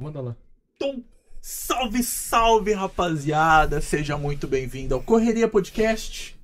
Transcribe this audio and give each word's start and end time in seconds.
Manda 0.00 0.20
lá. 0.22 0.36
Então, 0.76 1.04
salve, 1.42 2.02
salve, 2.02 2.72
rapaziada! 2.72 3.82
Seja 3.82 4.16
muito 4.16 4.48
bem-vindo 4.48 4.94
ao 4.94 5.02
Correria 5.02 5.46
Podcast. 5.46 6.40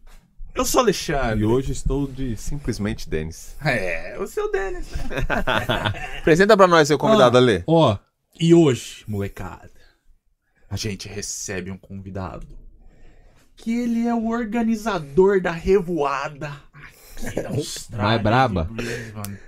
Eu 0.55 0.63
sou 0.67 0.81
o 0.81 0.85
Alexandre. 0.85 1.41
E 1.41 1.45
hoje 1.47 1.73
estou 1.73 2.07
de 2.07 2.37
simplesmente 2.37 3.09
Denis. 3.09 3.57
É, 3.65 4.19
o 4.19 4.27
seu 4.27 4.53
Denis, 4.53 4.91
né? 4.93 5.05
Apresenta 6.21 6.55
pra 6.55 6.67
nós 6.67 6.87
seu 6.89 6.99
convidado, 6.99 7.37
Ah. 7.39 7.41
Ale. 7.41 7.65
Ó, 7.67 7.97
e 8.39 8.53
hoje, 8.55 9.05
molecada, 9.09 9.71
a 10.69 10.77
gente 10.77 11.09
recebe 11.09 11.71
um 11.71 11.79
convidado 11.79 12.47
que 13.57 13.75
ele 13.75 14.07
é 14.07 14.15
o 14.15 14.29
organizador 14.29 15.41
da 15.41 15.51
revoada 15.51 16.53
aqui 16.75 17.41
da 17.43 17.49
Austrália. 17.57 18.07
Mais 18.07 18.23
braba? 18.23 18.69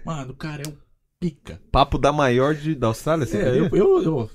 Mano, 0.02 0.32
o 0.32 0.36
cara 0.36 0.62
é 0.62 0.68
o 0.68 0.76
pica. 1.20 1.60
Papo 1.70 1.98
da 1.98 2.12
maior 2.12 2.54
de, 2.54 2.74
da 2.74 2.88
Austrália, 2.88 3.26
você 3.26 3.38
É, 3.38 3.48
eu, 3.50 3.68
eu, 3.72 4.02
eu, 4.02 4.30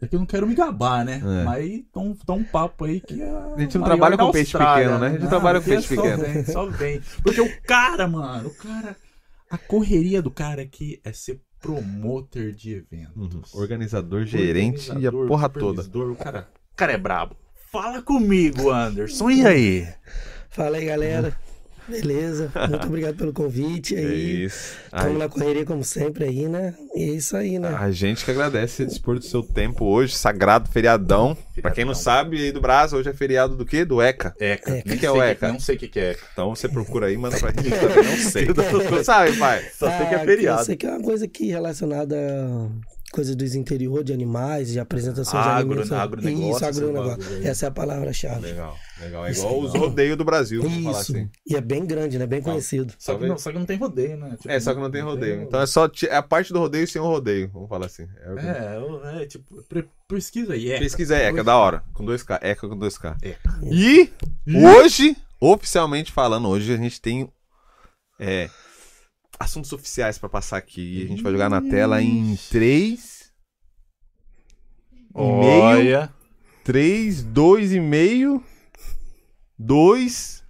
é 0.00 0.06
que 0.06 0.14
eu 0.14 0.18
não 0.18 0.26
quero 0.26 0.46
me 0.46 0.54
gabar, 0.54 1.04
né? 1.04 1.22
É. 1.24 1.44
Mas 1.44 1.82
tão, 1.92 2.14
tão 2.14 2.36
um 2.38 2.44
papo 2.44 2.84
aí 2.84 3.00
que 3.00 3.20
é 3.20 3.28
A 3.28 3.58
gente 3.58 3.78
não 3.78 3.82
maior 3.82 3.96
trabalha 3.96 4.16
da 4.16 4.24
com 4.24 4.32
peixe 4.32 4.52
pequeno, 4.58 4.98
né? 4.98 5.06
A 5.06 5.10
gente 5.12 5.22
Não, 5.22 5.28
trabalha 5.28 5.60
com 5.60 5.70
é 5.70 5.74
peixe 5.74 5.94
só 5.94 6.02
pequeno. 6.02 6.22
Vem, 6.22 6.44
só 6.44 6.66
vem. 6.66 7.00
Porque 7.22 7.40
o 7.40 7.62
cara, 7.62 8.06
mano, 8.06 8.48
o 8.48 8.54
cara. 8.54 8.96
A 9.48 9.56
correria 9.56 10.20
do 10.20 10.30
cara 10.30 10.62
aqui 10.62 11.00
é 11.04 11.12
ser 11.12 11.40
promoter 11.60 12.52
de 12.52 12.74
eventos. 12.74 13.54
Uhum. 13.54 13.60
Organizador, 13.60 14.24
gerente 14.24 14.88
e 14.88 15.06
a 15.06 15.10
Organizador, 15.10 15.28
porra 15.28 15.48
toda. 15.48 15.82
O 15.82 16.16
cara, 16.16 16.48
o 16.72 16.76
cara 16.76 16.92
é 16.92 16.98
brabo. 16.98 17.36
Fala 17.72 18.02
comigo, 18.02 18.70
Anderson. 18.70 19.30
E 19.30 19.46
aí? 19.46 19.88
Fala 20.50 20.76
aí, 20.76 20.84
galera. 20.84 21.36
Beleza? 21.88 22.50
Muito 22.68 22.86
obrigado 22.88 23.16
pelo 23.16 23.32
convite 23.32 23.94
É 23.94 23.98
aí. 24.00 24.44
isso. 24.44 24.74
Estamos 24.86 25.18
na 25.18 25.28
correria 25.28 25.64
como 25.64 25.84
sempre 25.84 26.24
aí, 26.24 26.48
né? 26.48 26.74
E 26.94 27.02
é 27.02 27.06
isso 27.14 27.36
aí, 27.36 27.58
né? 27.58 27.68
A 27.78 27.90
gente 27.90 28.24
que 28.24 28.30
agradece 28.30 28.76
você 28.76 28.86
dispor 28.86 29.18
do 29.18 29.24
seu 29.24 29.42
tempo 29.42 29.84
hoje, 29.84 30.14
sagrado 30.16 30.70
feriadão. 30.70 31.36
Pra 31.62 31.70
quem 31.70 31.84
não 31.84 31.94
sabe, 31.94 32.36
aí 32.42 32.52
do 32.52 32.60
Brasil, 32.60 32.98
hoje 32.98 33.08
é 33.08 33.14
feriado 33.14 33.56
do 33.56 33.64
quê? 33.64 33.84
Do 33.84 34.00
ECA. 34.02 34.34
Eca. 34.38 34.70
Eca. 34.70 34.72
Nem 34.72 34.82
Que 34.82 34.96
que 34.98 35.06
é 35.06 35.10
o 35.10 35.22
Eca? 35.22 35.48
Não 35.52 35.60
sei 35.60 35.76
o 35.76 35.78
que, 35.78 35.88
que 35.88 35.98
é 36.00 36.10
Eca. 36.12 36.22
Então 36.32 36.54
você 36.54 36.68
procura 36.68 37.06
aí, 37.06 37.16
manda 37.16 37.38
pra 37.38 37.50
gente 37.50 37.70
também, 37.78 38.04
não 38.04 38.16
sei. 38.30 38.46
Não 38.90 39.04
sabe, 39.04 39.36
pai? 39.36 39.64
Só 39.78 39.86
sei 39.88 40.06
que 40.06 40.14
Ah, 40.14 40.18
é 40.22 40.24
feriado. 40.24 40.60
Eu 40.60 40.64
sei 40.64 40.76
que 40.76 40.86
é 40.86 40.90
uma 40.90 41.02
coisa 41.02 41.24
aqui 41.24 41.48
relacionada 41.48 42.16
a 42.16 42.95
coisas 43.16 43.34
dos 43.34 43.54
interior 43.54 44.04
de 44.04 44.12
animais, 44.12 44.68
de 44.70 44.78
apresentações 44.78 45.42
de 45.42 45.48
Agro- 45.50 45.72
alimentos. 45.80 45.92
agronegócio, 45.92 46.50
Isso, 46.56 46.64
agronegócio. 46.64 47.46
Essa 47.48 47.66
é 47.66 47.68
a 47.68 47.72
palavra-chave. 47.72 48.40
Legal, 48.42 48.76
legal. 49.00 49.26
É 49.26 49.32
igual 49.32 49.60
os 49.60 49.72
rodeios 49.74 50.16
do 50.16 50.24
Brasil, 50.24 50.62
vamos 50.62 50.84
falar 50.84 51.00
assim. 51.00 51.28
E 51.46 51.56
é 51.56 51.60
bem 51.60 51.84
grande, 51.86 52.18
né? 52.18 52.26
Bem 52.26 52.42
conhecido. 52.42 52.92
Só 52.98 53.16
que, 53.16 53.26
não, 53.26 53.38
só 53.38 53.50
que 53.50 53.58
não 53.58 53.66
tem 53.66 53.76
rodeio, 53.78 54.16
né? 54.16 54.36
Tipo, 54.36 54.50
É, 54.50 54.60
só 54.60 54.74
que 54.74 54.80
não 54.80 54.90
tem 54.90 55.02
rodeio. 55.02 55.42
Então 55.42 55.60
é 55.60 55.66
só 55.66 55.90
é 56.08 56.16
a 56.16 56.22
parte 56.22 56.52
do 56.52 56.58
rodeio 56.58 56.86
sem 56.86 57.00
o 57.00 57.04
rodeio, 57.06 57.50
vamos 57.52 57.68
falar 57.68 57.86
assim. 57.86 58.06
É, 58.20 58.74
É, 58.74 58.76
eu- 58.76 59.06
é, 59.06 59.26
tipo, 59.26 59.64
pesquisa 60.06 60.52
aí. 60.52 60.70
Eca. 60.70 60.78
Pesquisa 60.80 61.16
aí, 61.16 61.22
ECA, 61.22 61.40
é 61.40 61.44
da 61.44 61.56
hora. 61.56 61.82
Com 61.94 62.04
2K, 62.04 62.38
ECA 62.42 62.68
com 62.68 62.76
2K. 62.78 63.16
Eca. 63.22 63.58
E 63.62 64.10
hoje, 64.54 65.16
oficialmente 65.40 66.12
falando, 66.12 66.48
hoje 66.48 66.72
a 66.72 66.76
gente 66.76 67.00
tem 67.00 67.28
é, 68.20 68.48
assuntos 69.38 69.72
oficiais 69.72 70.18
pra 70.18 70.28
passar 70.28 70.56
aqui. 70.56 71.00
E 71.00 71.04
a 71.04 71.08
gente 71.08 71.22
vai 71.22 71.32
jogar 71.32 71.48
na 71.48 71.60
tela 71.60 72.02
em 72.02 72.36
3. 72.50 73.32
Meio, 75.14 75.62
Olha. 75.62 76.14
3, 76.64 77.22
2 77.22 77.72
e 77.72 77.80
meio, 77.80 78.42
2, 79.58 80.44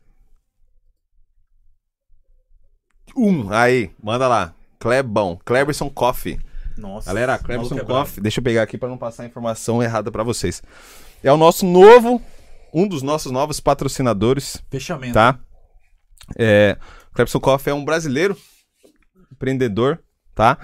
1. 3.17 3.53
Aí, 3.53 3.91
manda 4.03 4.27
lá. 4.27 4.55
Clebão, 4.79 5.39
Cleberson 5.45 5.89
Coffee. 5.89 6.41
Nossa. 6.77 7.07
Galera, 7.07 7.39
Cleberson 7.39 7.75
é 7.75 7.85
brabo. 7.85 7.93
Coffee, 8.01 8.23
deixa 8.23 8.41
eu 8.41 8.45
pegar 8.45 8.63
aqui 8.63 8.77
pra 8.77 8.89
não 8.89 8.99
passar 8.99 9.23
a 9.23 9.27
informação 9.27 9.83
errada 9.83 10.11
pra 10.11 10.23
vocês. 10.23 10.63
É 11.23 11.33
o 11.33 11.37
nosso 11.37 11.65
novo, 11.65 12.21
um 12.73 12.87
dos 12.87 13.03
nossos 13.03 13.33
novos 13.33 13.61
patrocinadores, 13.61 14.63
Fechamento. 14.71 15.15
tá? 15.15 15.39
É, 16.37 16.77
o 17.11 17.15
Cleberson 17.15 17.41
Coffee 17.41 17.71
é 17.71 17.75
um 17.75 17.85
brasileiro, 17.85 18.37
empreendedor, 19.33 20.01
tá? 20.35 20.59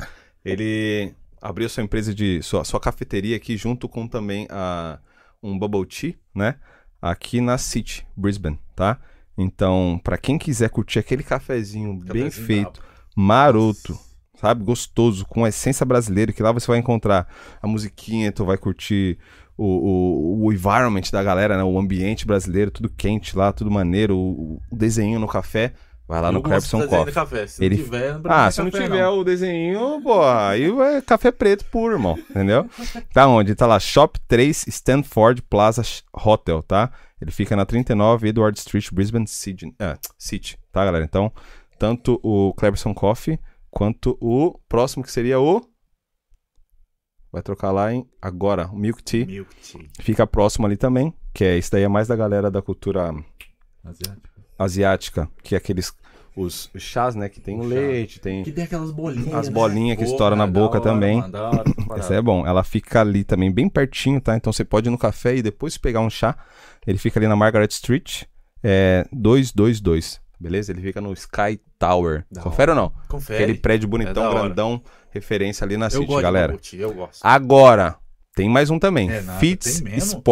Ele 0.45 1.15
abriu 1.41 1.69
sua 1.69 1.83
empresa 1.83 2.15
de 2.15 2.43
sua, 2.43 2.65
sua 2.65 2.81
cafeteria 2.81 3.37
aqui 3.37 3.57
junto 3.57 3.89
com 3.89 4.07
também 4.07 4.47
a 4.51 4.99
um 5.43 5.59
bubble 5.59 5.85
tea, 5.87 6.15
né? 6.35 6.57
Aqui 7.01 7.41
na 7.41 7.59
City, 7.59 8.07
Brisbane, 8.17 8.59
tá? 8.77 8.99
Então, 9.37 10.01
pra 10.05 10.17
quem 10.17 10.39
quiser 10.39 10.71
curtir 10.71 10.99
aquele 10.99 11.23
cafezinho 11.23 11.95
bem 11.95 12.25
Cafezinho 12.25 12.47
feito, 12.47 12.81
brabo. 12.81 12.89
maroto, 13.17 13.99
sabe? 14.41 14.63
Gostoso, 14.63 15.27
com 15.27 15.45
a 15.45 15.49
essência 15.49 15.85
brasileira, 15.85 16.33
que 16.33 16.43
lá 16.43 16.53
você 16.53 16.67
vai 16.67 16.79
encontrar 16.79 17.27
a 17.61 17.67
musiquinha, 17.67 18.31
tu 18.31 18.45
vai 18.45 18.57
curtir 18.57 19.19
o, 19.57 19.65
o, 19.65 20.47
o 20.47 20.53
environment 20.53 21.11
da 21.11 21.23
galera, 21.23 21.57
né? 21.57 21.65
O 21.65 21.79
ambiente 21.79 22.27
brasileiro, 22.27 22.71
tudo 22.71 22.89
quente 22.89 23.37
lá, 23.37 23.53
tudo 23.53 23.71
maneiro, 23.71 24.17
o, 24.17 24.61
o 24.71 24.77
desenho 24.77 25.19
no 25.19 25.27
café, 25.27 25.73
vai 26.13 26.21
lá 26.21 26.31
no 26.31 26.43
do 26.43 26.49
desenho 26.51 26.89
Coffee. 26.89 27.15
Café. 27.15 27.47
Se 27.47 27.65
Ele- 27.65 27.77
não 27.77 27.85
tiver, 27.85 28.15
mim 28.19 28.23
Ah, 28.29 28.47
é 28.47 28.51
se 28.51 28.63
não 28.63 28.71
café, 28.71 28.85
tiver 28.85 29.09
o 29.09 29.25
desenho, 29.25 30.03
pô, 30.03 30.23
aí 30.23 30.65
é 30.97 31.01
café 31.01 31.33
preto 31.33 31.65
puro, 31.65 31.95
irmão, 31.95 32.19
entendeu? 32.29 32.69
Tá 33.15 33.27
onde? 33.27 33.55
Tá 33.55 33.67
lá, 33.67 33.81
Shop 33.81 34.21
3 34.29 34.67
Stanford 34.67 35.41
Plaza 35.43 35.83
Hotel, 36.13 36.63
tá? 36.63 36.93
Ele 37.19 37.31
fica 37.31 37.57
na 37.57 37.65
39 37.65 38.29
Edward 38.29 38.59
Street, 38.59 38.91
Brisbane 38.93 39.27
City, 39.27 39.75
ah, 39.81 39.97
City, 40.19 40.59
tá, 40.71 40.85
galera? 40.85 41.03
Então, 41.05 41.33
tanto 41.79 42.21
o 42.23 42.53
Cleberson 42.55 42.93
Coffee 42.93 43.39
quanto 43.71 44.19
o 44.21 44.59
próximo 44.69 45.03
que 45.03 45.11
seria 45.11 45.41
o 45.41 45.63
vai 47.33 47.41
trocar 47.41 47.71
lá 47.71 47.91
em 47.91 48.07
agora, 48.21 48.67
o 48.69 48.77
Milk 48.77 49.03
Tea, 49.03 49.25
Milk 49.25 49.55
tea. 49.57 49.81
fica 50.01 50.27
próximo 50.27 50.67
ali 50.67 50.77
também, 50.77 51.15
que 51.33 51.43
é 51.43 51.57
isso 51.57 51.71
daí 51.73 51.85
é 51.85 51.89
mais 51.89 52.07
da 52.07 52.15
galera 52.15 52.51
da 52.51 52.61
cultura 52.61 53.15
Asiático. 53.83 54.32
Asiática, 54.63 55.29
que 55.43 55.55
é 55.55 55.59
aqueles 55.59 55.93
os, 56.35 56.71
chás, 56.79 57.15
né, 57.15 57.29
que 57.29 57.41
tem 57.41 57.61
o 57.61 57.63
leite, 57.65 58.19
tem 58.19 58.43
Que 58.43 58.51
tem 58.53 58.65
aquelas 58.65 58.91
bolinhas. 58.91 59.35
As 59.35 59.49
né? 59.49 59.55
bolinhas 59.55 59.99
que 59.99 60.05
Pô, 60.05 60.11
estouram 60.11 60.37
na 60.37 60.47
boca 60.47 60.79
hora, 60.79 60.81
também. 60.91 61.21
mano, 61.21 61.39
hora, 61.39 61.65
essa 61.99 62.15
é 62.15 62.23
bom. 62.23 62.47
Ela 62.47 62.65
fica 62.65 63.03
ali 63.03 63.23
também, 63.23 63.53
bem 63.53 63.69
pertinho, 63.69 64.21
tá? 64.21 64.35
Então 64.37 64.53
você 64.53 64.65
pode 64.65 64.89
ir 64.89 64.91
no 64.91 64.97
café 64.99 65.37
e 65.37 65.43
depois 65.43 65.77
pegar 65.77 66.01
um 66.01 66.09
chá. 66.09 66.37
Ele 66.87 66.97
fica 66.99 67.19
ali 67.21 67.29
na 67.29 67.37
Margaret 67.37 67.69
Street, 67.71 68.23
é 68.63 69.07
222, 69.13 70.21
beleza? 70.41 70.73
Ele 70.73 70.81
fica 70.81 71.01
no 71.01 71.13
Sky 71.13 71.61
Tower. 71.79 72.25
Da 72.31 72.41
Confere 72.41 72.71
ou 72.71 72.77
não? 72.77 72.93
Confere. 73.09 73.43
Aquele 73.45 73.59
prédio 73.59 73.87
É 73.87 73.91
bonitão, 73.91 74.25
hora. 74.25 74.41
grandão, 74.41 74.83
referência 75.11 75.65
ali 75.65 75.77
na 75.77 75.87
eu 75.87 75.91
City, 75.91 76.07
gosto 76.07 76.23
galera. 76.23 76.57
de 76.57 76.81
eu 76.81 76.95
gosto. 76.95 77.21
Agora, 77.23 77.97
tem 78.35 78.49
mais 78.49 78.71
um 78.71 78.79
também. 78.79 79.11
É 79.11 79.21
nada, 79.21 79.39
Fits 79.39 79.81
tem 79.83 79.93
mesmo? 79.93 80.23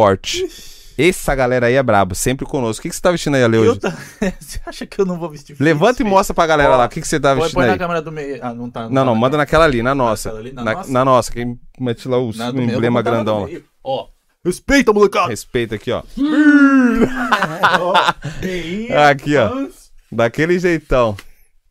Essa 1.08 1.34
galera 1.34 1.66
aí 1.66 1.74
é 1.74 1.82
brabo, 1.82 2.14
sempre 2.14 2.44
conosco. 2.44 2.80
O 2.80 2.82
que, 2.82 2.90
que 2.90 2.94
você 2.94 3.00
tá 3.00 3.10
vestindo 3.10 3.36
aí, 3.36 3.42
Ale, 3.42 3.58
hoje? 3.58 3.80
tá... 3.80 3.96
Você 4.38 4.60
acha 4.66 4.86
que 4.86 5.00
eu 5.00 5.06
não 5.06 5.18
vou 5.18 5.30
vestir 5.30 5.56
Levanta 5.58 6.02
e 6.02 6.04
Fits, 6.04 6.10
mostra 6.10 6.34
pra 6.34 6.46
galera 6.46 6.74
Ó, 6.74 6.76
lá. 6.76 6.84
O 6.84 6.88
que, 6.88 7.00
que 7.00 7.08
você 7.08 7.18
tá 7.18 7.30
Põe, 7.30 7.42
vestindo 7.42 7.54
põe 7.54 7.66
na 7.66 7.72
aí? 7.72 7.78
câmera 7.78 8.02
do 8.02 8.12
meio. 8.12 8.38
Ah, 8.42 8.52
não 8.52 8.70
tá. 8.70 8.88
Não, 8.88 9.04
não, 9.04 9.14
tá 9.14 9.18
manda 9.18 9.36
naquela 9.38 9.64
ali, 9.64 9.82
na 9.82 9.94
nossa. 9.94 10.30
Ali, 10.30 10.52
na 10.52 10.62
na, 10.62 10.72
nossa? 10.74 10.92
na 10.92 11.04
nossa, 11.04 11.32
quem 11.32 11.58
mete 11.78 12.06
lá 12.06 12.18
o 12.18 12.30
emblema 12.30 13.00
grandão 13.00 13.44
lá. 13.44 13.48
Ó. 13.82 14.08
Respeita, 14.44 14.92
molecada! 14.92 15.28
Respeita 15.28 15.74
aqui, 15.74 15.92
ó. 15.92 16.02
Aqui, 19.10 19.36
ó. 19.36 19.68
Daquele 20.10 20.58
jeitão. 20.58 21.16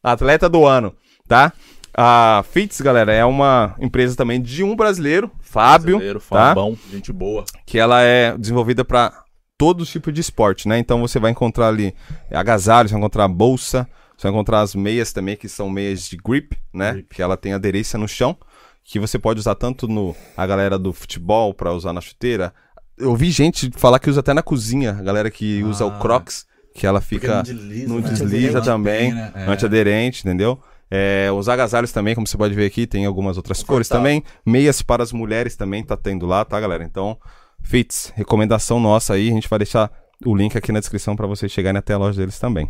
Atleta 0.03 0.47
do 0.47 0.65
ano, 0.65 0.95
tá? 1.27 1.51
A 1.93 2.43
Fits, 2.49 2.79
galera, 2.81 3.11
é 3.13 3.25
uma 3.25 3.75
empresa 3.79 4.15
também 4.15 4.41
de 4.41 4.63
um 4.63 4.75
brasileiro, 4.75 5.31
Fábio, 5.41 5.97
Brasileiro, 5.97 6.19
tá? 6.19 6.25
Fabão, 6.49 6.77
gente 6.91 7.11
boa. 7.11 7.43
que 7.65 7.77
ela 7.79 8.01
é 8.01 8.37
desenvolvida 8.37 8.85
para 8.85 9.23
todo 9.57 9.85
tipo 9.85 10.11
de 10.11 10.21
esporte, 10.21 10.67
né? 10.67 10.77
Então 10.79 11.01
você 11.01 11.19
vai 11.19 11.31
encontrar 11.31 11.67
ali 11.67 11.93
agasalhos, 12.31 12.91
vai 12.91 12.99
encontrar 12.99 13.27
bolsa, 13.27 13.87
você 14.15 14.23
vai 14.27 14.31
encontrar 14.31 14.61
as 14.61 14.75
meias 14.75 15.11
também, 15.11 15.35
que 15.35 15.49
são 15.49 15.69
meias 15.69 16.07
de 16.07 16.15
grip, 16.17 16.55
né? 16.73 16.93
Grip. 16.93 17.15
Que 17.15 17.21
ela 17.21 17.35
tem 17.35 17.53
aderência 17.53 17.97
no 17.99 18.07
chão, 18.07 18.37
que 18.83 18.99
você 18.99 19.19
pode 19.19 19.39
usar 19.39 19.55
tanto 19.55 19.87
no 19.87 20.15
a 20.37 20.45
galera 20.45 20.77
do 20.79 20.93
futebol 20.93 21.53
para 21.53 21.73
usar 21.73 21.91
na 21.91 22.01
chuteira. 22.01 22.53
Eu 22.97 23.15
vi 23.15 23.31
gente 23.31 23.71
falar 23.75 23.99
que 23.99 24.09
usa 24.09 24.19
até 24.19 24.33
na 24.33 24.41
cozinha, 24.43 24.91
a 24.91 25.01
galera 25.03 25.29
que 25.31 25.63
usa 25.63 25.85
o 25.85 25.89
Ah. 25.89 25.99
Crocs, 25.99 26.45
que 26.75 26.85
ela 26.85 26.99
Porque 27.01 27.15
fica 27.15 27.35
não 27.35 27.43
desliza, 27.43 27.87
não 27.89 27.99
né? 27.99 28.09
desliza 28.09 28.61
também, 28.61 29.11
tem, 29.11 29.13
né? 29.13 29.31
É. 29.35 29.45
antiaderente, 29.49 30.21
entendeu? 30.21 30.61
É, 30.91 31.29
os 31.31 31.47
agasalhos 31.47 31.91
também, 31.91 32.15
como 32.15 32.27
você 32.27 32.37
pode 32.37 32.55
ver 32.55 32.65
aqui, 32.65 32.87
tem 32.87 33.05
algumas 33.05 33.37
outras 33.37 33.61
cores 33.61 33.87
também. 33.87 34.23
Meias 34.45 34.81
para 34.81 35.03
as 35.03 35.11
mulheres 35.11 35.55
também 35.55 35.83
tá 35.83 35.95
tendo 35.95 36.25
lá, 36.25 36.43
tá, 36.43 36.59
galera? 36.59 36.83
Então, 36.83 37.17
Fits, 37.61 38.11
recomendação 38.15 38.79
nossa 38.79 39.13
aí, 39.13 39.29
a 39.29 39.33
gente 39.33 39.49
vai 39.49 39.59
deixar 39.59 39.91
o 40.25 40.35
link 40.35 40.57
aqui 40.57 40.71
na 40.71 40.79
descrição 40.79 41.15
para 41.15 41.27
vocês 41.27 41.51
chegarem 41.51 41.77
até 41.77 41.93
a 41.93 41.97
loja 41.97 42.19
deles 42.19 42.39
também. 42.39 42.69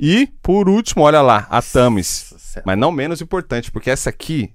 E, 0.00 0.28
por 0.42 0.68
último, 0.68 1.02
olha 1.02 1.20
lá, 1.20 1.46
a 1.50 1.60
Tamis. 1.60 2.34
Céu. 2.38 2.62
Mas 2.64 2.78
não 2.78 2.92
menos 2.92 3.20
importante, 3.20 3.70
porque 3.70 3.90
essa 3.90 4.10
aqui 4.10 4.52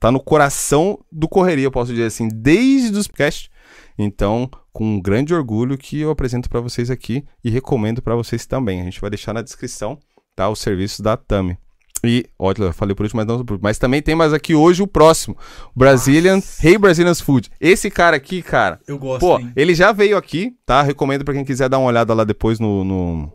tá 0.00 0.10
no 0.10 0.20
coração 0.20 0.98
do 1.12 1.28
Correria, 1.28 1.66
eu 1.66 1.70
posso 1.70 1.92
dizer 1.92 2.06
assim, 2.06 2.28
desde 2.28 2.98
os 2.98 3.06
podcasts. 3.06 3.50
Então, 3.98 4.50
com 4.72 4.84
um 4.84 5.00
grande 5.00 5.34
orgulho 5.34 5.78
que 5.78 6.00
eu 6.00 6.10
apresento 6.10 6.48
para 6.48 6.60
vocês 6.60 6.90
aqui 6.90 7.24
e 7.42 7.50
recomendo 7.50 8.02
para 8.02 8.14
vocês 8.14 8.46
também. 8.46 8.80
A 8.80 8.84
gente 8.84 9.00
vai 9.00 9.10
deixar 9.10 9.32
na 9.32 9.42
descrição, 9.42 9.98
tá, 10.34 10.48
os 10.48 10.60
serviços 10.60 11.00
da 11.00 11.16
Tami. 11.16 11.56
E, 12.04 12.26
olha, 12.38 12.56
eu 12.58 12.72
falei 12.72 12.94
por 12.94 13.04
último, 13.04 13.24
mas 13.24 13.26
não. 13.26 13.44
Mas 13.60 13.78
também 13.78 14.02
tem 14.02 14.14
mais 14.14 14.32
aqui 14.32 14.54
hoje 14.54 14.82
o 14.82 14.86
próximo. 14.86 15.36
Brazilian, 15.74 16.40
Hey 16.62 16.78
Brazilian's 16.78 17.20
Food. 17.20 17.50
Esse 17.60 17.90
cara 17.90 18.16
aqui, 18.16 18.42
cara. 18.42 18.80
Eu 18.86 18.98
gosto, 18.98 19.20
Pô, 19.20 19.38
hein? 19.38 19.52
ele 19.56 19.74
já 19.74 19.92
veio 19.92 20.16
aqui, 20.16 20.54
tá? 20.64 20.82
Recomendo 20.82 21.24
pra 21.24 21.34
quem 21.34 21.44
quiser 21.44 21.68
dar 21.68 21.78
uma 21.78 21.88
olhada 21.88 22.12
lá 22.14 22.24
depois 22.24 22.60
no, 22.60 22.84
no, 22.84 23.32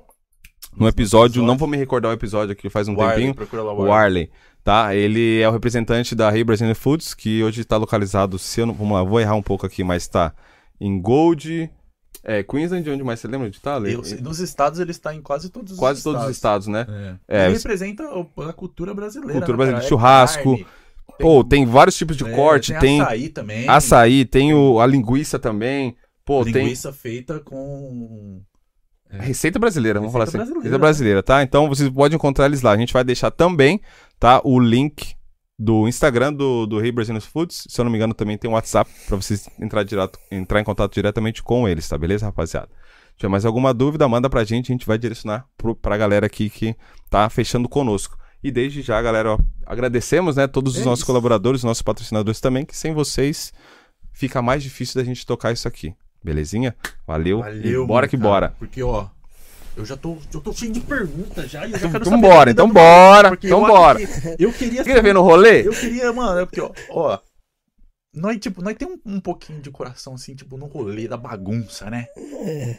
no 0.78 0.88
episódio. 0.88 1.44
Não 1.44 1.58
vou 1.58 1.68
me 1.68 1.78
recordar 1.78 2.10
o 2.10 2.14
episódio 2.14 2.54
aqui 2.54 2.70
faz 2.70 2.88
um 2.88 2.96
Warley, 2.96 3.16
tempinho. 3.16 3.36
procura 3.36 3.64
lá 3.64 3.74
o 3.74 3.84
Warley, 3.84 4.30
tá? 4.64 4.96
Ele 4.96 5.42
é 5.42 5.50
o 5.50 5.52
representante 5.52 6.14
da 6.16 6.36
Hey 6.36 6.44
Brazilian 6.44 6.76
Foods, 6.76 7.14
que 7.14 7.44
hoje 7.44 7.66
tá 7.66 7.78
localizado, 7.78 8.38
se 8.38 8.62
eu 8.62 8.66
não, 8.66 8.74
vamos 8.74 8.94
lá, 8.94 9.04
vou 9.04 9.20
errar 9.20 9.36
um 9.36 9.42
pouco 9.44 9.66
aqui, 9.66 9.84
mas 9.84 10.08
tá 10.08 10.34
em 10.80 11.00
Gold, 11.02 11.70
é, 12.24 12.44
Queensland, 12.44 12.88
onde 12.90 13.04
mais 13.04 13.20
você 13.20 13.28
lembra 13.28 13.50
de 13.50 13.60
tá? 13.60 13.78
Eu 13.78 14.04
nos 14.22 14.40
estados 14.40 14.80
ele 14.80 14.92
está 14.92 15.14
em 15.14 15.22
quase 15.22 15.50
todos 15.50 15.74
os 15.74 15.80
Quase 15.80 16.00
estados. 16.00 16.18
todos 16.20 16.30
os 16.30 16.36
estados, 16.38 16.68
né? 16.68 16.86
É. 17.28 17.40
É, 17.40 17.46
ele 17.46 17.56
representa 17.56 18.04
a 18.48 18.54
cultura 18.54 18.94
brasileira. 18.94 19.34
Cultura 19.34 19.54
né, 19.54 19.58
brasileira, 19.58 19.78
cara? 19.78 19.86
É 19.86 19.90
churrasco, 19.90 20.58
carne, 20.58 20.68
Pô, 21.20 21.44
tem 21.44 21.66
vários 21.66 21.96
tipos 21.96 22.16
de 22.16 22.24
é, 22.24 22.32
corte, 22.32 22.74
tem 22.80 23.02
açaí 23.02 23.30
também. 23.30 23.70
açaí, 23.70 24.26
tem 24.26 24.54
o, 24.54 24.80
a 24.80 24.86
linguiça 24.88 25.40
também. 25.40 25.96
Pô, 26.24 26.44
tem 26.44 26.54
linguiça 26.54 26.94
feita 26.94 27.40
com. 27.40 28.42
receita 29.10 29.58
brasileira, 29.60 30.00
vamos 30.00 30.14
falar 30.14 30.26
Receita 30.26 30.44
assim. 30.44 30.54
brasileira, 30.54 30.78
Receita 30.78 30.80
brasileira, 30.80 31.24
tá? 31.24 31.44
Então 31.44 31.68
vocês 31.68 31.90
podem 31.90 32.16
encontrar 32.16 32.46
eles 32.46 32.62
lá. 32.62 32.72
A 32.72 32.78
gente 32.78 32.94
vai 32.94 33.04
deixar 33.04 33.32
também, 33.32 33.82
tá? 34.20 34.42
O 34.44 34.60
link 34.60 35.16
do 35.62 35.88
Instagram 35.88 36.34
do, 36.34 36.66
do 36.66 36.84
Hey 36.84 36.92
Brazilian 36.92 37.22
Foods. 37.22 37.68
Se 37.70 37.80
eu 37.80 37.86
não 37.86 37.92
me 37.92 37.98
engano, 37.98 38.16
também 38.16 38.36
tem 38.36 38.50
um 38.50 38.54
WhatsApp 38.56 38.90
pra 39.08 39.16
vocês 39.16 39.48
entrar, 39.60 39.84
direto, 39.84 40.18
entrar 40.32 40.60
em 40.60 40.64
contato 40.64 40.92
diretamente 40.92 41.44
com 41.44 41.70
eles, 41.70 41.88
tá? 41.88 41.96
Beleza, 42.00 42.26
rapaziada? 42.26 42.70
Se 43.12 43.18
tiver 43.18 43.30
mais 43.30 43.46
alguma 43.46 43.72
dúvida, 43.72 44.08
manda 44.08 44.28
pra 44.28 44.44
gente, 44.44 44.72
a 44.72 44.74
gente 44.74 44.88
vai 44.88 44.98
direcionar 44.98 45.46
pro, 45.56 45.76
pra 45.76 45.96
galera 45.98 46.26
aqui 46.26 46.50
que 46.50 46.76
tá 47.12 47.30
fechando 47.30 47.70
conosco. 47.70 48.18
E 48.44 48.50
desde 48.50 48.82
já, 48.82 49.00
galera, 49.04 49.34
ó, 49.34 49.40
agradecemos, 49.64 50.36
né, 50.36 50.48
todos 50.48 50.78
os 50.78 50.82
É 50.82 50.86
nossos 50.86 51.06
colaboradores, 51.06 51.64
nossos 51.64 51.84
patrocinadores 51.84 52.42
também, 52.42 52.66
que 52.66 52.76
sem 52.76 52.92
vocês 52.92 53.54
fica 54.12 54.42
mais 54.42 54.64
difícil 54.64 55.00
da 55.00 55.06
gente 55.06 55.24
tocar 55.28 55.52
isso 55.52 55.68
aqui. 55.68 55.94
Belezinha? 56.24 56.76
Valeu. 57.06 57.42
Valeu, 57.42 57.86
bora 57.86 58.08
que 58.08 58.18
cara, 58.18 58.30
bora. 58.30 58.56
Porque, 58.58 58.82
ó. 58.82 59.10
Eu 59.82 59.86
já 59.86 59.98
tô, 59.98 60.16
eu 60.32 60.40
tô 60.40 60.54
cheio 60.54 60.72
de 60.72 60.80
perguntas 60.80 61.50
já. 61.50 61.66
E 61.66 61.72
eu 61.72 61.80
já 61.80 61.88
Então 61.88 61.92
quero 61.92 62.06
da 62.06 62.40
vida 62.46 62.52
então 62.52 62.72
bora, 62.72 63.30
porque 63.30 63.48
então 63.48 63.62
eu 63.62 63.68
bora. 63.68 64.00
Eu 64.38 64.54
queria. 64.54 64.84
Você 64.84 64.90
queria 64.90 65.02
ver 65.02 65.14
no 65.14 65.24
rolê? 65.24 65.68
Eu 65.68 65.72
queria, 65.72 66.14
mano, 66.14 66.40
é 66.40 66.46
porque, 66.46 66.62
ó, 66.62 66.72
ó. 66.92 67.20
Nós, 68.14 68.38
tipo, 68.38 68.62
nós 68.62 68.76
tem 68.78 68.88
um, 68.88 69.00
um 69.04 69.20
pouquinho 69.20 69.60
de 69.60 69.72
coração, 69.72 70.14
assim, 70.14 70.36
tipo, 70.36 70.56
no 70.56 70.68
rolê 70.68 71.08
da 71.08 71.18
bagunça, 71.18 71.90
né? 71.90 72.06
É. 72.16 72.78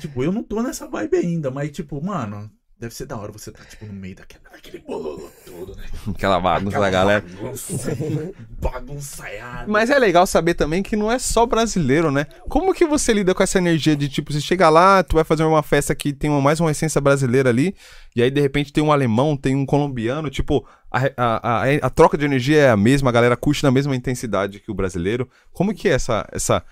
Tipo, 0.00 0.24
eu 0.24 0.32
não 0.32 0.42
tô 0.42 0.62
nessa 0.62 0.88
vibe 0.88 1.18
ainda, 1.18 1.50
mas, 1.50 1.72
tipo, 1.72 2.02
mano, 2.02 2.50
deve 2.80 2.94
ser 2.94 3.06
da 3.06 3.16
hora 3.16 3.32
você 3.32 3.50
tá, 3.50 3.64
tipo, 3.64 3.84
no 3.86 3.92
meio 3.92 4.14
daquele, 4.14 4.40
daquele 4.52 4.78
bololo 4.78 5.30
todo, 5.44 5.74
né? 5.76 5.84
Aquela 6.14 6.38
bagunça 6.38 6.78
da 6.78 6.86
Aquela 6.86 6.90
galera. 6.90 7.24
Bagunça, 7.28 7.96
bagunçaiada. 8.60 9.64
Mas 9.66 9.90
é 9.90 9.98
legal 9.98 10.26
saber 10.26 10.54
também 10.54 10.82
que 10.82 10.94
não 10.96 11.10
é 11.10 11.18
só 11.18 11.44
brasileiro, 11.44 12.10
né? 12.10 12.26
Como 12.48 12.72
que 12.72 12.86
você 12.86 13.12
lida 13.12 13.34
com 13.34 13.42
essa 13.42 13.58
energia 13.58 13.96
de 13.96 14.08
tipo, 14.08 14.32
você 14.32 14.40
chega 14.40 14.68
lá, 14.68 15.02
tu 15.02 15.16
vai 15.16 15.24
fazer 15.24 15.42
uma 15.44 15.62
festa 15.62 15.94
que 15.94 16.12
tem 16.12 16.30
uma- 16.30 16.40
mais 16.40 16.60
uma 16.60 16.70
essência 16.70 17.00
brasileira 17.00 17.48
ali, 17.50 17.74
e 18.14 18.22
aí 18.22 18.30
de 18.30 18.40
repente 18.40 18.72
tem 18.72 18.82
um 18.82 18.92
alemão, 18.92 19.36
tem 19.36 19.56
um 19.56 19.66
colombiano, 19.66 20.30
tipo, 20.30 20.66
a, 20.90 21.00
a, 21.16 21.62
a, 21.64 21.64
a 21.82 21.90
troca 21.90 22.16
de 22.16 22.24
energia 22.24 22.58
é 22.62 22.70
a 22.70 22.76
mesma, 22.76 23.10
a 23.10 23.12
galera 23.12 23.36
curte 23.36 23.62
na 23.64 23.70
mesma 23.70 23.94
intensidade 23.96 24.60
que 24.60 24.70
o 24.70 24.74
brasileiro. 24.74 25.28
Como 25.52 25.74
que 25.74 25.88
é 25.88 25.92
essa, 25.92 26.26
essa, 26.32 26.64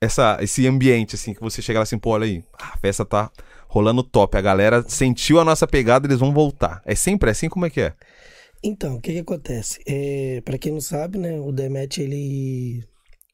essa, 0.00 0.38
esse 0.40 0.66
ambiente, 0.66 1.14
assim, 1.14 1.32
que 1.32 1.40
você 1.40 1.62
chega 1.62 1.78
lá 1.78 1.84
assim, 1.84 1.98
pô, 1.98 2.10
olha 2.10 2.24
aí, 2.26 2.42
a 2.60 2.76
festa 2.78 3.04
tá 3.04 3.30
rolando 3.68 4.02
top, 4.02 4.36
a 4.36 4.40
galera 4.40 4.82
sentiu 4.88 5.38
a 5.38 5.44
nossa 5.44 5.66
pegada, 5.66 6.06
eles 6.06 6.18
vão 6.18 6.32
voltar. 6.32 6.82
É 6.84 6.94
sempre 6.94 7.30
assim? 7.30 7.48
Como 7.48 7.66
é 7.66 7.70
que 7.70 7.82
é? 7.82 7.94
Então, 8.62 8.96
o 8.96 9.00
que 9.00 9.12
que 9.12 9.18
acontece? 9.18 9.80
É, 9.86 10.40
para 10.44 10.58
quem 10.58 10.72
não 10.72 10.80
sabe, 10.80 11.18
né, 11.18 11.38
o 11.38 11.52
Demet, 11.52 12.00
ele... 12.00 12.82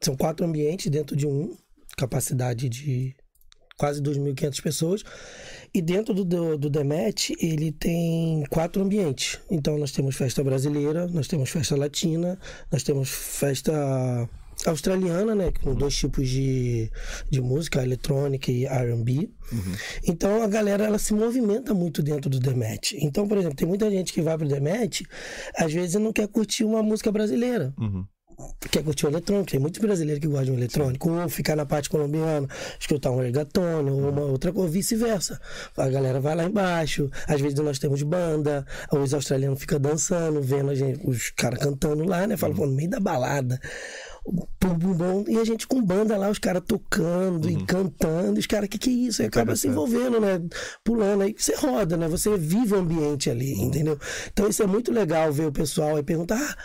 São 0.03 0.14
quatro 0.14 0.45
ambientes 0.45 0.91
dentro 0.91 1.17
de 1.17 1.26
um, 1.26 1.57
capacidade 1.97 2.69
de 2.69 3.17
quase 3.79 4.03
2.500 4.03 4.62
pessoas. 4.62 5.03
E 5.73 5.81
dentro 5.81 6.12
do, 6.12 6.25
do, 6.25 6.59
do 6.59 6.69
Demet, 6.71 7.35
ele 7.41 7.73
tem 7.73 8.45
quatro 8.50 8.83
ambientes. 8.83 9.41
Então, 9.50 9.79
nós 9.79 9.93
temos 9.93 10.14
festa 10.17 10.45
brasileira, 10.45 11.07
nós 11.07 11.26
temos 11.26 11.49
festa 11.49 11.75
latina, 11.75 12.38
nós 12.71 12.83
temos 12.83 13.09
festa 13.09 13.73
australiana, 14.66 15.34
né, 15.34 15.52
com 15.62 15.75
dois 15.75 15.96
tipos 15.96 16.28
de, 16.28 16.90
de 17.30 17.40
música, 17.40 17.82
eletrônica 17.82 18.50
e 18.50 18.66
R&B. 18.66 19.30
Então 20.06 20.42
a 20.42 20.46
galera 20.46 20.84
ela 20.84 20.99
se 20.99 21.12
movimenta 21.12 21.75
muito 21.75 22.02
dentro 22.02 22.30
do 22.30 22.40
Demet. 22.40 22.96
Então, 23.00 23.28
por 23.28 23.38
exemplo, 23.38 23.56
tem 23.56 23.68
muita 23.68 23.90
gente 23.90 24.12
que 24.12 24.23
vai 24.23 24.37
pro 24.37 24.49
Demet, 24.49 25.06
às 25.56 25.73
vezes 25.73 25.94
não 26.00 26.12
quer 26.12 26.28
curtir 26.28 26.64
uma 26.64 26.82
música 26.82 27.11
brasileira. 27.12 27.75
Uhum. 27.78 28.04
Quer 28.70 28.82
curtir 28.82 29.06
o 29.06 29.11
eletrônico, 29.11 29.50
tem 29.50 29.61
muitos 29.61 29.80
brasileiros 29.80 30.20
que 30.20 30.26
gostam 30.26 30.46
de 30.46 30.50
um 30.52 30.56
eletrônico, 30.56 31.08
ou 31.08 31.28
ficar 31.28 31.54
na 31.54 31.64
parte 31.64 31.88
colombiana, 31.88 32.49
escutar 32.80 33.11
um 33.11 33.20
reggaeton, 33.20 33.87
ou 33.87 34.08
uma 34.08 34.23
outra 34.23 34.52
coisa, 34.52 34.73
vice-versa. 34.73 35.40
A 35.76 35.88
galera 35.88 36.20
vai 36.20 36.34
lá 36.34 36.44
embaixo, 36.44 37.08
às 37.28 37.40
vezes 37.40 37.58
nós 37.61 37.78
temos 37.78 38.02
banda, 38.02 38.66
os 38.92 39.14
australianos 39.14 39.61
ficam 39.61 39.78
dançando, 39.78 40.42
vendo 40.42 40.70
a 40.70 40.75
gente, 40.75 41.00
os 41.08 41.30
caras 41.30 41.61
cantando 41.61 42.04
lá, 42.04 42.26
né? 42.26 42.37
Fala, 42.37 42.54
pô, 42.54 42.66
no 42.66 42.73
meio 42.73 42.90
da 42.90 42.99
balada. 42.99 43.61
Bum, 44.26 44.75
bum, 44.78 44.95
bum, 44.95 45.25
e 45.28 45.38
a 45.38 45.45
gente 45.45 45.66
com 45.66 45.83
banda 45.85 46.16
lá, 46.16 46.31
os 46.31 46.38
caras 46.38 46.62
tocando 46.66 47.49
e 47.50 47.62
cantando, 47.66 48.38
os 48.40 48.47
caras, 48.47 48.69
que 48.71 48.78
que 48.78 48.88
é 48.88 48.93
isso? 48.93 49.21
Aí 49.21 49.28
acaba 49.28 49.54
se 49.54 49.69
envolvendo, 49.69 50.19
né? 50.19 50.40
Pulando, 50.83 51.23
aí 51.23 51.35
você 51.37 51.54
roda, 51.54 51.97
né? 51.99 52.09
Você 52.09 52.35
vive 52.38 52.73
o 52.75 52.78
ambiente 52.78 53.28
ali, 53.28 53.52
entendeu? 53.52 53.99
Então 54.33 54.49
isso 54.49 54.62
é 54.62 54.66
muito 54.66 54.90
legal 54.90 55.31
ver 55.31 55.47
o 55.47 55.52
pessoal 55.52 55.97
aí 55.97 56.02
perguntar, 56.02 56.38
ah, 56.40 56.57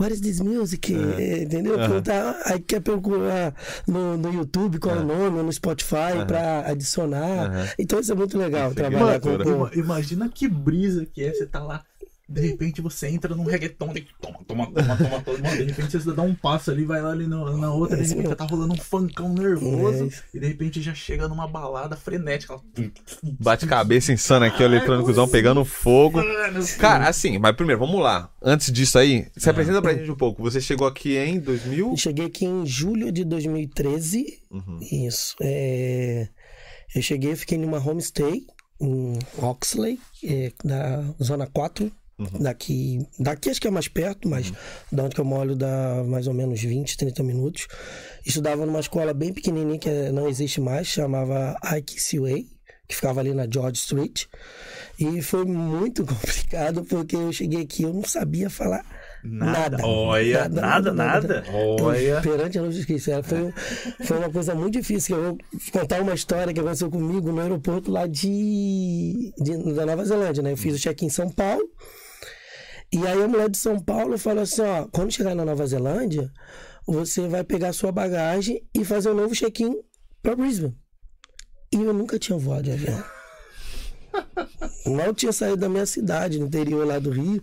what 0.00 0.10
is 0.14 0.22
this 0.22 0.40
music? 0.40 0.94
Entendeu? 1.42 1.74
Perguntar, 1.86 2.40
aí 2.46 2.58
quer 2.60 2.80
procurar 2.80 3.54
no, 3.86 4.16
no 4.16 4.32
YouTube 4.32 4.78
qual 4.78 4.96
é 4.96 4.98
o 5.00 5.04
nome, 5.04 5.42
no 5.42 5.52
Spotify 5.52 6.24
pra 6.26 6.60
adicionar. 6.66 7.52
Então 7.78 8.00
isso 8.00 8.10
é 8.10 8.14
muito 8.14 8.38
legal, 8.38 8.70
trabalhar 8.74 9.20
com 9.20 9.28
ima- 9.54 9.70
imagina 9.74 10.30
que 10.30 10.48
brisa 10.48 11.04
que 11.04 11.22
é 11.22 11.34
você 11.34 11.44
tá 11.46 11.62
lá. 11.62 11.84
De 12.32 12.40
repente 12.40 12.80
você 12.80 13.08
entra 13.08 13.34
num 13.34 13.44
reggaeton, 13.44 13.92
de 13.92 14.06
toma, 14.20 14.38
toma, 14.46 14.66
toma, 14.72 14.96
toma, 14.96 15.20
toma. 15.22 15.38
De 15.56 15.64
repente 15.64 15.92
você 16.00 16.12
dá 16.12 16.22
um 16.22 16.34
passo 16.34 16.70
ali, 16.70 16.84
vai 16.84 17.00
lá 17.02 17.10
ali 17.12 17.26
no- 17.26 17.56
na 17.58 17.72
outra, 17.72 17.96
de 17.96 18.08
repente 18.08 18.28
já 18.28 18.34
tá 18.36 18.44
rolando 18.44 18.72
um 18.74 18.76
funkão 18.78 19.32
nervoso. 19.34 20.04
É. 20.06 20.36
E 20.36 20.40
de 20.40 20.46
repente 20.46 20.80
já 20.82 20.94
chega 20.94 21.28
numa 21.28 21.46
balada 21.46 21.96
frenética. 21.96 22.58
Bate 23.40 23.66
cabeça 23.66 24.12
insana 24.12 24.46
aqui, 24.46 24.62
o 24.62 24.66
eletrônicozão 24.66 25.28
pegando 25.28 25.64
fogo. 25.64 26.18
Mano, 26.18 26.66
Cara, 26.78 27.08
assim, 27.08 27.38
mas 27.38 27.54
primeiro, 27.54 27.80
vamos 27.80 28.00
lá. 28.00 28.30
Antes 28.42 28.72
disso 28.72 28.98
aí, 28.98 29.26
se 29.36 29.48
apresenta 29.50 29.80
pra 29.82 29.94
gente 29.94 30.10
um 30.10 30.16
pouco. 30.16 30.42
Você 30.42 30.60
chegou 30.60 30.86
aqui 30.86 31.16
em 31.16 31.38
2000? 31.38 31.90
Eu 31.90 31.96
cheguei 31.96 32.26
aqui 32.26 32.44
em 32.44 32.64
julho 32.66 33.12
de 33.12 33.24
2013. 33.24 34.40
Uhum. 34.50 34.78
Isso. 35.06 35.36
É... 35.40 36.28
Eu 36.94 37.00
cheguei, 37.02 37.34
fiquei 37.36 37.56
numa 37.58 37.78
homestay 37.78 38.44
em 38.80 39.18
Oxley, 39.38 39.98
é, 40.24 40.52
da 40.64 41.02
Zona 41.22 41.46
4. 41.46 41.90
Daqui, 42.40 43.06
daqui 43.18 43.50
acho 43.50 43.60
que 43.60 43.68
é 43.68 43.70
mais 43.70 43.88
perto, 43.88 44.28
mas 44.28 44.52
da 44.90 45.04
onde 45.04 45.14
que 45.14 45.20
eu 45.20 45.24
moro 45.24 45.54
dá 45.56 46.02
mais 46.06 46.26
ou 46.26 46.34
menos 46.34 46.60
20, 46.62 46.96
30 46.96 47.22
minutos. 47.22 47.66
Estudava 48.24 48.64
numa 48.66 48.80
escola 48.80 49.12
bem 49.14 49.32
pequenininha 49.32 49.78
que 49.78 49.90
não 50.12 50.28
existe 50.28 50.60
mais, 50.60 50.86
chamava 50.86 51.56
IQCA, 51.76 52.44
que 52.88 52.94
ficava 52.96 53.20
ali 53.20 53.32
na 53.34 53.46
George 53.50 53.78
Street. 53.78 54.24
E 54.98 55.22
foi 55.22 55.44
muito 55.44 56.04
complicado 56.06 56.84
porque 56.84 57.16
eu 57.16 57.32
cheguei 57.32 57.62
aqui 57.62 57.82
eu 57.82 57.92
não 57.92 58.04
sabia 58.04 58.48
falar 58.50 58.84
Nada. 59.24 59.76
nada. 59.78 59.86
Olha, 59.86 60.48
nada, 60.48 60.92
nada. 60.92 61.44
Olha. 61.52 61.96
Eu, 61.98 62.20
perante 62.22 62.58
a 62.58 62.62
luz. 62.62 63.08
Era- 63.08 63.22
Foi, 63.22 63.52
foi 64.04 64.18
uma 64.18 64.28
coisa 64.30 64.52
muito 64.54 64.74
difícil. 64.74 65.16
Eu 65.16 65.22
vou 65.22 65.38
contar 65.72 66.00
uma 66.02 66.12
história 66.12 66.52
que 66.52 66.58
aconteceu 66.58 66.90
comigo 66.90 67.30
no 67.30 67.40
aeroporto 67.40 67.88
lá 67.90 68.06
de, 68.08 69.32
de- 69.38 69.74
da 69.74 69.86
Nova 69.86 70.04
Zelândia, 70.04 70.42
né? 70.42 70.52
Eu 70.52 70.56
fiz 70.56 70.74
o 70.74 70.78
check-in 70.78 71.06
em 71.06 71.08
São 71.10 71.30
Paulo. 71.30 71.62
E 72.92 73.06
aí 73.06 73.22
a 73.22 73.28
mulher 73.28 73.48
de 73.48 73.56
São 73.56 73.78
Paulo 73.80 74.18
falou 74.18 74.42
assim, 74.42 74.60
ó, 74.60 74.86
quando 74.92 75.12
chegar 75.12 75.34
na 75.34 75.44
Nova 75.44 75.66
Zelândia, 75.66 76.30
você 76.86 77.26
vai 77.26 77.42
pegar 77.42 77.72
sua 77.72 77.90
bagagem 77.90 78.62
e 78.74 78.84
fazer 78.84 79.10
um 79.10 79.14
novo 79.14 79.34
check-in 79.34 79.80
para 80.22 80.36
Brisbane. 80.36 80.76
E 81.72 81.76
eu 81.76 81.94
nunca 81.94 82.18
tinha 82.18 82.36
voado 82.36 82.64
de 82.64 82.72
avião. 82.72 83.02
Mal 84.86 85.14
tinha 85.14 85.32
saído 85.32 85.56
da 85.56 85.70
minha 85.70 85.86
cidade, 85.86 86.38
no 86.38 86.46
interior 86.46 86.86
lá 86.86 86.98
do 86.98 87.10
Rio. 87.10 87.42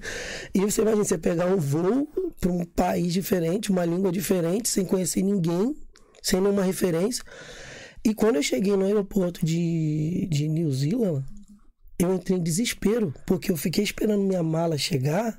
E 0.53 0.59
você 0.59 0.81
imagina, 0.81 1.03
você 1.03 1.17
pegar 1.17 1.47
um 1.47 1.57
voo 1.57 2.07
para 2.39 2.51
um 2.51 2.63
país 2.63 3.11
diferente, 3.11 3.71
uma 3.71 3.85
língua 3.85 4.11
diferente, 4.11 4.69
sem 4.69 4.85
conhecer 4.85 5.23
ninguém, 5.23 5.75
sem 6.21 6.39
nenhuma 6.39 6.63
referência. 6.63 7.23
E 8.05 8.13
quando 8.13 8.35
eu 8.35 8.43
cheguei 8.43 8.75
no 8.77 8.85
aeroporto 8.85 9.43
de, 9.43 10.27
de 10.29 10.47
New 10.47 10.71
Zealand, 10.71 11.25
eu 11.99 12.13
entrei 12.13 12.37
em 12.37 12.43
desespero, 12.43 13.13
porque 13.27 13.51
eu 13.51 13.57
fiquei 13.57 13.83
esperando 13.83 14.23
minha 14.23 14.41
mala 14.41 14.77
chegar 14.77 15.37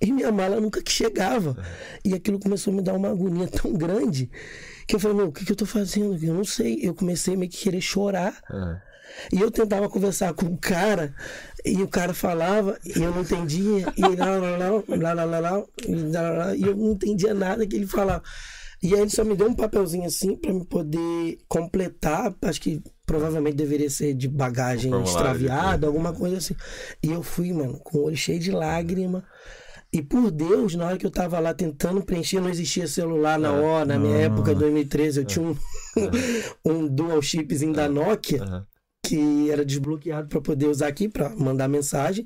e 0.00 0.12
minha 0.12 0.32
mala 0.32 0.60
nunca 0.60 0.82
que 0.82 0.90
chegava. 0.90 1.56
E 2.04 2.14
aquilo 2.14 2.38
começou 2.38 2.72
a 2.72 2.76
me 2.76 2.82
dar 2.82 2.94
uma 2.94 3.10
agonia 3.10 3.48
tão 3.50 3.74
grande 3.74 4.30
que 4.86 4.94
eu 4.94 5.00
falei, 5.00 5.16
meu, 5.16 5.26
o 5.26 5.32
que, 5.32 5.44
que 5.44 5.52
eu 5.52 5.56
tô 5.56 5.66
fazendo? 5.66 6.16
Eu 6.24 6.34
não 6.34 6.44
sei. 6.44 6.78
Eu 6.80 6.94
comecei 6.94 7.36
meio 7.36 7.50
que 7.50 7.58
querer 7.58 7.80
chorar. 7.80 8.40
E 9.32 9.40
eu 9.40 9.50
tentava 9.50 9.88
conversar 9.88 10.32
com 10.34 10.46
o 10.46 10.56
cara, 10.56 11.12
e 11.64 11.82
o 11.82 11.88
cara 11.88 12.14
falava, 12.14 12.78
e 12.84 13.02
eu 13.02 13.10
não 13.10 13.22
entendia, 13.22 13.92
e 13.96 14.02
lá, 14.02 14.38
lá, 14.38 14.56
lá, 14.56 14.70
lá, 14.88 15.12
lá, 15.12 15.24
lá, 15.24 15.40
lá, 15.40 15.64
e 15.86 15.94
lá, 15.94 16.22
lá, 16.22 16.30
lá, 16.30 16.56
e 16.56 16.62
eu 16.62 16.76
não 16.76 16.92
entendia 16.92 17.34
nada 17.34 17.66
que 17.66 17.74
ele 17.74 17.88
falava. 17.88 18.22
E 18.82 18.94
aí 18.94 19.00
ele 19.00 19.10
só 19.10 19.24
me 19.24 19.36
deu 19.36 19.48
um 19.48 19.54
papelzinho 19.54 20.06
assim 20.06 20.36
pra 20.36 20.52
me 20.52 20.64
poder 20.64 21.38
completar, 21.48 22.34
acho 22.42 22.60
que 22.60 22.80
provavelmente 23.10 23.56
deveria 23.56 23.90
ser 23.90 24.14
de 24.14 24.28
bagagem 24.28 24.92
extraviada, 25.02 25.84
alguma 25.88 26.12
coisa 26.12 26.36
assim. 26.36 26.54
E 27.02 27.10
eu 27.10 27.24
fui, 27.24 27.52
mano, 27.52 27.76
com 27.80 27.98
o 27.98 28.04
olho 28.04 28.16
cheio 28.16 28.38
de 28.38 28.52
lágrima. 28.52 29.24
E 29.92 30.00
por 30.00 30.30
Deus, 30.30 30.76
na 30.76 30.86
hora 30.86 30.96
que 30.96 31.04
eu 31.04 31.10
tava 31.10 31.40
lá 31.40 31.52
tentando 31.52 32.00
preencher, 32.04 32.38
não 32.40 32.48
existia 32.48 32.86
celular 32.86 33.36
na 33.36 33.52
hora. 33.52 33.84
Na 33.84 33.98
minha 33.98 34.14
Ah. 34.14 34.20
época, 34.20 34.52
em 34.52 34.54
2013, 34.54 35.18
eu 35.18 35.24
tinha 35.24 35.44
um, 35.44 35.56
um 36.64 36.86
dual 36.86 37.20
chipzinho 37.20 37.72
da 37.72 37.88
Nokia 37.88 38.44
Aham. 38.44 38.64
que 39.04 39.50
era 39.50 39.64
desbloqueado 39.64 40.28
para 40.28 40.40
poder 40.40 40.66
usar 40.68 40.86
aqui 40.86 41.08
para 41.08 41.30
mandar 41.30 41.66
mensagem. 41.66 42.24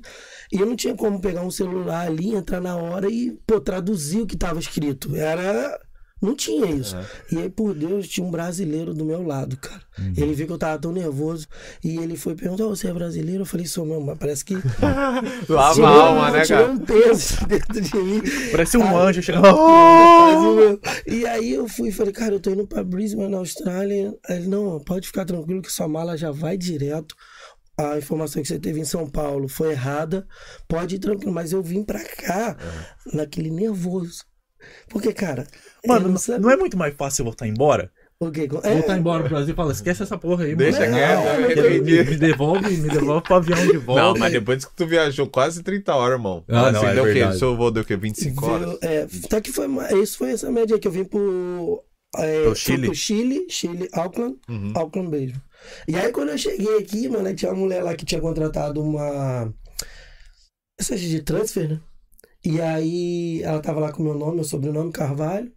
E 0.53 0.59
eu 0.59 0.67
não 0.67 0.75
tinha 0.75 0.93
como 0.93 1.19
pegar 1.19 1.41
um 1.41 1.49
celular 1.49 2.05
ali, 2.05 2.35
entrar 2.35 2.61
na 2.61 2.75
hora 2.77 3.09
e 3.09 3.31
pô, 3.47 3.59
traduzir 3.59 4.19
o 4.21 4.27
que 4.27 4.35
estava 4.35 4.59
escrito. 4.59 5.15
Era. 5.15 5.79
Não 6.25 6.35
tinha 6.35 6.65
isso. 6.67 6.95
E 7.31 7.37
aí, 7.37 7.49
por 7.49 7.73
Deus, 7.73 8.07
tinha 8.07 8.25
um 8.25 8.31
brasileiro 8.31 8.93
do 8.93 9.05
meu 9.05 9.21
lado, 9.25 9.55
cara. 9.57 9.81
Ele 10.17 10.33
viu 10.33 10.45
que 10.47 10.51
eu 10.53 10.57
tava 10.57 10.77
tão 10.79 10.91
nervoso. 10.91 11.47
E 11.83 11.97
ele 11.97 12.17
foi 12.17 12.35
perguntar: 12.35 12.65
Você 12.65 12.87
é 12.87 12.93
brasileiro? 12.93 13.41
Eu 13.43 13.45
falei: 13.45 13.65
Sou 13.65 13.85
mesmo, 13.85 14.05
mas 14.05 14.17
parece 14.17 14.43
que. 14.43 14.55
Lava 15.47 15.73
tinha- 15.75 15.87
a 15.87 15.91
alma, 16.07 16.31
né, 16.31 16.45
cara? 16.45 16.71
um 16.71 16.77
peso 16.79 17.37
dentro 17.47 17.79
de 17.81 17.95
mim. 17.97 18.21
Parece 18.51 18.77
um 18.77 18.83
Aí- 18.83 18.95
anjo 19.07 19.21
chegando. 19.21 19.45
E 21.07 21.25
aí 21.25 21.53
eu 21.53 21.67
fui 21.67 21.89
e 21.89 21.91
falei, 21.91 22.11
cara, 22.13 22.33
eu 22.35 22.39
tô 22.39 22.49
indo 22.49 22.67
pra 22.67 22.83
Brisbane, 22.83 23.29
na 23.29 23.37
Austrália. 23.37 24.13
Aí 24.27 24.37
ele, 24.37 24.47
não, 24.47 24.79
pode 24.79 25.07
ficar 25.07 25.25
tranquilo 25.25 25.61
que 25.61 25.71
sua 25.71 25.87
mala 25.87 26.17
já 26.17 26.31
vai 26.31 26.57
direto. 26.57 27.15
A 27.77 27.97
informação 27.97 28.41
que 28.41 28.47
você 28.47 28.57
teve 28.59 28.79
em 28.79 28.85
São 28.85 29.09
Paulo 29.09 29.47
foi 29.47 29.71
errada. 29.71 30.25
Pode 30.67 30.95
ir 30.95 30.99
tranquilo, 30.99 31.33
mas 31.33 31.51
eu 31.51 31.61
vim 31.61 31.83
pra 31.83 32.03
cá 32.03 32.55
naquele 33.13 33.49
nervoso. 33.51 34.23
Porque, 34.89 35.13
cara, 35.13 35.45
Mano, 35.85 36.09
não 36.09 36.39
não 36.39 36.49
é 36.51 36.55
muito 36.57 36.77
mais 36.77 36.93
fácil 36.95 37.21
eu 37.21 37.25
voltar 37.25 37.47
embora? 37.47 37.91
o 38.17 38.31
quê? 38.31 38.47
É, 38.63 38.73
Voltar 38.75 38.97
embora 38.97 39.19
pro 39.23 39.29
Brasil 39.35 39.53
e 39.53 39.55
falar, 39.55 39.73
esquece 39.73 40.01
essa 40.03 40.17
porra 40.17 40.45
aí, 40.45 40.55
Deixa 40.55 40.79
mano. 40.79 40.93
quieto, 40.93 41.59
eu 41.59 41.83
Me, 41.83 42.03
me 42.03 42.15
devolve, 42.17 42.77
me 42.77 42.89
devolve 42.89 43.23
pro 43.23 43.35
avião 43.35 43.67
de 43.67 43.77
volta. 43.77 44.01
Não, 44.01 44.13
mas 44.17 44.31
depois 44.31 44.63
que 44.65 44.73
tu 44.75 44.87
viajou 44.87 45.27
quase 45.27 45.61
30 45.61 45.93
horas, 45.93 46.17
irmão. 46.17 46.43
Ah, 46.47 46.71
não, 46.71 46.79
Você 46.79 46.85
é 46.87 46.93
deu 46.93 47.03
o 47.03 47.07
quê? 47.07 47.13
verdade. 47.13 47.39
Seu 47.39 47.55
voo 47.57 47.71
deu 47.71 47.83
o 47.83 47.85
quê? 47.85 47.97
25 47.97 48.45
horas? 48.45 48.77
é, 48.81 49.05
tá 49.29 49.41
que 49.41 49.51
foi, 49.51 49.67
isso 50.01 50.17
foi 50.17 50.31
essa 50.31 50.49
média 50.49 50.75
aí 50.75 50.79
que 50.79 50.87
eu 50.87 50.91
vim 50.91 51.03
pro. 51.03 51.83
É, 52.17 52.43
Pro 52.43 52.55
Chile? 52.55 52.85
pro 52.87 52.95
Chile, 52.95 53.45
Chile, 53.49 53.89
Auckland, 53.91 54.37
Uhum. 54.47 54.71
Auckland 54.75 55.09
mesmo. 55.09 55.41
E 55.85 55.97
aí 55.97 56.09
quando 56.13 56.29
eu 56.29 56.37
cheguei 56.37 56.77
aqui, 56.77 57.09
mano, 57.09 57.35
tinha 57.35 57.51
uma 57.51 57.59
mulher 57.59 57.83
lá 57.83 57.93
que 57.95 58.05
tinha 58.05 58.21
contratado 58.21 58.81
uma. 58.81 59.53
Essa 60.79 60.95
de 60.95 61.21
transfer, 61.21 61.69
né? 61.69 61.79
E 62.45 62.61
aí 62.61 63.41
ela 63.43 63.59
tava 63.59 63.79
lá 63.79 63.91
com 63.91 64.03
meu 64.03 64.13
nome, 64.13 64.35
meu 64.35 64.43
sobrenome, 64.43 64.91
Carvalho. 64.91 65.51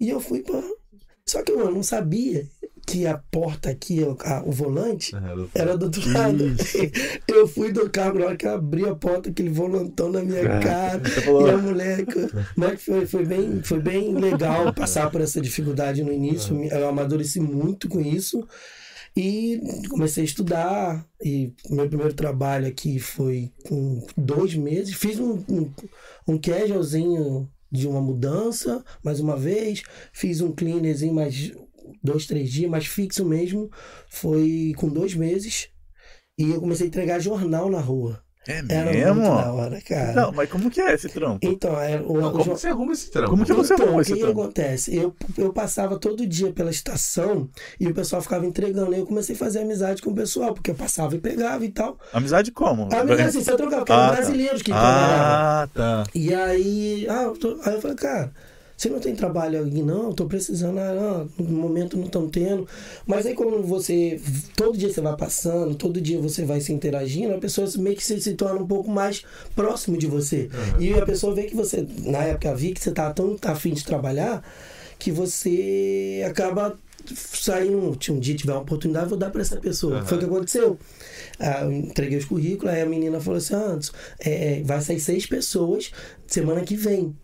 E 0.00 0.08
eu 0.10 0.20
fui 0.20 0.42
pra. 0.42 0.60
Só 1.24 1.42
que 1.42 1.52
eu 1.52 1.70
não 1.72 1.82
sabia 1.82 2.46
que 2.86 3.04
a 3.06 3.18
porta 3.18 3.70
aqui, 3.70 4.00
o, 4.02 4.16
a- 4.20 4.42
o 4.44 4.52
volante, 4.52 5.12
era 5.54 5.76
do 5.76 5.86
outro 5.86 6.12
lado. 6.12 6.44
Eu 7.26 7.48
fui 7.48 7.72
do 7.72 7.90
carro, 7.90 8.18
na 8.20 8.26
hora 8.26 8.36
que 8.36 8.46
eu 8.46 8.52
abri 8.54 8.88
a 8.88 8.94
porta, 8.94 9.28
aquele 9.28 9.50
volantão 9.50 10.10
na 10.10 10.22
minha 10.22 10.42
cara. 10.60 11.02
E 11.48 11.50
a 11.50 11.56
mulher. 11.58 12.04
Mas 12.56 12.82
foi, 12.82 13.04
foi, 13.06 13.24
bem, 13.24 13.60
foi 13.62 13.80
bem 13.80 14.14
legal 14.14 14.72
passar 14.72 15.10
por 15.10 15.20
essa 15.20 15.40
dificuldade 15.40 16.02
no 16.04 16.12
início. 16.12 16.54
Eu 16.64 16.88
amadureci 16.88 17.40
muito 17.40 17.88
com 17.88 18.00
isso. 18.00 18.46
E 19.16 19.60
comecei 19.88 20.22
a 20.22 20.26
estudar. 20.26 21.08
E 21.22 21.54
meu 21.70 21.88
primeiro 21.88 22.12
trabalho 22.12 22.66
aqui 22.66 22.98
foi 22.98 23.50
com 23.66 24.06
dois 24.16 24.54
meses. 24.54 24.94
Fiz 24.94 25.18
um, 25.18 25.42
um, 25.48 25.72
um 26.28 26.38
casualzinho 26.38 27.50
de 27.72 27.88
uma 27.88 28.00
mudança, 28.00 28.84
mais 29.02 29.18
uma 29.18 29.36
vez. 29.36 29.82
Fiz 30.12 30.40
um 30.40 30.52
cleanerzinho 30.52 31.14
mais 31.14 31.52
dois, 32.02 32.26
três 32.26 32.50
dias, 32.50 32.70
mais 32.70 32.86
fixo 32.86 33.24
mesmo. 33.24 33.70
Foi 34.10 34.74
com 34.76 34.88
dois 34.88 35.14
meses. 35.14 35.70
E 36.38 36.50
eu 36.50 36.60
comecei 36.60 36.86
a 36.86 36.88
entregar 36.88 37.18
jornal 37.18 37.70
na 37.70 37.80
rua. 37.80 38.22
É 38.48 38.58
Era 38.68 38.92
mesmo? 38.92 39.14
muito 39.16 39.28
da 39.42 39.52
hora, 39.52 39.80
cara. 39.80 40.12
Não, 40.12 40.32
mas 40.32 40.48
como 40.48 40.70
que 40.70 40.80
é 40.80 40.94
esse 40.94 41.08
trampo? 41.08 41.38
Então, 41.42 41.80
é, 41.80 42.00
o, 42.00 42.20
Não, 42.20 42.28
o 42.28 42.32
como 42.32 42.44
jo- 42.44 42.50
você 42.56 42.68
arruma 42.68 42.92
esse 42.92 43.10
trampo? 43.10 43.30
Como 43.30 43.44
que 43.44 43.52
você 43.52 43.74
então, 43.74 43.86
arruma 43.86 43.98
o 43.98 44.02
esse 44.02 44.12
que, 44.12 44.18
que 44.18 44.24
trampo? 44.24 44.40
acontece? 44.42 44.96
Eu, 44.96 45.14
eu 45.36 45.52
passava 45.52 45.98
todo 45.98 46.24
dia 46.26 46.52
pela 46.52 46.70
estação 46.70 47.48
e 47.80 47.88
o 47.88 47.94
pessoal 47.94 48.22
ficava 48.22 48.46
entregando. 48.46 48.94
E 48.94 48.98
eu 48.98 49.06
comecei 49.06 49.34
a 49.34 49.38
fazer 49.38 49.60
amizade 49.60 50.00
com 50.00 50.10
o 50.10 50.14
pessoal, 50.14 50.54
porque 50.54 50.70
eu 50.70 50.74
passava 50.76 51.16
e 51.16 51.18
pegava 51.18 51.64
e 51.64 51.70
tal. 51.70 51.98
Amizade 52.12 52.52
como? 52.52 52.84
Amizade 52.94 53.22
assim, 53.22 53.42
você 53.42 53.56
trocava, 53.56 53.78
porque 53.84 53.92
eram 53.92 54.04
Ah, 54.04 54.08
tá. 54.08 54.16
brasileiros 54.16 54.62
que 54.62 54.70
trabalhavam. 54.70 55.34
Ah, 55.34 55.68
tá. 55.74 56.04
E 56.14 56.32
aí, 56.34 57.06
ah, 57.10 57.22
eu 57.24 57.32
tô- 57.36 57.58
aí 57.64 57.74
eu 57.74 57.80
falei, 57.80 57.96
cara, 57.96 58.32
você 58.76 58.90
não 58.90 59.00
tem 59.00 59.14
trabalho 59.14 59.64
aqui, 59.64 59.82
não? 59.82 60.12
Tô 60.12 60.26
precisando, 60.26 60.78
ah, 60.78 61.28
não, 61.38 61.46
no 61.46 61.56
momento 61.56 61.96
não 61.96 62.04
estão 62.04 62.28
tendo. 62.28 62.68
Mas 63.06 63.24
aí 63.24 63.34
quando 63.34 63.62
você, 63.62 64.20
todo 64.54 64.76
dia 64.76 64.92
você 64.92 65.00
vai 65.00 65.16
passando, 65.16 65.74
todo 65.74 66.00
dia 66.00 66.20
você 66.20 66.44
vai 66.44 66.60
se 66.60 66.72
interagindo, 66.72 67.34
a 67.34 67.38
pessoa 67.38 67.66
meio 67.78 67.96
que 67.96 68.04
se, 68.04 68.20
se 68.20 68.34
torna 68.34 68.60
um 68.60 68.66
pouco 68.66 68.90
mais 68.90 69.24
próximo 69.54 69.96
de 69.96 70.06
você. 70.06 70.50
E 70.78 70.92
a 70.92 71.06
pessoa 71.06 71.34
vê 71.34 71.44
que 71.44 71.56
você, 71.56 71.86
na 72.04 72.24
época, 72.24 72.54
vi 72.54 72.72
que 72.72 72.80
você 72.80 72.92
tava 72.92 73.14
tão 73.14 73.36
afim 73.42 73.72
de 73.72 73.84
trabalhar, 73.84 74.42
que 74.98 75.10
você 75.10 76.22
acaba 76.28 76.78
saindo, 77.14 77.96
um 78.10 78.18
dia 78.18 78.34
tiver 78.34 78.52
uma 78.52 78.62
oportunidade, 78.62 79.08
vou 79.08 79.18
dar 79.18 79.30
para 79.30 79.40
essa 79.40 79.56
pessoa. 79.56 80.04
Foi 80.04 80.16
o 80.16 80.20
que 80.20 80.26
aconteceu. 80.26 80.78
Ah, 81.38 81.62
eu 81.62 81.72
entreguei 81.72 82.18
os 82.18 82.24
currículos, 82.24 82.74
aí 82.74 82.82
a 82.82 82.86
menina 82.86 83.20
falou 83.20 83.38
assim, 83.38 83.54
ah, 83.54 83.58
Anderson, 83.58 83.92
é, 84.20 84.62
vai 84.64 84.80
sair 84.80 85.00
seis 85.00 85.26
pessoas 85.26 85.92
semana 86.26 86.62
que 86.62 86.76
vem. 86.76 87.14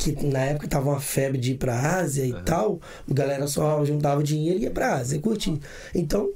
Que 0.00 0.24
na 0.24 0.40
época 0.40 0.66
tava 0.66 0.88
uma 0.88 1.00
febre 1.00 1.38
de 1.38 1.52
ir 1.52 1.58
pra 1.58 1.98
Ásia 1.98 2.24
e 2.24 2.32
tal, 2.42 2.80
a 3.08 3.12
galera 3.12 3.46
só 3.46 3.84
juntava 3.84 4.22
dinheiro 4.22 4.58
e 4.58 4.62
ia 4.62 4.70
pra 4.70 4.94
Ásia, 4.94 5.20
curtir. 5.20 5.60
Então, 5.94 6.30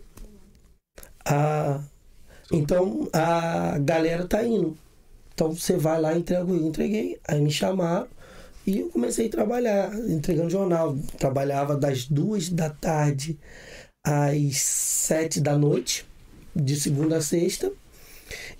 a, 1.24 1.80
então 2.52 3.08
a 3.10 3.78
galera 3.78 4.26
tá 4.26 4.44
indo. 4.44 4.76
Então 5.32 5.52
você 5.52 5.78
vai 5.78 5.98
lá 5.98 6.12
e 6.14 6.18
entrega, 6.18 6.42
eu 6.42 6.66
entreguei, 6.66 7.18
aí 7.26 7.40
me 7.40 7.50
chamaram 7.50 8.06
e 8.66 8.80
eu 8.80 8.90
comecei 8.90 9.28
a 9.28 9.30
trabalhar, 9.30 9.94
entregando 10.08 10.50
jornal. 10.50 10.96
Trabalhava 11.18 11.74
das 11.74 12.04
duas 12.04 12.50
da 12.50 12.68
tarde 12.68 13.38
às 14.06 14.58
sete 14.58 15.40
da 15.40 15.56
noite, 15.56 16.06
de 16.54 16.78
segunda 16.78 17.16
a 17.16 17.22
sexta, 17.22 17.72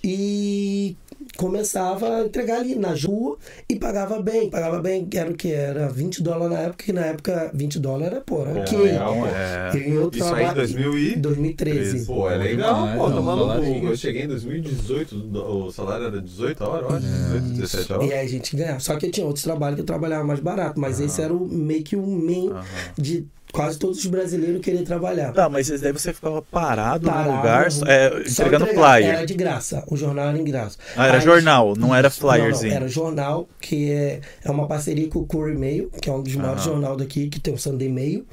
e 0.03 0.97
começava 1.37 2.17
a 2.19 2.25
entregar 2.25 2.59
ali 2.61 2.75
na 2.75 2.95
rua 2.95 3.37
e 3.69 3.77
pagava 3.77 4.21
bem. 4.23 4.51
Pagava 4.51 4.81
bem, 4.81 5.09
era 5.15 5.31
o 5.31 5.35
que? 5.35 5.51
Era 5.53 5.89
20 5.89 6.23
dólares 6.23 6.51
na 6.57 6.63
época, 6.63 6.85
que 6.85 6.93
na 6.93 7.07
época 7.07 7.51
20 7.55 7.79
dólares 7.79 8.07
era, 8.13 8.21
pô, 8.21 8.43
era 8.47 8.61
ok. 8.61 8.79
legal. 8.79 9.15
É. 9.27 9.77
E 9.77 9.91
eu 9.93 10.11
Isso 10.13 10.25
aí 10.25 10.31
em 10.31 10.37
traba- 10.47 10.55
2000 10.55 10.99
e... 10.99 11.17
2013. 11.17 12.07
Pô, 12.07 12.31
é 12.31 12.37
legal, 12.37 12.75
Demais, 12.75 12.99
pô, 12.99 13.05
tá 13.09 13.15
não, 13.15 13.23
maluco. 13.23 13.49
salário 13.49 13.85
Eu 13.89 13.97
cheguei 13.97 14.23
em 14.25 14.29
2018, 14.29 15.17
o 15.37 15.71
salário 15.73 16.07
era 16.07 16.21
18 16.21 16.65
horas, 16.65 16.91
eu 16.91 16.97
acho. 16.97 17.07
18, 17.07 17.43
17 17.61 17.93
horas. 17.93 18.09
E 18.09 18.13
aí 18.13 18.27
a 18.27 18.29
gente 18.29 18.57
ganhava. 18.57 18.81
Só 18.81 18.97
que 18.97 19.07
eu 19.07 19.11
tinha 19.11 19.27
outros 19.27 19.45
trabalhos 19.45 19.75
que 19.77 19.81
eu 19.83 19.87
trabalhava 19.87 20.25
mais 20.25 20.41
barato, 20.41 20.79
mas 20.81 21.01
esse 21.01 21.21
era 21.21 21.33
o, 21.33 21.47
meio 21.49 21.83
que 21.83 21.97
o 21.97 22.07
main 22.07 22.51
de 22.97 23.27
quase 23.55 23.79
todos 23.79 23.99
os 23.99 24.07
brasileiros 24.07 24.61
querer 24.61 24.83
trabalhar. 24.83 25.33
Tá, 25.33 25.49
mas 25.49 25.69
daí 25.81 25.93
você 25.93 26.13
ficava 26.13 26.43
parado, 26.43 27.07
Parado, 27.09 27.31
no 27.31 27.37
lugar, 27.37 27.69
é, 27.87 28.21
entregando 28.29 28.67
flyer. 28.67 29.15
Era 29.15 29.25
de 29.25 29.35
graça. 29.35 29.85
O 29.87 29.97
jornal 29.97 30.29
era 30.31 30.37
de 30.39 30.43
graça. 30.45 30.77
Ah, 30.97 31.07
era 31.07 31.19
Aí- 31.19 31.25
jornal, 31.25 31.75
não 31.77 31.95
era 31.95 32.09
Isso, 32.09 32.21
não, 32.21 32.29
não, 32.33 32.37
flyerzinho. 32.37 32.75
era 32.75 32.89
jornal, 32.89 33.49
que 33.61 33.93
é, 33.93 34.21
é 34.45 34.51
uma 34.51 34.67
parceria 34.67 35.09
com 35.09 35.21
o 35.21 35.27
Curry 35.27 35.57
Mail, 35.57 35.89
que 36.03 36.11
é 36.11 36.13
um 36.13 36.21
dos 36.21 36.35
maiores 36.35 36.65
jornais 36.65 36.97
daqui, 36.99 37.29
que 37.29 37.39
tem 37.39 37.55
o 37.55 37.59
Sunday 37.59 37.89
Mail. 37.89 38.27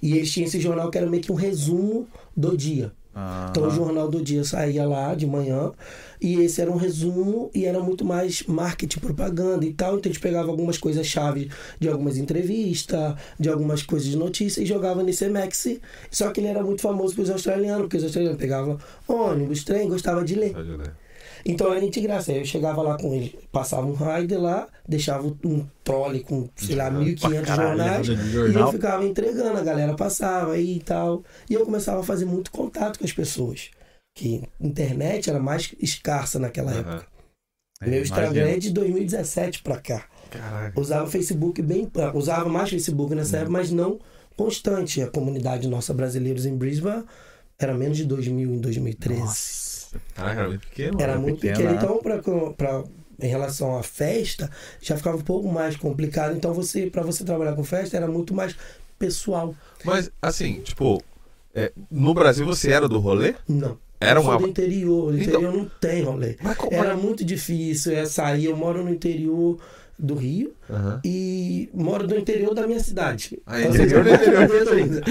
E 0.00 0.16
eles 0.16 0.30
tinham 0.30 0.46
esse 0.46 0.60
jornal 0.60 0.88
que 0.90 0.98
era 0.98 1.06
meio 1.08 1.22
que 1.22 1.32
um 1.32 1.36
resumo 1.36 2.06
do 2.36 2.56
dia. 2.56 2.92
Ah, 3.14 3.46
Então 3.50 3.68
o 3.68 3.70
jornal 3.70 4.08
do 4.08 4.20
dia 4.22 4.42
saía 4.44 4.86
lá 4.86 5.14
de 5.14 5.26
manhã 5.26 5.70
e 6.20 6.40
esse 6.40 6.60
era 6.60 6.70
um 6.70 6.76
resumo 6.76 7.50
e 7.54 7.64
era 7.64 7.78
muito 7.80 8.04
mais 8.04 8.42
marketing, 8.46 8.98
propaganda 8.98 9.64
e 9.64 9.72
tal. 9.72 9.96
Então 9.98 10.10
a 10.10 10.12
gente 10.12 10.20
pegava 10.20 10.50
algumas 10.50 10.78
coisas-chave 10.78 11.50
de 11.78 11.88
algumas 11.88 12.16
entrevistas, 12.16 13.14
de 13.38 13.48
algumas 13.48 13.82
coisas 13.82 14.08
de 14.08 14.16
notícia 14.16 14.60
e 14.62 14.66
jogava 14.66 15.02
nesse 15.02 15.28
MX. 15.28 15.80
Só 16.10 16.30
que 16.30 16.40
ele 16.40 16.48
era 16.48 16.62
muito 16.62 16.82
famoso 16.82 17.14
pelos 17.14 17.30
australianos, 17.30 17.82
porque 17.82 17.96
os 17.98 18.04
australianos 18.04 18.38
pegavam 18.40 18.78
ônibus, 19.06 19.64
trem, 19.64 19.88
gostava 19.88 20.24
de 20.24 20.34
ler. 20.34 20.54
Então 21.46 21.72
era 21.72 21.88
de 21.88 22.00
graça. 22.00 22.32
Aí 22.32 22.38
eu 22.38 22.44
chegava 22.44 22.80
lá 22.82 22.96
com 22.96 23.12
ele, 23.14 23.38
passava 23.52 23.86
um 23.86 23.92
rider 23.94 24.40
lá, 24.40 24.66
deixava 24.88 25.26
um 25.44 25.66
trolley 25.82 26.20
com, 26.22 26.48
sei 26.56 26.74
lá, 26.74 26.90
1.500 26.90 27.46
jornais. 27.54 28.06
de 28.06 28.12
E 28.52 28.54
eu 28.54 28.72
ficava 28.72 29.04
entregando, 29.04 29.58
a 29.58 29.62
galera 29.62 29.94
passava 29.94 30.52
aí 30.52 30.76
e 30.76 30.80
tal. 30.80 31.22
E 31.48 31.54
eu 31.54 31.64
começava 31.64 32.00
a 32.00 32.04
fazer 32.04 32.24
muito 32.24 32.50
contato 32.50 32.98
com 32.98 33.04
as 33.04 33.12
pessoas. 33.12 33.70
Que 34.16 34.42
internet 34.60 35.28
era 35.28 35.38
mais 35.40 35.74
escassa 35.80 36.38
naquela 36.38 36.70
Aham. 36.72 36.80
época. 36.80 37.06
É, 37.82 37.90
Meu 37.90 38.00
Instagram 38.02 38.48
é 38.48 38.56
de 38.58 38.70
2017 38.70 39.62
pra 39.62 39.76
cá. 39.78 40.06
Caraca. 40.30 40.80
Usava 40.80 41.10
Facebook 41.10 41.60
bem. 41.60 41.90
ah, 41.96 42.12
Usava 42.16 42.48
mais 42.48 42.70
Facebook 42.70 43.10
Uhum. 43.12 43.18
nessa 43.18 43.36
época, 43.38 43.52
mas 43.52 43.70
não 43.70 43.98
constante. 44.36 45.02
A 45.02 45.08
comunidade 45.10 45.68
nossa 45.68 45.92
brasileiros 45.92 46.46
em 46.46 46.56
Brisbane 46.56 47.04
Era 47.58 47.74
menos 47.74 47.96
de 47.96 48.04
2 48.04 48.28
mil 48.28 48.54
em 48.54 48.58
2013. 48.58 49.20
Nossa. 49.20 49.83
Caraca, 50.14 50.40
era 50.40 50.48
muito 50.48 50.66
pequeno. 50.68 51.00
Era 51.00 51.12
era 51.12 51.20
muito 51.20 51.40
pequeno, 51.40 51.56
pequeno. 51.56 51.74
né? 51.74 51.80
Então, 51.82 51.98
pra, 52.02 52.52
pra- 52.52 52.84
em 53.22 53.28
relação 53.28 53.78
à 53.78 53.82
festa, 53.82 54.50
já 54.80 54.96
ficava 54.96 55.16
um 55.16 55.20
pouco 55.22 55.48
mais 55.48 55.76
complicado. 55.76 56.36
Então, 56.36 56.52
você 56.52 56.86
para 56.90 57.02
você 57.02 57.24
trabalhar 57.24 57.54
com 57.54 57.62
festa, 57.64 57.96
era 57.96 58.08
muito 58.08 58.34
mais 58.34 58.56
pessoal. 58.98 59.54
Mas, 59.84 60.10
assim, 60.20 60.60
tipo, 60.60 61.02
é, 61.54 61.72
no 61.90 62.12
Brasil 62.14 62.44
você 62.44 62.70
era 62.72 62.88
do 62.88 62.98
rolê? 62.98 63.34
Não. 63.48 63.78
Era 64.00 64.18
eu 64.18 64.24
sou 64.24 64.32
uma. 64.32 64.40
do 64.40 64.48
interior. 64.48 65.12
No 65.12 65.18
Então- 65.22 65.34
interior 65.40 65.52
não 65.56 65.70
tem 65.80 66.02
rolê. 66.02 66.36
Mas 66.42 66.56
como- 66.58 66.74
Era 66.74 66.94
muito 66.96 67.24
difícil 67.24 67.92
é, 67.96 68.04
sair. 68.04 68.46
Eu 68.46 68.56
moro 68.56 68.82
no 68.84 68.90
interior 68.90 69.58
do 69.98 70.14
Rio 70.14 70.52
Aham. 70.68 71.00
e 71.04 71.68
moro 71.72 72.06
no 72.06 72.16
interior 72.16 72.54
da 72.54 72.66
minha 72.66 72.80
cidade. 72.80 73.40
Ah, 73.46 73.56
Ou 73.58 73.60
interior 73.74 74.04
seja, 74.04 74.44
interior. 74.44 74.72
ainda. 74.74 75.02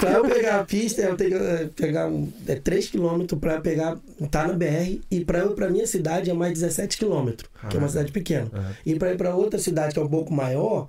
pra 0.00 0.12
eu 0.12 0.24
pegar 0.24 0.60
a 0.60 0.64
pista, 0.64 1.02
eu 1.02 1.16
tenho 1.16 1.30
que 1.30 1.36
eh, 1.36 1.68
pegar 1.76 2.06
um, 2.08 2.32
é 2.46 2.54
3 2.56 2.88
km 2.90 3.24
pra 3.40 3.60
pegar, 3.60 3.98
tá 4.30 4.46
na 4.48 4.54
BR, 4.54 5.00
e 5.10 5.24
pra 5.24 5.40
eu 5.40 5.52
pra 5.52 5.68
minha 5.68 5.86
cidade 5.86 6.30
é 6.30 6.34
mais 6.34 6.52
17 6.58 6.96
km, 6.98 7.30
que 7.68 7.76
é 7.76 7.78
uma 7.78 7.88
cidade 7.88 8.10
pequena. 8.12 8.48
Aham. 8.52 8.72
E 8.86 8.94
pra 8.94 9.12
ir 9.12 9.16
pra 9.16 9.34
outra 9.34 9.58
cidade 9.58 9.92
que 9.94 10.00
é 10.00 10.02
um 10.02 10.08
pouco 10.08 10.32
maior, 10.32 10.88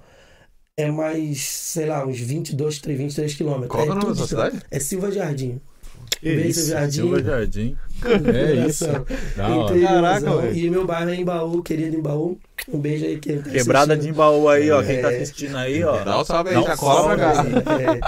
é 0.77 0.89
mais, 0.89 1.41
sei 1.41 1.85
lá, 1.85 2.05
uns 2.05 2.19
22, 2.19 2.79
23 2.79 3.35
km. 3.35 3.67
Qual 3.67 3.83
é 3.83 3.85
o 3.85 3.89
nome 3.89 4.01
tudo 4.01 4.19
da 4.19 4.27
cidade? 4.27 4.61
É 4.71 4.79
Silva 4.79 5.11
Jardim. 5.11 5.59
Beijo, 6.21 6.47
isso, 6.49 6.69
Jardim. 6.69 6.91
Silva 6.93 7.23
Jardim. 7.23 7.77
É 8.05 8.67
isso. 8.67 8.85
Interiorzão. 8.85 9.81
Caraca, 9.81 10.37
velho. 10.41 10.57
E 10.57 10.69
meu 10.69 10.85
bairro 10.85 11.09
é 11.09 11.15
Embaú, 11.15 11.61
querido 11.63 11.95
Embaú. 11.97 12.37
Um 12.71 12.79
beijo 12.79 13.05
aí 13.05 13.17
quem 13.17 13.41
tá 13.41 13.49
Quebrada 13.49 13.95
de. 13.97 14.09
Embaú 14.09 14.47
aí, 14.49 14.69
ó. 14.71 14.81
Quem 14.83 15.01
tá 15.01 15.11
É. 15.11 15.15
assistindo 15.17 15.57
aí, 15.57 15.83
ó. 15.83 16.03
Dá 16.03 16.19
um 16.19 16.25
salve 16.25 16.49
aí, 16.49 16.55
Dá 16.55 16.61
um 16.61 16.65
já 16.67 16.77
cola 16.77 17.15
pra 17.15 17.33
salve 17.35 17.51
cá. 17.61 17.75
aí. 17.75 17.85
É. 17.85 17.99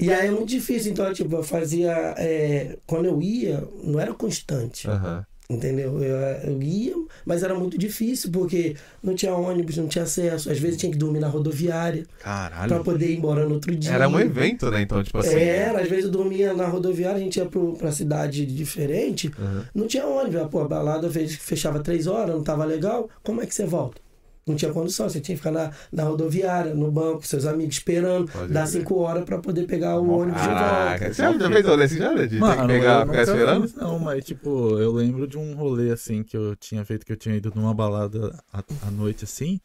E 0.00 0.12
aí 0.12 0.26
é 0.28 0.30
muito 0.30 0.48
difícil, 0.48 0.92
então, 0.92 1.12
tipo, 1.12 1.34
eu 1.36 1.42
fazia. 1.42 2.14
é, 2.16 2.76
quando 2.86 3.06
eu 3.06 3.20
ia, 3.22 3.62
não 3.84 4.00
era 4.00 4.12
constante. 4.14 4.88
Aham. 4.88 5.24
Entendeu? 5.50 6.00
Eu, 6.00 6.16
eu 6.52 6.62
ia, 6.62 6.94
mas 7.26 7.42
era 7.42 7.56
muito 7.56 7.76
difícil, 7.76 8.30
porque 8.30 8.76
não 9.02 9.16
tinha 9.16 9.34
ônibus, 9.34 9.76
não 9.76 9.88
tinha 9.88 10.04
acesso. 10.04 10.48
Às 10.48 10.60
vezes 10.60 10.78
tinha 10.78 10.92
que 10.92 10.96
dormir 10.96 11.18
na 11.18 11.26
rodoviária 11.26 12.04
pra 12.20 12.48
Caralho. 12.50 12.84
poder 12.84 13.10
ir 13.10 13.18
embora 13.18 13.44
no 13.44 13.54
outro 13.54 13.74
dia. 13.74 13.90
Era 13.90 14.08
um 14.08 14.20
evento, 14.20 14.70
né? 14.70 14.80
Então, 14.82 15.02
tipo 15.02 15.18
assim. 15.18 15.34
Era, 15.34 15.80
às 15.82 15.88
vezes 15.88 16.04
eu 16.04 16.10
dormia 16.12 16.54
na 16.54 16.68
rodoviária, 16.68 17.16
a 17.16 17.20
gente 17.20 17.36
ia 17.38 17.46
pro, 17.46 17.72
pra 17.72 17.90
cidade 17.90 18.46
diferente, 18.46 19.28
Aham. 19.36 19.64
não 19.74 19.88
tinha 19.88 20.06
ônibus. 20.06 20.40
Pô, 20.48 20.60
a 20.60 20.68
balada 20.68 21.10
fechava 21.10 21.80
três 21.80 22.06
horas, 22.06 22.32
não 22.34 22.44
tava 22.44 22.64
legal. 22.64 23.10
Como 23.24 23.42
é 23.42 23.46
que 23.46 23.52
você 23.54 23.64
volta? 23.66 24.00
Não 24.46 24.56
tinha 24.56 24.72
condição, 24.72 25.08
você 25.08 25.20
tinha 25.20 25.36
que 25.36 25.40
ficar 25.42 25.52
na, 25.52 25.70
na 25.92 26.04
rodoviária, 26.04 26.74
no 26.74 26.90
banco, 26.90 27.26
seus 27.26 27.46
amigos 27.46 27.76
esperando, 27.76 28.30
Pode 28.30 28.52
dar 28.52 28.66
crer. 28.68 28.80
cinco 28.80 28.96
horas 28.98 29.24
pra 29.24 29.38
poder 29.38 29.66
pegar 29.66 29.98
o 29.98 30.08
ônibus 30.10 30.40
de 30.40 30.48
Caraca, 30.48 30.98
volta. 31.06 31.14
você 31.14 31.22
já 31.22 31.50
fez 31.50 31.66
rolê 31.66 31.84
assim 31.84 31.98
já, 31.98 32.12
né? 32.14 32.22
De 32.26 32.28
ter 32.28 32.34
que 32.34 32.40
Mano, 32.40 32.66
pegar, 32.66 33.06
ficar 33.06 33.22
esperando? 33.22 33.62
fiz, 33.68 33.74
Não, 33.76 33.98
mas 33.98 34.24
tipo, 34.24 34.78
eu 34.78 34.92
lembro 34.92 35.26
de 35.26 35.38
um 35.38 35.54
rolê 35.54 35.90
assim 35.92 36.22
que 36.24 36.36
eu 36.36 36.56
tinha 36.56 36.84
feito, 36.84 37.04
que 37.06 37.12
eu 37.12 37.16
tinha 37.16 37.36
ido 37.36 37.52
numa 37.54 37.74
balada 37.74 38.36
à, 38.52 38.62
à 38.86 38.90
noite 38.90 39.24
assim. 39.24 39.60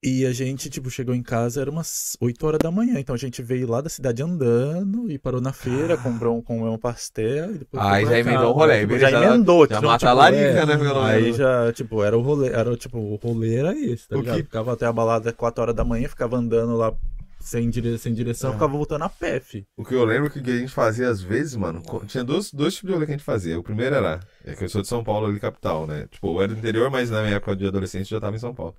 E 0.00 0.24
a 0.24 0.32
gente, 0.32 0.70
tipo, 0.70 0.88
chegou 0.90 1.12
em 1.12 1.22
casa, 1.24 1.60
era 1.60 1.68
umas 1.68 2.16
8 2.20 2.46
horas 2.46 2.60
da 2.62 2.70
manhã. 2.70 3.00
Então 3.00 3.16
a 3.16 3.18
gente 3.18 3.42
veio 3.42 3.68
lá 3.68 3.80
da 3.80 3.88
cidade 3.88 4.22
andando 4.22 5.10
e 5.10 5.18
parou 5.18 5.40
na 5.40 5.52
feira, 5.52 5.96
comprou 5.96 6.38
um, 6.38 6.40
comeu 6.42 6.72
um 6.72 6.78
pastel 6.78 7.52
e 7.52 7.58
depois. 7.58 7.82
Ah. 7.82 7.94
Aí 7.94 8.06
já 8.06 8.18
emendou 8.20 8.50
o 8.50 8.52
rolê, 8.52 8.80
Tipo, 8.82 8.96
já- 8.96 9.10
já 9.10 9.24
emendou, 9.26 9.66
já 9.66 9.78
então, 9.78 9.90
mata 9.90 9.98
tipo, 9.98 10.10
a 10.10 10.12
larica, 10.12 10.42
é, 10.42 10.66
né, 10.66 10.76
pelo 10.76 11.00
Aí 11.00 11.32
já, 11.32 11.72
tipo, 11.72 12.04
era 12.04 12.16
o 12.16 12.20
rolê, 12.22 12.48
era 12.50 12.76
tipo, 12.76 12.96
o 12.96 13.16
rolê 13.16 13.56
era 13.56 13.76
esse, 13.76 14.06
tá 14.06 14.16
O 14.16 14.20
ligado? 14.20 14.36
que- 14.36 14.42
Ficava 14.44 14.72
até 14.72 14.86
a 14.86 14.92
balada 14.92 15.32
4 15.32 15.62
horas 15.62 15.74
da 15.74 15.82
manhã, 15.84 16.08
ficava 16.08 16.36
andando 16.36 16.76
lá 16.76 16.94
sem, 17.40 17.68
dire... 17.68 17.98
sem 17.98 18.14
direção, 18.14 18.50
Ah. 18.50 18.52
ficava 18.52 18.72
voltando 18.72 19.02
a 19.02 19.08
pé, 19.08 19.40
fi. 19.40 19.66
O 19.76 19.84
que 19.84 19.94
eu 19.96 20.04
lembro 20.04 20.30
que 20.30 20.38
a 20.38 20.58
gente 20.58 20.70
fazia 20.72 21.08
às 21.08 21.20
vezes, 21.20 21.56
mano, 21.56 21.82
tinha 22.06 22.22
dois, 22.22 22.52
dois 22.52 22.74
tipos 22.74 22.86
de 22.90 22.94
rolê 22.94 23.04
que 23.06 23.12
a 23.12 23.16
gente 23.16 23.24
fazia. 23.24 23.58
O 23.58 23.64
primeiro 23.64 23.96
era, 23.96 24.20
é 24.44 24.54
que 24.54 24.62
eu 24.62 24.68
sou 24.68 24.80
de 24.80 24.86
São 24.86 25.02
Paulo, 25.02 25.26
ali 25.26 25.40
capital, 25.40 25.88
né? 25.88 26.06
Tipo, 26.08 26.36
eu 26.36 26.42
era 26.42 26.52
do 26.54 26.58
interior, 26.58 26.88
mas 26.88 27.10
na 27.10 27.20
minha 27.22 27.34
época 27.34 27.56
de 27.56 27.66
adolescente 27.66 28.12
eu 28.12 28.16
já 28.16 28.20
tava 28.20 28.36
em 28.36 28.38
São 28.38 28.54
Paulo. 28.54 28.76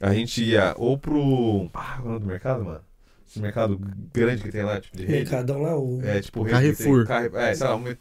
A 0.00 0.12
gente 0.12 0.42
ia 0.44 0.74
ou 0.76 0.98
pro. 0.98 1.70
Ah, 1.74 1.96
qual 1.96 1.98
é 1.98 2.02
o 2.02 2.04
nome 2.08 2.20
do 2.20 2.26
mercado, 2.26 2.64
mano? 2.64 2.80
Esse 3.28 3.40
mercado 3.40 3.80
grande 4.12 4.42
que 4.42 4.50
tem 4.52 4.62
lá, 4.62 4.80
tipo, 4.80 4.96
de 4.96 5.04
rede. 5.04 5.18
Mercadão 5.30 5.62
lá, 5.62 5.76
o. 5.78 6.00
É, 6.04 6.20
tipo, 6.20 6.42
rede 6.42 6.54
Carrefour. 6.54 7.02
que 7.06 7.06
tem 7.12 7.30
Carre... 7.30 7.50
É, 7.50 7.54
sei 7.54 7.66
lá, 7.66 7.76
um. 7.76 7.88
É... 7.88 7.96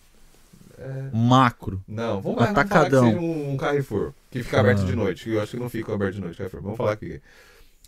Macro. 1.14 1.82
Não, 1.88 2.22
vamos 2.22 2.38
lá, 2.40 2.48
vamos 2.48 2.54
falar 2.54 2.54
que 2.54 2.60
Atacadão. 2.74 3.06
seja 3.06 3.18
um, 3.20 3.52
um 3.54 3.58
Carrefour, 3.58 4.14
que 4.30 4.44
fica 4.44 4.60
aberto 4.60 4.82
Ah. 4.82 4.86
de 4.86 4.96
noite, 4.96 5.24
que 5.24 5.34
eu 5.34 5.42
acho 5.42 5.52
que 5.52 5.60
não 5.60 5.70
fica 5.70 5.94
aberto 5.94 6.16
de 6.16 6.22
noite, 6.22 6.38
Carrefour. 6.38 6.62
Vamos 6.62 6.78
falar 6.78 6.92
aqui. 6.92 7.22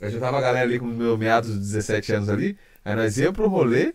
A 0.01 0.09
gente 0.09 0.19
tava 0.21 0.37
a 0.37 0.41
galera 0.41 0.65
ali 0.65 0.79
com 0.79 0.85
meus 0.85 1.19
meados 1.19 1.51
de 1.51 1.59
17 1.59 2.13
anos 2.13 2.29
ali, 2.29 2.57
aí 2.85 2.95
nós 2.95 3.17
ia 3.17 3.33
pro 3.33 3.47
rolê, 3.49 3.93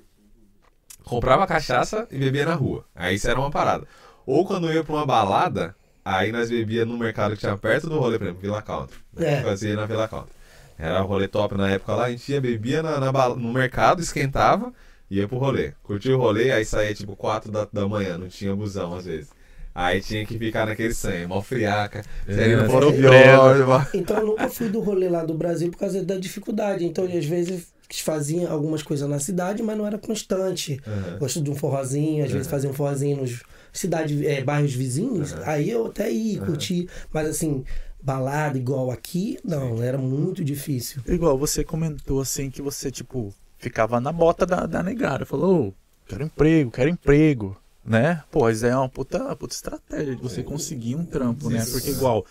comprava 1.05 1.47
cachaça 1.47 2.07
e 2.11 2.19
bebia 2.19 2.45
na 2.45 2.55
rua. 2.55 2.85
Aí 2.95 3.15
isso 3.17 3.29
era 3.31 3.39
uma 3.41 3.51
parada. 3.51 3.87
Ou 4.27 4.45
quando 4.47 4.69
eu 4.69 4.75
ia 4.75 4.85
pra 4.85 4.95
uma 4.95 5.07
balada, 5.07 5.75
aí 6.05 6.33
nós 6.33 6.51
bebia 6.51 6.85
no 6.85 6.97
mercado 6.97 7.35
que 7.35 7.41
tinha 7.41 7.57
perto 7.57 7.89
do 7.89 7.99
rolê, 7.99 8.19
por 8.19 8.25
exemplo, 8.25 8.43
Vila 8.43 8.63
Country. 8.63 8.97
Né? 9.15 9.41
É. 9.41 9.43
Fazia 9.43 9.77
na 9.77 9.87
Vila 9.87 10.09
Country. 10.09 10.33
Era 10.79 11.03
um 11.03 11.07
rolê 11.07 11.29
top 11.29 11.55
na 11.57 11.71
época 11.71 11.95
lá, 11.95 12.05
a 12.07 12.11
gente 12.11 12.33
ia, 12.33 12.41
bebia 12.41 12.83
na, 12.83 12.99
na 12.99 13.29
no 13.31 13.53
mercado, 13.53 14.01
esquentava, 14.01 14.73
ia 15.11 15.29
pro 15.29 15.39
rolê. 15.39 15.73
Curtia 15.83 16.17
o 16.17 16.21
rolê, 16.21 16.51
aí 16.51 16.65
saía 16.65 16.95
tipo 16.95 17.15
4 17.15 17.53
da, 17.53 17.69
da 17.73 17.87
manhã, 17.87 18.19
não 18.19 18.29
tinha 18.29 18.55
busão 18.55 18.95
às 18.95 19.05
vezes. 19.05 19.31
Aí 19.75 20.01
tinha 20.01 20.27
que 20.27 20.39
ficar 20.39 20.67
naquele 20.67 20.93
sangue, 20.93 21.27
mal 21.27 21.41
friaca, 21.41 22.03
É, 22.27 22.35
sério, 22.35 22.63
no 22.63 22.71
sofrendo. 22.71 22.99
Forobiol, 23.01 23.87
Então 23.95 24.19
eu 24.19 24.27
nunca 24.27 24.49
fui 24.49 24.69
do 24.69 24.81
rolê 24.81 25.09
lá 25.09 25.25
do 25.25 25.35
Brasil 25.35 25.71
por 25.71 25.79
causa 25.79 26.05
da 26.05 26.19
dificuldade. 26.19 26.85
Então, 26.85 27.05
às 27.05 27.25
vezes, 27.25 27.73
fazia 28.01 28.49
algumas 28.49 28.83
coisas 28.83 29.09
na 29.09 29.19
cidade, 29.19 29.61
mas 29.63 29.77
não 29.77 29.85
era 29.85 29.99
constante. 29.99 30.81
Aham. 30.87 31.19
Gosto 31.19 31.43
de 31.43 31.51
um 31.51 31.55
forrozinho, 31.57 32.25
às 32.25 32.31
vezes 32.31 32.47
fazia 32.47 32.71
um 32.71 32.73
forrozinho 32.73 33.17
nos 33.17 33.43
cidade, 33.73 34.25
é, 34.27 34.45
bairros 34.45 34.73
vizinhos, 34.73 35.33
Aham. 35.33 35.43
aí 35.47 35.71
eu 35.71 35.87
até 35.87 36.13
ia 36.13 36.41
curtir. 36.41 36.89
Mas 37.13 37.29
assim, 37.29 37.65
balada 38.01 38.57
igual 38.57 38.91
aqui, 38.93 39.39
não, 39.45 39.83
era 39.83 39.99
muito 39.99 40.45
difícil. 40.45 41.03
Igual 41.07 41.37
você 41.37 41.65
comentou 41.65 42.21
assim 42.21 42.51
que 42.51 42.63
você, 42.63 42.91
tipo, 42.91 43.35
ficava 43.59 44.01
na 44.01 44.13
bota 44.13 44.47
da, 44.47 44.67
da 44.67 44.83
negara. 44.83 45.27
Falou, 45.27 45.69
"Ô, 45.69 45.75
quero 46.07 46.23
emprego, 46.25 46.71
quero 46.71 46.89
emprego. 46.91 47.57
Né? 47.85 48.23
Pô, 48.31 48.49
isso 48.49 48.65
é 48.65 48.77
uma 48.77 48.89
puta, 48.89 49.35
puta 49.35 49.55
estratégia 49.55 50.15
de 50.15 50.23
você 50.23 50.41
conseguir 50.41 50.95
um 50.95 51.05
trampo, 51.05 51.51
né? 51.51 51.65
Porque 51.69 51.91
igual, 51.91 52.25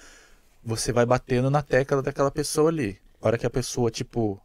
você 0.64 0.94
vai 0.94 1.06
batendo 1.06 1.50
na 1.50 1.62
tecla 1.62 2.02
daquela 2.02 2.32
pessoa 2.32 2.70
ali. 2.70 2.98
A 3.22 3.28
hora 3.28 3.38
que 3.38 3.46
a 3.46 3.50
pessoa, 3.50 3.92
tipo, 3.92 4.42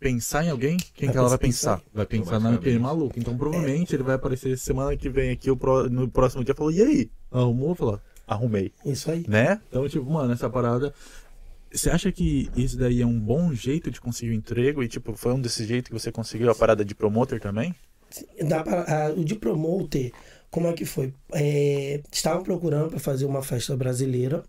pensar 0.00 0.44
em 0.44 0.50
alguém, 0.50 0.76
quem 0.94 1.06
Vai 1.06 1.12
que 1.12 1.18
ela 1.18 1.28
vai 1.28 1.38
pensar. 1.38 1.78
pensar? 1.78 1.90
Vai 1.92 2.06
pensar 2.06 2.38
naquele 2.40 2.78
maluco. 2.78 3.18
Então 3.18 3.36
provavelmente 3.36 3.94
ele 3.94 4.02
vai 4.02 4.14
aparecer 4.14 4.56
semana 4.58 4.96
que 4.96 5.08
vem 5.08 5.30
aqui, 5.30 5.48
no 5.90 6.08
próximo 6.08 6.44
dia, 6.44 6.54
falou, 6.54 6.72
e 6.72 6.80
aí? 6.82 7.10
Arrumou? 7.30 7.74
Falou, 7.74 8.00
arrumei 8.26 8.72
Isso 8.84 9.10
aí. 9.10 9.24
né? 9.28 9.60
Então, 9.68 9.88
tipo, 9.88 10.08
mano, 10.10 10.32
essa 10.32 10.48
parada. 10.48 10.94
Você 11.70 11.90
acha 11.90 12.10
que 12.10 12.48
isso 12.56 12.78
daí 12.78 13.02
é 13.02 13.06
um 13.06 13.18
bom 13.20 13.52
jeito 13.52 13.90
de 13.90 14.00
conseguir 14.00 14.30
o 14.30 14.34
emprego? 14.34 14.82
E, 14.82 14.88
tipo, 14.88 15.14
foi 15.14 15.32
um 15.34 15.40
desse 15.40 15.66
jeito 15.66 15.88
que 15.88 15.92
você 15.92 16.10
conseguiu 16.10 16.50
a 16.50 16.54
parada 16.54 16.82
de 16.82 16.94
promoter 16.94 17.40
também? 17.40 17.74
Dá 18.48 18.62
pra, 18.62 19.08
a- 19.08 19.10
o 19.12 19.22
de 19.22 19.34
promoter, 19.34 20.12
como 20.50 20.66
é 20.66 20.72
que 20.72 20.86
foi? 20.86 21.12
É, 21.30 22.00
estavam 22.10 22.42
procurando 22.42 22.88
para 22.88 22.98
fazer 22.98 23.26
uma 23.26 23.42
festa 23.42 23.76
brasileira 23.76 24.42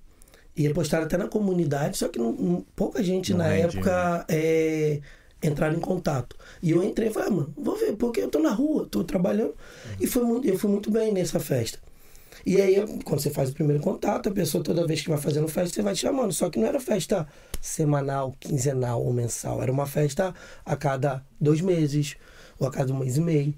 e 0.56 0.70
postaram 0.74 1.04
até 1.06 1.18
na 1.18 1.28
comunidade, 1.28 1.98
só 1.98 2.08
que 2.08 2.18
não- 2.18 2.32
não- 2.32 2.66
pouca 2.74 3.04
gente 3.04 3.32
Não 3.34 3.40
na 3.40 3.50
rende, 3.50 3.78
época 3.78 4.26
é, 4.30 5.02
entraram 5.42 5.76
em 5.76 5.80
contato. 5.80 6.36
E 6.62 6.72
eu 6.72 6.84
entrei 6.84 7.10
e 7.10 7.12
falei, 7.12 7.30
ah, 7.30 7.32
mano, 7.32 7.54
vou 7.58 7.76
ver, 7.76 7.96
porque 7.96 8.22
eu 8.22 8.30
tô 8.30 8.40
na 8.40 8.52
rua, 8.52 8.88
tô 8.90 9.04
trabalhando. 9.04 9.56
E 10.00 10.08
foi 10.08 10.24
eu 10.44 10.58
fui 10.58 10.70
muito 10.70 10.92
bem 10.92 11.14
nessa 11.14 11.40
festa. 11.40 11.80
E 12.46 12.60
aí, 12.62 12.76
quando 13.04 13.20
você 13.20 13.30
faz 13.30 13.50
o 13.50 13.54
primeiro 13.54 13.82
contato, 13.82 14.30
a 14.30 14.32
pessoa 14.32 14.64
toda 14.64 14.88
vez 14.88 15.02
que 15.02 15.10
vai 15.10 15.18
fazendo 15.18 15.48
festa, 15.48 15.76
você 15.76 15.82
vai 15.82 15.94
te 15.94 16.02
chamando. 16.02 16.32
Só 16.32 16.50
que 16.50 16.60
não 16.60 16.68
era 16.68 16.80
festa 16.80 17.28
semanal, 17.62 18.36
quinzenal 18.40 19.04
ou 19.04 19.12
mensal. 19.12 19.62
Era 19.62 19.72
uma 19.72 19.86
festa 19.86 20.34
a 20.66 20.76
cada 20.76 21.24
dois 21.40 21.62
meses, 21.62 22.16
ou 22.58 22.68
a 22.68 22.72
cada 22.72 22.94
um 22.94 23.00
mês 23.00 23.18
e 23.18 23.22
meio. 23.22 23.54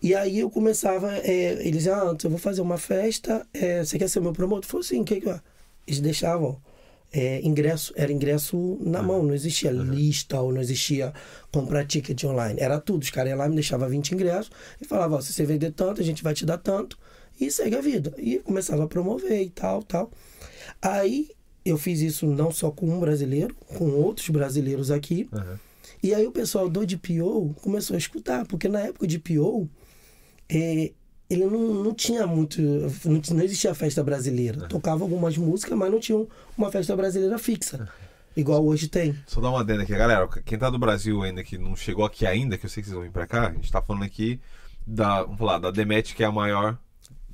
E 0.00 0.14
aí 0.14 0.38
eu 0.38 0.50
começava, 0.50 1.16
é, 1.18 1.66
eles 1.66 1.88
ah, 1.88 2.14
eu 2.22 2.30
vou 2.30 2.38
fazer 2.38 2.60
uma 2.60 2.78
festa, 2.78 3.46
é, 3.52 3.84
você 3.84 3.98
quer 3.98 4.08
ser 4.08 4.20
meu 4.20 4.32
promotor? 4.32 4.64
Falei 4.64 4.86
assim, 4.86 5.00
o 5.00 5.04
que 5.04 5.20
que 5.20 5.28
eu... 5.28 5.40
Eles 5.86 6.00
deixavam 6.00 6.60
é, 7.12 7.40
ingresso, 7.42 7.92
era 7.96 8.12
ingresso 8.12 8.78
na 8.80 9.02
mão, 9.02 9.22
não 9.22 9.34
existia 9.34 9.70
lista 9.70 10.40
ou 10.40 10.52
não 10.52 10.60
existia 10.60 11.12
comprar 11.50 11.86
ticket 11.86 12.22
online. 12.24 12.60
Era 12.60 12.78
tudo, 12.78 13.02
os 13.02 13.10
caras 13.10 13.30
iam 13.30 13.38
lá, 13.38 13.48
me 13.48 13.54
deixavam 13.54 13.88
20 13.88 14.12
ingressos 14.12 14.50
e 14.80 14.84
falavam, 14.84 15.18
ó, 15.18 15.20
se 15.20 15.32
você 15.32 15.44
vender 15.44 15.72
tanto, 15.72 16.00
a 16.00 16.04
gente 16.04 16.22
vai 16.22 16.34
te 16.34 16.44
dar 16.44 16.58
tanto 16.58 16.98
e 17.40 17.50
segue 17.50 17.76
a 17.76 17.80
vida. 17.80 18.14
E 18.18 18.38
começava 18.38 18.84
a 18.84 18.88
promover 18.88 19.40
e 19.40 19.50
tal, 19.50 19.82
tal. 19.82 20.10
Aí 20.82 21.30
eu 21.64 21.78
fiz 21.78 22.00
isso 22.00 22.26
não 22.26 22.50
só 22.50 22.70
com 22.70 22.86
um 22.86 23.00
brasileiro, 23.00 23.54
com 23.76 23.90
outros 23.90 24.28
brasileiros 24.28 24.90
aqui. 24.90 25.28
Aham. 25.32 25.58
E 26.02 26.14
aí 26.14 26.26
o 26.26 26.30
pessoal 26.30 26.68
do 26.68 26.86
DPO 26.86 27.54
começou 27.60 27.94
a 27.94 27.98
escutar, 27.98 28.46
porque 28.46 28.68
na 28.68 28.80
época 28.80 29.06
de 29.06 29.18
DPO, 29.18 29.68
é, 30.48 30.92
ele 31.30 31.44
não, 31.46 31.74
não 31.84 31.94
tinha 31.94 32.26
muito. 32.26 32.60
Não, 32.60 33.20
não 33.30 33.42
existia 33.42 33.74
festa 33.74 34.02
brasileira. 34.02 34.66
Tocava 34.68 35.04
algumas 35.04 35.36
músicas, 35.36 35.76
mas 35.78 35.90
não 35.90 36.00
tinha 36.00 36.16
um- 36.18 36.26
uma 36.56 36.70
festa 36.70 36.96
brasileira 36.96 37.38
fixa. 37.38 37.88
Igual 38.36 38.64
hoje 38.64 38.88
tem. 38.88 39.16
Só 39.26 39.40
dar 39.40 39.50
uma 39.50 39.60
adenda 39.60 39.82
aqui, 39.82 39.92
galera. 39.94 40.28
Quem 40.44 40.56
tá 40.58 40.70
do 40.70 40.78
Brasil 40.78 41.22
ainda, 41.22 41.42
que 41.42 41.58
não 41.58 41.74
chegou 41.74 42.04
aqui 42.04 42.24
ainda, 42.26 42.56
que 42.56 42.66
eu 42.66 42.70
sei 42.70 42.82
que 42.82 42.88
vocês 42.88 42.94
vão 42.94 43.02
vir 43.04 43.10
pra 43.12 43.26
cá, 43.26 43.48
a 43.48 43.52
gente 43.52 43.70
tá 43.70 43.82
falando 43.82 44.04
aqui 44.04 44.40
da, 44.86 45.22
vamos 45.22 45.38
falar, 45.38 45.58
da 45.58 45.70
Demet, 45.72 46.14
que 46.14 46.22
é 46.22 46.26
a 46.26 46.30
maior 46.32 46.78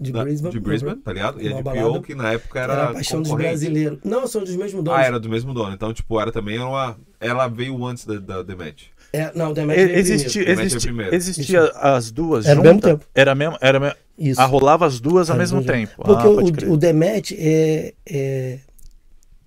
De 0.00 0.11
da- 0.11 0.22
Brisbane. 0.24 0.52
de 0.54 0.61
Brisbane, 0.61 0.96
tá 1.02 1.12
ligado? 1.12 1.42
E 1.42 1.46
a 1.48 1.52
Uma 1.52 1.62
DPO, 1.62 1.74
balada. 1.83 2.00
que 2.02 2.14
na 2.14 2.33
época 2.33 2.59
era, 2.59 2.72
Era 2.72 2.85
a 2.88 2.92
paixão 2.94 3.20
dos 3.20 3.33
brasileiros. 3.33 3.98
Não, 4.02 4.26
são 4.26 4.42
dos 4.42 4.57
mesmos 4.57 4.83
donos. 4.83 4.98
Ah, 4.98 5.04
era 5.04 5.20
do 5.20 5.28
mesmo 5.28 5.52
dono. 5.52 5.74
Então, 5.74 5.92
tipo, 5.92 6.18
era 6.18 6.33
também 6.33 6.59
uma... 6.59 6.96
Ela 7.20 7.48
veio 7.48 7.85
antes 7.85 8.07
da, 8.07 8.18
da 8.18 8.42
Demet. 8.42 8.90
É, 9.16 9.33
não, 9.35 9.50
o 9.50 9.55
Demet 9.55 9.77
veio 9.77 9.96
Existia, 9.98 10.42
primeiro. 10.42 10.46
Demet 10.57 10.61
é 10.62 10.66
existia, 10.66 10.81
primeiro. 10.92 11.14
existia 11.14 11.62
as 11.77 12.11
duas 12.11 12.46
Era 12.46 12.59
ao 12.59 12.64
juntas? 12.64 12.74
mesmo 12.85 12.98
tempo. 12.98 13.11
Era 13.14 13.35
mesmo, 13.35 13.59
era 13.61 13.79
mesmo. 13.81 13.96
Isso. 14.18 14.40
Ah, 14.40 14.44
rolava 14.44 14.87
as 14.87 14.98
duas 15.00 15.31
ao 15.31 15.35
Era 15.35 15.42
mesmo 15.42 15.59
mesmo- 15.59 15.72
tempo. 15.72 15.92
Porque 15.96 16.27
ah, 16.27 16.68
o, 16.68 16.72
o 16.72 16.77
Demet 16.77 17.35
é, 17.38 17.94
é. 18.09 18.59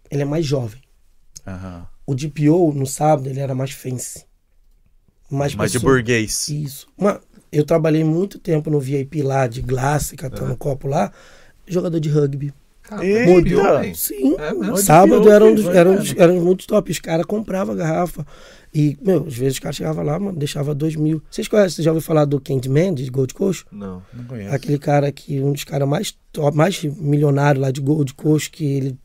Ele 0.09 0.21
é 0.21 0.25
mais 0.25 0.45
jovem. 0.45 0.79
Aham. 1.45 1.85
O 2.05 2.15
DPO, 2.15 2.71
no 2.73 2.85
sábado, 2.85 3.27
ele 3.29 3.39
era 3.41 3.53
mais 3.53 3.71
fancy. 3.71 4.23
Mais, 5.29 5.53
Mais 5.55 5.71
de 5.73 5.79
burguês. 5.79 6.47
Isso. 6.47 6.87
Uma, 6.97 7.19
eu 7.51 7.65
trabalhei 7.65 8.03
muito 8.05 8.39
tempo 8.39 8.69
no 8.69 8.79
VIP 8.79 9.21
lá, 9.21 9.47
de 9.47 9.61
glace, 9.61 10.15
catando 10.15 10.53
É. 10.53 10.55
copo 10.55 10.87
lá. 10.87 11.11
Jogador 11.67 11.99
de 11.99 12.07
rugby. 12.09 12.53
Velho. 12.89 13.95
Sim. 13.95 14.35
É 14.37 14.77
sábado 14.77 15.29
eram, 15.29 15.49
eram, 15.73 15.97
eram 16.17 16.35
muito 16.41 16.65
top. 16.65 16.89
Os 16.89 16.99
caras 16.99 17.25
compravam 17.25 17.73
a 17.73 17.77
garrafa. 17.77 18.25
E, 18.73 18.97
meu, 19.01 19.25
às 19.27 19.33
vezes 19.35 19.53
os 19.53 19.59
caras 19.59 19.75
chegavam 19.75 20.03
lá, 20.03 20.19
mano, 20.19 20.37
deixava 20.37 20.75
dois 20.75 20.95
mil. 20.95 21.21
Vocês 21.31 21.47
conhecem, 21.47 21.77
você 21.77 21.83
já 21.83 21.91
ouviu 21.91 22.05
falar 22.05 22.25
do 22.25 22.39
Candyman, 22.39 22.93
de 22.93 23.09
Gold 23.09 23.33
Coast? 23.33 23.65
Não. 23.71 24.03
Não 24.13 24.23
conheço. 24.25 24.53
Aquele 24.53 24.77
cara 24.77 25.11
que, 25.11 25.41
um 25.41 25.51
dos 25.51 25.63
caras 25.63 25.87
mais 25.87 26.15
top, 26.31 26.55
mais 26.55 26.83
milionário 26.83 27.61
lá 27.61 27.71
de 27.71 27.81
Gold 27.81 28.13
Coast, 28.13 28.51
que 28.51 28.65
ele. 28.65 28.97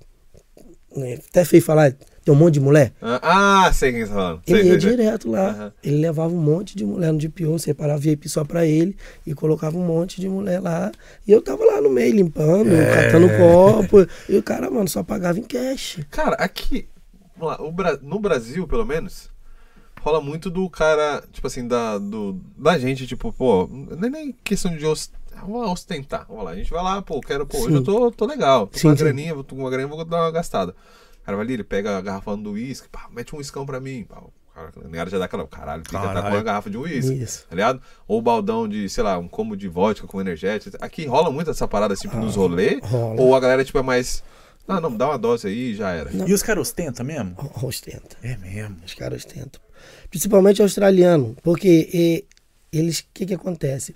né, 0.97 1.19
até 1.31 1.45
feio 1.45 1.63
falar, 1.63 1.93
tem 2.25 2.35
um 2.35 2.37
monte 2.37 2.55
de 2.55 2.61
mulher. 2.61 2.93
Ah, 3.01 3.65
ah, 3.67 3.73
sei 3.73 3.93
quem 3.93 4.03
você 4.03 4.09
tá 4.09 4.15
falando. 4.15 4.43
Sei, 4.47 4.55
Ele 4.61 4.69
ia 4.69 4.73
sei, 4.73 4.81
sei. 4.81 4.91
direto 4.91 5.31
lá. 5.31 5.49
Aham. 5.51 5.73
Ele 5.83 5.97
levava 5.97 6.33
um 6.35 6.41
monte 6.41 6.77
de 6.77 6.85
mulher 6.85 7.13
no 7.13 7.19
DPO, 7.19 7.59
separava 7.59 7.99
VIP 7.99 8.29
só 8.29 8.45
pra 8.45 8.67
ele 8.67 8.97
e 9.27 9.35
colocava 9.35 9.77
um 9.79 9.85
monte 9.87 10.21
de 10.21 10.29
mulher 10.29 10.61
lá. 10.61 10.93
E 11.27 11.33
eu 11.33 11.41
tava 11.41 11.65
lá 11.65 11.81
no 11.81 11.89
meio 11.91 12.15
limpando, 12.15 12.71
É. 12.75 13.07
catando 13.07 13.29
copo. 13.29 14.07
E 14.29 14.37
o 14.37 14.43
cara, 14.43 14.71
mano, 14.71 14.89
só 14.89 15.03
pagava 15.03 15.39
em 15.39 15.43
cash. 15.43 15.99
Cara, 16.11 16.37
aqui, 16.37 16.87
vamos 17.37 17.57
lá, 17.59 17.63
o 17.67 17.73
Bra- 17.73 17.99
no 18.03 18.21
Brasil, 18.21 18.69
pelo 18.69 18.85
menos, 18.85 19.31
rola 20.03 20.21
muito 20.21 20.51
do 20.51 20.69
cara, 20.69 21.23
tipo 21.33 21.47
assim, 21.47 21.67
da, 21.67 21.97
do, 21.99 22.41
da 22.59 22.77
gente, 22.79 23.07
tipo, 23.07 23.33
pô, 23.33 23.69
não 23.71 24.07
é 24.07 24.11
nem 24.11 24.33
questão 24.45 24.77
de 24.77 24.85
ostentar. 24.87 26.27
Vamos 26.29 26.45
lá, 26.45 26.51
a 26.51 26.55
gente 26.57 26.71
vai 26.71 26.83
lá, 26.83 27.01
pô, 27.03 27.21
quero, 27.21 27.47
pô, 27.47 27.59
hoje 27.59 27.77
eu 27.77 27.83
tô, 27.85 28.11
tô 28.11 28.27
legal, 28.27 28.67
tô 28.67 28.77
Sim, 28.79 28.83
com 28.83 28.89
uma 28.89 28.97
sim. 28.97 29.05
graninha, 29.05 29.35
vou 29.35 29.45
tô 29.45 29.55
com 29.55 29.63
uma 29.63 29.71
graninha, 29.71 29.89
vou 29.89 30.05
dar 30.05 30.23
uma 30.23 30.31
gastada. 30.31 30.73
O 31.21 31.25
cara 31.25 31.37
vai 31.37 31.47
ali, 31.47 31.55
ele 31.55 31.65
pega 31.65 31.97
a 31.97 32.01
garrafa 32.01 32.37
do 32.37 32.53
uísque, 32.53 32.89
pá, 32.89 33.07
mete 33.11 33.35
um 33.35 33.39
uiscão 33.39 33.65
pra 33.65 33.81
mim, 33.81 34.05
pá, 34.05 34.19
o 34.19 34.33
cara, 34.55 34.73
a 34.77 34.89
galera 34.89 35.11
já 35.11 35.19
dá 35.19 35.25
aquela, 35.27 35.47
caralho, 35.47 35.83
fica 35.85 35.99
tá 36.01 36.23
com 36.23 36.29
uma 36.29 36.43
garrafa 36.43 36.69
de 36.69 36.77
uísque, 36.77 37.15
Isso. 37.15 37.47
tá 37.49 37.55
ligado? 37.55 37.81
Ou 38.07 38.21
baldão 38.21 38.69
de, 38.69 38.89
sei 38.89 39.03
lá, 39.05 39.19
um 39.19 39.29
combo 39.29 39.57
de 39.57 39.69
vodka 39.69 40.07
com 40.07 40.21
energético. 40.21 40.77
Aqui 40.81 41.07
rola 41.07 41.31
muito 41.31 41.51
essa 41.51 41.67
parada, 41.69 41.95
tipo, 41.95 42.17
nos 42.17 42.35
rolê, 42.37 42.81
rola. 42.83 43.21
ou 43.21 43.35
a 43.37 43.41
galera, 43.41 43.65
tipo, 43.65 43.79
é 43.79 43.83
mais, 43.83 44.23
ah, 44.67 44.81
não, 44.81 44.97
dá 44.97 45.07
uma 45.09 45.19
dose 45.19 45.47
aí 45.47 45.71
e 45.71 45.75
já 45.75 45.91
era. 45.93 46.11
E 46.13 46.33
os 46.33 46.43
caras 46.43 46.69
ostentam 46.69 47.05
mesmo? 47.07 47.35
O- 47.61 47.67
Ostenta. 47.67 48.17
É 48.23 48.37
mesmo. 48.37 48.77
Os 48.85 48.95
caras 48.95 49.25
ostentam. 49.25 49.61
Principalmente 50.13 50.61
australiano. 50.61 51.35
Porque 51.43 51.89
eh, 51.93 52.25
eles. 52.71 53.01
O 53.01 53.05
que 53.15 53.25
que 53.25 53.35
acontece? 53.35 53.95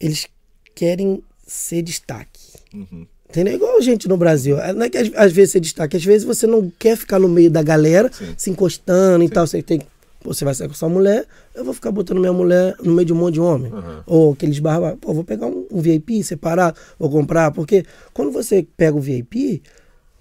Eles 0.00 0.26
querem 0.74 1.22
ser 1.46 1.82
destaque. 1.82 2.40
Uhum. 2.72 3.06
Entendeu? 3.28 3.54
Igual 3.54 3.76
a 3.76 3.80
gente 3.82 4.08
no 4.08 4.16
Brasil. 4.16 4.58
É, 4.58 4.72
Não 4.72 4.86
é 4.86 4.88
que 4.88 4.96
às, 4.96 5.10
às 5.14 5.32
vezes 5.32 5.52
você 5.52 5.60
destaca, 5.60 5.94
às 5.94 6.04
vezes 6.04 6.26
você 6.26 6.46
não 6.46 6.72
quer 6.78 6.96
ficar 6.96 7.18
no 7.18 7.28
meio 7.28 7.50
da 7.50 7.62
galera, 7.62 8.10
Sim. 8.10 8.32
se 8.34 8.48
encostando 8.48 9.22
e 9.22 9.28
tal. 9.28 9.46
Você 9.46 9.62
tem. 9.62 9.80
Pô, 10.20 10.32
você 10.32 10.42
vai 10.42 10.54
sair 10.54 10.68
com 10.68 10.74
sua 10.74 10.88
mulher, 10.88 11.26
eu 11.54 11.64
vou 11.64 11.74
ficar 11.74 11.92
botando 11.92 12.18
minha 12.18 12.32
mulher 12.32 12.74
no 12.82 12.94
meio 12.94 13.04
de 13.04 13.12
um 13.12 13.16
monte 13.16 13.34
de 13.34 13.40
homem. 13.40 13.70
Uhum. 13.70 14.02
Ou 14.06 14.32
aqueles 14.32 14.58
barba, 14.58 14.96
pô, 14.98 15.12
vou 15.12 15.22
pegar 15.22 15.46
um, 15.48 15.66
um 15.70 15.82
VIP 15.82 16.24
separado, 16.24 16.78
vou 16.98 17.10
comprar. 17.10 17.50
Porque 17.50 17.84
quando 18.14 18.32
você 18.32 18.66
pega 18.74 18.96
o 18.96 19.00
VIP, 19.00 19.62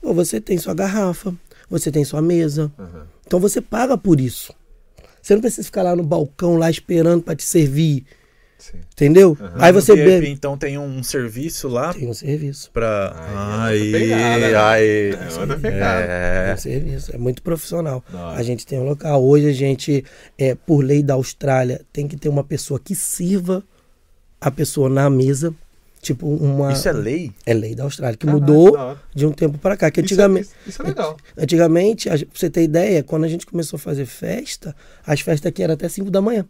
pô, 0.01 0.13
você 0.13 0.41
tem 0.41 0.57
sua 0.57 0.73
garrafa, 0.73 1.33
você 1.69 1.89
tem 1.89 2.03
sua 2.03 2.21
mesa. 2.21 2.69
Uhum. 2.77 3.03
Então 3.25 3.39
você 3.39 3.61
paga 3.61 3.97
por 3.97 4.19
isso. 4.19 4.53
Você 5.25 5.33
não 5.33 5.41
precisa 5.41 5.63
ficar 5.65 5.81
lá 5.81 5.95
no 5.95 6.03
balcão, 6.03 6.55
lá 6.55 6.69
esperando 6.69 7.23
pra 7.23 7.35
te 7.35 7.41
servir. 7.41 8.05
Sim. 8.59 8.77
Entendeu? 8.93 9.35
Aí 9.55 9.71
você 9.71 9.95
VIP, 9.95 10.05
bebe. 10.07 10.29
Então 10.29 10.55
tem 10.55 10.77
um 10.77 11.01
serviço 11.01 11.67
lá 11.67 11.91
Tem 11.95 12.07
um 12.07 12.13
serviço. 12.13 12.69
pra. 12.71 13.15
Aí 13.63 13.89
é 13.89 13.99
pegada, 13.99 14.37
né? 14.51 14.55
aí. 14.55 15.09
É. 15.09 15.57
Tem 15.57 15.71
É. 15.71 16.53
um 16.53 16.57
serviço. 16.57 17.15
É 17.15 17.17
muito 17.17 17.41
profissional. 17.41 18.03
Hora. 18.13 18.37
A 18.37 18.43
gente 18.43 18.67
tem 18.67 18.77
um 18.79 18.83
local. 18.83 19.23
Hoje 19.23 19.49
a 19.49 19.53
gente, 19.53 20.05
é, 20.37 20.53
por 20.53 20.83
lei 20.85 21.01
da 21.01 21.15
Austrália, 21.15 21.81
tem 21.91 22.07
que 22.07 22.15
ter 22.17 22.29
uma 22.29 22.43
pessoa 22.43 22.79
que 22.79 22.93
sirva 22.93 23.63
a 24.39 24.51
pessoa 24.51 24.89
na 24.89 25.09
mesa. 25.09 25.53
Tipo, 26.05 26.27
uma. 26.27 26.71
Isso 26.71 26.87
é 26.87 26.91
lei? 26.91 27.31
É 27.47 27.51
lei 27.51 27.73
da 27.73 27.83
Austrália, 27.83 28.15
que 28.15 28.27
Caralho, 28.27 28.39
mudou 28.39 28.95
de 29.11 29.25
um 29.25 29.31
tempo 29.31 29.57
pra 29.57 29.75
cá. 29.75 29.89
Que 29.89 30.01
Isso 30.01 30.13
é- 30.13 30.13
antigamente. 30.13 30.45
Isso, 30.45 30.55
isso 30.67 30.81
é 30.83 30.85
legal. 30.85 31.17
Antigamente, 31.35 32.09
pra 32.09 32.17
você 32.31 32.47
ter 32.47 32.61
ideia, 32.61 33.01
quando 33.01 33.23
a 33.23 33.27
gente 33.27 33.43
começou 33.43 33.77
a 33.77 33.79
fazer 33.79 34.05
festa, 34.05 34.75
as 35.03 35.21
festas 35.21 35.49
aqui 35.49 35.63
eram 35.63 35.73
até 35.73 35.89
5 35.89 36.11
da 36.11 36.21
manhã. 36.21 36.45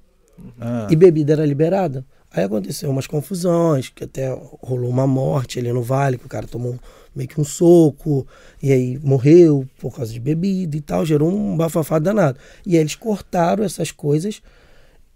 Ah. 0.60 0.88
E 0.92 0.96
bebida 0.98 1.32
era 1.32 1.46
liberada. 1.46 2.06
Aí 2.30 2.44
aconteceu 2.44 2.90
umas 2.90 3.08
confusões, 3.08 3.88
que 3.88 4.04
até 4.04 4.28
rolou 4.62 4.90
uma 4.90 5.08
morte 5.08 5.58
ali 5.58 5.72
no 5.72 5.82
vale, 5.82 6.18
que 6.18 6.26
o 6.26 6.30
cara 6.30 6.46
tomou 6.46 6.78
meio 7.16 7.30
que 7.30 7.40
um 7.40 7.46
soco, 7.46 8.28
e 8.62 8.74
aí 8.74 9.00
morreu 9.02 9.66
por 9.80 9.96
causa 9.96 10.12
de 10.12 10.20
bebida 10.20 10.76
e 10.76 10.82
tal, 10.82 11.06
gerou 11.06 11.32
um 11.32 11.56
bafafá 11.56 11.98
danado. 11.98 12.38
E 12.66 12.76
aí 12.76 12.82
eles 12.82 12.96
cortaram 12.96 13.64
essas 13.64 13.90
coisas 13.90 14.42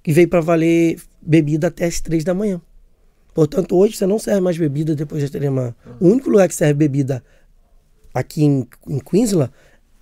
e 0.08 0.14
veio 0.14 0.30
para 0.30 0.40
valer 0.40 0.98
bebida 1.22 1.68
até 1.68 1.84
as 1.84 2.00
três 2.00 2.24
da 2.24 2.34
manhã. 2.34 2.62
Portanto, 3.40 3.78
hoje 3.78 3.96
você 3.96 4.06
não 4.06 4.20
serve 4.20 4.42
mais 4.42 4.58
bebida 4.58 4.94
depois 4.94 5.30
três 5.30 5.46
da 5.46 5.52
manhã. 5.52 5.74
O 6.00 6.10
único 6.10 6.30
lugar 6.30 6.48
que 6.48 6.54
serve 6.56 6.74
bebida 6.74 7.24
aqui 8.14 8.44
em, 8.44 8.68
em 8.88 9.00
Queensland 9.00 9.50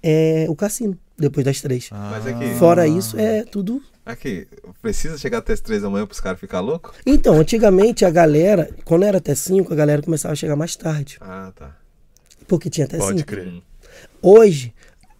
é 0.01 0.47
o 0.49 0.55
cassino, 0.55 0.97
depois 1.15 1.45
das 1.45 1.61
três. 1.61 1.89
Mas 1.91 2.25
aqui, 2.25 2.55
Fora 2.55 2.87
isso, 2.87 3.19
é 3.19 3.43
tudo 3.43 3.81
aqui, 4.03 4.47
precisa 4.81 5.17
chegar 5.17 5.39
até 5.39 5.53
as 5.53 5.59
três 5.59 5.83
da 5.83 5.89
manhã 5.89 6.07
pros 6.07 6.19
caras 6.19 6.39
ficar 6.39 6.61
loucos? 6.61 6.95
Então, 7.05 7.37
antigamente 7.37 8.05
a 8.05 8.09
galera, 8.09 8.71
quando 8.85 9.03
era 9.03 9.19
até 9.19 9.35
5, 9.35 9.71
a 9.71 9.75
galera 9.75 10.01
começava 10.01 10.31
a 10.31 10.35
chegar 10.35 10.55
mais 10.55 10.75
tarde. 10.75 11.17
Ah, 11.21 11.51
tá. 11.55 11.75
Porque 12.47 12.69
tinha 12.69 12.85
até 12.85 12.97
Pode 12.97 13.19
5. 13.19 13.27
crer. 13.27 13.47
Hum. 13.49 13.61
Hoje, 14.21 14.73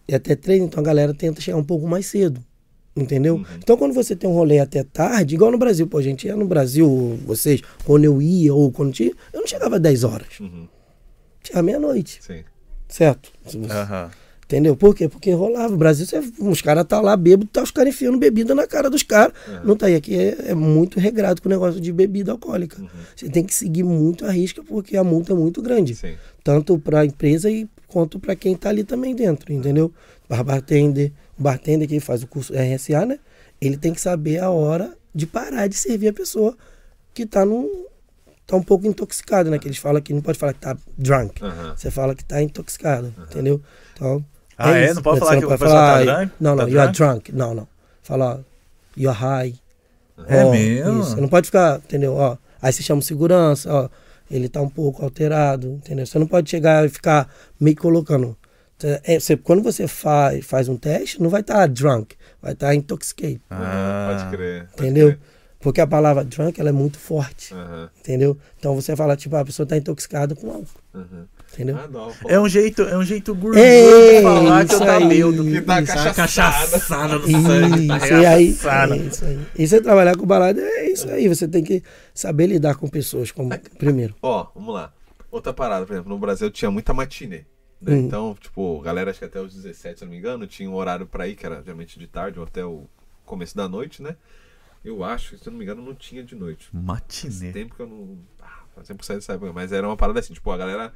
é 0.08 0.16
até 0.16 0.34
3, 0.34 0.62
então 0.62 0.80
a 0.80 0.84
galera 0.84 1.14
tenta 1.14 1.40
chegar 1.40 1.58
um 1.58 1.64
pouco 1.64 1.86
mais 1.86 2.06
cedo. 2.06 2.42
Entendeu? 3.02 3.36
Uhum. 3.36 3.44
Então, 3.58 3.76
quando 3.76 3.92
você 3.94 4.14
tem 4.16 4.28
um 4.28 4.32
rolê 4.32 4.58
até 4.58 4.82
tarde, 4.82 5.34
igual 5.34 5.50
no 5.50 5.58
Brasil, 5.58 5.86
pô, 5.86 5.98
a 5.98 6.02
gente 6.02 6.26
ia 6.26 6.36
no 6.36 6.46
Brasil, 6.46 7.18
vocês, 7.24 7.62
quando 7.84 8.04
eu 8.04 8.20
ia 8.20 8.52
ou 8.54 8.70
quando 8.72 8.92
tinha, 8.92 9.12
eu 9.32 9.40
não 9.40 9.46
chegava 9.46 9.76
às 9.76 9.82
10 9.82 10.04
horas. 10.04 10.40
Uhum. 10.40 10.68
Chegava 11.42 11.62
meia-noite, 11.62 12.18
Sim. 12.22 12.44
certo? 12.88 13.32
Aham. 13.70 14.10
Entendeu? 14.48 14.74
Por 14.74 14.94
quê? 14.94 15.10
Porque 15.10 15.30
rolava. 15.30 15.74
O 15.74 15.76
Brasil, 15.76 16.06
você, 16.06 16.22
os 16.38 16.62
caras 16.62 16.86
tá 16.86 16.98
lá 17.02 17.14
bêbado, 17.18 17.44
tá 17.52 17.62
os 17.62 17.70
caras 17.70 17.92
enfiando 17.94 18.16
bebida 18.16 18.54
na 18.54 18.66
cara 18.66 18.88
dos 18.88 19.02
caras. 19.02 19.34
Não 19.62 19.76
tá 19.76 19.86
aí. 19.88 19.94
Aqui 19.94 20.14
é, 20.18 20.52
é 20.52 20.54
muito 20.54 20.98
regrado 20.98 21.42
com 21.42 21.50
o 21.50 21.52
negócio 21.52 21.78
de 21.78 21.92
bebida 21.92 22.32
alcoólica. 22.32 22.82
Você 23.14 23.28
tem 23.28 23.44
que 23.44 23.54
seguir 23.54 23.82
muito 23.82 24.24
a 24.24 24.30
risca, 24.30 24.62
porque 24.64 24.96
a 24.96 25.04
multa 25.04 25.34
é 25.34 25.36
muito 25.36 25.60
grande. 25.60 25.94
Sim. 25.94 26.14
Tanto 26.42 26.78
para 26.78 27.00
a 27.00 27.04
empresa 27.04 27.50
e 27.50 27.68
quanto 27.86 28.18
para 28.18 28.34
quem 28.34 28.56
tá 28.56 28.70
ali 28.70 28.84
também 28.84 29.14
dentro, 29.14 29.52
entendeu? 29.52 29.92
Bar- 30.26 30.42
Bartender, 30.44 31.12
o 31.38 31.42
bartender 31.42 31.86
que 31.86 32.00
faz 32.00 32.22
o 32.22 32.26
curso 32.26 32.54
RSA, 32.54 33.04
né? 33.04 33.18
Ele 33.60 33.76
tem 33.76 33.92
que 33.92 34.00
saber 34.00 34.38
a 34.38 34.48
hora 34.48 34.96
de 35.14 35.26
parar 35.26 35.66
de 35.66 35.74
servir 35.76 36.08
a 36.08 36.12
pessoa 36.14 36.56
que 37.12 37.26
tá 37.26 37.44
num. 37.44 37.84
tá 38.46 38.56
um 38.56 38.62
pouco 38.62 38.86
intoxicado, 38.86 39.50
né? 39.50 39.58
Que 39.58 39.68
eles 39.68 39.76
falam 39.76 40.00
que 40.00 40.14
não 40.14 40.22
pode 40.22 40.38
falar 40.38 40.54
que 40.54 40.60
tá 40.60 40.74
drunk. 40.96 41.44
Aham. 41.44 41.74
Você 41.76 41.90
fala 41.90 42.14
que 42.14 42.24
tá 42.24 42.40
intoxicado, 42.42 43.12
entendeu? 43.28 43.60
Então. 43.92 44.24
Ah, 44.58 44.70
é? 44.76 44.92
Não 44.92 45.02
pode 45.02 45.20
falar 45.20 45.38
que 45.38 45.44
o 45.44 45.48
pessoal 45.48 45.70
tá 45.70 45.94
"Ai, 45.96 46.04
drunk? 46.04 46.32
Não, 46.40 46.56
não, 46.56 46.64
Tá 46.64 46.70
you 46.70 46.80
are 46.80 46.92
drunk?" 46.92 47.30
drunk. 47.30 47.32
Não, 47.32 47.54
não. 47.54 47.68
Fala, 48.02 48.44
you 48.96 49.08
are 49.08 49.18
high. 49.18 49.54
É 50.26 50.44
Ó, 50.44 50.50
mesmo? 50.50 51.00
Isso. 51.00 51.10
Você 51.14 51.20
não 51.20 51.28
pode 51.28 51.46
ficar, 51.46 51.76
entendeu? 51.78 52.14
Ó, 52.14 52.36
aí 52.60 52.72
você 52.72 52.82
chama 52.82 52.98
o 52.98 53.02
segurança, 53.04 53.72
ó. 53.72 53.88
Ele 54.30 54.48
tá 54.48 54.60
um 54.60 54.68
pouco 54.68 55.02
alterado, 55.04 55.68
entendeu? 55.68 56.04
Você 56.04 56.18
não 56.18 56.26
pode 56.26 56.50
chegar 56.50 56.84
e 56.84 56.88
ficar 56.88 57.32
meio 57.58 57.76
colocando. 57.76 58.36
É, 59.04 59.18
você- 59.18 59.36
quando 59.36 59.62
você 59.62 59.86
faz, 59.88 60.44
faz 60.44 60.68
um 60.68 60.76
teste, 60.76 61.20
não 61.22 61.30
vai 61.30 61.40
estar 61.40 61.66
drunk, 61.68 62.14
vai 62.42 62.52
estar 62.52 62.74
intoxicated, 62.74 63.40
Ah. 63.50 64.16
Pode 64.18 64.36
crer. 64.36 64.66
pode 64.66 64.82
entendeu? 64.82 65.06
crer. 65.08 65.18
Porque 65.60 65.80
a 65.80 65.86
palavra 65.86 66.24
drunk 66.24 66.60
ela 66.60 66.68
é 66.68 66.72
muito 66.72 66.98
forte, 66.98 67.52
Aham. 67.54 67.90
entendeu? 67.98 68.36
Então 68.58 68.74
você 68.76 68.94
fala, 68.94 69.16
tipo, 69.16 69.34
a 69.34 69.44
pessoa 69.44 69.66
tá 69.66 69.76
intoxicada 69.76 70.34
com 70.36 70.48
álcool, 70.48 70.66
Aham. 70.94 71.26
Entendeu? 71.58 71.76
Ah, 71.76 71.88
não. 71.88 72.12
É 72.26 72.38
um 72.38 72.48
jeito, 72.48 72.82
é 72.82 72.96
um 72.96 73.02
jeito 73.02 73.34
gourmet 73.34 73.60
É, 73.60 74.16
de 74.18 74.22
falar 74.22 74.66
que 74.66 74.74
eu 74.74 74.78
tá 74.78 75.00
bêbado. 75.00 75.44
Que 75.44 75.60
tá 75.60 75.82
Isso. 75.82 75.92
cachaçada. 75.92 76.14
cachaçada 76.78 77.18
no 77.18 77.26
sangue. 77.26 77.86
tá 77.88 77.96
Isso, 77.96 78.06
e 78.06 78.26
aí, 78.26 78.46
é 78.46 78.96
isso 78.96 79.24
aí. 79.24 79.46
E 79.56 79.66
você 79.66 79.80
trabalhar 79.80 80.16
com 80.16 80.24
balada 80.26 80.60
é 80.60 80.90
isso 80.90 81.08
aí. 81.10 81.28
Você 81.28 81.48
tem 81.48 81.64
que 81.64 81.82
saber 82.14 82.46
lidar 82.46 82.76
com 82.76 82.88
pessoas 82.88 83.30
como 83.32 83.50
primeiro. 83.78 84.14
Ó, 84.22 84.46
vamos 84.54 84.72
lá. 84.74 84.92
Outra 85.30 85.52
parada, 85.52 85.84
por 85.84 85.92
exemplo, 85.92 86.10
no 86.10 86.18
Brasil 86.18 86.50
tinha 86.50 86.70
muita 86.70 86.94
matinê. 86.94 87.44
Né? 87.80 87.94
Hum. 87.94 88.06
Então, 88.06 88.36
tipo, 88.40 88.80
galera, 88.80 89.10
acho 89.10 89.18
que 89.18 89.24
até 89.24 89.40
os 89.40 89.54
17, 89.54 89.98
se 89.98 90.04
eu 90.04 90.06
não 90.06 90.12
me 90.12 90.18
engano, 90.18 90.46
tinha 90.46 90.68
um 90.70 90.74
horário 90.74 91.06
pra 91.06 91.28
ir, 91.28 91.36
que 91.36 91.44
era 91.44 91.62
geralmente 91.62 91.98
de 91.98 92.06
tarde 92.06 92.38
ou 92.38 92.44
até 92.44 92.64
o 92.64 92.84
começo 93.24 93.56
da 93.56 93.68
noite, 93.68 94.02
né? 94.02 94.16
Eu 94.84 95.04
acho, 95.04 95.36
se 95.36 95.46
eu 95.46 95.50
não 95.50 95.58
me 95.58 95.64
engano, 95.64 95.82
não 95.82 95.94
tinha 95.94 96.22
de 96.22 96.34
noite. 96.34 96.68
Faz 96.72 96.84
Matiné. 96.84 97.52
tempo 97.52 97.74
que 97.74 97.82
eu 97.82 97.86
não. 97.86 98.18
Ah, 98.40 98.62
faz 98.74 98.86
tempo 98.88 99.00
que 99.00 99.06
saiu 99.06 99.18
dessa 99.18 99.34
época. 99.34 99.52
Mas 99.52 99.72
era 99.72 99.86
uma 99.86 99.96
parada 99.96 100.20
assim, 100.20 100.32
tipo, 100.32 100.50
a 100.50 100.56
galera. 100.56 100.92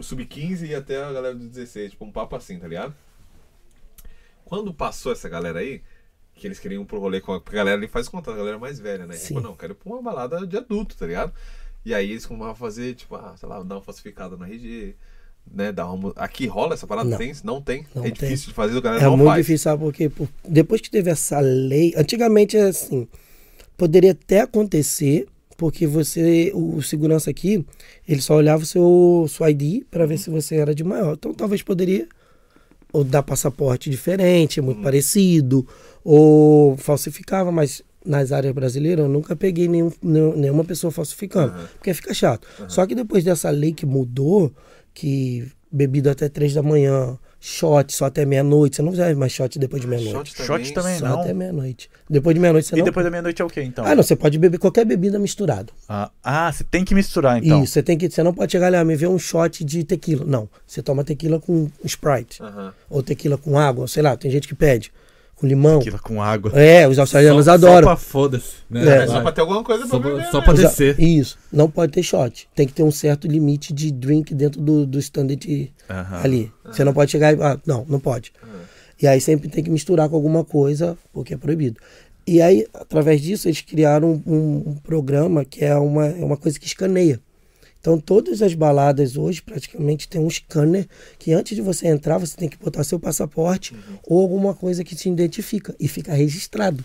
O 0.00 0.02
sub-15 0.02 0.66
e 0.66 0.74
até 0.74 0.96
a 1.02 1.12
galera 1.12 1.34
do 1.34 1.46
16, 1.46 1.90
tipo, 1.90 2.04
um 2.06 2.10
papo 2.10 2.34
assim, 2.34 2.58
tá 2.58 2.66
ligado? 2.66 2.94
Quando 4.46 4.72
passou 4.72 5.12
essa 5.12 5.28
galera 5.28 5.58
aí, 5.60 5.82
que 6.34 6.46
eles 6.46 6.58
queriam 6.58 6.82
ir 6.82 6.86
pro 6.86 6.98
rolê 6.98 7.20
com 7.20 7.34
a, 7.34 7.38
galera 7.38 7.76
ali 7.76 7.86
faz 7.86 8.08
conta, 8.08 8.30
a 8.32 8.36
galera 8.36 8.58
mais 8.58 8.80
velha, 8.80 9.06
né? 9.06 9.14
Tipo, 9.16 9.40
não, 9.40 9.54
quero 9.54 9.74
ir 9.74 9.76
pra 9.76 9.92
uma 9.92 10.02
balada 10.02 10.46
de 10.46 10.56
adulto, 10.56 10.96
tá 10.96 11.06
ligado? 11.06 11.34
E 11.84 11.92
aí 11.94 12.12
eles 12.12 12.24
começavam 12.24 12.52
a 12.52 12.56
fazer, 12.56 12.94
tipo, 12.94 13.14
ah, 13.14 13.34
sei 13.36 13.46
lá, 13.46 13.62
dar 13.62 13.74
uma 13.74 13.82
falsificada 13.82 14.38
no 14.38 14.44
RG, 14.44 14.94
né? 15.50 15.70
Dar 15.70 15.90
uma... 15.92 16.14
Aqui 16.16 16.46
rola 16.46 16.72
essa 16.72 16.86
parada? 16.86 17.10
Não. 17.10 17.18
Tem? 17.18 17.32
Não 17.44 17.60
tem? 17.60 17.86
Não 17.94 18.02
é 18.04 18.10
tem. 18.10 18.28
difícil 18.28 18.48
de 18.48 18.54
fazer, 18.54 18.78
a 18.78 18.80
galera 18.80 19.02
É 19.02 19.06
não 19.06 19.18
muito 19.18 19.28
faz. 19.28 19.44
difícil, 19.44 19.64
sabe 19.64 19.82
por 19.82 19.92
quê? 19.92 20.08
Por- 20.08 20.28
depois 20.48 20.80
que 20.80 20.90
teve 20.90 21.10
essa 21.10 21.38
lei, 21.40 21.92
antigamente 21.94 22.56
é 22.56 22.62
assim, 22.62 23.06
poderia 23.76 24.12
até 24.12 24.40
acontecer, 24.40 25.28
porque 25.60 25.86
você, 25.86 26.50
o 26.54 26.80
segurança 26.80 27.28
aqui, 27.28 27.62
ele 28.08 28.22
só 28.22 28.34
olhava 28.34 28.62
o 28.62 28.66
seu, 28.66 29.26
seu 29.28 29.46
ID 29.46 29.84
para 29.90 30.06
ver 30.06 30.16
se 30.18 30.30
você 30.30 30.56
era 30.56 30.74
de 30.74 30.82
maior. 30.82 31.12
Então 31.18 31.34
talvez 31.34 31.60
poderia 31.62 32.08
ou 32.94 33.04
dar 33.04 33.22
passaporte 33.22 33.90
diferente, 33.90 34.58
muito 34.62 34.80
parecido, 34.80 35.68
ou 36.02 36.78
falsificava, 36.78 37.52
mas 37.52 37.82
nas 38.06 38.32
áreas 38.32 38.54
brasileiras 38.54 39.04
eu 39.04 39.10
nunca 39.10 39.36
peguei 39.36 39.68
nenhum, 39.68 39.92
nenhum- 40.02 40.34
nenhuma 40.34 40.64
pessoa 40.64 40.90
falsificando, 40.90 41.52
porque 41.74 41.92
fica 41.92 42.14
chato. 42.14 42.48
Só 42.66 42.86
que 42.86 42.94
depois 42.94 43.22
dessa 43.22 43.50
lei 43.50 43.74
que 43.74 43.84
mudou, 43.84 44.50
que 44.94 45.46
bebida 45.70 46.10
até 46.12 46.26
três 46.30 46.54
da 46.54 46.62
manhã, 46.62 47.18
shot 47.40 47.92
só 47.92 48.04
até 48.04 48.26
meia-noite, 48.26 48.76
você 48.76 48.82
não 48.82 48.94
serve 48.94 49.14
mais 49.14 49.32
shot 49.32 49.58
depois 49.58 49.80
de 49.80 49.88
meia-noite. 49.88 50.34
Shot 50.36 50.44
Shot 50.44 50.72
também 50.74 50.98
Só 50.98 51.08
não. 51.08 51.20
até 51.20 51.32
meia-noite. 51.32 51.90
Depois 52.08 52.34
de 52.34 52.40
meia-noite 52.40 52.68
você 52.68 52.76
E 52.76 52.78
não... 52.78 52.84
depois 52.84 53.04
da 53.04 53.10
meia-noite 53.10 53.40
é 53.40 53.44
o 53.44 53.48
quê, 53.48 53.62
então? 53.62 53.84
Ah, 53.84 53.94
não, 53.94 54.02
você 54.02 54.14
pode 54.14 54.38
beber 54.38 54.58
qualquer 54.58 54.84
bebida 54.84 55.18
misturada. 55.18 55.72
Ah, 55.88 56.10
ah, 56.22 56.52
você 56.52 56.62
tem 56.64 56.84
que 56.84 56.94
misturar, 56.94 57.42
então. 57.42 57.64
Isso, 57.64 57.72
você 57.72 57.82
tem 57.82 57.96
que, 57.96 58.10
você 58.10 58.22
não 58.22 58.34
pode 58.34 58.52
chegar 58.52 58.66
ali, 58.66 58.76
ah, 58.76 58.84
me 58.84 58.94
vê 58.94 59.06
um 59.06 59.18
shot 59.18 59.64
de 59.64 59.82
tequila. 59.84 60.24
Não, 60.26 60.48
você 60.66 60.82
toma 60.82 61.02
tequila 61.02 61.40
com 61.40 61.70
Sprite, 61.84 62.42
ou 62.90 63.02
tequila 63.02 63.38
com 63.38 63.58
água, 63.58 63.88
sei 63.88 64.02
lá, 64.02 64.16
tem 64.16 64.30
gente 64.30 64.46
que 64.46 64.54
pede 64.54 64.92
com 65.40 65.46
limão. 65.46 65.78
Tequila 65.78 65.98
com 65.98 66.22
água. 66.22 66.52
É, 66.54 66.86
os 66.86 66.98
australianos 66.98 67.46
Só- 67.46 67.52
adoram. 67.52 67.88
Só 67.88 67.94
pra 67.94 67.96
foda-se. 67.96 68.52
Né? 68.68 69.04
É. 69.04 69.06
Só 69.06 69.20
pra 69.22 69.32
ter 69.32 69.40
alguma 69.40 69.64
coisa 69.64 69.84
Só 69.86 69.98
pra 69.98 70.00
pra, 70.00 70.10
beber, 70.18 70.30
só 70.30 70.38
né? 70.38 70.44
pra 70.44 70.52
descer. 70.54 71.00
Isso, 71.00 71.38
não 71.52 71.70
pode 71.70 71.92
ter 71.92 72.02
shot. 72.02 72.48
Tem 72.54 72.66
que 72.66 72.72
ter 72.72 72.82
um 72.82 72.90
certo 72.90 73.26
limite 73.26 73.72
de 73.72 73.90
drink 73.90 74.34
dentro 74.34 74.60
do, 74.60 74.86
do 74.86 74.98
standard 74.98 75.72
Aham. 75.88 76.20
ali. 76.22 76.52
Você 76.64 76.84
não 76.84 76.92
pode 76.92 77.10
chegar 77.10 77.36
e. 77.36 77.42
Ah, 77.42 77.58
não, 77.66 77.84
não 77.88 77.98
pode. 77.98 78.32
E 79.02 79.06
aí 79.06 79.20
sempre 79.20 79.48
tem 79.48 79.64
que 79.64 79.70
misturar 79.70 80.08
com 80.08 80.14
alguma 80.16 80.44
coisa, 80.44 80.96
porque 81.12 81.32
é 81.34 81.36
proibido. 81.36 81.80
E 82.26 82.42
aí, 82.42 82.66
através 82.74 83.20
disso, 83.22 83.48
eles 83.48 83.62
criaram 83.62 84.22
um, 84.26 84.32
um- 84.34 84.62
um 84.70 84.74
programa 84.76 85.44
que 85.44 85.64
é 85.64 85.74
uma, 85.74 86.06
é 86.06 86.22
uma 86.24 86.36
coisa 86.36 86.60
que 86.60 86.66
escaneia. 86.66 87.18
Então, 87.80 87.98
todas 87.98 88.42
as 88.42 88.52
baladas 88.54 89.16
hoje 89.16 89.40
praticamente 89.40 90.06
tem 90.06 90.20
um 90.20 90.28
scanner 90.28 90.86
que 91.18 91.32
antes 91.32 91.56
de 91.56 91.62
você 91.62 91.88
entrar, 91.88 92.18
você 92.18 92.36
tem 92.36 92.48
que 92.48 92.58
botar 92.58 92.84
seu 92.84 93.00
passaporte 93.00 93.74
ou 94.06 94.20
alguma 94.20 94.54
coisa 94.54 94.84
que 94.84 94.94
te 94.94 95.08
identifica 95.08 95.74
e 95.80 95.88
fica 95.88 96.12
registrado. 96.12 96.84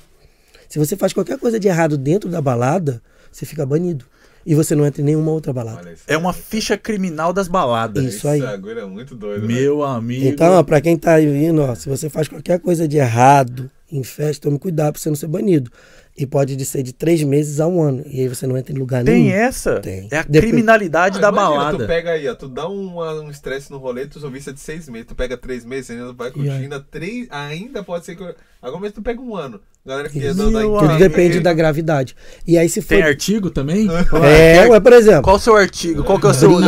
Se 0.69 0.79
você 0.79 0.95
faz 0.95 1.11
qualquer 1.13 1.37
coisa 1.37 1.59
de 1.59 1.67
errado 1.67 1.97
dentro 1.97 2.29
da 2.29 2.41
balada, 2.41 3.01
você 3.31 3.45
fica 3.45 3.65
banido. 3.65 4.05
E 4.45 4.53
você 4.53 4.75
não 4.75 4.85
entra 4.85 5.01
em 5.01 5.05
nenhuma 5.05 5.31
outra 5.31 5.51
balada. 5.51 5.91
É 6.05 6.15
uma 6.15 6.31
ficha 6.31 6.77
criminal 6.77 7.33
das 7.33 7.47
baladas. 7.47 8.03
Isso 8.03 8.27
aí. 8.27 8.39
Esse 8.39 8.47
agulha 8.47 8.81
é 8.81 8.85
muito 8.85 9.15
doido. 9.15 9.47
né? 9.47 9.53
Meu 9.53 9.83
amigo. 9.83 10.23
Então, 10.27 10.53
ó, 10.53 10.61
pra 10.63 10.79
quem 10.79 10.95
tá 10.95 11.15
aí 11.15 11.25
vindo, 11.25 11.61
ó, 11.63 11.73
se 11.73 11.89
você 11.89 12.09
faz 12.09 12.27
qualquer 12.27 12.59
coisa 12.59 12.87
de 12.87 12.97
errado 12.97 13.69
em 13.91 14.03
festa, 14.03 14.43
tome 14.47 14.59
cuidado 14.59 14.93
pra 14.93 15.01
você 15.01 15.09
não 15.09 15.15
ser 15.15 15.27
banido. 15.27 15.71
E 16.17 16.25
pode 16.25 16.55
de 16.55 16.63
ser 16.63 16.81
de 16.81 16.93
três 16.93 17.21
meses 17.23 17.59
a 17.59 17.67
um 17.67 17.81
ano. 17.81 18.01
E 18.07 18.21
aí 18.21 18.27
você 18.29 18.47
não 18.47 18.55
entra 18.57 18.73
em 18.73 18.77
lugar 18.79 19.03
Tem 19.03 19.23
nenhum. 19.25 19.35
essa? 19.35 19.81
Tem. 19.81 20.07
É 20.09 20.19
a 20.19 20.23
Depois- 20.23 20.39
criminalidade 20.51 21.17
Ah, 21.17 21.21
da 21.21 21.27
imagina, 21.27 21.49
balada. 21.57 21.77
Tu 21.79 21.87
pega 21.87 22.11
aí, 22.11 22.25
ó, 22.29 22.33
tu 22.35 22.47
dá 22.47 22.69
um 22.69 22.97
um 22.99 23.29
estresse 23.29 23.69
no 23.69 23.77
rolê, 23.77 24.05
tu 24.07 24.19
só 24.21 24.29
vista 24.29 24.53
de 24.53 24.59
seis 24.61 24.87
meses, 24.87 25.07
tu 25.09 25.15
pega 25.15 25.35
três 25.35 25.65
meses, 25.65 25.91
ainda 25.91 26.13
vai 26.13 26.31
curtindo, 26.31 26.79
três, 26.89 27.27
ainda 27.29 27.83
pode 27.83 28.05
ser 28.05 28.15
que. 28.15 28.35
Alguma 28.61 28.81
vez 28.83 28.93
tu 28.93 29.01
pega 29.01 29.19
um 29.21 29.35
ano. 29.35 29.59
Galera 29.85 30.09
que 30.09 30.17
é 30.17 30.31
Isso. 30.31 30.37
Tudo 30.51 30.97
depende 30.97 31.37
que- 31.37 31.43
da 31.43 31.53
gravidade. 31.53 32.15
E 32.47 32.57
aí 32.57 32.67
se 32.69 32.81
for. 32.81 32.87
Tem 32.95 33.03
artigo 33.03 33.49
também? 33.51 33.85
É, 34.23 34.65
ué, 34.67 34.79
por 34.79 34.93
exemplo, 34.93 35.21
Qual 35.23 35.35
o 35.35 35.39
seu 35.39 35.55
artigo? 35.55 36.03
Qual 36.03 36.17
que 36.19 36.25
é 36.25 36.29
o 36.29 36.33
seu... 36.33 36.59
né? 36.61 36.67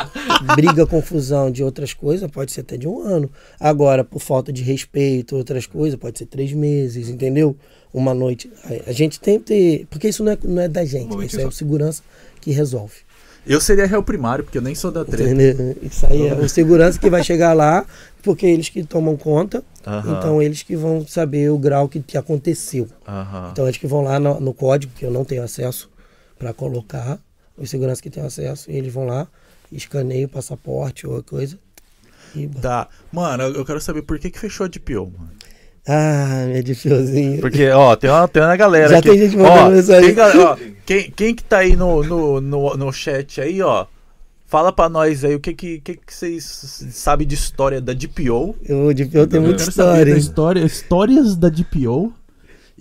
briga, 0.56 0.86
confusão 0.86 1.50
de 1.50 1.62
outras 1.62 1.92
coisas, 1.92 2.28
pode 2.30 2.50
ser 2.52 2.62
até 2.62 2.76
de 2.76 2.88
um 2.88 3.02
ano. 3.02 3.30
Agora, 3.58 4.02
por 4.04 4.20
falta 4.20 4.52
de 4.52 4.62
respeito, 4.62 5.36
outras 5.36 5.66
coisas, 5.66 5.98
pode 5.98 6.18
ser 6.18 6.26
três 6.26 6.52
meses, 6.52 7.08
entendeu? 7.08 7.56
Uma 7.92 8.14
noite. 8.14 8.50
A- 8.86 8.92
gente 8.92 9.20
tem 9.20 9.38
que 9.38 9.46
ter. 9.46 9.86
Porque 9.90 10.08
isso 10.08 10.22
não 10.22 10.32
é, 10.32 10.38
não 10.42 10.62
é 10.62 10.68
da 10.68 10.84
gente, 10.84 11.26
isso 11.26 11.40
é 11.40 11.46
o 11.46 11.50
segurança 11.52 12.02
que 12.40 12.50
resolve. 12.50 12.94
Eu 13.46 13.60
seria 13.60 13.86
réu 13.86 14.02
primário, 14.02 14.44
porque 14.44 14.58
eu 14.58 14.62
nem 14.62 14.74
sou 14.74 14.90
da 14.90 15.04
treta. 15.04 15.24
Entendeu? 15.24 15.76
Isso 15.82 16.06
aí 16.06 16.26
é 16.28 16.34
o 16.34 16.48
segurança 16.48 16.98
que 16.98 17.08
vai 17.08 17.24
chegar 17.24 17.54
lá, 17.54 17.86
porque 18.22 18.46
eles 18.46 18.68
que 18.68 18.84
tomam 18.84 19.16
conta, 19.16 19.64
Aham. 19.86 20.18
então 20.18 20.42
eles 20.42 20.62
que 20.62 20.76
vão 20.76 21.06
saber 21.06 21.50
o 21.50 21.58
grau 21.58 21.88
que, 21.88 22.00
que 22.00 22.18
aconteceu. 22.18 22.86
Aham. 23.08 23.48
Então 23.50 23.64
eles 23.66 23.78
que 23.78 23.86
vão 23.86 24.02
lá 24.02 24.20
no, 24.20 24.38
no 24.40 24.52
código, 24.52 24.92
que 24.94 25.04
eu 25.06 25.10
não 25.10 25.24
tenho 25.24 25.42
acesso 25.42 25.90
para 26.38 26.52
colocar, 26.52 27.18
os 27.56 27.68
seguranças 27.70 28.00
que 28.00 28.10
têm 28.10 28.22
acesso, 28.22 28.70
eles 28.70 28.92
vão 28.92 29.06
lá, 29.06 29.26
escaneiam 29.72 30.26
o 30.26 30.28
passaporte 30.28 31.06
ou 31.06 31.22
coisa. 31.22 31.58
E... 32.34 32.46
Tá. 32.46 32.88
Mano, 33.10 33.42
eu 33.44 33.54
eu 33.54 33.64
quero 33.64 33.80
saber 33.80 34.02
por 34.02 34.18
que, 34.18 34.30
que 34.30 34.38
fechou 34.38 34.66
a 34.66 34.68
DPO, 34.68 35.12
mano. 35.18 35.30
Ah, 35.86 36.44
meu 36.52 36.62
difiozinho. 36.62 37.40
Porque, 37.40 37.68
ó, 37.70 37.96
tem 37.96 38.10
uma, 38.10 38.28
tem 38.28 38.42
uma 38.42 38.56
galera 38.56 38.88
Já 38.90 38.98
aqui. 38.98 39.08
tem 39.10 39.18
gente 39.18 39.36
ó, 39.36 39.42
mandando 39.42 39.76
mensagem. 39.76 40.06
tem 40.06 40.14
ga- 40.14 40.32
ó, 40.36 40.56
quem, 40.84 41.10
quem 41.10 41.34
que 41.34 41.42
tá 41.42 41.58
aí 41.58 41.74
no, 41.74 42.02
no, 42.02 42.40
no, 42.40 42.76
no 42.76 42.92
chat 42.92 43.40
aí, 43.40 43.62
ó, 43.62 43.86
fala 44.46 44.72
pra 44.72 44.88
nós 44.88 45.24
aí 45.24 45.34
o 45.34 45.40
que 45.40 45.54
que, 45.54 45.80
que, 45.80 45.94
que 45.94 46.14
vocês 46.14 46.44
sabem 46.92 47.26
de 47.26 47.34
história 47.34 47.80
da 47.80 47.92
DPO 47.92 48.56
O 48.68 48.92
DPO 48.94 49.26
tem 49.26 49.38
Eu 49.40 49.42
muita 49.42 49.58
quero 49.58 49.72
saber 49.72 50.08
história, 50.08 50.12
da 50.12 50.18
história, 50.18 50.60
histórias 50.64 51.36
da 51.36 51.48
DPO. 51.48 52.12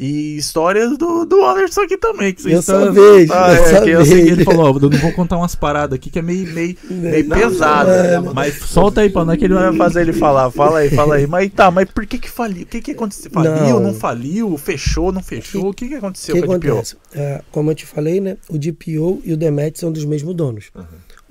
E 0.01 0.38
histórias 0.38 0.97
do, 0.97 1.25
do 1.25 1.45
Anderson 1.45 1.81
aqui 1.81 1.97
também. 1.97 2.33
Que 2.33 2.41
vocês 2.41 2.53
Eu 2.53 2.59
estão- 2.62 2.85
só 2.85 2.91
vejo, 2.93 3.33
Ah, 3.33 3.53
eu 3.53 3.63
é, 3.65 3.69
só 3.75 3.81
que 3.83 3.89
eu 3.89 4.05
sei 4.05 4.15
que 4.15 4.21
vejo. 4.21 4.27
ele 4.27 4.31
Ele 4.31 4.43
falou, 4.45 4.65
ó, 4.73 4.77
eu 4.77 4.89
não 4.89 4.97
vou 4.97 5.12
contar 5.12 5.38
umas 5.38 5.55
paradas 5.55 5.95
aqui 5.95 6.09
que 6.09 6.19
é 6.19 6.21
meio, 6.21 6.47
meio, 6.53 6.77
meio 6.89 7.27
Não, 7.27 7.38
pesada. 7.38 8.21
não, 8.21 8.33
mas 8.33 8.55
Solta 8.59 9.01
aí 9.01 9.09
pra 9.09 9.25
nós 9.25 9.38
que 9.38 9.43
ele 9.43 9.53
Não 9.53 9.62
vai 9.62 9.75
fazer 9.75 10.01
ele 10.01 10.13
falar, 10.13 10.49
fala 10.51 10.79
aí, 10.79 10.89
fala 10.89 11.15
aí. 11.15 11.27
Mas 11.27 11.51
tá, 11.53 11.69
mas 11.69 11.91
por 11.91 12.05
que 12.05 12.17
que 12.17 12.29
faliu? 12.29 12.63
O 12.63 12.65
que 12.65 12.81
que 12.81 12.91
aconteceu? 12.91 13.29
Faliu, 13.29 13.51
não, 13.73 13.79
Não. 13.81 13.93
faliu? 13.93 14.57
Fechou, 14.57 15.12
não 15.12 15.21
fechou? 15.21 15.67
O 15.69 15.73
que 15.73 15.89
que 15.89 15.95
O 15.95 15.97
aconteceu 15.97 16.33
que 16.35 16.43
com 16.43 16.53
a 16.53 16.57
DPO? 16.57 16.67
acontece? 16.71 16.95
É, 17.13 17.41
como 17.51 17.69
eu 17.71 17.75
te 17.75 17.85
falei, 17.85 18.21
né? 18.21 18.38
O 18.49 18.57
DPO 18.57 19.21
e 19.25 19.33
o 19.33 19.38
Demet 19.38 19.77
são 19.77 19.91
dos 19.91 20.05
mesmos 20.05 20.33
donos. 20.33 20.71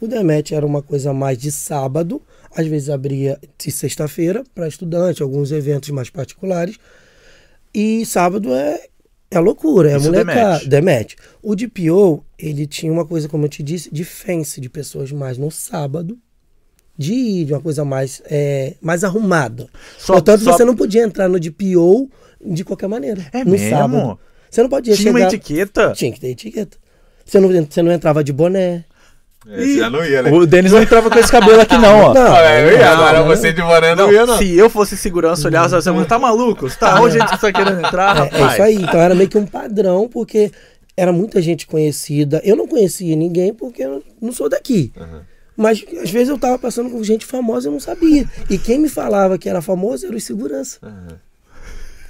O 0.00 0.06
Demet 0.06 0.54
era 0.54 0.66
uma 0.66 0.82
coisa 0.82 1.12
mais 1.14 1.38
de 1.38 1.50
sábado, 1.50 2.20
às 2.54 2.66
vezes 2.66 2.90
abria 2.90 3.38
de 3.58 3.70
sexta-feira 3.70 4.44
para 4.54 4.68
estudante, 4.68 5.22
alguns 5.22 5.50
eventos 5.52 5.88
mais 5.90 6.10
particulares. 6.10 6.76
E 7.74 8.04
sábado 8.06 8.52
é, 8.54 8.86
é 9.30 9.38
loucura, 9.38 9.90
é 9.92 9.96
Isso, 9.96 10.06
molecada. 10.06 10.58
Demet. 10.66 10.68
Demet. 10.68 11.16
O 11.42 11.54
DPO, 11.54 12.24
ele 12.38 12.66
tinha 12.66 12.92
uma 12.92 13.04
coisa, 13.06 13.28
como 13.28 13.44
eu 13.44 13.48
te 13.48 13.62
disse, 13.62 13.88
de 13.92 14.04
fence, 14.04 14.60
de 14.60 14.68
pessoas 14.68 15.12
mais 15.12 15.36
no 15.38 15.50
sábado, 15.50 16.18
de 16.96 17.12
ir, 17.12 17.44
de 17.44 17.52
uma 17.52 17.60
coisa 17.60 17.84
mais, 17.84 18.22
é, 18.26 18.74
mais 18.80 19.04
arrumada. 19.04 19.68
Só- 19.98 20.14
Portanto, 20.14 20.42
só- 20.42 20.52
você 20.52 20.64
não 20.64 20.74
podia 20.74 21.02
entrar 21.04 21.28
no 21.28 21.38
DPO 21.38 22.10
de 22.44 22.64
qualquer 22.64 22.88
maneira. 22.88 23.24
É 23.32 23.44
no 23.44 23.52
mesmo? 23.52 23.68
sábado. 23.70 24.18
Você 24.50 24.62
não 24.62 24.68
podia 24.70 24.94
Tinha 24.94 25.10
uma 25.12 25.18
chegar... 25.20 25.34
etiqueta? 25.34 25.92
Tinha 25.92 26.10
que 26.12 26.20
ter 26.20 26.28
etiqueta. 26.28 26.76
Você 27.24 27.38
não, 27.38 27.48
você 27.48 27.82
não 27.82 27.92
entrava 27.92 28.24
de 28.24 28.32
boné. 28.32 28.84
É, 29.46 29.56
você 29.56 29.78
já 29.78 29.88
não 29.90 30.04
ia, 30.04 30.22
né? 30.22 30.30
O 30.32 30.44
Denis 30.46 30.72
não 30.72 30.82
entrava 30.82 31.08
com 31.08 31.18
esse 31.18 31.30
cabelo 31.30 31.60
aqui 31.60 31.78
não, 31.78 32.00
ó. 32.06 32.12
Não, 32.14 32.36
é, 32.36 32.64
eu 32.64 32.72
ia, 32.76 32.90
agora 32.90 33.22
você 33.22 33.52
de 33.52 33.62
boné 33.62 33.94
não, 33.94 34.06
Não, 34.06 34.12
ia, 34.12 34.26
não. 34.26 34.36
se 34.36 34.56
eu 34.56 34.68
fosse 34.68 34.96
segurança, 34.96 35.46
olhasse 35.48 35.74
assim, 35.74 35.92
você 35.92 36.04
tá 36.06 36.18
maluco? 36.18 36.68
Você 36.68 36.76
Tá, 36.78 37.00
onde 37.00 37.16
a 37.16 37.26
gente 37.26 37.40
tá 37.40 37.52
querendo 37.52 37.78
entrar, 37.86 38.16
É, 38.16 38.18
rapaz? 38.20 38.42
é 38.42 38.52
isso 38.52 38.62
aí. 38.62 38.74
Então 38.76 39.00
era 39.00 39.14
meio 39.14 39.28
que 39.28 39.38
um 39.38 39.46
padrão, 39.46 40.08
porque 40.08 40.50
era 40.96 41.12
muita 41.12 41.40
gente 41.40 41.66
conhecida. 41.66 42.40
Eu 42.44 42.56
não 42.56 42.66
conhecia 42.66 43.14
ninguém 43.14 43.54
porque 43.54 43.82
eu 43.84 44.02
não 44.20 44.32
sou 44.32 44.48
daqui. 44.48 44.92
Aham. 44.96 45.22
Mas 45.56 45.84
às 46.02 46.10
vezes 46.10 46.28
eu 46.28 46.38
tava 46.38 46.56
passando 46.58 46.88
com 46.90 47.02
gente 47.02 47.24
famosa 47.26 47.66
e 47.66 47.68
eu 47.68 47.72
não 47.72 47.80
sabia. 47.80 48.24
E 48.50 48.58
quem 48.58 48.78
me 48.78 48.88
falava 48.88 49.36
que 49.38 49.48
era 49.48 49.60
famoso 49.62 50.06
era 50.06 50.14
o 50.16 50.20
segurança. 50.20 50.78
Aham. 50.82 51.18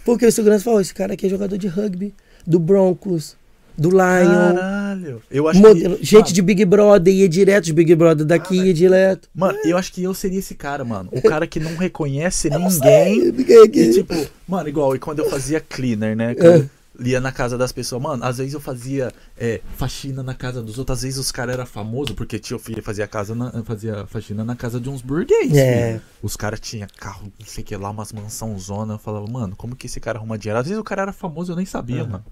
Porque 0.04 0.26
o 0.26 0.32
segurança 0.32 0.64
falou: 0.64 0.80
esse 0.80 0.92
cara 0.94 1.12
aqui 1.14 1.26
é 1.26 1.28
jogador 1.30 1.56
de 1.56 1.66
rugby, 1.68 2.14
do 2.46 2.58
Broncos, 2.58 3.36
do 3.78 3.90
Lion. 3.90 4.54
Caralho. 4.54 5.22
Eu 5.30 5.46
acho 5.48 5.60
modelo- 5.60 5.96
que... 5.96 6.04
gente 6.04 6.32
de 6.32 6.42
Big 6.42 6.64
Brother 6.64 7.14
ia 7.14 7.28
direto, 7.28 7.64
de 7.64 7.72
Big 7.72 7.94
Brother 7.94 8.26
daqui 8.26 8.56
ia 8.56 8.74
direto. 8.74 9.28
Mano, 9.34 9.58
eu 9.64 9.76
acho 9.78 9.92
que 9.92 10.02
eu 10.02 10.12
seria 10.12 10.38
esse 10.40 10.54
cara, 10.54 10.84
mano. 10.84 11.08
O 11.12 11.22
cara 11.22 11.46
que 11.46 11.60
não 11.60 11.76
reconhece 11.76 12.48
Eu 12.52 12.58
ninguém. 12.58 13.32
ninguém 13.32 13.62
aqui. 13.64 13.80
E 13.80 13.92
tipo, 13.94 14.14
mano, 14.46 14.68
igual, 14.68 14.94
e 14.96 14.98
quando 14.98 15.20
eu 15.20 15.30
fazia 15.30 15.60
cleaner, 15.60 16.16
né? 16.16 16.34
É. 16.38 16.46
eu 16.46 16.70
lia 17.00 17.20
na 17.20 17.30
casa 17.30 17.56
das 17.56 17.70
pessoas, 17.70 18.02
mano, 18.02 18.24
às 18.24 18.38
vezes 18.38 18.54
eu 18.54 18.60
fazia 18.60 19.12
é, 19.38 19.60
faxina 19.76 20.20
na 20.20 20.34
casa 20.34 20.60
dos 20.60 20.78
outros, 20.80 20.98
às 20.98 21.02
vezes 21.04 21.16
os 21.16 21.30
caras 21.30 21.54
eram 21.54 21.64
famosos, 21.64 22.10
porque 22.16 22.40
tio 22.40 22.58
filho 22.58 22.82
fazia, 22.82 23.06
casa 23.06 23.36
na- 23.36 23.52
fazia 23.62 24.04
faxina 24.08 24.44
na 24.44 24.56
casa 24.56 24.80
de 24.80 24.88
uns 24.90 25.00
burguês. 25.00 25.56
É. 25.56 25.90
filho. 25.92 26.02
Os 26.20 26.36
caras 26.36 26.58
tinham 26.58 26.88
carro, 26.98 27.32
não 27.38 27.46
sei 27.46 27.62
o 27.62 27.66
que 27.68 27.76
lá, 27.76 27.90
umas 27.90 28.12
mansão 28.12 28.58
zona. 28.58 28.94
Eu 28.94 28.98
falava, 28.98 29.28
mano, 29.28 29.54
como 29.54 29.76
que 29.76 29.86
esse 29.86 30.00
cara 30.00 30.18
arruma 30.18 30.36
dinheiro? 30.36 30.58
Às 30.58 30.66
vezes 30.66 30.80
o 30.80 30.84
cara 30.84 31.02
era 31.02 31.12
famoso, 31.12 31.52
eu 31.52 31.56
nem 31.56 31.64
sabia, 31.66 32.02
mano. 32.04 32.24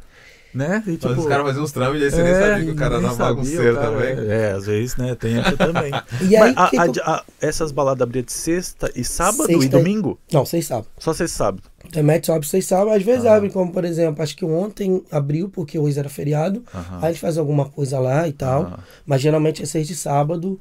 Né? 0.57 0.83
E, 0.87 0.91
Mas 0.91 0.99
tipo, 1.01 1.13
os 1.21 1.27
caras 1.27 1.47
faziam 1.47 1.65
uns 1.65 1.73
trâmites 1.73 2.01
e 2.01 2.05
aí 2.07 2.11
você 2.11 2.23
nem 2.23 2.33
é, 2.33 2.41
sabia 2.51 2.65
que 2.65 2.71
o 2.71 2.75
cara 2.77 2.99
nem 2.99 3.07
era 3.09 3.17
bagunceiro 3.17 3.75
cara- 3.77 3.91
também. 3.91 4.31
É, 4.31 4.51
às 4.53 4.67
vezes, 4.67 4.97
né? 4.97 5.15
Tem 5.15 5.39
essa 5.39 5.57
também. 5.57 5.93
E 6.29 6.37
aí, 6.37 6.55
Mas 6.55 6.57
a- 6.57 6.69
que 6.91 7.01
a- 7.01 7.03
a- 7.15 7.25
essas 7.41 7.71
baladas 7.71 8.03
abriam 8.03 8.25
de 8.25 8.33
sexta 8.33 8.91
e 8.97 9.05
sábado 9.05 9.45
e 9.51 9.55
Sexta 9.55 9.65
e- 9.65 9.69
domingo? 9.69 10.19
Não, 10.33 10.45
vocês 10.47 10.67
sabem. 10.67 10.87
Só 10.99 11.13
sexta 11.13 11.35
e 11.35 11.39
sábado. 11.39 11.63
Demet 11.93 12.27
sobe, 12.27 12.47
vocês 12.47 12.65
sabem. 12.67 12.95
Às 12.95 13.03
vezes 13.03 13.27
Ah. 13.27 13.37
abre, 13.37 13.51
como 13.51 13.71
por 13.73 13.85
exemplo, 13.85 14.23
acho 14.23 14.37
que 14.37 14.45
ontem 14.45 15.05
abriu, 15.11 15.49
porque 15.49 15.79
hoje 15.79 15.99
era 15.99 16.09
feriado. 16.09 16.65
Aham. 16.75 16.99
Aí 17.03 17.11
eles 17.11 17.21
fazem 17.21 17.39
alguma 17.41 17.67
coisa 17.69 17.99
lá 18.01 18.27
e 18.27 18.33
tal. 18.33 18.63
Aham. 18.63 18.79
Mas 19.05 19.21
geralmente 19.21 19.63
é 19.63 19.67
sexta 19.67 19.93
e 19.93 19.97
sábado, 19.97 20.59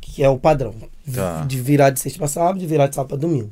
que 0.00 0.22
é 0.22 0.28
o 0.28 0.38
padrão. 0.38 0.74
Tá. 1.14 1.44
De 1.44 1.60
virar 1.60 1.90
de 1.90 2.00
sexta 2.00 2.18
para 2.18 2.28
sábado, 2.28 2.58
de 2.58 2.66
virar 2.66 2.86
de 2.86 2.94
sábado 2.94 3.08
para 3.10 3.18
domingo. 3.18 3.50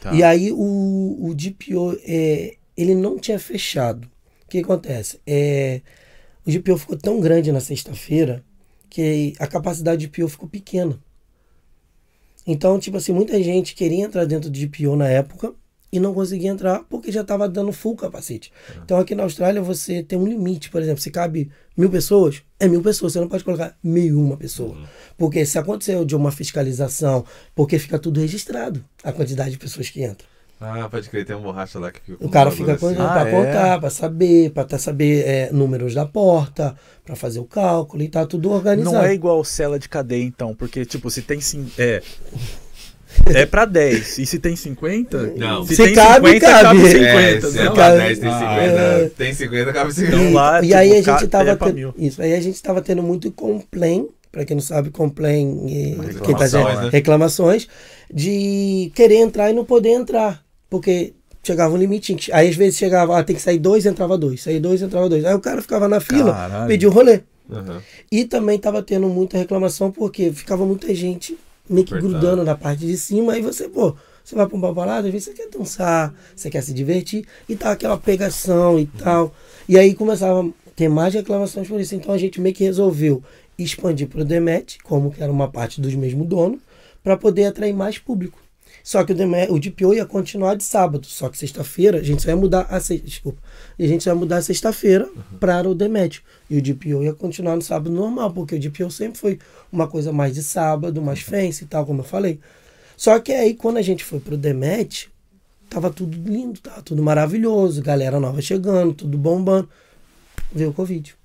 Tá. 0.00 0.12
E 0.12 0.22
aí 0.22 0.52
o, 0.52 1.18
o 1.28 1.34
DPO, 1.34 1.98
é, 2.06 2.54
ele 2.76 2.94
não 2.94 3.18
tinha 3.18 3.38
fechado. 3.38 4.06
O 4.46 4.50
que 4.50 4.58
acontece? 4.58 5.20
É, 5.26 5.80
o 6.46 6.50
DPO 6.50 6.78
ficou 6.78 6.96
tão 6.96 7.20
grande 7.20 7.50
na 7.50 7.60
sexta-feira 7.60 8.44
que 8.88 9.32
a 9.38 9.46
capacidade 9.46 10.06
do 10.06 10.10
DPO 10.10 10.28
ficou 10.28 10.48
pequena. 10.48 10.98
Então, 12.46 12.78
tipo 12.78 12.96
assim, 12.96 13.12
muita 13.12 13.42
gente 13.42 13.74
queria 13.74 14.04
entrar 14.04 14.24
dentro 14.26 14.50
do 14.50 14.58
DPO 14.58 14.96
na 14.96 15.08
época 15.08 15.54
e 15.90 15.98
não 15.98 16.12
conseguia 16.12 16.50
entrar 16.50 16.84
porque 16.90 17.10
já 17.10 17.22
estava 17.22 17.48
dando 17.48 17.72
full 17.72 17.96
capacete. 17.96 18.52
Então, 18.84 18.98
aqui 18.98 19.14
na 19.14 19.22
Austrália, 19.22 19.62
você 19.62 20.02
tem 20.02 20.18
um 20.18 20.26
limite. 20.26 20.68
Por 20.68 20.82
exemplo, 20.82 21.00
se 21.00 21.10
cabe 21.10 21.50
mil 21.76 21.88
pessoas, 21.88 22.42
é 22.60 22.68
mil 22.68 22.82
pessoas. 22.82 23.12
Você 23.12 23.20
não 23.20 23.28
pode 23.28 23.44
colocar 23.44 23.78
mil 23.82 24.20
uma 24.20 24.36
pessoa. 24.36 24.76
Porque 25.16 25.46
se 25.46 25.58
aconteceu 25.58 26.04
de 26.04 26.14
uma 26.14 26.30
fiscalização, 26.30 27.24
porque 27.54 27.78
fica 27.78 27.98
tudo 27.98 28.20
registrado, 28.20 28.84
a 29.02 29.12
quantidade 29.12 29.52
de 29.52 29.58
pessoas 29.58 29.88
que 29.88 30.04
entram. 30.04 30.28
Ah, 30.66 30.88
pode 30.88 31.08
crer, 31.10 31.24
tem 31.26 31.36
um 31.36 31.40
borracha 31.42 31.78
lá 31.78 31.90
que 31.92 32.00
fica 32.00 32.16
com 32.18 32.24
O 32.26 32.28
cara 32.30 32.50
fica 32.50 32.76
com 32.76 32.86
assim. 32.86 32.96
Ah, 32.98 33.08
para 33.08 33.28
é? 33.28 33.32
contar, 33.32 33.80
para 33.80 33.90
saber, 33.90 34.50
para 34.50 34.62
até 34.62 34.78
saber 34.78 35.24
é, 35.26 35.50
números 35.52 35.94
da 35.94 36.06
porta, 36.06 36.74
para 37.04 37.14
fazer 37.14 37.40
o 37.40 37.44
cálculo 37.44 38.02
e 38.02 38.08
tá 38.08 38.24
tudo 38.26 38.50
organizado. 38.50 38.96
Não 38.96 39.02
é 39.04 39.12
igual 39.14 39.42
cela 39.44 39.78
de 39.78 39.88
cadeia, 39.88 40.22
então, 40.24 40.54
porque, 40.54 40.84
tipo, 40.84 41.10
se 41.10 41.22
tem. 41.22 41.40
cin- 41.40 41.70
É. 41.78 42.02
É 43.32 43.46
pra 43.46 43.64
10. 43.64 44.18
E 44.18 44.26
se 44.26 44.38
tem 44.40 44.56
50? 44.56 45.34
Não. 45.36 45.64
Se, 45.64 45.76
Se 45.76 45.84
tem 45.84 45.94
cabe, 45.94 46.26
50, 46.32 46.46
cabe. 46.46 46.62
cabe 46.64 46.80
50. 46.90 47.06
É, 47.06 47.40
se 47.40 47.58
é 47.60 47.64
não? 47.64 47.74
pra 47.74 47.94
10, 47.96 48.18
tem 48.18 48.28
Ah, 48.28 48.38
50. 48.38 48.80
é. 48.80 49.10
Tem 49.16 49.34
50, 49.34 49.72
cabe 49.72 49.92
50. 49.94 50.16
Então 50.16 50.32
lá, 50.32 50.58
e 50.58 50.62
tipo, 50.66 50.76
aí 50.78 50.92
a 50.92 51.02
gente 51.02 51.28
tava 51.28 51.50
é 51.50 51.56
pra 51.56 51.66
tendo, 51.72 51.94
isso, 51.96 52.20
aí 52.22 52.32
a 52.34 52.40
gente 52.40 52.60
tava 52.62 52.82
tendo 52.82 53.02
muito 53.04 53.30
complain, 53.30 54.08
para 54.32 54.44
quem 54.44 54.56
não 54.56 54.62
sabe, 54.62 54.90
complain, 54.90 55.64
eh, 55.68 55.90
Reclamações, 55.90 56.20
quem 56.26 56.34
tá 56.36 56.44
dizendo, 56.44 56.80
né? 56.82 56.88
reclamações 56.90 57.68
de 58.12 58.90
querer 58.96 59.16
entrar 59.18 59.48
e 59.48 59.52
não 59.52 59.64
poder 59.64 59.90
entrar, 59.90 60.42
porque 60.74 61.12
chegava 61.40 61.72
um 61.72 61.76
limite, 61.76 62.16
aí 62.32 62.48
às 62.48 62.56
vezes 62.56 62.76
chegava, 62.76 63.16
ah, 63.16 63.22
tem 63.22 63.36
que 63.36 63.42
sair 63.42 63.60
dois, 63.60 63.86
entrava 63.86 64.18
dois, 64.18 64.42
sair 64.42 64.58
dois, 64.58 64.82
entrava 64.82 65.08
dois. 65.08 65.24
Aí 65.24 65.32
o 65.32 65.38
cara 65.38 65.62
ficava 65.62 65.86
na 65.86 66.00
fila, 66.00 66.32
Caralho. 66.32 66.66
pediu 66.66 66.90
rolê. 66.90 67.20
Aham. 67.48 67.80
E 68.10 68.24
também 68.24 68.58
tava 68.58 68.82
tendo 68.82 69.06
muita 69.08 69.38
reclamação 69.38 69.92
porque 69.92 70.32
ficava 70.32 70.66
muita 70.66 70.92
gente 70.92 71.38
meio 71.70 71.86
que 71.86 71.94
Apertado. 71.94 72.12
grudando 72.20 72.42
na 72.44 72.56
parte 72.56 72.84
de 72.84 72.96
cima. 72.96 73.34
Aí 73.34 73.40
você, 73.40 73.68
pô, 73.68 73.94
você 74.24 74.34
vai 74.34 74.48
pra 74.48 74.56
uma 74.56 74.74
balada, 74.74 75.06
às 75.06 75.12
vezes 75.12 75.28
você 75.28 75.34
quer 75.34 75.48
dançar, 75.56 76.12
você 76.34 76.50
quer 76.50 76.62
se 76.62 76.74
divertir 76.74 77.24
e 77.48 77.54
tá 77.54 77.70
aquela 77.70 77.96
pegação 77.96 78.76
e 78.80 78.86
tal. 78.86 79.32
E 79.68 79.78
aí 79.78 79.94
começava 79.94 80.40
a 80.44 80.70
ter 80.74 80.88
mais 80.88 81.14
reclamações 81.14 81.68
por 81.68 81.80
isso. 81.80 81.94
Então 81.94 82.12
a 82.12 82.18
gente 82.18 82.40
meio 82.40 82.52
que 82.54 82.64
resolveu 82.64 83.22
expandir 83.56 84.08
pro 84.08 84.24
Demet, 84.24 84.78
como 84.82 85.12
que 85.12 85.22
era 85.22 85.30
uma 85.30 85.46
parte 85.46 85.80
dos 85.80 85.94
mesmos 85.94 86.26
donos, 86.26 86.58
para 87.04 87.16
poder 87.16 87.44
atrair 87.44 87.72
mais 87.72 87.96
público. 87.96 88.40
Só 88.84 89.02
que 89.02 89.12
o, 89.12 89.14
Demet, 89.14 89.50
o 89.50 89.58
DPO 89.58 89.94
ia 89.94 90.04
continuar 90.04 90.56
de 90.56 90.62
sábado, 90.62 91.06
só 91.06 91.30
que 91.30 91.38
sexta-feira 91.38 92.00
a 92.00 92.02
gente 92.02 92.22
só 92.22 92.28
ia 92.28 92.36
mudar 92.36 92.66
a 92.68 92.78
sexta, 92.78 93.06
desculpa, 93.06 93.40
a 93.78 93.82
gente 93.82 94.04
só 94.04 94.10
ia 94.10 94.14
mudar 94.14 94.42
sexta-feira 94.42 95.08
para 95.40 95.66
o 95.66 95.74
Demet. 95.74 96.22
E 96.50 96.58
o 96.58 96.62
DPO 96.62 97.02
ia 97.02 97.14
continuar 97.14 97.56
no 97.56 97.62
sábado 97.62 97.90
normal, 97.90 98.30
porque 98.30 98.56
o 98.56 98.60
DPO 98.60 98.90
sempre 98.90 99.18
foi 99.18 99.38
uma 99.72 99.88
coisa 99.88 100.12
mais 100.12 100.34
de 100.34 100.42
sábado, 100.42 101.00
mais 101.00 101.20
fancy 101.20 101.64
e 101.64 101.66
tal, 101.66 101.86
como 101.86 102.00
eu 102.00 102.04
falei. 102.04 102.38
Só 102.94 103.18
que 103.18 103.32
aí 103.32 103.54
quando 103.54 103.78
a 103.78 103.82
gente 103.82 104.04
foi 104.04 104.20
pro 104.20 104.36
Demet, 104.36 105.08
tava 105.70 105.88
tudo 105.88 106.18
lindo, 106.30 106.60
tava 106.60 106.82
tudo 106.82 107.02
maravilhoso, 107.02 107.80
galera 107.80 108.20
nova 108.20 108.42
chegando, 108.42 108.92
tudo 108.92 109.16
bombando. 109.16 109.66
Veio 110.52 110.68
o 110.68 110.74
Covid. 110.74 111.16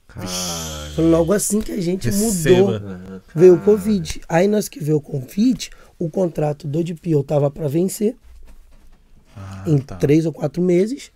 Foi 0.95 1.04
logo 1.04 1.34
assim 1.34 1.60
que 1.60 1.74
a 1.74 1.82
gente 1.82 2.10
mudou 2.10 2.72
Receba. 2.72 3.24
veio 3.36 3.56
o 3.56 3.60
Covid. 3.60 4.22
Aí 4.30 4.48
nós 4.48 4.69
que 4.69 4.80
veio 4.80 4.98
o 4.98 5.02
Covid, 5.02 5.69
o 5.99 6.09
contrato 6.09 6.67
do 6.67 6.83
DPO 6.83 7.23
tava 7.23 7.51
para 7.51 7.67
vencer 7.67 8.15
Ah, 9.35 9.63
em 9.67 9.77
tá. 9.77 9.95
três 9.97 10.25
ou 10.25 10.33
quatro 10.33 10.62
meses 10.62 11.12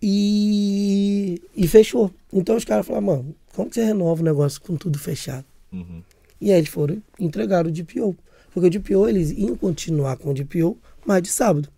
e, 0.00 1.40
e 1.56 1.66
fechou. 1.66 2.10
Então 2.32 2.56
os 2.56 2.64
caras 2.64 2.86
falaram, 2.86 3.06
mano, 3.06 3.34
como 3.54 3.68
que 3.68 3.74
você 3.74 3.84
renova 3.84 4.20
o 4.20 4.24
negócio 4.24 4.60
com 4.60 4.76
tudo 4.76 4.98
fechado? 4.98 5.44
Uhum. 5.72 6.02
E 6.40 6.52
aí 6.52 6.58
eles 6.58 6.68
foram 6.68 7.02
e 7.18 7.24
entregaram 7.24 7.68
o 7.68 7.72
DPO. 7.72 8.16
Porque 8.52 8.66
o 8.68 8.70
DPO, 8.70 9.08
eles 9.08 9.30
iam 9.30 9.56
continuar 9.56 10.16
com 10.16 10.30
o 10.30 10.34
DPO 10.34 10.76
mais 11.04 11.22
de 11.22 11.28
sábado. 11.28 11.68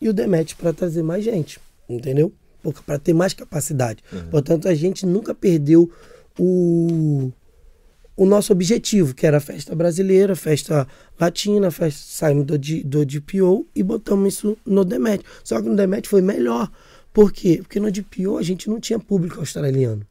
E 0.00 0.08
o 0.08 0.12
Demet 0.12 0.54
para 0.56 0.72
trazer 0.72 1.02
mais 1.02 1.24
gente, 1.24 1.58
entendeu? 1.88 2.32
Para 2.84 2.98
ter 2.98 3.12
mais 3.14 3.32
capacidade. 3.32 4.02
Portanto, 4.30 4.68
a 4.68 4.74
gente 4.74 5.06
nunca 5.06 5.34
perdeu 5.34 5.90
o, 6.38 7.30
o 8.16 8.24
nosso 8.24 8.52
objetivo, 8.52 9.14
que 9.14 9.26
era 9.26 9.36
a 9.36 9.40
festa 9.40 9.74
brasileira, 9.74 10.34
festa 10.34 10.88
latina, 11.20 11.70
festa, 11.70 12.00
saímos 12.06 12.46
do, 12.46 12.58
do 12.58 13.04
DPO 13.04 13.66
e 13.74 13.82
botamos 13.82 14.34
isso 14.34 14.56
no 14.64 14.84
Demet. 14.84 15.22
Só 15.44 15.60
que 15.60 15.68
no 15.68 15.76
Demet 15.76 16.08
foi 16.08 16.22
melhor. 16.22 16.70
Por 17.12 17.32
quê? 17.32 17.58
Porque 17.62 17.78
no 17.78 17.90
DPO 17.90 18.38
a 18.38 18.42
gente 18.42 18.70
não 18.70 18.80
tinha 18.80 18.98
público 18.98 19.40
australiano. 19.40 20.06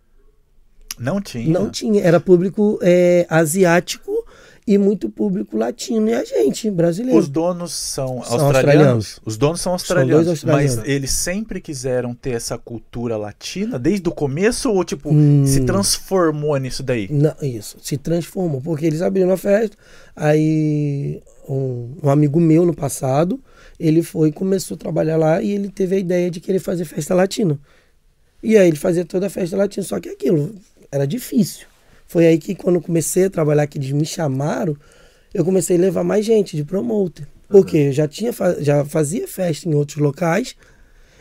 Não 1.00 1.20
tinha. 1.20 1.52
Não 1.52 1.70
tinha. 1.70 2.02
Era 2.02 2.20
público 2.20 2.80
é, 2.82 3.26
asiático 3.30 4.25
e 4.68 4.78
muito 4.78 5.10
público 5.10 5.56
latino. 5.56 6.10
E 6.10 6.14
a 6.14 6.24
gente, 6.24 6.72
brasileiro. 6.72 7.18
Os 7.20 7.30
donos 7.30 7.72
são, 7.72 8.08
São 8.08 8.16
australianos. 8.16 8.48
australianos. 8.56 9.20
Os 9.24 9.38
donos 9.38 9.62
são 9.62 9.74
australianos. 9.74 10.28
australianos. 10.28 10.76
Mas 10.78 10.88
eles 10.88 11.12
sempre 11.12 11.62
quiseram 11.62 12.16
ter 12.16 12.32
essa 12.32 12.58
cultura 12.58 13.16
latina 13.16 13.78
desde 13.78 14.10
o 14.10 14.12
começo 14.12 14.72
ou 14.72 14.84
tipo 14.84 15.10
Hum. 15.14 15.46
se 15.46 15.62
transformou 15.62 16.58
nisso 16.58 16.82
daí? 16.82 17.08
Não, 17.12 17.36
isso, 17.42 17.78
se 17.82 17.96
transformou. 17.98 18.60
Porque 18.60 18.86
eles 18.86 19.02
abriram 19.04 19.32
a 19.32 19.38
festa, 19.38 19.78
aí 20.16 21.22
um, 21.48 21.92
um 22.04 22.10
amigo 22.10 22.40
meu 22.40 22.66
no 22.66 22.74
passado, 22.74 23.40
ele 23.80 24.02
foi 24.02 24.30
e 24.30 24.32
começou 24.32 24.76
a 24.76 24.78
trabalhar 24.80 25.18
lá 25.18 25.42
e 25.42 25.52
ele 25.52 25.70
teve 25.70 25.96
a 25.96 26.00
ideia 26.00 26.32
de 26.32 26.40
querer 26.40 26.60
fazer 26.60 26.86
festa 26.86 27.14
latina. 27.14 27.60
E 28.42 28.58
aí 28.58 28.68
ele 28.68 28.78
fazia 28.78 29.06
toda 29.06 29.28
a 29.28 29.30
festa 29.30 29.56
latina, 29.58 29.86
só 29.86 30.00
que 30.00 30.10
aquilo 30.10 30.56
era 30.92 31.06
difícil. 31.06 31.68
Foi 32.16 32.28
aí 32.28 32.38
que 32.38 32.56
quando 32.56 32.76
eu 32.78 32.82
comecei 32.82 33.26
a 33.26 33.30
trabalhar, 33.30 33.68
que 33.68 33.78
eles 33.78 33.92
me 33.92 34.06
chamaram, 34.06 34.74
eu 35.34 35.44
comecei 35.44 35.76
a 35.76 35.80
levar 35.82 36.02
mais 36.02 36.26
gente 36.26 36.56
de 36.56 36.64
promoter. 36.64 37.28
Porque 37.50 37.76
eu 37.76 37.92
já, 37.92 38.08
tinha, 38.08 38.32
já 38.60 38.86
fazia 38.86 39.28
festa 39.28 39.68
em 39.68 39.76
outros 39.76 39.98
locais, 39.98 40.56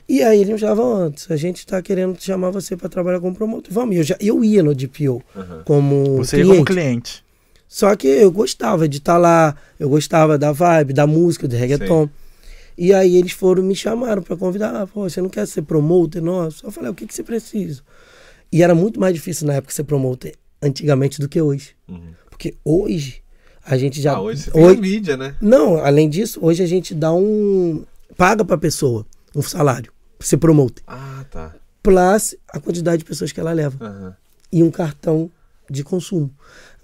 e 0.08 0.22
aí 0.22 0.40
eles 0.42 0.52
me 0.52 0.56
chamavam 0.56 0.94
antes. 0.94 1.28
A 1.32 1.36
gente 1.36 1.56
está 1.56 1.82
querendo 1.82 2.16
chamar 2.22 2.50
você 2.50 2.76
para 2.76 2.88
trabalhar 2.88 3.18
como 3.18 3.34
promotor. 3.34 3.74
Vamos, 3.74 3.96
eu, 3.96 4.04
já, 4.04 4.16
eu 4.20 4.44
ia 4.44 4.62
no 4.62 4.72
DPO 4.72 5.20
como 5.64 6.18
Você 6.18 6.36
ia 6.36 6.44
cliente. 6.44 6.58
como 6.58 6.64
cliente. 6.64 7.24
Só 7.66 7.96
que 7.96 8.06
eu 8.06 8.30
gostava 8.30 8.88
de 8.88 8.98
estar 8.98 9.18
lá, 9.18 9.56
eu 9.80 9.88
gostava 9.88 10.38
da 10.38 10.52
vibe, 10.52 10.92
da 10.92 11.08
música, 11.08 11.48
do 11.48 11.56
reggaeton. 11.56 12.08
E 12.78 12.94
aí 12.94 13.16
eles 13.16 13.32
foram 13.32 13.64
me 13.64 13.74
chamaram 13.74 14.22
para 14.22 14.36
convidar. 14.36 14.72
Ah, 14.80 14.86
pô, 14.86 15.10
você 15.10 15.20
não 15.20 15.28
quer 15.28 15.48
ser 15.48 15.62
promoter 15.62 16.22
nosso? 16.22 16.64
Eu 16.64 16.70
falei, 16.70 16.88
o 16.88 16.94
que, 16.94 17.04
que 17.04 17.12
você 17.12 17.24
precisa? 17.24 17.82
E 18.52 18.62
era 18.62 18.76
muito 18.76 19.00
mais 19.00 19.12
difícil 19.12 19.48
na 19.48 19.54
época 19.54 19.74
ser 19.74 19.82
promoter 19.82 20.34
antigamente 20.64 21.20
do 21.20 21.28
que 21.28 21.40
hoje. 21.40 21.76
Porque 22.30 22.54
hoje 22.64 23.22
a 23.64 23.76
gente 23.76 24.00
já. 24.00 24.14
Ah, 24.14 24.20
hoje 24.20 24.42
você 24.42 24.50
tem 24.50 24.64
a 24.66 24.74
mídia, 24.74 25.16
né? 25.16 25.36
Não, 25.40 25.76
além 25.76 26.08
disso, 26.08 26.38
hoje 26.42 26.62
a 26.62 26.66
gente 26.66 26.94
dá 26.94 27.12
um. 27.12 27.84
paga 28.16 28.44
pra 28.44 28.56
pessoa 28.58 29.06
um 29.34 29.42
salário 29.42 29.92
pra 30.18 30.26
ser 30.26 30.36
promoter. 30.38 30.82
Ah, 30.86 31.24
tá. 31.30 31.54
Plus 31.82 32.34
a 32.48 32.58
quantidade 32.58 32.98
de 32.98 33.04
pessoas 33.04 33.30
que 33.30 33.38
ela 33.40 33.52
leva 33.52 33.76
Aham. 33.84 34.16
e 34.50 34.62
um 34.62 34.70
cartão 34.70 35.30
de 35.70 35.84
consumo. 35.84 36.30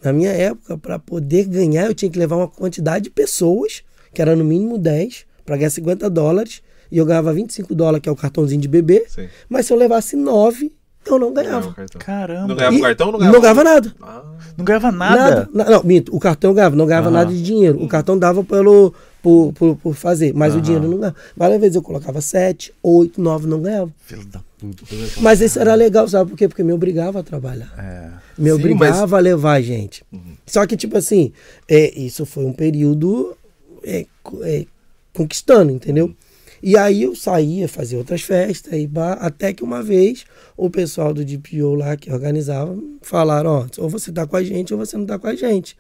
Na 0.03 0.13
minha 0.13 0.31
época, 0.31 0.77
para 0.79 0.99
poder 0.99 1.45
ganhar, 1.45 1.87
eu 1.87 1.95
tinha 1.95 2.11
que 2.11 2.19
levar 2.19 2.37
uma 2.37 2.49
quantidade 2.49 3.05
de 3.05 3.11
pessoas, 3.11 3.83
que 4.15 4.21
era 4.23 4.35
no 4.35 4.45
mínimo 4.45 4.79
10, 4.79 5.27
para 5.45 5.57
ganhar 5.57 5.71
50 5.71 6.09
dólares, 6.09 6.63
e 6.91 6.99
eu 6.99 7.05
ganhava 7.07 7.33
25 7.33 7.75
dólares, 7.75 8.03
que 8.03 8.09
é 8.09 8.13
o 8.13 8.17
cartãozinho 8.17 8.61
de 8.61 8.69
bebê, 8.69 9.05
Sim. 9.09 9.29
mas 9.49 9.67
se 9.67 9.73
eu 9.73 9.77
levasse 9.77 10.17
9, 10.17 10.73
eu 11.15 11.19
não 11.19 11.33
Ganhava 11.33 11.51
ganhava. 11.53 11.69
o 11.71 11.75
cartão. 11.75 12.01
Caramba. 12.01 12.49
Não 12.49 12.57
ganhava 12.57 12.75
E 12.77 12.79
o 12.79 12.83
cartão 12.83 13.07
não 13.07 13.13
Não 13.13 13.19
ganhava? 13.19 13.41
ganhava 13.41 13.65
nada. 13.65 13.95
Ah, 14.03 14.23
Não 14.57 14.65
ganhava 14.65 14.93
nada. 14.93 15.49
Na- 15.53 15.65
não, 15.71 15.83
minto. 15.85 16.15
O 16.15 16.21
cartão 16.21 16.55
ganhava, 16.55 16.77
não 16.77 16.87
ganhava 16.87 17.09
Aham. 17.09 17.17
nada 17.17 17.31
de 17.33 17.43
dinheiro. 17.43 17.83
O 17.83 17.89
cartão 17.89 18.19
dava 18.19 18.43
pelo, 18.45 18.93
por, 19.23 19.53
por, 19.55 19.77
por 19.77 19.95
fazer, 19.95 20.33
mas 20.35 20.53
o 20.55 20.57
Aham. 20.57 20.63
dinheiro 20.65 20.89
não 20.89 20.99
ganhava. 20.99 21.17
Várias 21.37 21.61
vezes 21.61 21.77
eu 21.77 21.83
colocava 21.83 22.21
7, 22.21 22.73
8, 22.83 23.21
9, 23.21 23.47
não 23.47 23.61
ganhava. 23.63 23.91
Filho 24.05 24.25
da 24.27 24.41
puta. 24.59 24.85
Mas 25.21 25.41
isso 25.41 25.59
era 25.59 25.75
legal, 25.75 26.07
sabe 26.09 26.31
por 26.31 26.37
quê? 26.37 26.47
Porque 26.49 26.63
me 26.63 26.73
obrigava 26.73 27.21
a 27.21 27.23
trabalhar. 27.23 27.73
É. 27.79 28.11
Me 28.37 28.51
Sim, 28.51 28.57
obrigava 28.57 29.17
a 29.17 29.21
levar 29.21 29.53
a 29.55 29.61
gente. 29.61 30.03
Só 30.47 30.67
que, 30.67 30.77
tipo 30.77 30.97
assim, 30.97 31.33
é, 31.69 31.99
isso 31.99 32.25
foi 32.27 32.45
um 32.45 32.53
período 32.53 33.37
é, 33.85 34.05
é, 34.43 34.67
conquistando, 35.15 35.71
entendeu? 35.73 36.15
E 36.63 36.77
aí 36.77 37.03
eu 37.03 37.17
saía, 37.17 37.67
fazia 37.67 37.97
outras 37.97 38.23
festas, 38.23 38.73
e 38.75 38.87
pá, 38.87 39.15
até 39.15 39.53
que 39.53 39.65
uma 39.65 39.83
vez 39.83 40.25
o 40.57 40.69
pessoal 40.69 41.15
do 41.15 41.25
DPO 41.25 41.75
lá 41.75 41.97
que 41.97 42.13
organizava 42.13 42.77
falaram, 43.01 43.51
ó, 43.51 43.67
ou 43.83 43.89
você 43.89 44.13
tá 44.13 44.27
com 44.27 44.37
a 44.37 44.43
gente 44.43 44.75
ou 44.75 44.79
você 44.79 44.97
não 44.97 45.07
tá 45.07 45.19
com 45.19 45.27
a 45.27 45.35
gente. 45.35 45.77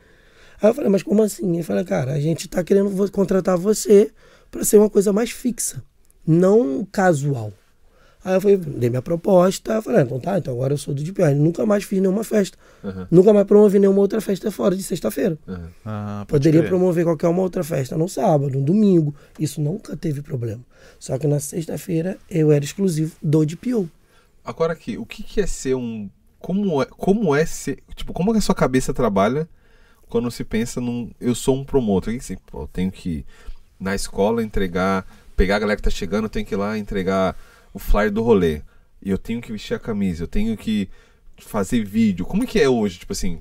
Aí 0.61 0.71
eu 0.71 0.75
falei, 0.75 0.91
mas 0.91 1.03
como 1.03 1.23
assim? 1.23 1.59
Eu 1.59 1.65
falei, 1.65 1.85
cara, 1.85 2.13
a 2.13 2.21
gente 2.21 2.49
tá 2.49 2.65
querendo 2.65 3.11
contratar 3.11 3.59
você 3.59 4.11
para 4.51 4.65
ser 4.65 4.79
uma 4.79 4.91
coisa 4.91 5.13
mais 5.13 5.31
fixa, 5.31 5.83
não 6.27 6.87
casual. 6.91 7.53
Aí 8.23 8.35
eu 8.35 8.41
falei, 8.41 8.57
dei 8.59 8.91
minha 8.91 9.01
proposta, 9.01 9.73
eu 9.73 9.83
falei, 9.83 10.01
ah, 10.01 10.03
então 10.03 10.21
tá, 10.21 10.37
então 10.39 10.53
agora 10.53 10.75
eu 10.75 10.79
sou 10.79 10.93
do 10.93 11.03
DPO. 11.03 11.25
Aí 11.25 11.35
nunca 11.35 11.65
mais 11.65 11.85
fiz 11.85 12.01
nenhuma 12.01 12.23
festa. 12.23 12.59
Aham. 12.85 13.09
Nunca 13.11 13.33
mais 13.33 13.47
promovi 13.47 13.79
nenhuma 13.79 13.99
outra 14.01 14.21
festa 14.21 14.51
fora 14.51 14.77
de 14.77 14.83
sexta-feira. 14.83 15.39
Aham. 15.49 15.71
Ah, 15.85 16.25
pode 16.29 16.41
Poderia 16.41 16.61
crer. 16.61 16.69
promover 16.69 17.05
qualquer 17.05 17.29
uma 17.29 17.41
outra 17.41 17.65
festa 17.65 17.97
no 17.97 18.09
sábado, 18.09 18.51
no 18.59 18.63
domingo. 18.63 19.15
Isso 19.39 19.61
nunca 19.61 19.97
teve 19.97 20.21
problema. 20.21 20.61
Só 20.99 21.17
que 21.19 21.27
na 21.27 21.41
sexta-feira 21.41 22.19
eu 22.31 22.53
era 22.53 22.63
exclusivo 22.65 23.17
do 23.23 23.45
DPO. 23.47 23.89
Agora 24.45 24.73
aqui, 24.75 24.99
o 24.99 25.07
que, 25.07 25.23
que 25.23 25.41
é 25.41 25.47
ser 25.47 25.75
um. 25.75 26.11
Como 26.39 26.83
é, 26.83 26.87
como 26.87 27.35
é 27.35 27.47
ser. 27.47 27.79
Tipo, 27.95 28.13
como 28.13 28.31
é 28.31 28.33
que 28.35 28.39
a 28.39 28.43
sua 28.43 28.55
cabeça 28.55 28.93
trabalha 28.93 29.49
quando 30.09 30.31
se 30.31 30.45
pensa 30.45 30.79
num. 30.81 31.11
Eu 31.19 31.35
sou 31.35 31.57
um 31.57 31.65
promotor. 31.65 32.11
O 32.11 32.13
que 32.13 32.19
que 32.19 32.25
você. 32.25 32.39
Pô, 32.51 32.63
eu 32.63 32.69
tenho 32.69 32.91
que 32.91 33.09
ir 33.09 33.27
na 33.79 33.95
escola 33.95 34.43
entregar. 34.43 35.07
Pegar 35.37 35.57
a 35.57 35.59
galera 35.59 35.77
que 35.79 35.83
tá 35.83 35.91
chegando, 35.91 36.25
eu 36.25 36.29
tenho 36.31 36.45
que 36.45 36.55
ir 36.55 36.59
lá 36.59 36.77
entregar 36.77 37.35
o 37.73 37.79
flyer 37.79 38.11
do 38.11 38.23
rolê. 38.23 38.63
E 39.03 39.11
eu 39.11 39.19
tenho 39.19 39.41
que 39.41 39.51
vestir 39.53 39.75
a 39.75 39.79
camisa, 39.79 40.25
eu 40.25 40.29
tenho 40.29 40.57
que 40.57 40.89
fazer 41.39 41.83
vídeo. 41.85 42.25
Como 42.27 42.43
é 42.45 42.47
que 42.47 42.61
é 42.61 42.69
hoje? 42.69 42.99
Tipo 42.99 43.13
assim. 43.13 43.39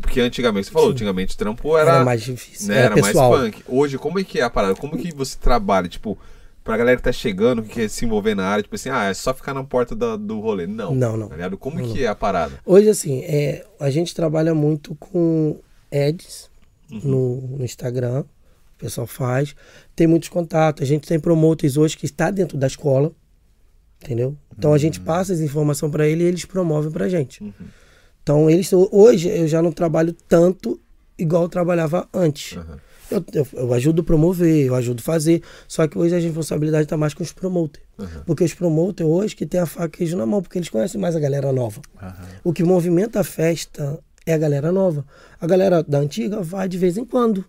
porque 0.00 0.20
antigamente, 0.20 0.66
você 0.66 0.72
falou, 0.72 0.90
antigamente 0.90 1.34
o 1.34 1.38
trampo 1.38 1.76
era. 1.76 1.94
Era, 1.96 2.04
mais 2.04 2.22
difícil. 2.22 2.68
né, 2.68 2.76
era, 2.76 2.84
era 2.86 2.94
pessoal. 2.94 3.32
mais 3.38 3.54
punk. 3.54 3.64
Hoje, 3.66 3.98
como 3.98 4.18
é 4.20 4.24
que 4.24 4.38
é 4.38 4.42
a 4.42 4.50
parada? 4.50 4.74
Como 4.76 4.96
que 4.96 5.12
você 5.12 5.36
trabalha? 5.36 5.88
Tipo, 5.88 6.16
pra 6.62 6.76
galera 6.76 6.96
que 6.96 7.02
tá 7.02 7.10
chegando, 7.12 7.62
que 7.62 7.70
quer 7.70 7.88
se 7.90 8.04
envolver 8.04 8.34
na 8.36 8.46
área, 8.46 8.62
tipo 8.62 8.74
assim, 8.76 8.88
ah, 8.88 9.04
é 9.04 9.14
só 9.14 9.34
ficar 9.34 9.52
na 9.52 9.64
porta 9.64 9.96
da- 9.96 10.16
do 10.16 10.38
rolê. 10.40 10.66
Não. 10.66 10.94
Não, 10.94 11.16
não. 11.16 11.28
Tá? 11.28 11.50
Como 11.58 11.78
Não, 11.80 11.92
que 11.92 12.04
é 12.04 12.06
a 12.08 12.14
parada? 12.14 12.58
Hoje, 12.64 12.88
assim, 12.88 13.22
é, 13.24 13.66
a 13.80 13.90
gente 13.90 14.14
trabalha 14.14 14.54
muito 14.54 14.94
com 14.94 15.58
ads 15.92 16.48
Uhum. 16.90 17.00
no, 17.02 17.40
no 17.58 17.64
Instagram. 17.64 18.20
O 18.20 18.78
pessoal 18.78 19.06
faz. 19.06 19.56
Tem 19.96 20.06
muitos 20.06 20.28
contatos. 20.28 20.82
A 20.82 20.86
gente 20.86 21.06
tem 21.08 21.18
promotores 21.18 21.76
hoje 21.76 21.96
que 21.96 22.04
está 22.06 22.30
dentro 22.30 22.56
da 22.56 22.66
escola. 22.66 23.10
Entendeu? 24.04 24.36
Então 24.56 24.72
a 24.72 24.78
gente 24.78 25.00
passa 25.00 25.32
essa 25.32 25.42
informação 25.42 25.90
para 25.90 26.06
ele 26.06 26.24
e 26.24 26.26
eles 26.26 26.44
promovem 26.44 26.90
pra 26.90 27.08
gente. 27.08 27.42
Uhum. 27.42 27.52
Então 28.22 28.50
eles 28.50 28.70
hoje 28.72 29.28
eu 29.28 29.48
já 29.48 29.62
não 29.62 29.72
trabalho 29.72 30.14
tanto 30.28 30.80
igual 31.18 31.44
eu 31.44 31.48
trabalhava 31.48 32.08
antes. 32.12 32.56
Aham. 32.56 32.78
Eu, 33.10 33.24
eu, 33.34 33.46
eu 33.52 33.74
ajudo 33.74 34.00
a 34.00 34.04
promover, 34.04 34.66
eu 34.66 34.74
ajudo 34.74 35.00
a 35.00 35.02
fazer. 35.02 35.42
Só 35.68 35.86
que 35.86 35.96
hoje 35.98 36.16
a 36.16 36.18
responsabilidade 36.18 36.84
está 36.84 36.96
mais 36.96 37.14
com 37.14 37.22
os 37.22 37.32
promoters. 37.32 37.84
Aham. 37.98 38.22
Porque 38.26 38.44
os 38.44 38.54
promoters 38.54 39.08
hoje 39.08 39.36
que 39.36 39.46
tem 39.46 39.60
a 39.60 39.66
faca 39.66 39.96
e 39.96 39.98
queijo 39.98 40.16
na 40.16 40.26
mão, 40.26 40.42
porque 40.42 40.58
eles 40.58 40.68
conhecem 40.68 41.00
mais 41.00 41.14
a 41.14 41.20
galera 41.20 41.52
nova. 41.52 41.80
Aham. 42.00 42.14
O 42.42 42.52
que 42.52 42.64
movimenta 42.64 43.20
a 43.20 43.24
festa 43.24 43.98
é 44.26 44.32
a 44.32 44.38
galera 44.38 44.72
nova. 44.72 45.04
A 45.40 45.46
galera 45.46 45.82
da 45.82 45.98
antiga 45.98 46.40
vai 46.40 46.68
de 46.68 46.78
vez 46.78 46.96
em 46.96 47.04
quando. 47.04 47.44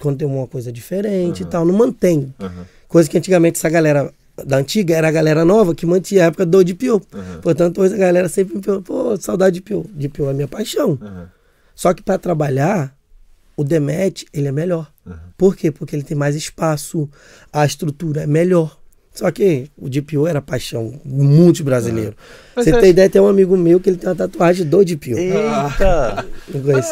Quando 0.00 0.18
tem 0.18 0.26
uma 0.26 0.46
coisa 0.46 0.72
diferente 0.72 1.42
e 1.42 1.46
tal. 1.46 1.64
Não 1.64 1.74
mantém. 1.74 2.34
Aham. 2.40 2.66
Coisa 2.88 3.08
que 3.08 3.16
antigamente 3.16 3.58
essa 3.58 3.68
galera 3.70 4.12
da 4.36 4.56
antiga 4.58 4.96
era 4.96 5.08
a 5.08 5.10
galera 5.10 5.44
nova 5.44 5.74
que 5.74 5.86
mantinha 5.86 6.24
a 6.24 6.26
época 6.26 6.46
do 6.46 6.64
DPO. 6.64 7.02
Aham. 7.12 7.40
Portanto, 7.42 7.80
hoje 7.80 7.94
a 7.94 7.98
galera 7.98 8.28
sempre 8.28 8.56
me 8.56 8.60
pergunta, 8.60 8.84
pô, 8.84 9.16
saudade 9.16 9.54
de 9.54 9.60
DPO. 9.60 9.90
DPO 9.92 10.30
é 10.30 10.32
minha 10.32 10.48
paixão. 10.48 10.98
Aham. 11.00 11.28
Só 11.74 11.94
que 11.94 12.02
para 12.02 12.18
trabalhar, 12.18 12.96
o 13.56 13.64
Demet, 13.64 14.26
ele 14.32 14.48
é 14.48 14.52
melhor. 14.52 14.90
Aham. 15.06 15.18
Por 15.36 15.56
quê? 15.56 15.70
Porque 15.70 15.94
ele 15.96 16.02
tem 16.02 16.16
mais 16.16 16.34
espaço, 16.36 17.08
a 17.52 17.64
estrutura 17.64 18.22
é 18.22 18.26
melhor. 18.26 18.78
Só 19.14 19.30
que 19.30 19.70
o 19.76 19.90
DPO 19.90 20.26
era 20.26 20.40
paixão 20.40 20.98
de 21.04 21.12
muitos 21.22 21.60
brasileiros. 21.60 22.14
Mas 22.56 22.64
Você 22.64 22.74
é- 22.74 22.80
tem 22.80 22.90
ideia, 22.90 23.10
tem 23.10 23.20
um 23.20 23.28
amigo 23.28 23.56
meu 23.58 23.78
que 23.78 23.90
ele 23.90 23.98
tem 23.98 24.08
uma 24.08 24.14
tatuagem 24.16 24.66
do 24.66 24.82
DPO. 24.84 25.18
Eita! 25.18 26.26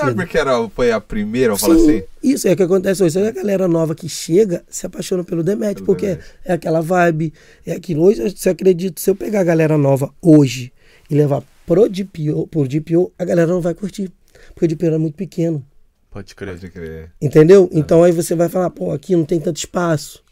Ah, 0.02 0.12
porque 0.14 0.38
era, 0.38 0.68
foi 0.70 0.90
a 0.92 1.00
primeira, 1.00 1.56
falar 1.56 1.74
Sim, 1.76 1.82
assim? 1.98 2.02
isso 2.22 2.48
é 2.48 2.52
o 2.52 2.56
que 2.56 2.62
acontece 2.62 3.02
hoje. 3.02 3.18
A 3.18 3.30
galera 3.30 3.66
nova 3.68 3.94
que 3.94 4.08
chega 4.08 4.62
se 4.68 4.86
apaixona 4.86 5.22
pelo 5.24 5.42
Demet, 5.42 5.82
porque 5.82 6.06
Demet. 6.06 6.24
é 6.44 6.52
aquela 6.54 6.80
vibe, 6.80 7.32
é 7.66 7.72
aquilo. 7.72 8.02
Hoje, 8.02 8.30
você 8.34 8.50
acredita, 8.50 9.00
se 9.00 9.10
eu 9.10 9.14
pegar 9.14 9.40
a 9.40 9.44
galera 9.44 9.76
nova 9.76 10.12
hoje 10.22 10.72
e 11.10 11.14
levar 11.14 11.42
pro 11.66 11.88
DPO, 11.88 12.46
pro 12.48 12.66
DPO, 12.68 13.12
a 13.18 13.24
galera 13.24 13.50
não 13.50 13.60
vai 13.60 13.74
curtir. 13.74 14.10
Porque 14.54 14.64
o 14.66 14.68
DPO 14.68 14.86
era 14.86 14.98
muito 14.98 15.14
pequeno. 15.14 15.64
Pode 16.10 16.34
crer. 16.34 16.54
Pode 16.54 16.70
crer. 16.70 17.10
Entendeu? 17.20 17.68
Então 17.72 18.02
aí 18.02 18.12
você 18.12 18.34
vai 18.34 18.48
falar, 18.48 18.70
pô, 18.70 18.92
aqui 18.92 19.14
não 19.14 19.24
tem 19.24 19.38
tanto 19.40 19.56
espaço. 19.58 20.22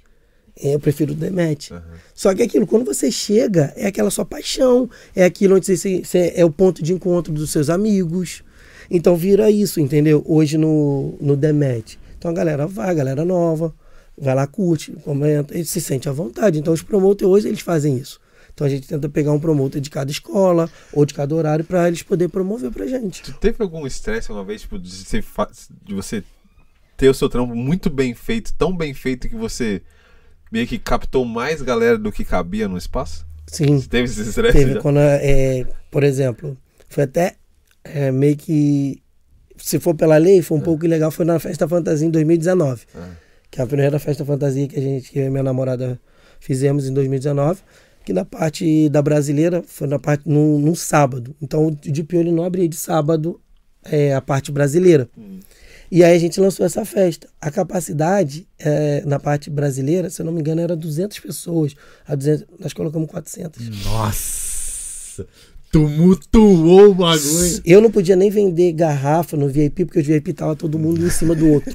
É, 0.60 0.74
Eu 0.74 0.80
prefiro 0.80 1.12
o 1.12 1.14
Demet. 1.14 1.72
Aham. 1.72 1.82
Só 2.14 2.34
que 2.34 2.42
aquilo, 2.42 2.66
quando 2.66 2.84
você 2.84 3.10
chega, 3.12 3.72
é 3.76 3.86
aquela 3.86 4.10
sua 4.10 4.24
paixão, 4.24 4.88
é 5.14 5.24
aquilo 5.24 5.56
onde 5.56 5.66
você, 5.66 6.02
você- 6.04 6.32
é 6.34 6.44
o 6.44 6.50
ponto 6.50 6.82
de 6.82 6.92
encontro 6.92 7.32
dos 7.32 7.50
seus 7.50 7.70
amigos. 7.70 8.42
Então 8.90 9.16
vira 9.16 9.50
isso, 9.50 9.80
entendeu? 9.80 10.22
Hoje 10.26 10.56
no, 10.58 11.16
no 11.20 11.36
Demet. 11.36 11.98
Então 12.18 12.30
a 12.30 12.34
galera 12.34 12.66
vai, 12.66 12.90
a 12.90 12.94
galera 12.94 13.24
nova, 13.24 13.72
vai 14.16 14.34
lá, 14.34 14.46
curte, 14.46 14.92
comenta, 15.04 15.56
e 15.56 15.64
se 15.64 15.80
sente 15.80 16.08
à 16.08 16.12
vontade. 16.12 16.58
Então 16.58 16.72
os 16.72 16.82
promotores 16.82 17.30
hoje 17.44 17.48
eles 17.48 17.60
fazem 17.60 17.96
isso. 17.96 18.18
Então 18.52 18.66
a 18.66 18.70
gente 18.70 18.88
tenta 18.88 19.08
pegar 19.08 19.30
um 19.30 19.38
promotor 19.38 19.80
de 19.80 19.88
cada 19.88 20.10
escola 20.10 20.68
ou 20.92 21.04
de 21.06 21.14
cada 21.14 21.32
horário 21.32 21.64
para 21.64 21.86
eles 21.86 22.02
poderem 22.02 22.28
promover 22.28 22.72
pra 22.72 22.86
gente. 22.88 23.22
Tu 23.22 23.32
teve 23.34 23.62
algum 23.62 23.86
estresse 23.86 24.32
uma 24.32 24.42
vez, 24.42 24.62
tipo, 24.62 24.76
de 24.80 25.94
você 25.94 26.24
ter 26.96 27.08
o 27.08 27.14
seu 27.14 27.28
trampo 27.28 27.54
muito 27.54 27.88
bem 27.88 28.14
feito, 28.14 28.52
tão 28.54 28.76
bem 28.76 28.92
feito 28.92 29.28
que 29.28 29.36
você 29.36 29.80
meio 30.50 30.66
que 30.66 30.78
captou 30.78 31.24
mais 31.24 31.62
galera 31.62 31.98
do 31.98 32.12
que 32.12 32.24
cabia 32.24 32.68
no 32.68 32.78
espaço? 32.78 33.26
Sim. 33.46 33.78
Você 33.78 33.88
teve 33.88 34.04
esse 34.04 34.20
estresse? 34.22 34.58
Teve 34.58 34.74
já? 34.74 34.80
quando, 34.80 34.98
é, 34.98 35.66
por 35.90 36.04
exemplo, 36.04 36.56
foi 36.88 37.04
até 37.04 37.36
é, 37.84 38.10
meio 38.10 38.36
que, 38.36 39.02
se 39.56 39.78
for 39.78 39.94
pela 39.94 40.16
lei, 40.16 40.42
foi 40.42 40.58
um 40.58 40.60
pouco 40.60 40.84
ilegal, 40.84 41.10
foi 41.10 41.24
na 41.24 41.38
Festa 41.38 41.66
Fantasia 41.66 42.06
em 42.06 42.10
2019. 42.10 42.82
Ah. 42.94 43.10
Que 43.50 43.60
é 43.60 43.64
a 43.64 43.66
primeira 43.66 43.98
Festa 43.98 44.24
Fantasia 44.24 44.68
que 44.68 44.78
a 44.78 44.82
gente, 44.82 45.10
que 45.10 45.18
eu 45.18 45.26
e 45.26 45.30
minha 45.30 45.42
namorada 45.42 45.98
fizemos 46.38 46.86
em 46.86 46.92
2019. 46.92 47.60
Que 48.04 48.12
na 48.12 48.24
parte 48.24 48.88
da 48.88 49.02
brasileira 49.02 49.62
foi 49.66 49.86
na 49.86 49.98
parte 49.98 50.28
num, 50.28 50.58
num 50.58 50.74
sábado. 50.74 51.34
Então 51.42 51.66
o 51.66 51.70
DPO 51.70 52.16
ele 52.16 52.32
não 52.32 52.44
abria 52.44 52.68
de 52.68 52.76
sábado 52.76 53.40
é, 53.84 54.14
a 54.14 54.20
parte 54.20 54.52
brasileira. 54.52 55.08
Hum. 55.16 55.40
E 55.90 56.04
aí 56.04 56.14
a 56.14 56.18
gente 56.18 56.40
lançou 56.40 56.64
essa 56.66 56.84
festa. 56.84 57.28
A 57.40 57.50
capacidade 57.50 58.46
é, 58.58 59.02
na 59.06 59.18
parte 59.18 59.48
brasileira, 59.50 60.10
se 60.10 60.20
eu 60.20 60.26
não 60.26 60.32
me 60.32 60.40
engano, 60.40 60.60
era 60.60 60.76
200 60.76 61.18
pessoas. 61.20 61.74
A 62.06 62.14
200, 62.14 62.46
nós 62.58 62.72
colocamos 62.72 63.08
400. 63.08 63.84
Nossa! 63.84 65.26
Tumultuou 65.70 66.90
o 66.90 66.94
bagulho. 66.94 67.62
Eu 67.64 67.80
não 67.80 67.90
podia 67.90 68.16
nem 68.16 68.30
vender 68.30 68.72
garrafa 68.72 69.36
no 69.36 69.48
VIP, 69.48 69.84
porque 69.84 70.00
o 70.00 70.02
VIP 70.02 70.32
tava 70.32 70.56
todo 70.56 70.78
mundo 70.78 71.06
em 71.06 71.10
cima 71.10 71.34
do 71.34 71.46
outro. 71.48 71.74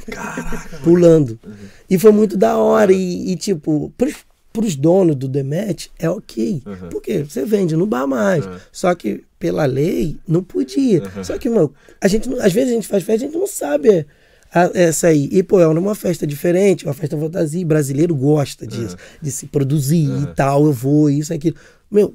pulando. 0.83 1.39
E 1.87 1.99
foi 1.99 2.11
muito 2.11 2.35
da 2.35 2.57
hora. 2.57 2.91
E, 2.91 3.31
e, 3.31 3.35
tipo, 3.35 3.93
pros, 3.95 4.15
pros 4.53 4.75
donos 4.75 5.15
do 5.15 5.27
Demet, 5.27 5.89
é 5.99 6.07
ok. 6.09 6.61
Uhum. 6.65 6.89
Porque 6.89 7.23
você 7.23 7.43
vende 7.43 7.75
no 7.75 7.87
bar 7.87 8.05
mais. 8.07 8.45
Uhum. 8.45 8.53
Só 8.71 8.93
que, 8.93 9.23
pela 9.39 9.65
lei, 9.65 10.17
não 10.27 10.43
podia. 10.43 11.01
Uhum. 11.03 11.23
Só 11.23 11.37
que, 11.39 11.49
meu, 11.49 11.73
a 11.99 12.07
gente, 12.07 12.29
não- 12.29 12.39
às 12.39 12.53
vezes 12.53 12.71
a 12.71 12.75
gente 12.75 12.87
faz 12.87 13.03
festa, 13.03 13.25
a 13.25 13.27
gente 13.27 13.37
não 13.37 13.47
sabe 13.47 14.05
a- 14.53 14.69
essa 14.75 15.07
aí. 15.07 15.27
E, 15.31 15.41
pô, 15.41 15.59
é 15.59 15.67
uma 15.67 15.95
festa 15.95 16.27
diferente, 16.27 16.85
uma 16.85 16.93
festa 16.93 17.17
fantasia. 17.17 17.65
brasileiro 17.65 18.15
gosta 18.15 18.67
disso, 18.67 18.95
de 19.19 19.31
se 19.31 19.47
produzir 19.47 20.07
Uhum. 20.07 20.23
e 20.23 20.27
tal. 20.35 20.65
Eu 20.65 20.71
vou, 20.71 21.09
isso, 21.09 21.33
aquilo. 21.33 21.55
Meu, 21.89 22.13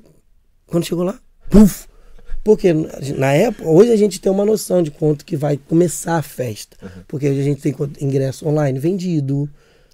quando 0.67 0.85
chegou 0.87 1.03
lá, 1.05 1.19
puf! 1.51 1.87
Porque 2.45 2.73
na 3.19 3.33
época, 3.33 3.69
hoje 3.69 3.93
a 3.93 3.97
gente 3.97 4.21
tem 4.21 4.31
uma 4.33 4.45
noção 4.45 4.83
de 4.83 4.91
quanto 4.91 5.25
que 5.25 5.37
vai 5.37 5.59
começar 5.69 6.17
a 6.17 6.23
festa. 6.23 6.77
Porque 7.09 7.29
hoje 7.29 7.41
a 7.41 7.43
gente 7.43 7.61
tem 7.61 7.75
ingresso 8.01 8.47
online 8.49 8.79
vendido. 8.79 9.51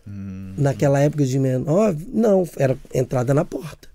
Naquela 0.07 1.01
época 1.01 1.25
de 1.25 1.33
69, 1.33 2.07
não, 2.13 2.47
era 2.57 2.77
entrada 2.93 3.33
na 3.35 3.45
porta. 3.45 3.89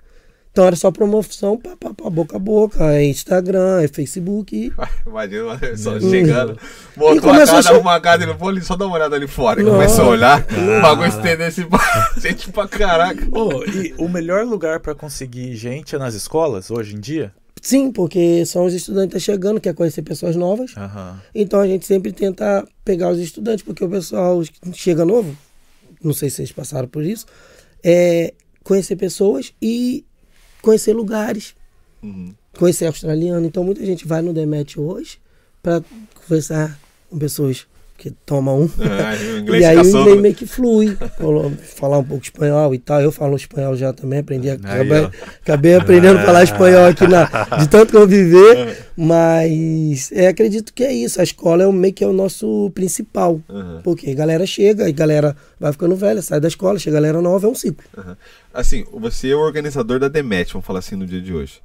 Então 0.52 0.66
era 0.66 0.76
só 0.76 0.92
promoção 0.92 1.56
pá, 1.58 1.78
pá, 1.80 1.94
pá, 1.94 2.10
boca 2.10 2.36
a 2.36 2.40
boca, 2.40 2.84
é 2.94 3.06
Instagram, 3.06 3.82
é 3.82 3.88
Facebook. 3.88 4.56
e- 4.68 4.74
Imagina, 5.08 5.78
só 5.78 5.92
Uhum. 5.94 6.10
chegando, 6.10 6.58
E 6.96 7.00
botou 7.00 7.18
a 7.18 7.22
começou 7.22 7.54
a 7.54 7.58
casa, 7.58 7.70
arrumou 7.70 7.92
a 7.94 8.02
casa, 8.02 8.24
ele 8.24 8.34
vou 8.34 8.50
ali 8.50 8.62
só 8.62 8.76
dar 8.76 8.88
uma 8.88 8.96
olhada 8.96 9.16
ali 9.16 9.28
fora. 9.28 9.62
E 9.62 9.64
Não. 9.64 9.74
começou 9.74 10.06
a 10.06 10.08
olhar, 10.10 10.42
o 10.42 10.82
bagulho 10.82 11.08
estender 11.10 11.48
esse 11.48 11.66
gente 12.20 12.52
pra 12.52 12.68
caraca. 12.68 13.26
Ô, 13.32 13.64
e 13.64 13.94
o 13.98 14.10
melhor 14.10 14.44
lugar 14.46 14.80
pra 14.80 14.96
conseguir 14.96 15.56
gente 15.56 15.96
é 15.96 16.00
nas 16.00 16.16
escolas, 16.16 16.72
hoje 16.72 16.96
em 16.96 17.00
dia? 17.00 17.32
Sim, 17.62 17.92
porque 17.92 18.44
são 18.46 18.66
os 18.66 18.74
estudantes 18.74 19.12
que 19.12 19.18
estão 19.18 19.34
chegando, 19.36 19.62
quer 19.62 19.74
conhecer 19.76 20.02
pessoas 20.02 20.36
novas. 20.36 20.72
Aham. 20.76 21.22
Então 21.36 21.60
a 21.60 21.68
gente 21.68 21.86
sempre 21.86 22.12
tenta 22.12 22.66
pegar 22.84 23.10
os 23.12 23.20
estudantes, 23.20 23.64
porque 23.64 23.84
o 23.86 23.90
pessoal 23.90 24.42
chega 24.74 25.06
novo, 25.06 25.38
não 26.04 26.14
sei 26.14 26.30
se 26.30 26.38
vocês 26.38 26.52
passaram 26.52 26.88
por 26.88 27.04
isso, 27.04 27.26
é 27.84 28.34
conhecer 28.64 28.96
pessoas 28.96 29.54
e 29.62 30.06
conhecer 30.62 30.94
lugares, 30.94 31.56
Uhum. 32.02 32.34
conhecer 32.58 32.86
australiano. 32.86 33.46
Então 33.46 33.64
muita 33.64 33.86
gente 33.86 34.08
vai 34.08 34.22
no 34.22 34.34
Demet 34.34 34.80
hoje 34.80 35.20
para 35.62 35.84
conversar 36.26 36.80
com 37.10 37.18
pessoas 37.20 37.68
porque 38.00 38.14
toma 38.26 38.54
um. 38.54 38.64
É, 38.64 38.70
E 39.60 39.66
aí 39.66 39.78
o 39.78 39.82
inglês 39.82 40.22
meio 40.22 40.34
que 40.34 40.46
flui. 40.48 40.98
Falar 41.76 41.98
um 41.98 42.04
pouco 42.04 42.24
espanhol 42.24 42.74
e 42.74 42.80
tal. 42.80 43.02
Eu 43.02 43.12
falo 43.12 43.36
espanhol 43.36 43.76
já 43.76 43.92
também, 43.92 44.20
aprendi. 44.20 44.50
a- 44.50 44.54
Aí, 44.54 44.60
acabei, 44.82 45.10
acabei 45.42 45.76
aprendendo 45.76 46.20
a 46.20 46.24
falar 46.26 46.44
espanhol 46.44 46.86
aqui 46.86 47.06
na, 47.08 47.26
de 47.58 47.68
tanto 47.68 47.92
conviver. 47.92 48.88
Mas 48.96 50.12
é, 50.14 50.28
acredito 50.28 50.74
que 50.74 50.84
é 50.84 50.94
isso. 50.94 51.20
A 51.20 51.24
escola 51.24 51.64
é 51.64 51.68
o 51.68 51.74
meio 51.74 51.94
que 51.94 52.04
é 52.04 52.08
o 52.08 52.14
nosso 52.14 52.72
principal. 52.74 53.42
Aham. 53.50 53.82
Porque 53.84 54.10
a 54.10 54.14
galera 54.16 54.46
chega 54.46 54.88
e 54.88 54.94
galera 54.94 55.36
vai 55.60 55.72
ficando 55.74 55.96
velha, 55.96 56.22
sai 56.22 56.40
da 56.40 56.48
escola, 56.48 56.80
chega 56.80 56.98
a 56.98 57.02
galera 57.02 57.22
nova, 57.22 57.48
é 57.48 57.50
um 57.50 57.56
ciclo. 57.56 57.84
Assim, 58.54 58.86
você 58.94 59.30
é 59.32 59.36
o 59.36 59.40
organizador 59.40 60.00
da 60.00 60.08
Demet, 60.08 60.52
vamos 60.54 60.66
falar 60.66 60.80
assim, 60.80 60.96
no 60.96 61.06
dia 61.06 61.22
de 61.22 61.34
hoje. 61.34 61.62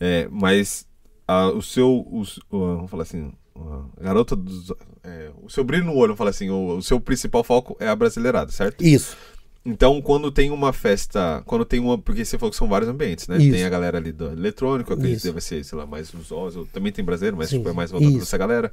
É, 0.00 0.28
mas 0.30 0.86
a- 1.26 1.48
o 1.50 1.60
seu. 1.62 1.88
o- 1.90 2.24
vamos 2.50 2.90
falar 2.90 3.02
assim. 3.02 3.32
A 4.00 4.02
garota 4.04 4.34
dos. 4.36 4.72
É, 5.04 5.30
o 5.42 5.48
seu 5.50 5.64
brilho 5.64 5.84
no 5.84 5.92
olho, 5.94 6.08
vamos 6.08 6.18
falar 6.18 6.30
assim. 6.30 6.48
O, 6.50 6.76
o 6.76 6.82
seu 6.82 7.00
principal 7.00 7.42
foco 7.44 7.76
é 7.80 7.88
a 7.88 7.96
brasileirada, 7.96 8.50
certo? 8.52 8.82
Isso. 8.84 9.16
Então, 9.64 10.02
quando 10.02 10.30
tem 10.32 10.50
uma 10.50 10.72
festa. 10.72 11.42
Quando 11.46 11.64
tem 11.64 11.78
uma. 11.78 11.96
Porque 11.96 12.24
você 12.24 12.36
falou 12.38 12.50
que 12.50 12.56
são 12.56 12.68
vários 12.68 12.88
ambientes, 12.90 13.28
né? 13.28 13.38
Isso. 13.38 13.52
Tem 13.52 13.64
a 13.64 13.68
galera 13.68 13.98
ali 13.98 14.10
do 14.12 14.26
eletrônico, 14.32 14.92
acredito 14.92 15.20
que 15.20 15.28
deve 15.28 15.40
ser, 15.40 15.64
sei 15.64 15.78
lá, 15.78 15.86
mais 15.86 16.12
os 16.12 16.68
também 16.72 16.90
tem 16.92 17.04
brasileiro, 17.04 17.36
mas 17.36 17.48
Sim, 17.48 17.58
tipo, 17.58 17.68
é 17.68 17.72
mais 17.72 17.90
voltado 17.90 18.12
isso. 18.12 18.22
essa 18.22 18.36
galera. 18.38 18.72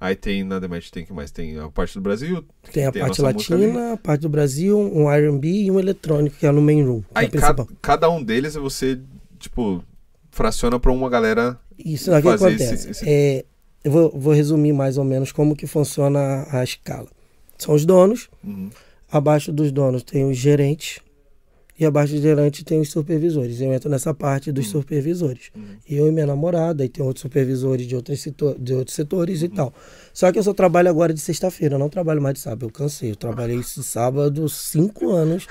Aí 0.00 0.14
tem 0.14 0.44
na 0.44 0.60
Demet, 0.60 0.92
tem 0.92 1.04
que 1.04 1.12
mais? 1.12 1.32
Tem 1.32 1.58
a 1.58 1.68
parte 1.68 1.94
do 1.94 2.00
Brasil. 2.00 2.44
Tem 2.72 2.86
a 2.86 2.92
Tem 2.92 3.02
a 3.02 3.06
parte 3.06 3.20
ali. 3.24 3.66
latina, 3.66 3.92
a 3.94 3.96
parte 3.96 4.20
do 4.20 4.28
Brasil, 4.28 4.78
um 4.78 5.10
R&B 5.10 5.48
e 5.48 5.70
um 5.72 5.80
eletrônico, 5.80 6.36
que 6.38 6.46
é 6.46 6.52
no 6.52 6.62
main 6.62 6.84
room. 6.84 7.00
é 7.16 7.18
Aí 7.20 7.26
a 7.26 7.30
principal. 7.30 7.68
cada, 7.82 8.08
um 8.08 8.22
deles 8.22 8.54
você, 8.54 9.00
tipo, 9.40 9.82
fraciona 10.30 10.78
pra 10.78 10.92
uma 10.92 11.10
galera. 11.10 11.58
Isso, 11.76 12.12
o 12.12 12.16
que 12.16 12.22
fazer 12.22 12.46
acontece? 12.46 12.74
esse- 12.74 12.90
esse- 12.90 13.04
É, 13.08 13.44
eu 13.84 13.90
vou, 13.90 14.10
vou 14.14 14.32
resumir 14.32 14.72
mais 14.72 14.98
ou 14.98 15.04
menos 15.04 15.32
como 15.32 15.54
que 15.56 15.66
funciona 15.66 16.46
a 16.50 16.62
escala. 16.64 17.08
São 17.56 17.74
os 17.74 17.84
donos, 17.84 18.28
Uhum. 18.44 18.70
abaixo 19.10 19.50
dos 19.52 19.72
donos 19.72 20.02
tem 20.02 20.28
os 20.28 20.36
gerentes 20.36 21.00
e 21.80 21.84
abaixo 21.86 22.12
dos 22.12 22.22
gerentes 22.22 22.62
tem 22.64 22.80
os 22.80 22.90
supervisores. 22.90 23.60
Eu 23.60 23.72
entro 23.72 23.88
nessa 23.88 24.12
parte 24.12 24.50
dos 24.50 24.68
supervisores. 24.68 25.50
Uhum. 25.56 25.62
Eu 25.88 26.08
e 26.08 26.10
minha 26.10 26.26
namorada, 26.26 26.84
e 26.84 26.88
tem 26.88 27.04
outros 27.04 27.22
supervisores 27.22 27.86
de 27.86 27.94
outros, 27.94 28.20
setor, 28.20 28.56
de 28.58 28.74
outros 28.74 28.96
setores 28.96 29.42
e 29.42 29.48
tal. 29.48 29.72
Só 30.12 30.30
que 30.32 30.38
eu 30.38 30.42
só 30.42 30.52
trabalho 30.52 30.88
agora 30.90 31.14
de 31.14 31.20
sexta-feira, 31.20 31.76
eu 31.76 31.78
não 31.78 31.88
trabalho 31.88 32.20
mais 32.20 32.34
de 32.34 32.40
sábado, 32.40 32.66
eu 32.66 32.70
cansei. 32.70 33.12
Eu 33.12 33.16
trabalhei 33.16 33.58
esse 33.60 33.80
sábado 33.84 34.48
cinco 34.48 35.10
anos 35.12 35.46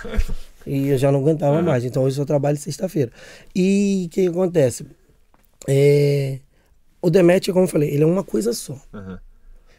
e 0.65 0.89
eu 0.89 0.97
já 0.97 1.11
não 1.13 1.19
aguentava 1.21 1.61
mais. 1.61 1.86
Então 1.86 2.03
hoje 2.03 2.15
eu 2.17 2.23
só 2.23 2.25
trabalho 2.25 2.57
de 2.57 2.63
sexta-feira. 2.63 3.09
E 3.55 4.03
o 4.07 4.09
que, 4.09 4.21
que 4.23 4.28
acontece? 4.28 4.86
É, 5.67 6.39
o 7.07 7.09
Demet, 7.09 7.51
como 7.51 7.65
eu 7.65 7.69
falei, 7.69 7.89
ele 7.89 8.03
é 8.03 8.05
uma 8.05 8.23
coisa 8.23 8.53
só. 8.53 8.79
Aham. 8.93 9.19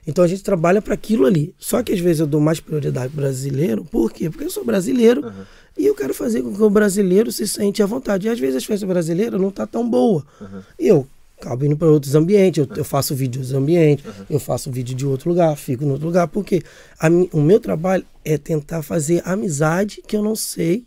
Então 0.06 0.24
a 0.24 0.26
gente 0.26 0.42
trabalha 0.42 0.80
para 0.80 0.94
aquilo 0.94 1.26
ali. 1.26 1.54
Só 1.58 1.82
que 1.82 1.92
às 1.92 2.00
vezes 2.00 2.20
eu 2.20 2.26
dou 2.26 2.40
mais 2.40 2.60
prioridade 2.60 3.12
brasileiro. 3.14 3.84
Por 3.84 4.10
quê? 4.10 4.30
Porque 4.30 4.44
eu 4.44 4.50
sou 4.50 4.64
brasileiro 4.64 5.22
Aham. 5.26 5.46
e 5.76 5.86
eu 5.86 5.94
quero 5.94 6.14
fazer 6.14 6.40
com 6.42 6.54
que 6.54 6.62
o 6.62 6.70
brasileiro 6.70 7.30
se 7.30 7.46
sente 7.46 7.82
à 7.82 7.86
vontade. 7.86 8.26
E 8.26 8.30
às 8.30 8.40
vezes 8.40 8.56
as 8.56 8.64
festas 8.64 8.88
brasileiras 8.88 9.38
não 9.38 9.50
tá 9.50 9.66
tão 9.66 9.88
boa. 9.88 10.24
Aham. 10.40 10.62
E 10.78 10.88
eu 10.88 11.06
acabo 11.38 11.66
indo 11.66 11.76
para 11.76 11.88
outros 11.88 12.14
ambientes. 12.14 12.66
Eu, 12.66 12.76
eu 12.76 12.84
faço 12.84 13.14
vídeo 13.14 13.40
dos 13.40 13.52
ambientes, 13.52 14.04
eu 14.30 14.40
faço 14.40 14.70
vídeo 14.70 14.96
de 14.96 15.06
outro 15.06 15.28
lugar, 15.28 15.54
fico 15.56 15.84
em 15.84 15.90
outro 15.90 16.06
lugar. 16.06 16.26
Porque 16.26 16.62
a 16.98 17.08
o 17.32 17.40
meu 17.42 17.60
trabalho 17.60 18.04
é 18.24 18.38
tentar 18.38 18.82
fazer 18.82 19.20
amizade 19.26 20.02
que 20.06 20.16
eu 20.16 20.22
não 20.22 20.34
sei, 20.34 20.84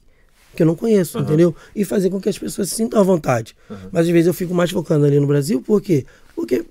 que 0.56 0.64
eu 0.64 0.66
não 0.68 0.76
conheço, 0.76 1.18
entendeu? 1.18 1.56
E 1.76 1.86
fazer 1.86 2.10
com 2.10 2.20
que 2.20 2.28
as 2.28 2.38
pessoas 2.38 2.70
se 2.70 2.76
sintam 2.76 3.00
à 3.00 3.04
vontade. 3.04 3.56
Mas 3.92 4.06
às 4.06 4.10
vezes 4.12 4.28
eu 4.28 4.34
fico 4.34 4.54
mais 4.54 4.70
focando 4.72 5.06
ali 5.06 5.20
no 5.20 5.28
Brasil, 5.28 5.62
por 5.62 5.82
quê? 5.82 6.06
Porque 6.21 6.21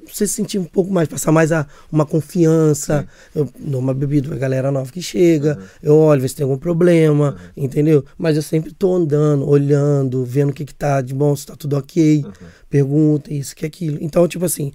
você 0.07 0.27
se 0.27 0.35
sentir 0.35 0.59
um 0.59 0.65
pouco 0.65 0.93
mais, 0.93 1.09
passar 1.09 1.33
mais 1.33 1.53
a, 1.53 1.67
uma 1.91 2.05
confiança. 2.05 3.07
Eu 3.35 3.49
dou 3.59 3.81
uma 3.81 3.95
bebida 3.95 4.29
pra 4.29 4.39
galera 4.39 4.71
nova 4.71 4.91
que 4.91 5.01
chega, 5.01 5.59
eu 5.83 5.97
olho, 5.97 6.21
ver 6.21 6.29
se 6.29 6.37
tem 6.37 6.45
algum 6.45 6.59
problema, 6.59 7.37
entendeu? 7.57 8.05
Mas 8.19 8.37
eu 8.37 8.43
sempre 8.43 8.73
tô 8.73 8.95
andando, 8.95 9.49
olhando, 9.49 10.25
vendo 10.25 10.51
o 10.51 10.53
que, 10.53 10.65
que 10.65 10.75
tá 10.75 11.01
de 11.01 11.15
bom, 11.15 11.35
se 11.35 11.47
tá 11.47 11.57
tudo 11.57 11.77
ok, 11.77 12.25
pergunta, 12.69 13.33
isso, 13.33 13.55
que 13.55 13.65
aquilo. 13.65 13.99
Então, 14.01 14.27
tipo 14.27 14.45
assim, 14.45 14.73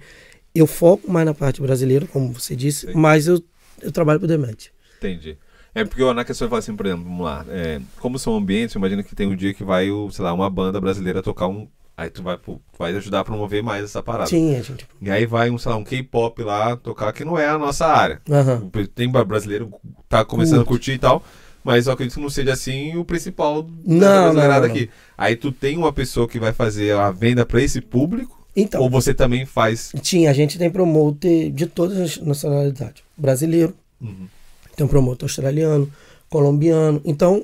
eu 0.54 0.66
foco 0.66 1.10
mais 1.10 1.26
na 1.26 1.34
parte 1.34 1.60
brasileira, 1.60 2.06
como 2.06 2.32
você 2.32 2.56
disse, 2.56 2.86
Sim. 2.86 2.92
mas 2.94 3.26
eu, 3.26 3.42
eu 3.82 3.92
trabalho 3.92 4.18
pro 4.18 4.28
Demet. 4.28 4.72
Entendi. 4.98 5.36
É 5.76 5.84
porque 5.84 6.02
na 6.14 6.24
questão 6.24 6.48
fala 6.48 6.58
assim, 6.60 6.74
por 6.74 6.86
exemplo, 6.86 7.04
vamos 7.04 7.22
lá. 7.22 7.44
é, 7.50 7.82
como 8.00 8.18
são 8.18 8.34
ambientes, 8.34 8.74
eu 8.74 8.78
imagino 8.78 9.04
que 9.04 9.14
tem 9.14 9.26
um 9.26 9.36
dia 9.36 9.52
que 9.52 9.62
vai, 9.62 9.90
o, 9.90 10.10
sei 10.10 10.24
lá, 10.24 10.32
uma 10.32 10.48
banda 10.48 10.80
brasileira 10.80 11.22
tocar 11.22 11.48
um. 11.48 11.68
Aí 11.96 12.10
tu 12.10 12.22
vai, 12.22 12.38
vai 12.78 12.94
ajudar 12.96 13.20
a 13.20 13.24
promover 13.24 13.62
mais 13.62 13.82
essa 13.84 14.02
parada. 14.02 14.28
Tinha, 14.28 14.62
gente. 14.62 14.86
E 15.00 15.10
aí 15.10 15.24
vai 15.24 15.48
um, 15.48 15.56
sei 15.56 15.70
lá, 15.72 15.78
um 15.78 15.84
K-pop 15.84 16.42
lá 16.42 16.76
tocar 16.76 17.10
que 17.12 17.24
não 17.24 17.38
é 17.38 17.46
a 17.48 17.56
nossa 17.56 17.86
área. 17.86 18.20
Aham. 18.30 18.70
Tem 18.94 19.10
brasileiro 19.10 19.72
tá 20.08 20.22
começando 20.24 20.58
Curte. 20.58 20.68
a 20.68 20.70
curtir 20.70 20.92
e 20.92 20.98
tal, 20.98 21.24
mas 21.64 21.86
eu 21.86 21.94
acredito 21.94 22.16
que 22.16 22.20
não 22.20 22.28
seja 22.28 22.52
assim 22.52 22.96
o 22.96 23.04
principal 23.04 23.66
Não, 23.84 24.34
da 24.34 24.46
não, 24.60 24.64
aqui. 24.66 24.90
Aí 25.16 25.36
tu 25.36 25.50
tem 25.50 25.78
uma 25.78 25.90
pessoa 25.92 26.28
que 26.28 26.38
vai 26.38 26.52
fazer 26.52 26.92
a 26.94 27.10
venda 27.10 27.46
pra 27.46 27.62
esse 27.62 27.80
público, 27.80 28.38
Então, 28.54 28.82
ou 28.82 28.90
você 28.90 29.14
também 29.14 29.46
faz. 29.46 29.90
tinha, 30.02 30.30
a 30.30 30.34
gente 30.34 30.58
tem 30.58 30.68
promoter 30.70 31.50
de 31.50 31.64
todas 31.66 31.98
as 31.98 32.18
nacionalidades. 32.18 33.02
Brasileiro, 33.16 33.74
Uhum. 34.02 34.28
tem 34.76 34.84
um 34.84 34.88
promotor 34.88 35.26
australiano, 35.26 35.90
colombiano. 36.28 37.00
Então, 37.06 37.42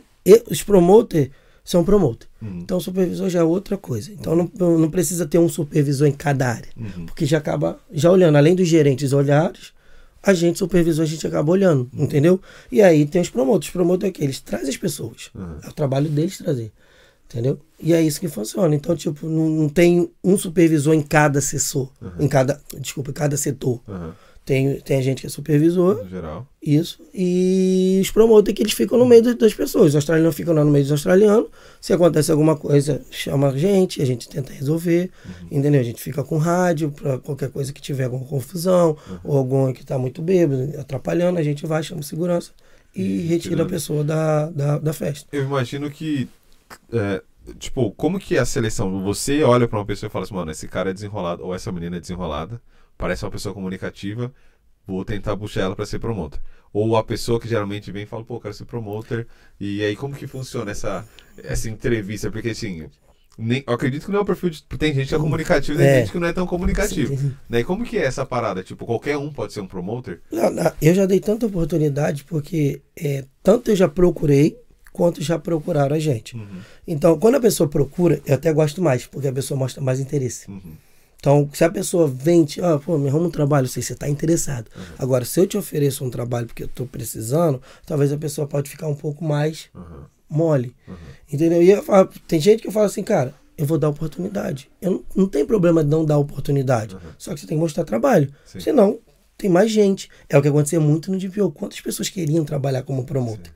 os 0.51 0.63
promoter 0.63 1.31
são 1.65 1.85
promoter. 1.85 2.27
Uhum. 2.41 2.61
Então, 2.61 2.79
o 2.79 2.81
supervisor 2.81 3.29
já 3.29 3.41
é 3.41 3.45
outra 3.45 3.77
coisa. 3.77 4.13
Então, 4.13 4.35
não, 4.35 4.79
não 4.79 4.91
precisa 4.91 5.27
ter 5.27 5.39
um 5.39 5.49
supervisor 5.49 6.09
em 6.09 6.13
cada 6.13 6.49
área. 6.49 6.69
Uhum. 6.77 7.07
Porque 7.07 7.25
já 7.25 7.39
acaba, 7.39 7.79
já 7.93 8.11
olhando, 8.11 8.37
além 8.37 8.55
dos 8.55 8.67
gerentes 8.67 9.13
olhares, 9.13 9.73
a 10.23 10.35
gente, 10.35 10.59
supervisor, 10.59 11.03
a 11.03 11.07
gente 11.07 11.27
acaba 11.27 11.51
olhando, 11.51 11.89
entendeu? 11.93 12.41
E 12.71 12.81
aí 12.81 13.05
tem 13.07 13.21
os 13.21 13.29
promotores. 13.29 13.69
Os 13.69 13.73
promotores 13.73 14.09
é 14.09 14.11
o 14.11 14.13
quê? 14.13 14.25
Eles 14.25 14.41
trazem 14.41 14.69
as 14.69 14.77
pessoas. 14.77 15.31
Uhum. 15.35 15.57
É 15.63 15.69
o 15.69 15.73
trabalho 15.73 16.09
deles 16.09 16.39
trazer. 16.39 16.73
Entendeu? 17.29 17.59
E 17.81 17.95
é 17.95 18.03
isso 18.03 18.21
que 18.21 18.29
funciona. 18.29 18.75
Então, 18.75 18.95
tipo, 18.95 19.27
não, 19.27 19.49
não 19.49 19.69
tem 19.69 20.11
um 20.23 20.37
supervisor 20.37 20.93
em 20.93 21.01
cada 21.01 21.39
assessor. 21.39 21.91
Em 22.21 22.29
cada. 22.29 22.61
Desculpa, 22.79 23.11
em 23.11 23.15
cada 23.15 23.39
setor. 23.39 23.81
Uhum. 24.43 24.47
Tem, 24.47 24.81
tem 24.81 24.99
a 24.99 25.03
gente 25.03 25.21
que 25.21 25.27
é 25.27 25.31
supervisor, 25.31 26.03
No 26.03 26.09
geral. 26.09 26.47
isso. 26.61 27.01
E 27.15 28.01
os 28.03 28.11
promotores 28.11 28.55
que 28.57 28.63
eles 28.63 28.73
ficam 28.73 28.99
no 28.99 29.07
meio 29.07 29.23
das, 29.37 29.55
pessoas. 29.55 29.91
Os 29.91 29.97
australianos 29.97 30.35
ficam 30.35 30.53
lá 30.53 30.65
no 30.65 30.71
meio 30.71 30.85
dos 30.85 30.93
australianos. 30.93 31.49
Se 31.81 31.93
acontece 31.93 32.33
alguma 32.33 32.57
coisa, 32.57 33.01
chama 33.11 33.49
a 33.49 33.57
gente, 33.57 34.03
a 34.03 34.05
gente 34.05 34.29
tenta 34.29 34.53
resolver. 34.53 35.11
Entendeu? 35.51 35.81
A 35.81 35.85
gente 35.85 36.03
fica 36.03 36.25
com 36.25 36.39
rádio 36.39 36.91
para 36.91 37.19
qualquer 37.19 37.51
coisa 37.51 37.73
que 37.73 37.81
tiver 37.81 38.05
alguma 38.05 38.25
confusão, 38.25 38.97
ou 39.23 39.37
algum 39.39 39.73
que 39.73 39.83
está 39.83 39.97
muito 39.97 40.21
bêbado, 40.21 40.73
atrapalhando, 40.79 41.39
a 41.39 41.43
gente 41.43 41.65
vai, 41.67 41.83
chama 41.83 42.03
segurança 42.03 42.51
e 42.95 43.21
retira 43.23 43.63
a 43.63 43.67
pessoa 43.67 44.05
da, 44.05 44.51
da, 44.51 44.79
da 44.79 44.93
festa. 44.93 45.27
Eu 45.33 45.45
imagino 45.45 45.91
que. 45.91 46.29
é, 46.93 47.23
tipo, 47.59 47.91
como 47.93 48.19
que 48.19 48.37
é 48.37 48.41
a 48.41 48.45
seleção? 48.45 49.03
Você 49.03 49.43
olha 49.43 49.67
pra 49.67 49.79
uma 49.79 49.87
pessoa 49.87 50.09
e 50.09 50.11
fala 50.11 50.25
assim, 50.25 50.35
mano, 50.35 50.51
esse 50.51 50.69
cara 50.69 50.91
é 50.91 50.93
desenrolado, 50.93 51.45
ou 51.45 51.55
essa 51.55 51.73
menina 51.73 51.97
é 51.97 52.01
desenrolada, 52.01 52.61
parece 53.03 53.25
uma 53.25 53.33
pessoa 53.33 53.53
comunicativa, 53.53 54.33
vou 54.87 55.05
tentar 55.05 55.37
puxar 55.37 55.63
ela 55.63 55.75
pra 55.75 55.85
ser 55.85 55.99
promotor. 55.99 56.39
Ou 56.73 56.97
a 56.97 57.03
pessoa 57.03 57.41
que 57.41 57.49
geralmente 57.49 57.91
vem 57.91 58.05
e 58.05 58.07
fala, 58.07 58.25
pô, 58.25 58.41
quero 58.41 58.55
ser 58.55 58.65
promotor. 58.65 59.27
E 59.61 59.83
aí, 59.83 59.97
como 59.97 60.15
que 60.15 60.29
funciona 60.29 60.71
essa, 60.71 61.05
essa 61.43 61.69
entrevista? 61.69 62.31
Porque 62.31 62.51
assim. 62.51 62.87
Nem, 63.37 63.65
eu 63.67 63.75
acredito 63.75 64.05
que 64.07 64.13
não 64.13 64.21
é 64.21 64.23
o 64.23 64.25
perfil 64.25 64.51
de. 64.51 64.63
Tem 64.63 64.95
gente 64.95 65.09
que 65.09 65.15
é 65.15 65.19
comunicativo, 65.19 65.79
tem 65.79 65.87
É. 65.87 66.01
gente 66.01 66.13
que 66.13 66.19
não 66.19 66.29
é 66.29 66.33
tão 66.33 66.47
comunicativo. 66.47 67.17
Sim. 67.17 67.35
Né? 67.49 67.61
E 67.61 67.65
como 67.65 67.83
que 67.85 67.99
é 67.99 68.05
essa 68.05 68.25
parada? 68.25 68.63
Tipo, 68.63 68.87
qualquer 68.87 69.17
um 69.17 69.33
pode 69.33 69.53
ser 69.53 69.61
um 69.61 69.67
promotor? 69.67 70.19
Não, 70.31 70.51
não, 70.51 70.71
eu 70.81 70.95
já 70.95 71.05
dei 71.07 71.19
tanta 71.19 71.47
oportunidade 71.47 72.25
porque 72.25 72.83
é, 72.95 73.25
tanto 73.43 73.71
eu 73.71 73.77
já 73.77 73.89
procurei 73.89 74.57
quanto 74.93 75.23
já 75.23 75.39
procuraram 75.39 75.97
a 75.97 75.99
gente. 75.99 76.37
Uhum. 76.37 76.61
Então, 76.87 77.19
quando 77.19 77.35
a 77.37 77.41
pessoa 77.41 77.69
procura, 77.69 78.21
eu 78.27 78.35
até 78.35 78.53
gosto 78.53 78.81
mais, 78.83 79.07
porque 79.07 79.27
a 79.29 79.33
pessoa 79.33 79.59
mostra 79.59 79.83
mais 79.83 79.99
interesse. 79.99 80.49
Uhum. 80.51 80.77
Então, 81.23 81.49
se 81.53 81.63
a 81.63 81.71
pessoa 81.71 82.09
vem, 82.09 82.45
te, 82.45 82.61
ah, 82.61 82.81
pô, 82.81 82.99
me 82.99 83.09
arruma 83.09 83.29
um 83.29 83.31
trabalho, 83.31 83.67
eu 83.67 83.69
sei, 83.69 83.81
você 83.81 83.93
está 83.93 84.09
interessado. 84.09 84.69
Agora, 84.99 85.25
se 85.25 85.39
eu 85.39 85.47
te 85.47 85.57
ofereço 85.57 86.05
um 86.05 86.11
trabalho 86.11 86.49
porque 86.49 86.65
eu 86.65 86.67
estou 86.67 86.85
precisando, 86.85 87.63
talvez 87.87 88.11
a 88.13 88.17
pessoa 88.19 88.45
pode 88.45 88.69
ficar 88.69 88.89
um 88.89 88.95
pouco 88.97 89.25
mais 89.25 89.69
Uhum. 89.73 90.03
mole. 90.29 90.75
Entendeu? 91.33 91.63
E 91.63 91.71
eu 91.71 91.81
falo- 91.81 92.09
tem 92.27 92.41
gente 92.41 92.61
que 92.65 92.73
fala 92.73 92.87
assim, 92.87 93.05
cara, 93.05 93.33
eu 93.57 93.65
vou 93.65 93.79
dar 93.79 93.89
oportunidade. 93.91 94.69
Eu 94.81 94.91
não, 94.91 95.05
não 95.15 95.29
tem 95.29 95.47
problema 95.47 95.85
de 95.85 95.89
não 95.91 96.05
dar 96.05 96.19
oportunidade. 96.19 96.97
Só 97.17 97.33
que 97.33 97.39
você 97.41 97.47
tem 97.47 97.57
que 97.57 97.63
mostrar 97.63 97.85
trabalho. 97.85 98.29
Sim. 98.45 98.59
Senão, 98.59 98.99
tem 99.39 99.49
mais 99.49 99.71
gente. 99.71 100.09
É 100.29 100.37
o 100.37 100.43
que 100.43 100.49
acontecia 100.49 100.81
muito 100.81 101.09
no 101.13 101.19
DPO. 101.19 101.53
Quantas 101.53 101.81
pessoas 101.81 102.09
queriam 102.09 102.45
trabalhar 102.45 102.83
como 102.83 103.05
promotor? 103.05 103.53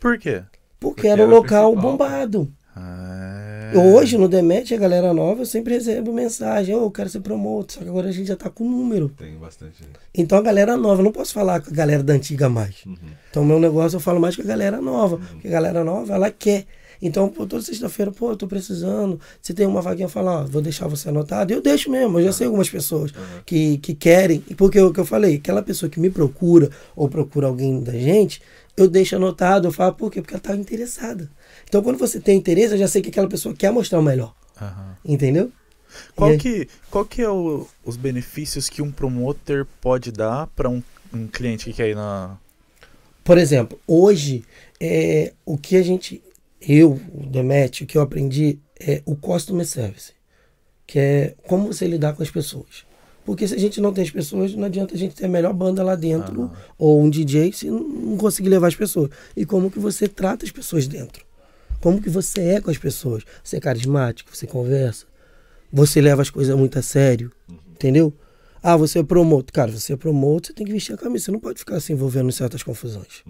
Por 0.00 0.18
quê? 0.18 0.42
Porque, 0.80 1.02
Porque 1.02 1.08
era 1.08 1.22
um 1.22 1.28
local 1.28 1.72
principal, 1.72 1.90
bombado. 1.92 2.52
Ah, 2.74 3.45
Hoje, 3.80 4.16
no 4.16 4.28
Demet, 4.28 4.74
a 4.74 4.78
galera 4.78 5.12
nova, 5.12 5.42
eu 5.42 5.46
sempre 5.46 5.74
recebo 5.74 6.12
mensagem, 6.12 6.74
oh, 6.74 6.84
eu 6.84 6.90
quero 6.90 7.08
ser 7.08 7.20
promotor, 7.20 7.70
só 7.70 7.80
que 7.80 7.88
agora 7.88 8.08
a 8.08 8.12
gente 8.12 8.28
já 8.28 8.36
tá 8.36 8.48
com 8.48 8.68
número. 8.68 9.08
Tem 9.10 9.36
bastante 9.36 9.78
gente. 9.78 9.90
Então 10.14 10.38
a 10.38 10.42
galera 10.42 10.76
nova, 10.76 11.00
eu 11.00 11.04
não 11.04 11.12
posso 11.12 11.32
falar 11.32 11.60
com 11.60 11.70
a 11.70 11.72
galera 11.72 12.02
da 12.02 12.12
antiga 12.12 12.48
mais. 12.48 12.84
Uhum. 12.86 12.96
Então 13.30 13.42
o 13.42 13.46
meu 13.46 13.60
negócio 13.60 13.96
eu 13.96 14.00
falo 14.00 14.20
mais 14.20 14.34
com 14.36 14.42
a 14.42 14.46
galera 14.46 14.80
nova, 14.80 15.18
porque 15.18 15.48
a 15.48 15.50
galera 15.50 15.84
nova, 15.84 16.14
ela 16.14 16.30
quer. 16.30 16.66
Então, 17.00 17.28
pô, 17.28 17.46
toda 17.46 17.62
sexta-feira, 17.62 18.10
pô, 18.10 18.30
eu 18.30 18.36
tô 18.36 18.46
precisando. 18.46 19.20
Se 19.42 19.52
tem 19.52 19.66
uma 19.66 19.82
vaguinha, 19.82 20.08
fala, 20.08 20.40
ó, 20.40 20.44
vou 20.44 20.62
deixar 20.62 20.88
você 20.88 21.08
anotado. 21.08 21.52
Eu 21.52 21.60
deixo 21.60 21.90
mesmo, 21.90 22.18
eu 22.18 22.24
já 22.24 22.32
sei 22.32 22.46
algumas 22.46 22.70
pessoas 22.70 23.12
que, 23.44 23.78
que 23.78 23.94
querem. 23.94 24.40
Porque 24.56 24.80
o 24.80 24.92
que 24.92 25.00
eu 25.00 25.04
falei, 25.04 25.36
aquela 25.36 25.62
pessoa 25.62 25.90
que 25.90 26.00
me 26.00 26.10
procura 26.10 26.70
ou 26.94 27.08
procura 27.08 27.46
alguém 27.46 27.82
da 27.82 27.92
gente, 27.92 28.40
eu 28.76 28.88
deixo 28.88 29.16
anotado, 29.16 29.68
eu 29.68 29.72
falo, 29.72 29.94
por 29.94 30.10
quê? 30.10 30.20
Porque 30.20 30.34
ela 30.34 30.42
tá 30.42 30.54
interessada. 30.54 31.30
Então, 31.68 31.82
quando 31.82 31.98
você 31.98 32.20
tem 32.20 32.36
interesse, 32.38 32.74
eu 32.74 32.78
já 32.78 32.88
sei 32.88 33.02
que 33.02 33.08
aquela 33.10 33.28
pessoa 33.28 33.54
quer 33.54 33.70
mostrar 33.70 33.98
o 33.98 34.02
melhor. 34.02 34.34
Aham. 34.60 34.96
Entendeu? 35.04 35.50
Qual 36.14 36.30
que, 36.38 36.68
qual 36.90 37.04
que 37.04 37.22
é 37.22 37.30
o- 37.30 37.66
os 37.84 37.96
benefícios 37.96 38.68
que 38.68 38.82
um 38.82 38.90
promoter 38.92 39.66
pode 39.80 40.12
dar 40.12 40.46
para 40.48 40.68
um, 40.68 40.82
um 41.12 41.26
cliente 41.26 41.64
que 41.66 41.72
quer 41.72 41.88
ir 41.90 41.94
na. 41.96 42.36
Por 43.24 43.38
exemplo, 43.38 43.78
hoje, 43.86 44.44
é, 44.80 45.32
o 45.44 45.56
que 45.58 45.76
a 45.76 45.82
gente, 45.82 46.22
eu, 46.60 47.00
o 47.14 47.26
Demet, 47.26 47.82
o 47.82 47.86
que 47.86 47.98
eu 47.98 48.02
aprendi 48.02 48.58
é 48.78 49.02
o 49.04 49.16
customer 49.16 49.66
service, 49.66 50.12
que 50.86 50.98
é 50.98 51.34
como 51.48 51.66
você 51.72 51.86
lidar 51.86 52.14
com 52.14 52.22
as 52.22 52.30
pessoas. 52.30 52.84
Porque 53.24 53.48
se 53.48 53.54
a 53.54 53.58
gente 53.58 53.80
não 53.80 53.92
tem 53.92 54.04
as 54.04 54.10
pessoas, 54.10 54.54
não 54.54 54.64
adianta 54.64 54.94
a 54.94 54.98
gente 54.98 55.16
ter 55.16 55.24
a 55.24 55.28
melhor 55.28 55.52
banda 55.52 55.82
lá 55.82 55.96
dentro, 55.96 56.48
ou 56.78 57.02
um 57.02 57.10
DJ, 57.10 57.52
se 57.52 57.68
não 57.68 58.16
conseguir 58.16 58.48
levar 58.50 58.68
as 58.68 58.76
pessoas. 58.76 59.10
E 59.36 59.44
como 59.44 59.68
que 59.70 59.80
você 59.80 60.06
trata 60.06 60.44
as 60.44 60.52
pessoas 60.52 60.86
dentro. 60.86 61.25
Como 61.86 62.02
que 62.02 62.10
você 62.10 62.40
é 62.40 62.60
com 62.60 62.68
as 62.68 62.78
pessoas. 62.78 63.22
Você 63.44 63.58
é 63.58 63.60
carismático, 63.60 64.36
você 64.36 64.44
conversa, 64.44 65.06
você 65.72 66.00
leva 66.00 66.20
as 66.20 66.28
coisas 66.28 66.52
muito 66.56 66.76
a 66.76 66.82
sério, 66.82 67.30
entendeu? 67.70 68.12
Ah, 68.60 68.76
você 68.76 68.98
é 68.98 69.02
promotor. 69.04 69.52
Cara, 69.52 69.70
você 69.70 69.92
é 69.92 69.96
promotor, 69.96 70.48
você 70.48 70.52
tem 70.52 70.66
que 70.66 70.72
vestir 70.72 70.94
a 70.94 70.96
camisa. 70.96 71.26
Você 71.26 71.30
não 71.30 71.38
pode 71.38 71.60
ficar 71.60 71.78
se 71.78 71.92
envolvendo 71.92 72.28
em 72.28 72.32
certas 72.32 72.64
confusões. 72.64 73.22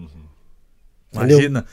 Entendeu? 1.13 1.37
Imagina. 1.37 1.65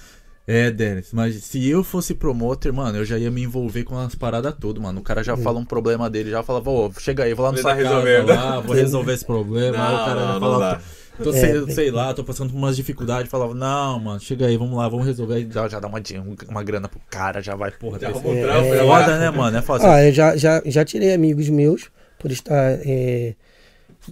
É, 0.47 0.71
Denis, 0.71 1.09
mas 1.11 1.43
se 1.43 1.67
eu 1.67 1.83
fosse 1.83 2.15
promoter, 2.15 2.71
mano, 2.71 2.99
eu 2.99 3.05
já 3.07 3.17
ia 3.17 3.31
me 3.31 3.43
envolver 3.43 3.85
com 3.85 3.97
as 3.97 4.15
paradas 4.15 4.55
tudo, 4.61 4.79
mano. 4.79 5.01
O 5.01 5.03
cara 5.03 5.25
já 5.25 5.39
fala 5.39 5.59
um 5.59 5.65
problema 5.65 6.11
dele, 6.11 6.29
já 6.31 6.43
fala, 6.43 6.61
ô, 6.69 6.93
chega 6.99 7.25
aí, 7.25 7.33
vou 7.33 7.47
lá 7.47 7.51
no 7.53 7.57
Ele 7.57 7.63
sua 7.63 7.75
tá 7.75 7.83
casa 7.83 8.23
lá, 8.25 8.61
vou 8.61 8.77
resolver 8.77 9.15
esse 9.15 9.25
problema. 9.25 9.75
aí 9.89 9.95
o 9.95 9.97
Não, 9.97 10.05
cara 10.05 10.21
não, 10.21 10.27
já 10.27 10.33
não 10.35 10.41
fala, 10.41 10.59
dá. 10.75 10.83
Tô, 11.23 11.31
É, 11.31 11.33
sei, 11.33 11.71
sei 11.71 11.91
lá, 11.91 12.13
tô 12.13 12.25
passando 12.25 12.51
por 12.51 12.57
umas 12.57 12.75
dificuldades. 12.77 13.31
Falava, 13.31 13.55
não, 13.55 14.01
mano, 14.01 14.21
chega 14.21 14.47
aí, 14.47 14.57
vamos 14.57 14.77
lá, 14.77 14.89
vamos 14.89 15.07
resolver. 15.07 15.35
Aí 15.35 15.49
já, 15.51 15.69
já 15.69 15.79
dá 15.79 15.87
uma, 15.87 16.01
uma 16.49 16.63
grana 16.63 16.89
pro 16.89 17.01
cara, 17.09 17.41
já 17.41 17.55
vai, 17.55 17.71
porra. 17.71 17.99
Já 18.01 18.11
desse- 18.11 18.27
É, 18.27 18.43
trampo, 18.43 18.75
é. 18.75 18.79
Foda, 18.87 19.19
né, 19.19 19.31
mano? 19.31 19.57
É 19.57 19.63
foda. 19.63 19.93
Ah, 19.93 20.05
eu 20.05 20.13
já, 20.13 20.37
já, 20.37 20.61
já 20.65 20.85
tirei 20.85 21.15
amigos 21.15 21.49
meus 21.49 21.89
por 22.19 22.31
estar 22.33 22.79
é, 22.85 23.35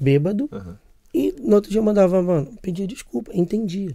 bêbado. 0.01 0.49
Aham. 0.53 0.79
E 1.15 1.35
no 1.41 1.57
outro 1.57 1.71
dia 1.71 1.79
eu 1.81 1.85
mandava, 1.85 2.23
mano, 2.23 2.49
pedia 2.63 2.87
desculpa, 2.87 3.31
entendia. 3.35 3.95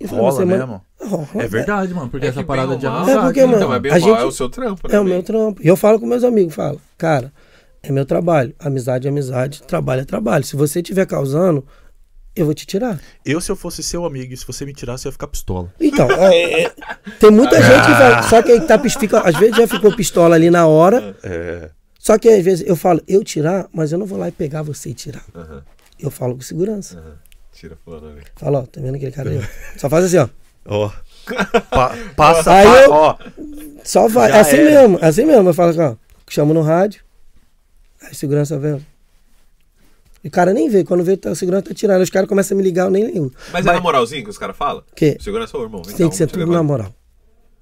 E 0.00 0.08
falava, 0.08 0.30
Rola 0.30 0.36
você 0.40 0.44
mesmo? 0.44 0.82
Rola, 1.00 1.28
É 1.44 1.46
verdade, 1.46 1.94
mano, 1.94 2.10
porque 2.10 2.26
É 2.26 2.30
essa 2.30 2.42
parada 2.42 2.76
de 2.76 2.86
amizade. 2.86 3.10
É 3.18 3.22
porque, 3.22 3.40
né? 3.40 3.46
mano, 3.46 3.58
Então, 3.58 3.74
é 3.74 3.78
bem 3.78 3.92
a 3.92 3.98
gente- 3.98 4.18
é 4.20 4.24
o 4.24 4.32
seu 4.32 4.48
trampo, 4.48 4.88
né? 4.88 4.96
É 4.96 5.00
o 5.00 5.04
meu 5.04 5.22
trampo. 5.22 5.62
E 5.62 5.68
eu 5.68 5.76
falo 5.76 6.00
com 6.00 6.06
meus 6.06 6.24
amigos, 6.24 6.52
falo, 6.54 6.80
cara, 6.98 7.32
é 7.82 7.92
meu 7.92 8.04
trabalho. 8.04 8.52
Amizade 8.58 9.06
é 9.06 9.10
amizade, 9.10 9.62
trabalho 9.62 10.00
é 10.00 10.04
trabalho. 10.04 10.42
Se 10.42 10.56
você 10.56 10.80
estiver 10.80 11.06
causando, 11.06 11.64
eu 12.36 12.44
vou 12.44 12.54
te 12.54 12.66
tirar. 12.66 13.00
Eu, 13.24 13.40
se 13.40 13.50
eu 13.50 13.56
fosse 13.56 13.82
seu 13.82 14.04
amigo, 14.04 14.32
e 14.32 14.36
se 14.36 14.46
você 14.46 14.64
me 14.64 14.72
tirasse, 14.72 15.06
eu 15.06 15.10
ia 15.10 15.12
ficar 15.12 15.26
pistola. 15.28 15.72
Então, 15.80 16.08
é, 16.10 16.62
é, 16.64 16.72
tem 17.20 17.30
muita 17.30 17.56
gente 17.62 17.84
que 17.86 17.92
vai. 17.92 18.22
Só 18.24 18.42
que 18.42 18.52
aí 18.52 18.60
tá, 18.60 18.78
fica, 18.78 19.20
às 19.20 19.36
vezes 19.36 19.56
já 19.56 19.66
ficou 19.68 19.94
pistola 19.94 20.34
ali 20.34 20.50
na 20.50 20.66
hora. 20.66 21.16
É. 21.22 21.70
Só 21.98 22.18
que 22.18 22.28
às 22.28 22.44
vezes 22.44 22.66
eu 22.68 22.76
falo, 22.76 23.00
eu 23.08 23.22
tirar, 23.24 23.66
mas 23.72 23.92
eu 23.92 23.98
não 23.98 24.06
vou 24.06 24.18
lá 24.18 24.28
e 24.28 24.32
pegar 24.32 24.62
você 24.62 24.90
e 24.90 24.94
tirar. 24.94 25.24
Aham, 25.34 25.62
Eu 25.98 26.10
falo 26.10 26.34
com 26.34 26.40
segurança. 26.42 26.98
aham. 26.98 27.14
Tira 27.52 27.78
fulano 27.84 28.08
ali. 28.08 28.20
Falo, 28.36 28.58
ó, 28.58 28.62
tá 28.66 28.80
vendo 28.80 28.96
aquele 28.96 29.12
cara 29.12 29.30
aí? 29.30 29.38
ó? 29.38 29.78
Só 29.78 29.88
faz 29.88 30.04
assim, 30.06 30.18
ó. 30.18 30.28
Ó. 30.66 30.90
Pa- 31.70 31.96
passa, 32.16 32.52
Aí 32.52 32.66
pa- 32.66 32.80
eu- 32.82 32.90
ó. 32.92 33.16
Só 33.84 34.08
vai. 34.08 34.28
Já 34.30 34.36
É 34.36 34.40
assim 34.40 34.56
era. 34.56 34.70
mesmo, 34.82 34.98
é 35.00 35.06
assim 35.06 35.24
mesmo. 35.24 35.48
Eu 35.48 35.54
falo 35.54 35.70
assim, 35.70 35.80
ó. 35.80 35.94
Chamo 36.28 36.52
no 36.52 36.62
rádio. 36.62 37.02
Aí 38.02 38.14
segurança 38.14 38.58
vê. 38.58 38.78
E 40.24 40.28
o 40.28 40.30
cara 40.30 40.54
nem 40.54 40.68
vê. 40.70 40.82
Quando 40.84 41.04
vê, 41.04 41.16
tá, 41.18 41.30
o 41.30 41.36
segurança 41.36 41.66
tá 41.68 41.74
tirando. 41.74 42.00
Os 42.00 42.08
caras 42.10 42.26
começam 42.28 42.56
a 42.56 42.58
me 42.58 42.64
ligar, 42.64 42.86
eu 42.86 42.90
nem 42.90 43.04
ligo. 43.06 43.30
Mas, 43.52 43.66
é 43.66 43.72
na 43.72 43.80
moralzinho 43.80 44.24
que 44.24 44.30
os 44.30 44.38
caras 44.38 44.56
falam? 44.56 44.82
Que 44.96 45.18
Segurança, 45.20 45.56
ô 45.58 45.62
irmão. 45.62 45.82
vem 45.82 45.94
tem 45.94 46.08
que 46.08 46.16
ser 46.16 46.26
tudo 46.26 46.46
na 46.46 46.62
moral. 46.62 46.92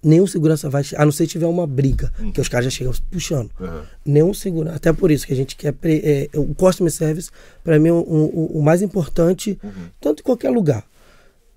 Nenhum 0.05 0.27
segurança 0.27 0.69
vai. 0.71 0.83
A 0.97 1.05
não 1.05 1.13
ser 1.13 1.25
se 1.27 1.31
tiver 1.33 1.47
uma 1.47 1.67
briga. 1.67 2.13
Que 2.33 2.41
os 2.41 2.49
caras 2.49 2.65
já 2.67 2.71
chegam 2.71 2.93
puxando. 3.11 3.51
Aham. 3.61 3.83
nenhum 4.05 4.33
segurança. 4.35 4.77
Até 4.77 4.93
por 4.93 5.11
isso 5.11 5.27
que 5.27 5.33
a 5.33 5.37
gente 5.37 5.55
quer. 5.57 5.73
pre- 5.73 6.03
é, 6.05 6.39
o 6.39 6.55
customer 6.55 6.93
service, 6.93 7.31
para 7.65 7.79
mim, 7.79 7.89
é 7.89 7.93
o, 7.93 7.97
o- 7.99 8.59
o 8.59 8.63
mais 8.63 8.81
importante, 8.83 9.59
tanto 10.01 10.21
em 10.21 10.25
qualquer 10.25 10.51
lugar. 10.51 10.85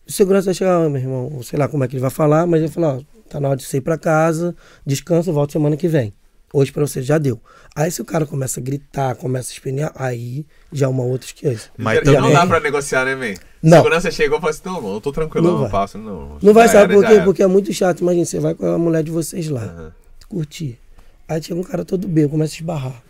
O 0.08 0.12
segurança 0.12 0.46
vai 0.46 0.54
chegar, 0.54 0.76
ah, 0.86 0.90
meu 0.90 1.02
irmão, 1.02 1.42
sei 1.44 1.58
lá 1.58 1.68
como 1.68 1.84
é 1.84 1.88
que 1.88 1.96
ele 1.96 2.02
vai 2.02 2.12
falar, 2.12 2.46
mas 2.46 2.60
ele 2.62 2.68
vai 2.68 2.74
falar: 2.76 2.98
ó, 2.98 3.02
tá 3.28 3.40
na 3.40 3.50
hora 3.50 3.58
de 3.58 3.64
você 3.66 3.78
ir 3.78 3.82
pra 3.82 3.98
casa, 3.98 4.56
descansa, 4.86 5.32
volta 5.32 5.54
semana 5.54 5.76
que 5.76 5.88
vem. 5.88 6.14
Hoje 6.58 6.72
pra 6.72 6.88
você 6.88 7.02
já 7.02 7.18
deu. 7.18 7.38
Aí 7.76 7.92
se 7.92 8.02
o 8.02 8.06
cara 8.06 8.26
começa 8.26 8.62
a 8.62 8.64
gritar, 8.64 9.14
começa 9.16 9.52
a 9.52 9.54
espernear, 9.54 9.92
aí 9.94 10.46
já 10.72 10.86
é 10.86 10.90
uma 10.90 11.04
outra 11.04 11.28
coisa. 11.38 11.64
Mas 11.78 12.00
Já 12.06 12.22
não 12.22 12.32
dá 12.32 12.48
pra 12.48 12.62
negociar, 12.62 13.04
né, 13.04 13.14
man? 13.14 13.34
Não. 13.62 13.80
Segurança 13.80 14.10
chegou 14.10 14.38
e 14.38 14.40
falou 14.40 14.52
assim: 14.52 14.62
não, 14.64 14.94
eu 14.94 15.02
tô 15.02 15.12
tranquilão, 15.12 15.50
Não 15.52 15.58
eu 15.58 15.62
vai. 15.64 15.72
passo. 15.72 15.98
Não, 15.98 16.38
Não 16.42 16.54
vai, 16.54 16.70
sabe 16.70 16.94
por 16.94 17.06
quê? 17.06 17.20
Porque 17.26 17.44
é 17.44 17.48
muito 17.48 17.74
chato. 17.74 18.00
Imagina, 18.00 18.24
você 18.24 18.40
vai 18.40 18.56
com 18.56 18.66
a 18.68 18.78
mulher 18.78 19.04
de 19.04 19.12
vocês 19.12 19.50
lá, 19.50 19.64
Aham. 19.64 19.94
curtir. 20.30 20.80
Aí 21.28 21.44
chega 21.44 21.60
um 21.60 21.64
cara 21.64 21.84
todo 21.84 22.08
bêbado, 22.08 22.32
começa 22.32 22.54
a 22.54 22.56
esbarrar. 22.56 23.04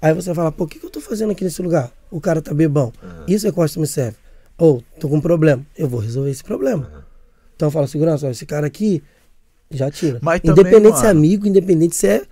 Aí 0.00 0.14
você 0.14 0.34
fala, 0.34 0.50
pô, 0.50 0.64
o 0.64 0.66
que, 0.66 0.78
que 0.78 0.86
eu 0.86 0.90
tô 0.90 1.02
fazendo 1.02 1.32
aqui 1.32 1.44
nesse 1.44 1.60
lugar? 1.60 1.92
O 2.10 2.18
cara 2.18 2.40
tá 2.40 2.54
bebão. 2.54 2.94
Isso 3.28 3.46
é 3.46 3.52
customer 3.52 3.86
service. 3.86 4.18
Ou, 4.56 4.82
tô 4.98 5.06
com 5.06 5.16
um 5.16 5.20
problema. 5.20 5.64
Eu 5.76 5.86
vou 5.86 6.00
resolver 6.00 6.30
esse 6.30 6.42
problema. 6.42 7.04
Então 7.54 7.70
fala, 7.70 7.86
segurança, 7.86 8.26
ó, 8.26 8.30
esse 8.30 8.46
cara 8.46 8.66
aqui 8.66 9.02
já 9.76 9.90
tira. 9.90 10.18
Mas 10.22 10.40
também, 10.40 10.60
independente 10.60 10.98
se 10.98 11.04
é 11.04 11.08
mano- 11.08 11.18
amigo, 11.20 11.46
independente 11.46 11.96
se 11.96 12.06
é, 12.06 12.22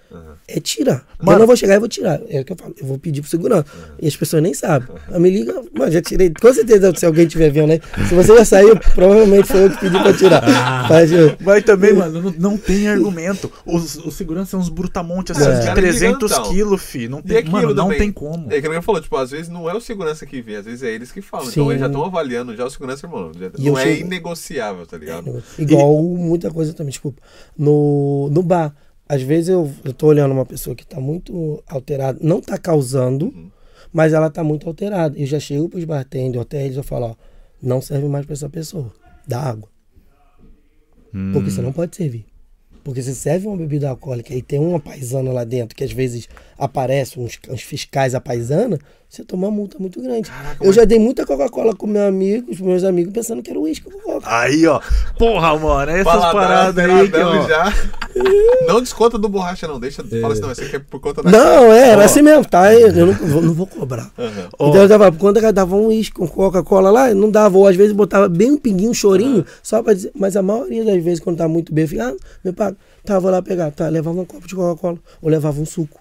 é 0.56 0.60
tirar. 0.60 1.04
Mano- 1.18 1.32
eu 1.36 1.38
não 1.40 1.46
vou 1.46 1.56
chegar 1.56 1.74
e 1.76 1.78
vou 1.78 1.88
tirar. 1.88 2.20
É 2.28 2.40
o 2.40 2.44
que 2.44 2.52
eu 2.52 2.56
falo. 2.56 2.74
Eu 2.78 2.86
vou 2.86 2.98
pedir 2.98 3.20
pro 3.20 3.30
segurança. 3.30 3.66
E 4.00 4.06
as 4.08 4.16
pessoas 4.16 4.42
nem 4.42 4.54
sabem. 4.54 4.88
Aí 5.10 5.20
me 5.20 5.30
liga, 5.30 5.62
mano, 5.76 5.90
já 5.92 6.00
tirei. 6.02 6.30
Com 6.30 6.52
certeza, 6.52 6.92
se 6.96 7.04
alguém 7.06 7.26
estiver 7.26 7.50
vendo 7.50 7.72
aí, 7.72 7.80
se 8.08 8.14
você 8.14 8.34
já 8.36 8.44
saiu, 8.44 8.76
provavelmente 8.94 9.46
foi 9.48 9.64
eu 9.64 9.70
que 9.70 9.78
pedi 9.78 9.98
pra 10.02 10.12
tirar. 10.12 10.42
Ah. 10.44 10.86
Mas, 10.90 11.12
eu- 11.12 11.36
Mas 11.40 11.62
também, 11.64 11.92
mano, 11.92 12.20
não, 12.22 12.34
não 12.50 12.56
tem 12.56 12.88
argumento. 12.88 13.50
Os, 13.66 13.96
os 13.96 14.14
seguranças 14.14 14.50
são 14.50 14.60
uns 14.60 14.68
brutamontes 14.68 15.36
assim, 15.36 15.50
É. 15.50 15.58
de 15.60 15.66
Cara, 15.66 15.80
300 15.80 16.30
gigantão. 16.30 16.52
quilos, 16.52 16.82
fi. 16.82 17.08
Não 17.08 17.18
E 17.20 17.22
tem, 17.22 17.36
aquilo 17.38 17.52
mano, 17.52 17.68
não 17.74 17.84
também. 17.84 17.98
tem 17.98 18.12
como. 18.12 18.52
É 18.52 18.60
que 18.60 18.66
eu 18.66 18.82
falou, 18.82 19.00
tipo, 19.00 19.16
às 19.16 19.30
vezes 19.30 19.48
não 19.48 19.68
é 19.68 19.74
o 19.74 19.80
segurança 19.80 20.24
que 20.26 20.40
vem, 20.40 20.56
às 20.56 20.64
vezes 20.64 20.82
é 20.82 20.90
eles 20.90 21.12
que 21.12 21.20
falam. 21.20 21.46
Então 21.48 21.64
Sim. 21.64 21.70
eles 21.70 21.80
já 21.80 21.86
estão 21.86 22.04
avaliando 22.04 22.56
já 22.56 22.64
o 22.64 22.70
segurança, 22.70 23.06
irmão. 23.06 23.30
Já- 23.38 23.50
E 23.58 23.70
não 23.70 23.78
é 23.78 23.82
chego- 23.84 24.06
inegociável, 24.06 24.86
tá 24.86 24.96
ligado? 24.96 25.42
Igual 25.58 26.02
muita 26.02 26.50
coisa 26.50 26.72
também, 26.72 26.90
desculpa. 26.90 27.20
No, 27.56 28.28
no 28.32 28.42
bar. 28.42 28.74
Às 29.12 29.22
vezes 29.22 29.48
eu, 29.48 29.68
eu 29.82 29.92
tô 29.92 30.06
olhando 30.06 30.30
uma 30.30 30.46
pessoa 30.46 30.76
que 30.76 30.86
tá 30.86 31.00
muito 31.00 31.60
alterada, 31.66 32.16
não 32.22 32.40
tá 32.40 32.56
causando, 32.56 33.26
Uhum. 33.26 33.50
mas 33.92 34.12
ela 34.12 34.30
tá 34.30 34.44
muito 34.44 34.68
alterada. 34.68 35.18
Eu 35.18 35.26
já 35.26 35.40
chego 35.40 35.68
pros 35.68 35.84
bartenders, 35.84 36.40
até 36.42 36.64
eles 36.64 36.76
eu 36.76 36.84
falo, 36.84 37.06
ó, 37.06 37.14
não 37.60 37.80
serve 37.82 38.06
mais 38.06 38.24
pra 38.24 38.34
essa 38.34 38.48
pessoa. 38.48 38.92
Dá 39.26 39.40
água. 39.40 39.68
Porque 41.32 41.50
você 41.50 41.60
não 41.60 41.72
pode 41.72 41.96
servir. 41.96 42.24
Porque 42.84 43.02
se 43.02 43.14
serve 43.16 43.48
uma 43.48 43.56
bebida 43.56 43.90
alcoólica 43.90 44.32
e 44.32 44.40
tem 44.40 44.60
uma 44.60 44.78
paisana 44.78 45.32
lá 45.32 45.42
dentro, 45.44 45.74
que 45.76 45.82
às 45.84 45.90
vezes 45.92 46.28
aparece 46.56 47.18
uns, 47.18 47.36
uns 47.48 47.62
fiscais 47.62 48.14
à 48.14 48.20
paisana, 48.20 48.78
você 49.10 49.24
toma 49.24 49.48
uma 49.48 49.56
multa 49.56 49.76
muito 49.80 50.00
grande. 50.00 50.30
eu 50.60 50.72
já 50.72 50.84
dei 50.84 50.96
muita 50.96 51.26
Coca-Cola 51.26 51.74
com 51.74 51.84
meu 51.84 52.06
amigo, 52.06 52.52
os 52.52 52.60
meus 52.60 52.84
amigos, 52.84 53.12
pensando 53.12 53.42
que 53.42 53.50
era 53.50 53.58
uísque 53.58 53.90
Coca-Cola. 53.90 54.20
Aí, 54.24 54.64
ó. 54.68 54.80
Porra, 55.18 55.58
mano, 55.58 55.90
essas 55.90 56.04
Paladar 56.04 56.32
paradas 56.32 56.84
aí 56.90 57.10
que, 57.10 57.16
ó. 57.16 57.48
já. 57.48 57.74
Não 58.68 58.80
desconta 58.80 59.18
do 59.18 59.28
borracha, 59.28 59.66
não. 59.66 59.78
Deixa. 59.80 60.04
Fala 60.04 60.32
assim, 60.32 60.42
não, 60.42 60.50
esse 60.52 60.62
aqui 60.62 60.76
é 60.76 60.78
por 60.78 61.00
conta 61.00 61.22
da. 61.22 61.30
Não, 61.30 61.72
é, 61.72 61.90
era 61.90 62.04
assim 62.04 62.22
mesmo, 62.22 62.44
tá? 62.44 62.72
Eu 62.74 62.88
eu 62.88 63.06
não, 63.06 63.12
vou- 63.14 63.42
não 63.42 63.52
vou 63.52 63.66
cobrar. 63.66 64.10
Ó. 64.58 64.68
Então 64.68 64.82
eu 64.82 64.88
dava, 64.88 65.12
quando 65.12 65.38
eu 65.38 65.52
dava 65.52 65.76
um 65.76 65.86
uísque 65.86 66.14
com 66.16 66.26
Coca-Cola 66.28 66.90
lá, 66.90 67.14
não 67.14 67.30
dava, 67.30 67.56
ou 67.56 67.66
às 67.66 67.76
vezes 67.76 67.92
botava 67.92 68.28
bem 68.28 68.50
um 68.52 68.56
pinguinho, 68.58 68.90
um 68.90 68.94
chorinho, 68.94 69.44
só 69.62 69.82
pra 69.82 69.94
dizer, 69.94 70.10
mas 70.14 70.36
a 70.36 70.42
maioria 70.42 70.84
das 70.84 71.02
vezes, 71.02 71.20
quando 71.20 71.36
tá 71.38 71.48
muito 71.48 71.72
bem, 71.72 71.84
eu 71.84 71.88
ficava, 71.88 72.10
ah, 72.10 72.16
meu 72.44 72.52
pai, 72.52 72.74
tá, 73.04 73.18
vou 73.18 73.30
lá 73.30 73.40
pegar, 73.42 73.70
tá, 73.70 73.88
levava 73.88 74.20
um 74.20 74.24
copo 74.24 74.46
de 74.46 74.54
Coca-Cola, 74.56 74.98
ou 75.22 75.28
levava 75.30 75.60
um 75.60 75.66
suco. 75.66 76.00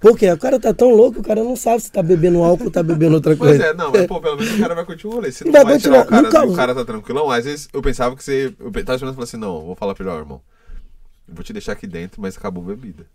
Por 0.00 0.16
quê? 0.18 0.32
O 0.32 0.38
cara 0.38 0.58
tá 0.58 0.72
tão 0.72 0.88
louco, 0.90 1.14
que 1.14 1.20
o 1.20 1.22
cara 1.22 1.44
não 1.44 1.54
sabe 1.54 1.82
se 1.82 1.92
tá 1.92 2.02
bebendo 2.02 2.42
álcool 2.42 2.64
ou 2.64 2.70
tá 2.70 2.82
bebebendo 2.82 3.16
outra 3.16 3.36
Pois 3.36 3.50
coisa. 3.58 3.64
é, 3.66 3.74
não, 3.74 3.92
mas 3.92 4.06
pô, 4.06 4.18
pelo 4.20 4.36
menos 4.38 4.54
o 4.54 4.58
cara 4.58 4.74
vai 4.74 4.84
curtir 4.86 5.06
o 5.06 5.10
rolê. 5.10 5.30
Você 5.30 5.44
não 5.44 5.52
Vai 5.52 5.64
vai, 5.64 5.78
tirar 5.78 6.00
o 6.00 6.04
continuar, 6.06 6.22
cara, 6.22 6.22
nunca- 6.40 6.52
o 6.52 6.56
cara 6.56 6.74
tá 6.74 6.84
tranquilão. 6.86 7.30
Às 7.30 7.44
vezes 7.44 7.68
eu 7.72 7.82
pensava 7.82 8.16
que 8.16 8.24
você. 8.24 8.46
Eu 8.58 8.70
tava 8.72 8.94
esperando 8.94 9.12
e 9.12 9.14
falei 9.14 9.24
assim, 9.24 9.36
não, 9.36 9.64
vou 9.66 9.74
falar 9.76 9.94
pra 9.94 10.02
ele, 10.04 10.14
ó, 10.14 10.18
irmão. 10.18 10.40
Eu 11.28 11.34
vou 11.34 11.44
te 11.44 11.52
deixar 11.52 11.72
aqui 11.72 11.86
dentro, 11.86 12.20
mas 12.20 12.36
acabou 12.36 12.64
a 12.64 12.66
bebida. 12.68 13.06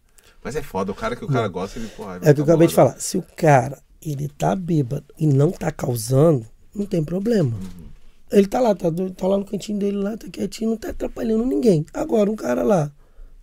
Mas 0.44 0.56
é 0.56 0.62
foda, 0.62 0.92
o 0.92 0.96
cara 0.96 1.16
que 1.16 1.26
o 1.26 1.28
cara 1.28 1.48
gosta, 1.48 1.80
ele, 1.80 1.88
porra. 1.88 2.20
É 2.22 2.32
o 2.32 2.36
que 2.36 2.40
eu 2.42 2.44
acabei 2.46 2.68
de 2.68 2.76
falar. 2.76 2.96
Se 3.00 3.18
o 3.18 3.26
cara, 3.36 3.80
ele 4.00 4.28
tá 4.30 4.56
bêbado 4.56 5.06
e 5.18 5.26
não 5.26 5.50
tá 5.52 5.72
causando, 5.72 6.46
não 6.74 6.86
tem 6.86 7.04
problema. 7.04 7.52
Ele 8.32 8.46
tá 8.48 8.60
lá, 8.60 8.76
tá, 8.76 8.90
tá 9.18 9.28
lá 9.28 9.38
no 9.40 9.46
cantinho 9.46 9.80
dele, 9.80 9.98
lá, 9.98 10.16
tá 10.18 10.28
quietinho, 10.32 10.70
não 10.72 10.78
tá 10.78 10.90
atrapalhando 10.92 11.46
ninguém. 11.46 11.84
Agora, 11.94 12.30
um 12.30 12.36
cara 12.36 12.62
lá, 12.62 12.92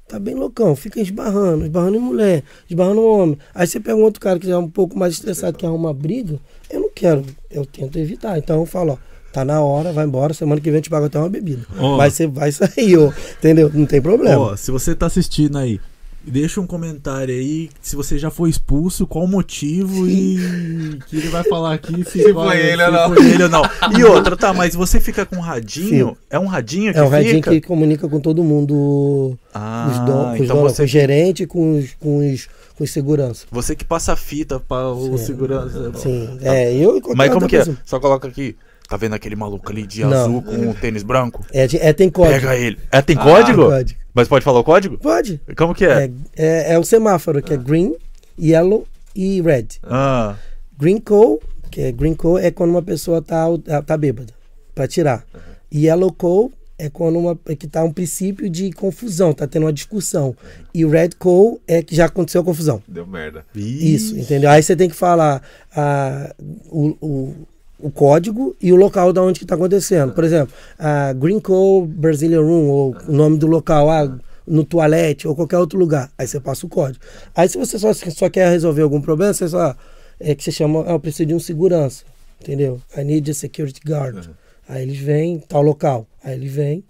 tá 0.08 0.18
bem 0.18 0.34
loucão, 0.34 0.76
fica 0.76 1.00
esbarrando, 1.00 1.64
esbarrando 1.64 1.96
em 1.96 2.00
mulher, 2.00 2.42
esbarrando 2.68 3.00
em 3.00 3.04
homem. 3.04 3.38
Aí 3.54 3.66
você 3.66 3.80
pega 3.80 3.96
um 3.96 4.02
outro 4.02 4.20
cara 4.20 4.38
que 4.38 4.46
já 4.46 4.54
é 4.54 4.58
um 4.58 4.68
pouco 4.68 4.98
mais 4.98 5.14
estressado, 5.14 5.56
que 5.56 5.66
arruma 5.66 5.88
uma 5.88 5.94
briga, 5.94 6.38
eu 6.70 6.80
não 6.80 6.90
quero, 6.94 7.24
eu 7.50 7.64
tento 7.64 7.98
evitar. 7.98 8.38
Então 8.38 8.60
eu 8.60 8.66
falo, 8.66 8.92
ó, 8.92 9.12
Tá 9.32 9.46
na 9.46 9.62
hora, 9.62 9.92
vai 9.92 10.04
embora. 10.04 10.34
Semana 10.34 10.60
que 10.60 10.70
vem 10.70 10.78
eu 10.78 10.82
te 10.82 10.90
pago 10.90 11.06
até 11.06 11.18
uma 11.18 11.28
bebida. 11.28 11.66
Ó. 11.78 11.96
Mas 11.96 12.12
você 12.12 12.26
vai 12.26 12.52
sair, 12.52 12.98
ó, 12.98 13.10
entendeu? 13.38 13.70
Não 13.72 13.86
tem 13.86 14.00
problema. 14.00 14.38
Ó, 14.38 14.56
se 14.56 14.70
você 14.70 14.94
tá 14.94 15.06
assistindo 15.06 15.56
aí, 15.56 15.80
deixa 16.24 16.60
um 16.60 16.66
comentário 16.66 17.34
aí 17.34 17.70
se 17.80 17.96
você 17.96 18.18
já 18.18 18.30
foi 18.30 18.50
expulso, 18.50 19.06
qual 19.06 19.24
o 19.24 19.28
motivo 19.28 20.08
e 20.08 20.98
que 21.08 21.16
ele 21.16 21.28
vai 21.28 21.42
falar 21.44 21.74
aqui 21.74 22.04
se, 22.04 22.22
Se 22.22 22.32
foi 22.32 22.56
ele 22.58 22.76
se 22.82 22.82
ou 22.84 22.92
não. 22.92 23.14
foi 23.14 23.30
ele 23.30 23.42
ou 23.44 23.48
não. 23.48 23.62
E 23.98 24.04
outra, 24.04 24.36
tá, 24.36 24.52
mas 24.52 24.74
você 24.74 25.00
fica 25.00 25.24
com 25.26 25.36
um 25.36 25.40
radinho? 25.40 26.08
Sim. 26.10 26.16
É 26.30 26.38
um 26.38 26.46
radinho 26.46 26.92
que 26.92 26.98
é 26.98 27.02
um 27.02 27.08
radinho 27.08 27.34
fica? 27.34 27.50
que 27.50 27.60
comunica 27.62 28.08
com 28.08 28.20
todo 28.20 28.42
mundo, 28.44 29.36
Ah, 29.54 29.88
os 29.90 29.98
don, 30.00 30.24
com, 30.24 30.32
os 30.34 30.40
então 30.40 30.60
você, 30.60 30.76
com 30.82 30.84
o 30.84 30.86
gerente, 30.86 31.46
com 31.46 31.78
os, 31.78 31.90
com 32.00 32.18
os, 32.32 32.48
com 32.76 32.86
segurança. 32.86 33.46
você 33.50 33.74
que 33.76 33.84
passa 33.84 34.12
a 34.12 34.16
fita 34.16 34.58
para 34.60 34.88
o 34.88 35.18
Sim. 35.18 35.24
segurança. 35.26 35.92
Sim, 35.94 36.38
é, 36.42 36.74
eu 36.74 36.96
e 36.98 37.02
Mas 37.14 37.32
como 37.32 37.46
que 37.48 37.56
é? 37.56 37.64
Só 37.84 37.98
coloca 38.00 38.28
aqui. 38.28 38.56
Tá 38.92 38.98
vendo 38.98 39.14
aquele 39.14 39.34
maluco 39.34 39.72
ali 39.72 39.86
de 39.86 40.02
Não. 40.04 40.12
azul 40.12 40.42
com 40.42 40.68
o 40.68 40.74
tênis 40.74 41.02
branco? 41.02 41.42
É, 41.50 41.64
é, 41.88 41.94
tem 41.94 42.10
código. 42.10 42.34
Pega 42.40 42.54
ele. 42.54 42.78
É, 42.90 43.00
tem 43.00 43.16
Ah, 43.18 43.22
código? 43.22 43.64
Código. 43.64 43.98
Mas 44.12 44.28
pode 44.28 44.44
falar 44.44 44.60
o 44.60 44.64
código? 44.64 44.98
Pode. 44.98 45.40
Como 45.56 45.74
que 45.74 45.86
é? 45.86 46.04
É, 46.04 46.10
é, 46.36 46.72
é 46.74 46.78
o 46.78 46.84
semáforo, 46.84 47.42
que 47.42 47.54
é 47.54 47.56
green, 47.56 47.94
yellow 48.38 48.86
e 49.16 49.40
red. 49.40 49.64
Ah, 49.82 50.34
Green 50.78 50.98
call, 51.00 51.40
que 51.70 51.80
é 51.80 51.90
green 51.90 52.12
call, 52.12 52.38
é 52.38 52.50
quando 52.50 52.68
uma 52.72 52.82
pessoa 52.82 53.22
tá, 53.22 53.46
tá 53.86 53.96
bêbada, 53.96 54.34
pra 54.74 54.86
tirar. 54.86 55.24
E 55.70 55.86
yellow 55.86 56.12
call 56.12 56.52
é 56.78 56.90
quando 56.90 57.18
uma, 57.18 57.38
é 57.46 57.56
que 57.56 57.66
tá 57.66 57.82
um 57.82 57.92
princípio 57.92 58.50
de 58.50 58.72
confusão, 58.72 59.32
tá 59.32 59.46
tendo 59.46 59.62
uma 59.64 59.72
discussão. 59.72 60.36
E 60.74 60.84
red 60.84 61.10
call 61.18 61.58
é 61.66 61.82
que 61.82 61.94
já 61.94 62.04
aconteceu 62.04 62.42
a 62.42 62.44
confusão. 62.44 62.82
Deu 62.86 63.06
merda. 63.06 63.46
Isso, 63.54 64.18
entendeu? 64.18 64.50
Aí 64.50 64.62
você 64.62 64.76
tem 64.76 64.90
que 64.90 64.96
falar 64.96 65.40
ah, 65.74 66.34
o, 66.68 66.96
o, 67.00 67.34
o 67.82 67.90
código 67.90 68.54
e 68.60 68.72
o 68.72 68.76
local 68.76 69.12
da 69.12 69.22
onde 69.22 69.40
que 69.40 69.46
tá 69.46 69.54
acontecendo. 69.54 70.12
Por 70.12 70.24
exemplo, 70.24 70.54
a 70.78 71.12
Green 71.12 71.40
Call 71.40 71.84
Brazilian 71.86 72.40
Room, 72.42 72.68
ou 72.68 72.96
o 73.08 73.12
nome 73.12 73.36
do 73.38 73.46
local, 73.46 73.90
ah, 73.90 74.18
no 74.46 74.64
toalete 74.64 75.26
ou 75.28 75.34
qualquer 75.36 75.58
outro 75.58 75.78
lugar. 75.78 76.10
Aí 76.16 76.26
você 76.26 76.40
passa 76.40 76.64
o 76.66 76.68
código. 76.68 77.04
Aí 77.34 77.48
se 77.48 77.58
você 77.58 77.78
só, 77.78 77.92
só 77.92 78.30
quer 78.30 78.48
resolver 78.50 78.82
algum 78.82 79.00
problema, 79.00 79.32
você 79.34 79.48
só. 79.48 79.74
É 80.20 80.34
que 80.34 80.42
você 80.44 80.52
chama, 80.52 80.84
ah, 80.86 80.92
eu 80.92 81.00
preciso 81.00 81.26
de 81.26 81.34
um 81.34 81.40
segurança. 81.40 82.04
Entendeu? 82.40 82.80
I 82.96 83.04
need 83.04 83.30
a 83.30 83.34
security 83.34 83.80
guard. 83.86 84.28
Aí 84.68 84.82
eles 84.82 84.98
vêm, 84.98 85.38
tal 85.38 85.62
local. 85.62 86.06
Aí 86.22 86.34
eles 86.34 86.52
vêm, 86.52 86.84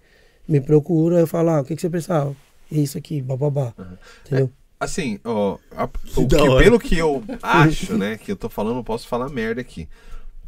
me 0.49 0.61
procuram, 0.61 1.19
eu 1.19 1.27
falo, 1.27 1.51
ah, 1.51 1.61
o 1.61 1.65
que, 1.65 1.75
que 1.75 1.81
você 1.83 1.91
precisava? 1.91 2.35
Isso 2.71 2.97
aqui, 2.99 3.21
bababá. 3.23 3.73
Entendeu? 4.27 4.51
Assim, 4.81 5.19
ó, 5.25 5.59
a- 5.77 5.85
o 6.17 6.27
que- 6.27 6.37
pelo 6.65 6.79
que 6.81 6.99
eu 6.99 7.23
acho, 7.43 7.97
né, 7.97 8.17
que 8.19 8.33
eu 8.33 8.37
tô 8.37 8.49
falando, 8.49 8.77
não 8.77 8.85
posso 8.85 9.07
falar 9.07 9.29
merda 9.29 9.61
aqui. 9.61 9.87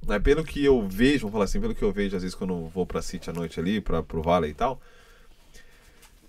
Mas 0.06 0.22
pelo 0.22 0.44
que 0.44 0.64
eu 0.64 0.86
vejo, 0.88 1.20
vamos 1.20 1.32
falar 1.32 1.44
assim, 1.44 1.60
pelo 1.60 1.74
que 1.74 1.82
eu 1.82 1.92
vejo, 1.92 2.16
às 2.16 2.22
vezes, 2.22 2.34
quando 2.34 2.52
eu 2.54 2.66
vou 2.74 2.84
pra 2.86 3.00
City 3.02 3.30
à 3.30 3.32
noite 3.32 3.58
ali, 3.60 3.80
pra, 3.80 4.02
pro 4.02 4.22
Vale 4.22 4.48
e 4.48 4.54
tal, 4.54 4.80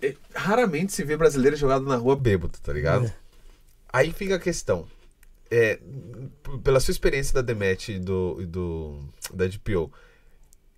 é, 0.02 0.14
raramente 0.34 0.92
se 0.92 1.02
vê 1.04 1.16
brasileiro 1.16 1.56
jogado 1.56 1.84
na 1.84 1.96
rua 1.96 2.16
bêbado, 2.16 2.58
tá 2.62 2.72
ligado? 2.72 3.10
Aí 3.92 4.12
fica 4.12 4.36
a 4.36 4.38
questão. 4.38 4.86
É, 5.50 5.78
pela 6.64 6.80
sua 6.80 6.90
experiência 6.92 7.32
da 7.34 7.40
Demet 7.40 7.92
e 7.92 7.98
do, 7.98 8.36
e 8.40 8.46
do, 8.46 8.98
da 9.32 9.46
DPO, 9.46 9.90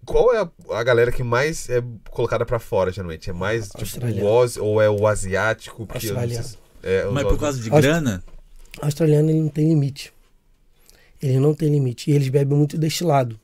qual 0.04 0.34
é 0.34 0.40
a, 0.42 0.50
a 0.76 0.82
galera 0.84 1.10
que 1.10 1.22
mais 1.22 1.68
é 1.70 1.82
colocada 2.10 2.44
pra 2.44 2.58
fora, 2.58 2.92
geralmente? 2.92 3.30
É 3.30 3.32
mais 3.32 3.68
tipo, 3.70 3.84
o 4.22 4.26
Oz 4.26 4.56
ou 4.58 4.80
é 4.80 4.88
o 4.90 5.06
asiático? 5.06 5.86
Se- 5.98 6.10
Australiano. 6.10 6.48
é, 6.82 7.04
mas 7.06 7.24
por 7.24 7.38
causa 7.38 7.60
de 7.60 7.70
grana? 7.70 8.22
australiano 8.80 9.30
ele 9.30 9.40
não 9.40 9.48
tem 9.48 9.68
limite. 9.68 10.12
Ele 11.22 11.38
não 11.40 11.54
tem 11.54 11.68
limite. 11.68 12.10
E 12.10 12.14
eles 12.14 12.28
bebem 12.28 12.56
muito 12.56 12.78
destilado. 12.78 13.38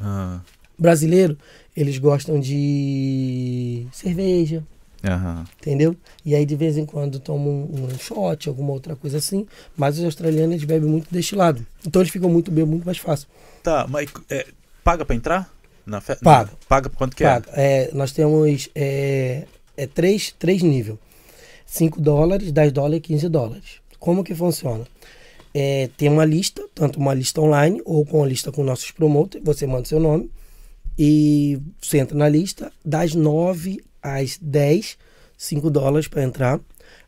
Ah, 0.00 0.40
Brasileiro, 0.78 1.36
eles 1.76 1.98
gostam 1.98 2.40
de 2.40 3.86
cerveja, 3.92 4.64
aham. 5.04 5.44
entendeu? 5.60 5.94
E 6.24 6.34
aí 6.34 6.46
de 6.46 6.56
vez 6.56 6.78
em 6.78 6.86
quando 6.86 7.20
tomam 7.20 7.68
um, 7.70 7.84
um 7.84 7.98
shot, 7.98 8.48
alguma 8.48 8.72
outra 8.72 8.96
coisa 8.96 9.18
assim. 9.18 9.46
Mas 9.76 9.98
os 9.98 10.04
australianos 10.04 10.54
eles 10.54 10.64
bebem 10.64 10.88
muito 10.88 11.08
destilado. 11.10 11.66
Então 11.86 12.00
eles 12.00 12.10
ficam 12.10 12.30
muito 12.30 12.50
bem, 12.50 12.64
muito 12.64 12.84
mais 12.84 12.96
fácil. 12.98 13.28
Tá, 13.62 13.86
mas 13.88 14.08
é, 14.30 14.46
paga 14.82 15.04
pra 15.04 15.14
entrar? 15.14 15.52
Na 15.84 16.00
fe... 16.00 16.16
Paga. 16.16 16.50
Paga 16.68 16.88
quanto 16.88 17.14
que 17.14 17.24
Paga. 17.24 17.50
É, 17.52 17.90
nós 17.92 18.12
temos 18.12 18.70
é, 18.74 19.44
é 19.76 19.86
três, 19.86 20.34
três 20.38 20.62
níveis. 20.62 20.98
5 21.66 22.00
dólares, 22.00 22.50
10 22.50 22.72
dólares 22.72 22.98
e 22.98 23.00
15 23.00 23.28
dólares. 23.28 23.64
Como 23.98 24.24
que 24.24 24.34
funciona? 24.34 24.84
É, 25.52 25.88
tem 25.96 26.08
uma 26.08 26.24
lista, 26.24 26.64
tanto 26.74 26.98
uma 26.98 27.12
lista 27.12 27.40
online 27.40 27.80
ou 27.84 28.06
com 28.06 28.22
a 28.22 28.26
lista 28.26 28.52
com 28.52 28.62
nossos 28.62 28.90
promoters, 28.90 29.42
você 29.44 29.66
manda 29.66 29.84
seu 29.84 29.98
nome 29.98 30.30
e 30.98 31.58
você 31.80 31.98
entra 31.98 32.16
na 32.16 32.28
lista 32.28 32.72
das 32.84 33.14
9 33.14 33.82
às 34.02 34.38
10, 34.40 34.96
5 35.36 35.70
dólares 35.70 36.08
para 36.08 36.22
entrar, 36.22 36.60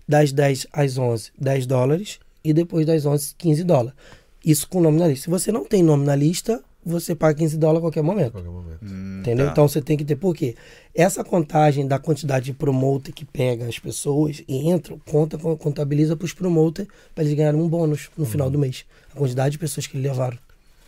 das 0.08 0.32
10 0.32 0.66
às 0.72 0.98
11, 0.98 1.30
10 1.38 1.66
dólares 1.66 2.18
e 2.42 2.52
depois 2.52 2.86
das 2.86 3.06
11, 3.06 3.34
15 3.36 3.64
dólares. 3.64 3.98
Isso 4.44 4.68
com 4.68 4.80
nome 4.80 4.98
na 4.98 5.06
lista. 5.06 5.24
Se 5.24 5.30
você 5.30 5.52
não 5.52 5.64
tem 5.64 5.82
nome 5.82 6.04
na 6.04 6.16
lista, 6.16 6.62
você 6.84 7.14
paga 7.14 7.38
15 7.38 7.56
dólares 7.58 7.78
a 7.78 7.80
qualquer 7.82 8.02
momento. 8.02 8.32
qualquer 8.32 8.50
momento. 8.50 8.84
Entendeu? 9.20 9.46
tá. 9.46 9.52
Então 9.52 9.68
você 9.68 9.80
tem 9.80 9.96
que 9.96 10.04
ter. 10.04 10.16
Por 10.16 10.34
quê? 10.34 10.56
Essa 10.94 11.22
contagem 11.22 11.86
da 11.86 11.98
quantidade 11.98 12.46
de 12.46 12.52
promoter 12.52 13.12
que 13.12 13.24
pega 13.24 13.66
as 13.66 13.78
pessoas 13.78 14.42
e 14.48 14.68
entra, 14.68 14.96
conta, 15.06 15.38
contabiliza 15.38 16.16
para 16.16 16.24
os 16.24 16.32
promoters 16.32 16.88
para 17.14 17.24
eles 17.24 17.34
ganharem 17.36 17.60
um 17.60 17.68
bônus 17.68 18.10
no 18.16 18.26
final 18.26 18.50
do 18.50 18.58
mês. 18.58 18.84
A 19.14 19.18
quantidade 19.18 19.52
de 19.52 19.58
pessoas 19.58 19.86
que 19.86 19.96
eles 19.96 20.10
levaram. 20.10 20.38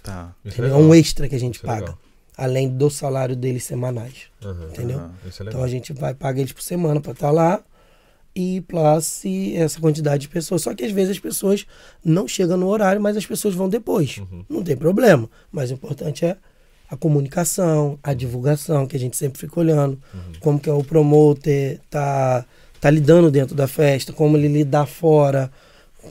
Tá. 0.03 0.35
É 0.45 0.61
legal. 0.61 0.81
um 0.81 0.95
extra 0.95 1.29
que 1.29 1.35
a 1.35 1.41
gente 1.41 1.57
Isso 1.57 1.67
é 1.67 1.69
paga. 1.69 1.81
legal. 1.81 1.99
Além 2.37 2.69
do 2.69 2.91
salário 2.91 3.37
deles 3.37 3.65
semanais. 3.65 4.25
Aham, 4.45 4.67
Entendeu? 4.71 5.01
Isso 5.27 5.43
é 5.43 5.47
Então 5.47 5.63
a 5.63 5.69
gente 5.69 5.93
vai 5.93 6.13
pagar 6.15 6.41
eles 6.41 6.53
por 6.53 6.63
semana 6.63 7.01
para 7.01 7.13
estar 7.13 7.31
lá 7.31 7.63
e 8.35 8.61
plus 8.63 9.25
e 9.25 9.55
essa 9.57 9.81
quantidade 9.81 10.23
de 10.23 10.29
pessoas. 10.29 10.63
Só 10.63 10.75
que 10.75 10.85
às 10.85 10.91
vezes 10.93 11.13
as 11.13 11.19
pessoas 11.19 11.67
não 12.05 12.27
chegam 12.27 12.57
no 12.57 12.69
horário, 12.69 13.01
mas 13.01 13.17
as 13.17 13.25
pessoas 13.27 13.55
vão 13.55 13.69
depois. 13.69 14.19
Uhum. 14.19 14.45
Não 14.49 14.63
tem 14.63 14.77
problema. 14.77 15.29
Mas 15.53 15.71
o 15.71 15.75
importante 15.75 16.25
é 16.25 16.37
a 16.91 16.97
comunicação, 16.97 17.99
a 18.03 18.13
divulgação, 18.13 18.87
que 18.87 18.97
a 18.97 19.01
gente 19.01 19.17
sempre 19.17 19.39
fica 19.39 19.59
olhando. 19.61 19.99
Como 20.41 20.59
que 20.59 20.69
é 20.69 20.73
o 20.73 20.83
promoter 20.85 21.81
tá, 21.89 22.45
tá 22.81 22.91
lidando 22.91 23.31
dentro 23.31 23.55
da 23.55 23.67
festa, 23.67 24.13
como 24.13 24.37
ele 24.37 24.49
lidar 24.49 24.87
fora 24.87 25.51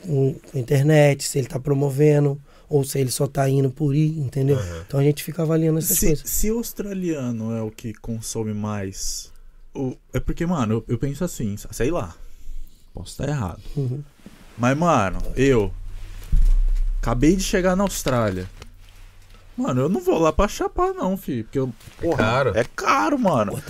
com, 0.02 0.34
com 0.50 0.58
a 0.58 0.60
internet, 0.60 1.24
se 1.24 1.38
ele 1.38 1.46
tá 1.46 1.58
promovendo 1.58 2.40
ou 2.68 2.82
se 2.82 2.98
ele 2.98 3.10
só 3.10 3.26
tá 3.26 3.48
indo 3.48 3.70
por 3.70 3.94
ir, 3.94 4.18
entendeu? 4.18 4.58
Então 4.86 4.98
a 4.98 5.02
gente 5.02 5.22
fica 5.22 5.42
avaliando 5.42 5.78
essas 5.78 5.98
Se, 5.98 6.06
coisas. 6.06 6.28
se 6.28 6.50
o 6.50 6.56
australiano 6.58 7.54
é 7.54 7.62
o 7.62 7.70
que 7.70 7.92
consome 7.94 8.52
mais. 8.52 9.30
O, 9.74 9.96
é 10.12 10.20
porque, 10.20 10.46
mano, 10.46 10.74
eu, 10.74 10.84
eu 10.94 10.98
penso 10.98 11.24
assim, 11.24 11.56
sei 11.70 11.90
lá. 11.90 12.14
Posso 12.92 13.10
estar 13.10 13.28
errado. 13.28 13.60
Uhum. 13.76 14.02
Mas, 14.56 14.76
mano, 14.78 15.18
eu. 15.36 15.72
Acabei 17.02 17.34
de 17.36 17.42
chegar 17.42 17.74
na 17.76 17.82
Austrália. 17.82 18.48
Mano, 19.56 19.82
eu 19.82 19.88
não 19.88 20.00
vou 20.00 20.18
lá 20.18 20.32
pra 20.32 20.48
chapar, 20.48 20.92
não, 20.94 21.16
filho. 21.16 21.44
Porque 21.44 21.58
eu, 21.58 21.72
porra, 22.00 22.16
caro. 22.16 22.52
É 22.56 22.64
caro, 22.76 23.18
mano. 23.18 23.60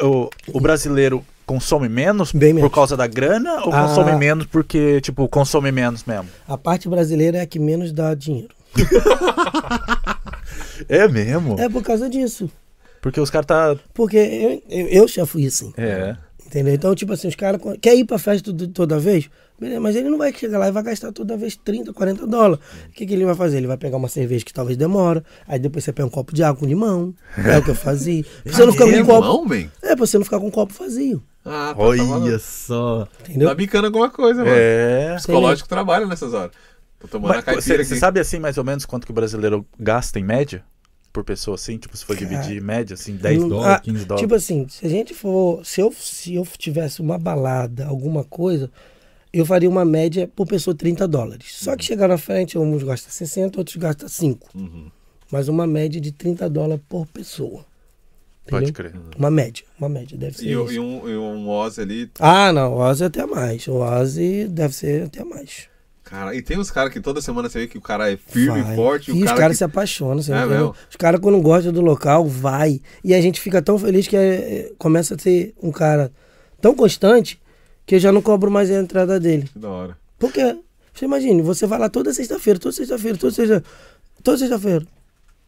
O, 0.00 0.30
o 0.52 0.60
brasileiro 0.60 1.24
consome 1.44 1.88
menos 1.88 2.32
Bem 2.32 2.50
por 2.52 2.56
menos. 2.56 2.72
causa 2.72 2.96
da 2.96 3.06
grana 3.06 3.64
ou 3.64 3.72
Ah. 3.74 3.82
consome 3.86 4.16
menos 4.16 4.46
porque, 4.46 5.00
tipo, 5.00 5.28
consome 5.28 5.70
menos 5.72 6.04
mesmo? 6.04 6.28
A 6.48 6.56
parte 6.56 6.88
brasileira 6.88 7.38
é 7.38 7.40
a 7.42 7.46
que 7.46 7.58
menos 7.58 7.92
dá 7.92 8.14
dinheiro. 8.14 8.54
É 10.88 11.06
mesmo? 11.06 11.60
É 11.60 11.68
por 11.68 11.82
causa 11.82 12.08
disso. 12.10 12.50
Porque 13.02 13.20
os 13.20 13.28
caras 13.28 13.46
tá. 13.46 13.76
Porque 13.92 14.16
eu, 14.16 14.62
eu, 14.70 14.86
eu 14.88 15.08
já 15.08 15.26
fui 15.26 15.44
assim. 15.44 15.74
É. 15.76 16.16
Entendeu? 16.46 16.74
Então, 16.74 16.94
tipo 16.94 17.12
assim, 17.12 17.28
os 17.28 17.34
caras 17.34 17.60
querem 17.80 18.00
ir 18.00 18.04
pra 18.04 18.18
festa 18.18 18.52
toda 18.74 18.98
vez, 18.98 19.28
beleza, 19.58 19.80
mas 19.80 19.96
ele 19.96 20.10
não 20.10 20.18
vai 20.18 20.32
chegar 20.34 20.58
lá 20.58 20.68
e 20.68 20.70
vai 20.70 20.82
gastar 20.82 21.10
toda 21.10 21.34
vez 21.34 21.56
30, 21.56 21.94
40 21.94 22.26
dólares. 22.26 22.62
O 22.88 22.92
que, 22.92 23.06
que 23.06 23.14
ele 23.14 23.24
vai 23.24 23.34
fazer? 23.34 23.56
Ele 23.56 23.66
vai 23.66 23.78
pegar 23.78 23.96
uma 23.96 24.08
cerveja 24.08 24.44
que 24.44 24.52
talvez 24.52 24.76
demora, 24.76 25.24
aí 25.48 25.58
depois 25.58 25.82
você 25.82 25.92
pega 25.94 26.06
um 26.06 26.10
copo 26.10 26.34
de 26.34 26.42
água 26.44 26.60
com 26.60 26.66
limão. 26.66 27.14
É 27.44 27.58
o 27.58 27.64
que 27.64 27.70
eu 27.70 27.74
fazia. 27.74 28.22
Pra 28.44 28.52
você 28.52 28.66
não 28.66 28.72
ficar 28.72 28.84
com 28.84 28.96
um 28.98 29.04
copo. 29.04 29.54
É, 29.82 29.96
pra 29.96 30.06
você 30.06 30.18
não 30.18 30.24
ficar 30.24 30.38
com 30.40 30.46
um 30.46 30.50
copo 30.50 30.74
vazio. 30.74 31.22
Ah, 31.44 31.74
tá, 31.74 31.82
Olha 31.82 32.02
tá, 32.02 32.08
falando. 32.08 32.38
só. 32.38 33.08
Entendeu? 33.20 33.48
tá 33.48 33.54
bicando 33.54 33.86
alguma 33.86 34.10
coisa, 34.10 34.44
mano. 34.44 34.54
É. 34.56 35.16
Psicológico 35.16 35.68
trabalha 35.68 36.06
nessas 36.06 36.34
horas. 36.34 36.52
Tô 37.00 37.08
tomando 37.08 37.32
a 37.32 37.34
Mas 37.36 37.44
caipira 37.44 37.62
Você 37.62 37.74
aqui. 37.74 37.84
você 37.86 37.96
sabe 37.96 38.20
assim 38.20 38.38
mais 38.38 38.58
ou 38.58 38.64
menos 38.64 38.84
quanto 38.84 39.06
que 39.06 39.10
o 39.10 39.14
brasileiro 39.14 39.66
gasta 39.80 40.20
em 40.20 40.22
média? 40.22 40.62
Por 41.12 41.24
pessoa 41.24 41.56
assim? 41.56 41.76
Tipo, 41.76 41.96
se 41.96 42.04
for 42.04 42.16
Cara, 42.16 42.26
dividir 42.26 42.56
em 42.56 42.64
média, 42.64 42.94
assim, 42.94 43.14
10 43.16 43.40
não- 43.40 43.48
dólares, 43.50 43.74
ah, 43.76 43.80
15 43.80 44.04
dólares. 44.06 44.20
Tipo 44.22 44.34
assim, 44.34 44.66
se 44.68 44.86
a 44.86 44.88
gente 44.88 45.12
for. 45.12 45.64
Se 45.64 45.80
eu, 45.80 45.92
se 45.92 46.34
eu 46.34 46.46
tivesse 46.56 47.00
uma 47.02 47.18
balada, 47.18 47.86
alguma 47.86 48.24
coisa, 48.24 48.70
eu 49.32 49.44
faria 49.44 49.68
uma 49.68 49.84
média 49.84 50.26
por 50.34 50.46
pessoa 50.46 50.74
30 50.74 51.06
dólares. 51.06 51.48
Só 51.56 51.76
que 51.76 51.84
chegar 51.84 52.08
na 52.08 52.16
frente, 52.16 52.56
uns 52.56 52.82
gastam 52.82 53.10
60, 53.12 53.58
outros 53.58 53.76
gastam 53.76 54.08
5. 54.08 54.48
Uhum. 54.54 54.90
Mas 55.30 55.48
uma 55.48 55.66
média 55.66 56.00
de 56.00 56.12
30 56.12 56.48
dólares 56.48 56.82
por 56.88 57.06
pessoa. 57.06 57.64
Pode 58.48 58.70
Entendeu? 58.70 58.90
crer. 58.92 59.00
Uma 59.16 59.30
média, 59.30 59.64
uma 59.78 59.88
média, 59.88 60.18
deve 60.18 60.36
ser 60.36 60.46
E, 60.46 60.50
e 60.50 60.58
um, 60.80 61.08
e 61.08 61.16
um 61.16 61.48
Oz 61.48 61.78
ali. 61.78 62.10
Ah, 62.18 62.52
não, 62.52 62.72
o 62.74 62.78
Ozzy 62.78 63.04
até 63.04 63.24
mais. 63.24 63.68
O 63.68 63.74
Ozzy 63.76 64.48
deve 64.48 64.74
ser 64.74 65.04
até 65.04 65.22
mais. 65.22 65.68
Cara, 66.12 66.34
e 66.36 66.42
tem 66.42 66.58
uns 66.58 66.70
caras 66.70 66.92
que 66.92 67.00
toda 67.00 67.22
semana 67.22 67.48
você 67.48 67.60
vê 67.60 67.66
que 67.66 67.78
o 67.78 67.80
cara 67.80 68.12
é 68.12 68.18
firme, 68.18 68.60
Vai. 68.62 68.76
forte, 68.76 69.10
e 69.10 69.14
E 69.14 69.16
o 69.16 69.18
os 69.20 69.24
cara. 69.24 69.38
caras 69.38 69.54
que- 69.54 69.58
se 69.58 69.64
apaixonam, 69.64 70.22
você 70.22 70.30
É 70.30 70.36
entendeu? 70.40 70.56
mesmo? 70.58 70.74
Os 70.90 70.96
caras, 70.96 71.18
quando 71.20 71.40
gostam 71.40 71.72
do 71.72 71.80
local, 71.80 72.26
vai. 72.28 72.82
E 73.02 73.14
a 73.14 73.20
gente 73.22 73.40
fica 73.40 73.62
tão 73.62 73.78
feliz 73.78 74.06
que 74.06 74.14
é, 74.14 74.70
começa 74.78 75.14
a 75.14 75.18
ser 75.18 75.54
um 75.62 75.72
cara 75.72 76.12
tão 76.60 76.74
constante 76.74 77.40
que 77.86 77.94
eu 77.94 77.98
já 77.98 78.12
não 78.12 78.20
cobro 78.20 78.50
mais 78.50 78.70
a 78.70 78.74
entrada 78.74 79.18
dele. 79.18 79.48
Que 79.50 79.58
da 79.58 79.70
hora. 79.70 79.96
Porque, 80.18 80.54
você 80.92 81.06
imagine, 81.06 81.40
você 81.40 81.66
vai 81.66 81.78
lá 81.78 81.88
toda 81.88 82.12
sexta-feira, 82.12 82.60
toda 82.60 82.74
sexta-feira, 82.74 83.16
toda 83.16 83.32
sexta 83.32 83.64
toda 84.22 84.36
sexta-feira. 84.36 84.86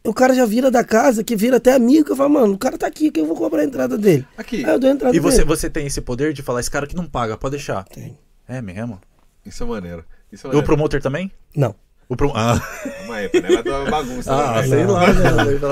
O 0.03 0.13
cara 0.15 0.33
já 0.33 0.45
vira 0.47 0.71
da 0.71 0.83
casa, 0.83 1.23
que 1.23 1.35
vira 1.35 1.57
até 1.57 1.73
amigo, 1.73 2.05
que 2.05 2.11
eu 2.11 2.15
falo, 2.15 2.31
mano, 2.31 2.53
o 2.53 2.57
cara 2.57 2.75
tá 2.77 2.87
aqui, 2.87 3.11
que 3.11 3.19
eu 3.19 3.25
vou 3.27 3.35
cobrar 3.35 3.61
a 3.61 3.65
entrada 3.65 3.97
dele. 3.99 4.25
Aqui, 4.35 4.65
Aí 4.65 4.71
eu 4.73 4.79
dou 4.79 4.89
a 4.89 4.93
entrada 4.93 5.15
E 5.15 5.19
você, 5.19 5.37
dele. 5.37 5.47
você 5.49 5.69
tem 5.69 5.85
esse 5.85 6.01
poder 6.01 6.33
de 6.33 6.41
falar, 6.41 6.59
esse 6.59 6.69
cara 6.71 6.85
que 6.87 6.95
não 6.95 7.05
paga, 7.05 7.37
pode 7.37 7.51
deixar. 7.55 7.83
Tem. 7.85 8.17
É 8.47 8.61
mesmo? 8.63 8.99
isso 9.45 9.63
é 9.63 9.65
maneiro. 9.67 10.03
Isso 10.35 10.45
é 10.45 10.49
E 10.49 10.51
o 10.51 10.53
maneiro. 10.53 10.65
promoter 10.65 11.01
também? 11.01 11.31
Não. 11.55 11.73
O 12.07 12.15
pro... 12.15 12.31
Ah, 12.35 12.61
Uma 13.05 13.19
época, 13.21 13.41
né? 13.41 13.49
Vai 13.55 13.63
dar 13.63 13.79
uma 13.81 13.89
bagunça. 13.89 14.31
ah 14.31 14.61
né? 14.61 14.67
sei 14.67 14.83
Não. 14.83 14.93
lá, 14.93 15.11
né? 15.11 15.29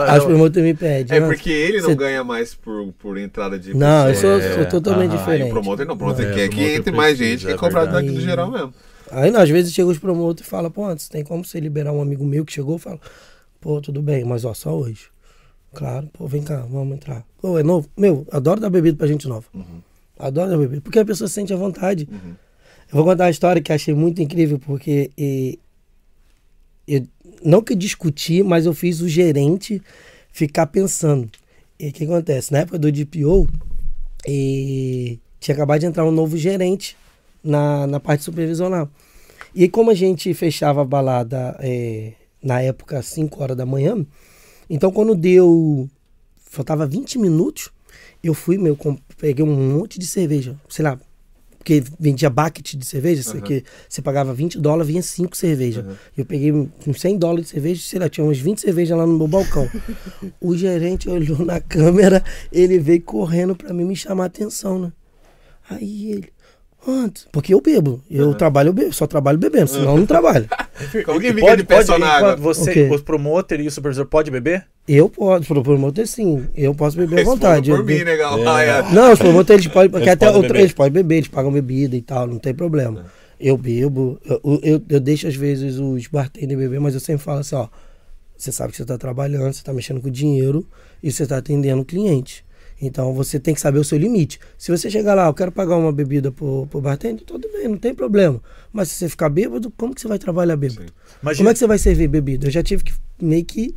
Acho 0.07 0.19
que 0.21 0.25
o 0.25 0.29
promotor 0.29 0.63
me 0.63 0.73
pede. 0.73 1.13
É 1.13 1.19
né? 1.19 1.27
porque 1.27 1.49
ele 1.51 1.79
não 1.81 1.89
Cê- 1.89 1.95
ganha 1.95 2.23
mais 2.23 2.55
por, 2.55 2.91
por 2.93 3.17
entrada 3.19 3.59
de 3.59 3.75
Não, 3.75 4.09
eu 4.09 4.15
sou, 4.15 4.39
É, 4.39 4.53
sou 4.55 4.65
totalmente. 4.65 5.11
Aí 5.11 5.17
diferente. 5.19 5.49
o 5.49 5.51
promotor 5.51 5.85
não, 5.85 5.93
o 5.93 5.97
promotor 5.97 6.25
É, 6.25 6.33
quer 6.33 6.47
o 6.47 6.49
que 6.49 6.55
promotor 6.55 6.75
entre 6.79 6.91
mais 6.91 7.17
gente, 7.19 7.45
que 7.45 7.51
é 7.51 7.53
é 7.53 7.57
verdade. 7.57 7.91
daqui 7.91 8.09
do 8.09 8.19
geral 8.21 8.49
mesmo. 8.49 8.73
Aí, 9.11 9.29
não, 9.29 9.41
às 9.41 9.49
vezes 9.49 9.71
chega 9.71 9.87
os 9.89 9.99
promotores 9.99 10.41
e 10.47 10.49
fala, 10.49 10.71
pô, 10.71 10.85
antes 10.87 11.07
tem 11.07 11.23
como 11.23 11.45
você 11.45 11.59
liberar 11.59 11.91
um 11.91 12.01
amigo 12.01 12.25
meu 12.25 12.43
que 12.43 12.51
chegou? 12.53 12.75
Eu 12.75 12.79
falo, 12.79 12.99
pô, 13.61 13.79
tudo 13.79 14.01
bem, 14.01 14.23
mas 14.23 14.43
ó, 14.43 14.55
só 14.55 14.75
hoje. 14.75 15.09
Claro, 15.71 16.09
pô, 16.13 16.25
vem 16.27 16.41
cá, 16.41 16.65
vamos 16.67 16.95
entrar. 16.95 17.23
Pô, 17.39 17.59
é 17.59 17.63
novo? 17.63 17.87
Meu, 17.95 18.25
adoro 18.31 18.59
dar 18.59 18.71
bebida 18.71 18.97
pra 18.97 19.05
gente 19.05 19.27
nova. 19.27 19.45
Adoro 20.17 20.49
dar 20.49 20.57
bebida, 20.57 20.81
porque 20.81 20.97
a 20.97 21.05
pessoa 21.05 21.27
se 21.27 21.35
sente 21.35 21.53
à 21.53 21.57
vontade. 21.57 22.09
Eu 22.93 22.97
vou 22.97 23.05
contar 23.05 23.23
uma 23.23 23.31
história 23.31 23.59
que 23.59 23.73
achei 23.73 23.91
muito 23.91 24.21
incrível, 24.21 24.59
porque 24.59 25.09
e, 25.17 25.57
eu, 26.87 27.07
não 27.43 27.59
que 27.59 27.73
discuti, 27.73 28.43
mas 28.43 28.67
eu 28.67 28.73
fiz 28.75 29.01
o 29.01 29.09
gerente 29.09 29.81
ficar 30.31 30.67
pensando. 30.67 31.27
E 31.79 31.87
o 31.89 31.91
que 31.91 32.03
acontece? 32.03 32.51
Na 32.51 32.59
época 32.59 32.77
do 32.77 32.91
DPO, 32.91 33.49
e 34.27 35.17
tinha 35.39 35.55
acabado 35.55 35.79
de 35.79 35.87
entrar 35.87 36.05
um 36.05 36.11
novo 36.11 36.37
gerente 36.37 36.95
na, 37.43 37.87
na 37.87 37.99
parte 37.99 38.23
supervisional. 38.23 38.87
E 39.55 39.67
como 39.67 39.89
a 39.89 39.95
gente 39.95 40.31
fechava 40.35 40.83
a 40.83 40.85
balada 40.85 41.57
é, 41.61 42.13
na 42.43 42.61
época 42.61 42.99
às 42.99 43.07
5 43.07 43.41
horas 43.41 43.57
da 43.57 43.65
manhã, 43.65 44.05
então 44.69 44.91
quando 44.91 45.15
deu. 45.15 45.89
Faltava 46.45 46.85
20 46.85 47.17
minutos, 47.17 47.71
eu 48.23 48.35
fui, 48.35 48.59
meu, 48.59 48.77
peguei 49.17 49.43
um 49.43 49.73
monte 49.75 49.97
de 49.97 50.05
cerveja, 50.05 50.55
sei 50.69 50.85
lá, 50.85 50.99
porque 51.63 51.81
vendia 51.97 52.29
bucket 52.29 52.75
de 52.75 52.85
cerveja, 52.85 53.21
isso 53.21 53.37
aqui, 53.37 53.63
você 53.87 54.01
pagava 54.01 54.33
20 54.33 54.59
dólares, 54.59 54.87
vinha 54.87 55.01
5 55.01 55.35
cervejas. 55.35 55.85
Eu 56.15 56.25
peguei 56.25 56.51
uns 56.51 56.99
100 56.99 57.17
dólares 57.17 57.45
de 57.45 57.51
cerveja, 57.51 57.81
sei 57.81 57.99
lá, 57.99 58.09
tinha 58.09 58.25
uns 58.25 58.37
20 58.37 58.59
cervejas 58.59 58.97
lá 58.97 59.07
no 59.07 59.17
meu 59.17 59.29
balcão. 59.29 59.69
o 60.41 60.57
gerente 60.57 61.09
olhou 61.09 61.39
na 61.45 61.61
câmera, 61.61 62.21
ele 62.51 62.77
veio 62.79 63.01
correndo 63.01 63.55
pra 63.55 63.73
mim 63.73 63.85
me 63.85 63.95
chamar 63.95 64.25
a 64.25 64.27
atenção, 64.27 64.77
né? 64.77 64.91
Aí 65.69 66.11
ele, 66.11 66.29
antes, 66.87 67.27
porque 67.31 67.53
eu 67.53 67.61
bebo, 67.61 68.01
eu 68.09 68.33
trabalho, 68.33 68.69
eu 68.69 68.73
bebo, 68.73 68.93
só 68.93 69.05
trabalho 69.07 69.37
bebendo, 69.37 69.67
senão 69.67 69.91
eu 69.93 69.97
não 69.97 70.05
trabalho. 70.05 70.47
Como 71.05 71.19
que 71.19 71.27
fica 71.33 71.41
pode, 71.45 71.61
de 71.61 71.63
pode, 71.63 71.63
personagem? 71.65 72.17
enquanto 72.17 72.39
você, 72.39 72.69
O 72.71 72.73
quê? 72.73 72.89
o 72.91 72.99
promoter 73.03 73.59
e 73.61 73.67
o 73.67 73.71
supervisor 73.71 74.05
pode 74.05 74.29
beber? 74.31 74.65
Eu 74.87 75.07
posso, 75.09 75.45
pro 75.47 75.63
promotor 75.63 76.05
sim, 76.07 76.45
eu 76.55 76.73
posso 76.75 76.97
beber 76.97 77.21
à 77.21 77.23
vontade. 77.23 77.69
por 77.71 77.79
eu 77.79 77.85
mim, 77.85 78.03
negão. 78.03 78.37
É. 78.39 78.47
Ah, 78.47 78.61
é. 78.63 78.93
Não, 78.93 79.13
os 79.13 79.19
promotores 79.19 79.63
eles 79.63 79.73
podem, 79.73 79.89
porque 79.89 80.03
Eles 80.03 80.13
até 80.13 80.25
podem 80.25 80.41
outro- 80.41 80.57
eles 80.57 80.73
podem 80.73 80.91
beber, 80.93 81.15
eles 81.15 81.27
pagam 81.29 81.51
bebida 81.51 81.95
e 81.95 82.01
tal, 82.01 82.27
não 82.27 82.37
tem 82.39 82.53
problema. 82.53 83.05
Eu 83.39 83.57
bebo, 83.57 84.19
eu, 84.25 84.41
eu, 84.63 84.81
eu 84.89 84.99
deixo 84.99 85.27
às 85.27 85.35
vezes 85.35 85.77
os 85.77 86.07
bartenders 86.07 86.59
beber, 86.59 86.79
mas 86.79 86.93
eu 86.93 86.99
sempre 86.99 87.23
falo 87.23 87.39
assim, 87.39 87.55
ó, 87.55 87.67
você 88.37 88.51
sabe 88.51 88.71
que 88.71 88.77
você 88.77 88.83
está 88.83 88.97
trabalhando, 88.97 89.43
você 89.53 89.59
está 89.59 89.71
mexendo 89.73 90.01
com 90.01 90.09
dinheiro 90.09 90.67
e 91.01 91.11
você 91.11 91.23
está 91.23 91.37
atendendo 91.37 91.81
o 91.81 91.85
cliente. 91.85 92.43
Então 92.85 93.13
você 93.13 93.39
tem 93.39 93.53
que 93.53 93.61
saber 93.61 93.79
o 93.79 93.83
seu 93.83 93.97
limite. 93.97 94.39
Se 94.57 94.71
você 94.71 94.89
chegar 94.89 95.13
lá, 95.13 95.27
eu 95.27 95.33
quero 95.33 95.51
pagar 95.51 95.75
uma 95.77 95.91
bebida 95.91 96.31
pro, 96.31 96.67
pro 96.69 96.81
bartender, 96.81 97.23
tudo 97.25 97.47
bem, 97.53 97.67
não 97.67 97.77
tem 97.77 97.93
problema. 97.93 98.41
Mas 98.71 98.89
se 98.89 98.95
você 98.95 99.09
ficar 99.09 99.29
bêbado, 99.29 99.71
como 99.77 99.93
que 99.95 100.01
você 100.01 100.07
vai 100.07 100.17
trabalhar 100.19 100.55
bêbado? 100.55 100.91
Imagina, 101.21 101.37
Como 101.37 101.49
é 101.49 101.53
que 101.53 101.59
você 101.59 101.67
vai 101.67 101.77
servir 101.77 102.07
bebida? 102.07 102.47
Eu 102.47 102.51
já 102.51 102.63
tive 102.63 102.83
que 102.83 102.93
meio 103.21 103.45
que 103.45 103.73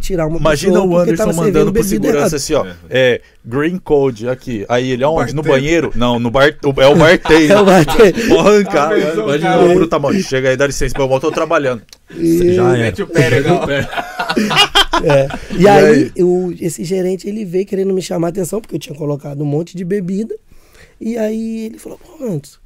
tirar 0.00 0.26
uma 0.26 0.38
imagina 0.38 0.74
pessoa 0.74 0.86
o 0.86 0.98
Anderson 0.98 1.24
tava 1.24 1.36
mandando 1.36 1.72
pro 1.72 1.82
segurança 1.82 2.18
errada. 2.18 2.36
assim, 2.36 2.54
ó. 2.54 2.66
É, 2.90 3.22
green 3.44 3.78
code 3.78 4.28
aqui. 4.28 4.66
Aí 4.68 4.90
ele, 4.90 5.02
aonde? 5.02 5.34
No 5.34 5.42
banheiro? 5.42 5.90
Não, 5.94 6.18
no 6.18 6.30
bar. 6.30 6.48
É 6.48 6.86
o 6.86 6.94
bartender. 6.96 7.50
É 7.56 7.58
o 7.60 7.64
bartender. 7.64 8.28
Vou 8.28 8.40
arrancar. 8.40 8.92
Ah, 8.92 8.94
o 8.94 9.22
Imagina 9.22 9.58
o 9.60 9.74
Brutamonte. 9.74 10.22
Chega 10.22 10.50
aí, 10.50 10.56
dá 10.56 10.66
licença, 10.66 10.94
eu 10.98 11.20
tô 11.20 11.30
trabalhando. 11.30 11.82
E- 12.14 12.54
Já 12.54 12.76
é. 12.76 12.82
Mete 12.82 13.02
o 13.02 13.06
pé, 13.06 13.30
negão. 13.30 13.60
É. 15.04 15.28
E, 15.58 15.68
aí, 15.68 16.12
o- 16.22 16.52
esse 16.60 16.84
gerente, 16.84 17.28
ele 17.28 17.44
veio 17.44 17.66
querendo 17.66 17.92
me 17.92 18.02
chamar 18.02 18.28
a 18.28 18.30
atenção, 18.30 18.60
porque 18.60 18.74
eu 18.74 18.78
tinha 18.80 18.96
colocado 18.96 19.42
um 19.42 19.46
monte 19.46 19.76
de 19.76 19.84
bebida. 19.84 20.36
E 21.00 21.16
aí 21.18 21.66
ele 21.66 21.78
falou, 21.78 21.98
pô, 21.98 22.24
Antes, 22.24 22.58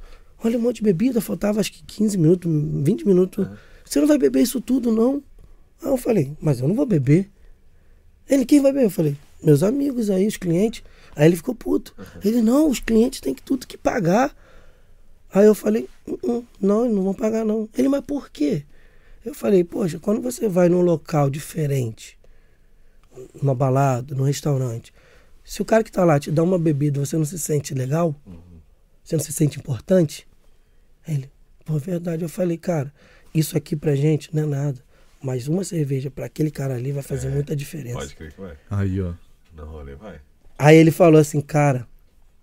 olha 0.43 0.57
um 0.57 0.61
monte 0.61 0.77
de 0.77 0.83
bebida, 0.83 1.19
faltava 1.21 1.59
acho 1.59 1.71
que 1.73 1.83
15 1.83 2.17
minutos, 2.17 2.51
20 2.83 3.05
minutos. 3.05 3.47
Você 3.83 3.99
não 3.99 4.07
vai 4.07 4.17
beber 4.17 4.41
isso 4.41 4.59
tudo, 4.61 4.91
não? 4.91 5.23
Aí 5.81 5.89
eu 5.89 5.97
falei, 5.97 6.31
mas 6.41 6.59
eu 6.59 6.67
não 6.67 6.75
vou 6.75 6.85
beber. 6.85 7.29
Ele, 8.29 8.45
quem 8.45 8.61
vai 8.61 8.71
beber? 8.71 8.85
Eu 8.85 8.89
falei, 8.91 9.15
meus 9.41 9.63
amigos 9.63 10.09
aí, 10.09 10.27
os 10.27 10.37
clientes. 10.37 10.83
Aí 11.15 11.25
ele 11.27 11.35
ficou 11.35 11.55
puto. 11.55 11.95
Ele, 12.23 12.41
não, 12.41 12.69
os 12.69 12.79
clientes 12.79 13.19
têm 13.21 13.33
que 13.33 13.41
tudo 13.41 13.65
que 13.65 13.77
pagar. 13.77 14.35
Aí 15.33 15.45
eu 15.45 15.55
falei, 15.55 15.87
"Uh, 16.07 16.19
uh, 16.37 16.45
não, 16.61 16.85
eles 16.85 16.95
não 16.95 17.03
vão 17.03 17.13
pagar 17.13 17.43
não. 17.45 17.67
Ele, 17.77 17.87
mas 17.89 18.01
por 18.05 18.29
quê? 18.29 18.63
Eu 19.25 19.33
falei, 19.33 19.63
poxa, 19.63 19.99
quando 19.99 20.21
você 20.21 20.47
vai 20.47 20.69
num 20.69 20.81
local 20.81 21.29
diferente, 21.29 22.16
numa 23.41 23.55
balada, 23.55 24.15
num 24.15 24.23
restaurante, 24.23 24.93
se 25.43 25.61
o 25.61 25.65
cara 25.65 25.81
que 25.81 25.91
tá 25.91 26.03
lá 26.03 26.19
te 26.19 26.29
dá 26.29 26.43
uma 26.43 26.59
bebida, 26.59 26.99
você 26.99 27.17
não 27.17 27.23
se 27.23 27.39
sente 27.39 27.73
legal? 27.73 28.13
Você 29.01 29.15
não 29.15 29.23
se 29.23 29.31
sente 29.31 29.57
importante? 29.57 30.27
Aí 31.07 31.15
ele, 31.15 31.31
pô, 31.63 31.77
verdade. 31.77 32.21
Eu 32.21 32.27
falei, 32.27 32.57
cara, 32.57 32.93
isso 33.33 33.57
aqui 33.57 33.73
pra 33.73 33.95
gente 33.95 34.35
não 34.35 34.43
é 34.43 34.45
nada. 34.45 34.83
Mas 35.21 35.47
uma 35.47 35.63
cerveja 35.63 36.11
pra 36.11 36.25
aquele 36.25 36.51
cara 36.51 36.75
ali 36.75 36.91
vai 36.91 37.01
fazer 37.01 37.29
muita 37.29 37.55
diferença. 37.55 37.97
Pode 37.97 38.15
crer 38.15 38.33
que 38.33 38.41
vai. 38.41 38.57
Aí, 38.69 39.01
ó. 39.01 39.13
Não, 39.55 39.65
rolê, 39.67 39.95
vai. 39.95 40.19
Aí 40.59 40.75
ele 40.75 40.91
falou 40.91 41.19
assim, 41.19 41.39
cara, 41.39 41.87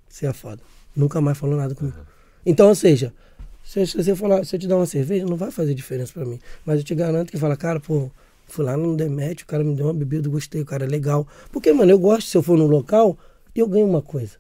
você 0.09 0.27
é 0.27 0.33
foda. 0.33 0.63
Nunca 0.97 1.21
mais 1.21 1.37
falou 1.37 1.57
nada 1.57 1.75
comigo. 1.75 1.99
Então, 2.47 2.69
ou 2.69 2.75
seja, 2.75 3.13
se, 3.63 3.87
se 3.87 3.97
você 3.97 4.17
falar, 4.17 4.45
se 4.47 4.57
eu 4.57 4.61
te 4.61 4.67
dar 4.67 4.77
uma 4.77 4.87
cerveja, 4.87 5.27
não 5.27 5.37
vai 5.37 5.51
fazer 5.51 5.75
diferença 5.75 6.13
pra 6.13 6.25
mim. 6.25 6.41
Mas 6.65 6.79
eu 6.79 6.85
te 6.85 6.95
garanto 6.95 7.31
que 7.31 7.37
fala, 7.37 7.55
cara, 7.55 7.81
pô, 7.81 8.11
fui 8.55 8.65
lá 8.65 8.77
no 8.77 8.97
Demet, 8.97 9.43
o 9.43 9.47
cara 9.47 9.63
me 9.65 9.75
deu 9.75 9.87
uma 9.87 9.95
bebida, 9.95 10.29
eu 10.29 10.33
gostei, 10.33 10.61
o 10.63 10.65
cara 10.67 10.85
é 10.85 10.89
legal. 10.89 11.27
Porque, 11.53 11.73
mano, 11.73 11.91
eu 11.91 11.99
gosto, 11.99 12.29
se 12.29 12.37
eu 12.37 12.43
for 12.43 12.57
no 12.57 12.67
local, 12.67 13.19
eu 13.55 13.67
ganho 13.67 13.87
uma 13.87 14.01
coisa. 14.03 14.37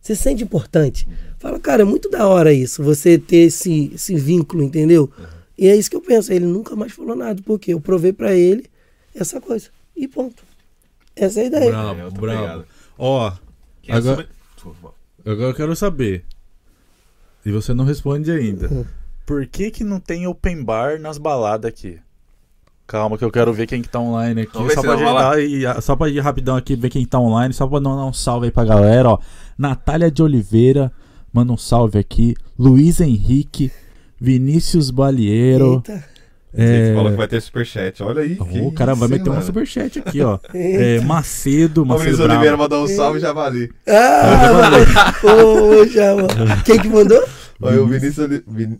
Você 0.00 0.14
se 0.14 0.22
sente 0.22 0.42
importante. 0.44 1.06
Fala, 1.38 1.58
cara, 1.58 1.82
é 1.82 1.84
muito 1.84 2.08
da 2.10 2.26
hora 2.26 2.52
isso, 2.52 2.82
você 2.82 3.18
ter 3.18 3.46
esse, 3.48 3.92
esse 3.94 4.14
vínculo, 4.16 4.62
entendeu? 4.62 5.10
E 5.58 5.68
é 5.68 5.76
isso 5.76 5.90
que 5.90 5.96
eu 5.96 6.00
penso. 6.00 6.32
Ele 6.32 6.46
nunca 6.46 6.74
mais 6.74 6.92
falou 6.92 7.14
nada, 7.16 7.42
porque 7.44 7.72
eu 7.74 7.80
provei 7.80 8.12
pra 8.12 8.34
ele 8.34 8.64
essa 9.14 9.40
coisa. 9.40 9.68
E 9.96 10.08
ponto. 10.08 10.42
Essa 11.14 11.40
é 11.40 11.42
a 11.42 11.46
ideia. 11.46 11.70
Bravo, 11.70 12.00
É, 12.00 12.10
bravo. 12.10 12.64
Ó, 12.96 13.32
Quem 13.82 13.94
Agora- 13.94 14.28
agora 15.24 15.50
eu 15.50 15.54
quero 15.54 15.74
saber. 15.76 16.24
E 17.44 17.50
você 17.50 17.72
não 17.74 17.84
responde 17.84 18.30
ainda. 18.30 18.86
Por 19.26 19.46
que 19.46 19.70
que 19.70 19.84
não 19.84 20.00
tem 20.00 20.26
open 20.26 20.62
bar 20.62 20.98
nas 21.00 21.18
baladas 21.18 21.68
aqui? 21.68 21.98
Calma 22.90 23.16
que 23.16 23.24
eu 23.24 23.30
quero 23.30 23.52
ver 23.52 23.68
quem 23.68 23.80
que 23.80 23.88
tá 23.88 24.00
online 24.00 24.40
aqui. 24.40 24.74
Só 24.74 24.82
pra, 24.82 24.94
agendar 24.94 25.38
e, 25.38 25.62
só 25.80 25.94
pra 25.94 26.08
ir 26.08 26.18
rapidão 26.18 26.56
aqui, 26.56 26.74
ver 26.74 26.88
quem 26.90 27.06
tá 27.06 27.20
online, 27.20 27.54
só 27.54 27.64
pra 27.64 27.78
não 27.78 27.94
dar 27.96 28.04
um 28.04 28.12
salve 28.12 28.46
aí 28.46 28.50
pra 28.50 28.64
galera, 28.64 29.10
ó. 29.10 29.18
Natália 29.56 30.10
de 30.10 30.20
Oliveira, 30.20 30.90
manda 31.32 31.52
um 31.52 31.56
salve 31.56 32.00
aqui. 32.00 32.34
Luiz 32.58 33.00
Henrique, 33.00 33.70
Vinícius 34.20 34.90
Baliero. 34.90 35.74
Eita. 35.86 36.04
É... 36.52 36.86
Você 36.88 36.94
falou 36.96 37.10
que 37.12 37.16
vai 37.16 37.28
ter 37.28 37.40
superchat. 37.40 38.02
Olha 38.02 38.22
aí. 38.22 38.36
O 38.60 38.72
cara 38.72 38.92
vai 38.96 39.08
meter 39.08 39.30
um 39.30 39.34
mano? 39.34 39.46
superchat 39.46 40.00
aqui, 40.00 40.20
ó. 40.20 40.40
É, 40.52 41.00
Macedo, 41.02 41.84
O 41.84 41.86
Macedo 41.86 42.02
Vinícius 42.06 42.26
Bravo. 42.26 42.32
Oliveira 42.40 42.56
mandou 42.56 42.84
um 42.84 42.88
salve 42.88 43.20
já 43.20 43.32
vali. 43.32 43.70
Ah, 43.86 45.14
poxa, 45.20 46.16
mano. 46.16 46.28
Quem 46.66 46.76
que 46.80 46.88
mandou? 46.88 47.22
Olha 47.62 47.80
o 47.82 47.86
Vinícius 47.86 48.18
Oli- 48.18 48.42
Vin- 48.48 48.78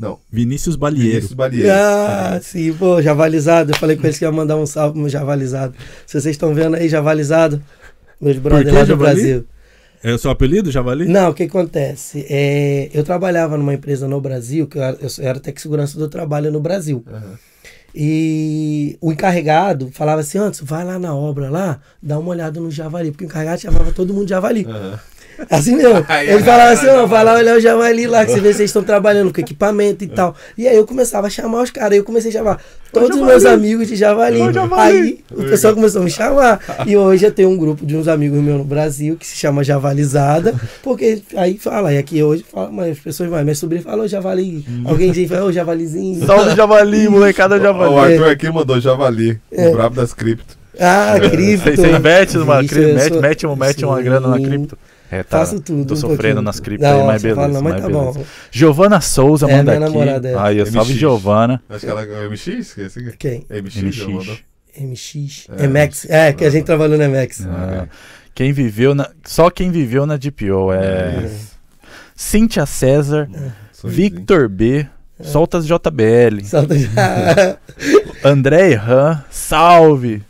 Não, 0.00 0.18
Vinícius 0.32 0.76
Balieiro. 0.76 1.10
Vinícius 1.10 1.34
Balieiro. 1.34 1.70
Ah, 1.70 2.40
sim, 2.42 2.72
pô, 2.72 3.02
javalizado. 3.02 3.72
Eu 3.72 3.76
falei 3.76 3.96
com 3.96 4.06
eles 4.06 4.18
que 4.18 4.24
ia 4.24 4.32
mandar 4.32 4.56
um 4.56 4.64
salve 4.64 4.92
pro 4.92 5.02
meu 5.02 5.10
javalizado. 5.10 5.74
Se 6.06 6.18
vocês 6.18 6.34
estão 6.34 6.54
vendo 6.54 6.76
aí, 6.76 6.88
javalizado, 6.88 7.62
meus 8.18 8.38
brothers 8.38 8.74
lá 8.74 8.80
do 8.80 8.86
Javali? 8.86 9.14
Brasil. 9.14 9.46
É 10.02 10.14
o 10.14 10.18
seu 10.18 10.30
apelido, 10.30 10.70
Javali? 10.70 11.06
Não, 11.06 11.28
o 11.28 11.34
que 11.34 11.42
acontece? 11.42 12.24
É, 12.30 12.88
eu 12.94 13.04
trabalhava 13.04 13.58
numa 13.58 13.74
empresa 13.74 14.08
no 14.08 14.18
Brasil, 14.22 14.66
que 14.66 14.78
eu 14.78 14.82
era, 14.82 14.96
eu 14.98 15.10
era 15.18 15.42
segurança 15.56 15.98
do 15.98 16.08
trabalho 16.08 16.50
no 16.50 16.60
Brasil. 16.60 17.04
E 17.94 18.96
o 19.02 19.12
encarregado 19.12 19.90
falava 19.92 20.22
assim, 20.22 20.38
antes, 20.38 20.60
vai 20.62 20.82
lá 20.82 20.98
na 20.98 21.14
obra 21.14 21.50
lá, 21.50 21.78
dá 22.02 22.18
uma 22.18 22.30
olhada 22.30 22.58
no 22.58 22.70
javali, 22.70 23.10
porque 23.10 23.24
o 23.24 23.26
encarregado 23.26 23.60
chamava 23.60 23.92
todo 23.92 24.14
mundo 24.14 24.24
de 24.24 24.30
javali. 24.30 24.64
Aham. 24.66 24.98
Assim 25.48 25.76
mesmo. 25.76 26.04
Ele 26.26 26.42
falava 26.42 26.70
assim, 26.72 26.86
ó, 26.88 27.06
vai 27.06 27.24
lá 27.24 27.34
olhar 27.34 27.56
o 27.56 27.60
javali 27.60 28.06
lá, 28.06 28.24
que 28.26 28.32
você 28.32 28.40
vê 28.40 28.48
se 28.52 28.58
vocês 28.58 28.70
estão 28.70 28.82
trabalhando 28.82 29.32
com 29.32 29.40
equipamento 29.40 30.04
e 30.04 30.08
tal. 30.08 30.34
E 30.58 30.66
aí 30.68 30.76
eu 30.76 30.86
começava 30.86 31.26
a 31.26 31.30
chamar 31.30 31.62
os 31.62 31.70
caras, 31.70 31.92
aí 31.92 31.98
eu 31.98 32.04
comecei 32.04 32.30
a 32.30 32.34
chamar 32.34 32.60
todos 32.92 33.16
os 33.16 33.22
meus 33.24 33.44
amigos 33.44 33.86
de 33.88 33.96
javali. 33.96 34.40
Aí 34.76 35.20
o 35.30 35.44
pessoal 35.44 35.74
começou 35.74 36.00
a 36.02 36.04
me 36.04 36.10
chamar. 36.10 36.60
E 36.86 36.96
hoje 36.96 37.24
eu 37.26 37.30
tenho 37.30 37.48
um 37.50 37.56
grupo 37.56 37.84
de 37.86 37.96
uns 37.96 38.08
amigos 38.08 38.40
meus 38.40 38.58
no 38.58 38.64
Brasil 38.64 39.16
que 39.16 39.26
se 39.26 39.36
chama 39.36 39.62
Javalizada, 39.62 40.54
porque 40.82 41.22
aí 41.36 41.56
fala, 41.58 41.92
e 41.92 41.98
aqui 41.98 42.22
hoje 42.22 42.44
fala, 42.50 42.70
mas 42.72 42.92
as 42.92 42.98
pessoas 42.98 43.28
mais, 43.30 43.44
minha 43.44 43.54
sobrinha 43.54 43.82
falou 43.82 44.08
javali. 44.08 44.64
Alguém 44.84 45.12
diz, 45.12 45.30
ô 45.30 45.52
javalizinho. 45.52 46.24
Salve 46.26 46.56
javali, 46.56 47.08
molecada 47.08 47.56
O 47.56 47.60
javali. 47.60 47.94
Arthur 48.14 48.30
aqui 48.30 48.50
mandou 48.50 48.80
javali, 48.80 49.38
o 49.52 49.72
brabo 49.72 49.94
das 49.94 50.12
cripto. 50.14 50.58
Ah, 50.78 51.14
cripto. 51.20 51.64
Você, 51.70 51.76
você 51.76 51.90
investe 51.92 52.36
numa 52.38 52.58
cripto, 52.64 52.94
mete, 52.94 53.08
sou- 53.12 53.20
mete, 53.22 53.46
um- 53.46 53.56
mete 53.56 53.84
uma 53.84 54.00
grana 54.00 54.28
na 54.28 54.40
cripto. 54.40 54.78
É, 55.10 55.22
tá. 55.22 55.38
Faço 55.38 55.60
tudo. 55.60 55.84
Tô 55.86 55.94
um 55.94 55.96
sofrendo 55.96 56.20
pouquinho. 56.20 56.42
nas 56.42 56.60
criptos 56.60 56.88
Não, 56.88 57.00
aí, 57.00 57.06
mas 57.06 57.22
beleza. 57.22 57.40
fala, 57.40 57.52
não, 57.52 57.62
mas 57.62 57.72
mas 57.72 57.82
tá 57.82 57.88
beleza. 57.88 58.18
bom. 58.18 58.24
Giovana 58.50 59.00
Souza 59.00 59.50
É, 59.50 59.56
manda 59.56 59.72
minha 59.72 59.86
aqui. 59.86 59.94
namorada 59.98 60.28
é. 60.28 60.38
Aí, 60.38 60.66
salve 60.66 60.92
MX. 60.92 61.00
Giovana. 61.00 61.62
Acho 61.68 61.80
que 61.84 61.90
ela 61.90 62.02
é 62.04 62.26
o 62.26 62.30
MX? 62.30 62.46
Esqueci. 62.46 63.14
Quem? 63.18 63.46
MX. 63.50 63.76
MX. 63.76 64.06
MX. 64.78 65.48
É, 65.58 65.66
MX. 65.66 66.06
É, 66.10 66.32
que 66.32 66.44
a 66.44 66.50
gente 66.50 66.64
trabalhou 66.64 66.96
no 66.96 67.04
MX. 67.08 67.46
Ah, 67.46 67.88
quem 68.34 68.52
viveu 68.52 68.94
na. 68.94 69.10
Só 69.24 69.50
quem 69.50 69.70
viveu 69.70 70.06
na 70.06 70.16
DPO. 70.16 70.72
É. 70.72 71.28
Cíntia 72.14 72.64
César, 72.66 73.28
Sorrisinho. 73.72 74.10
Victor 74.10 74.48
B. 74.48 74.86
Soltas 75.22 75.66
JBL. 75.66 76.44
Solta. 76.44 76.74
André 78.24 78.72
Erran, 78.72 79.22
salve. 79.30 80.22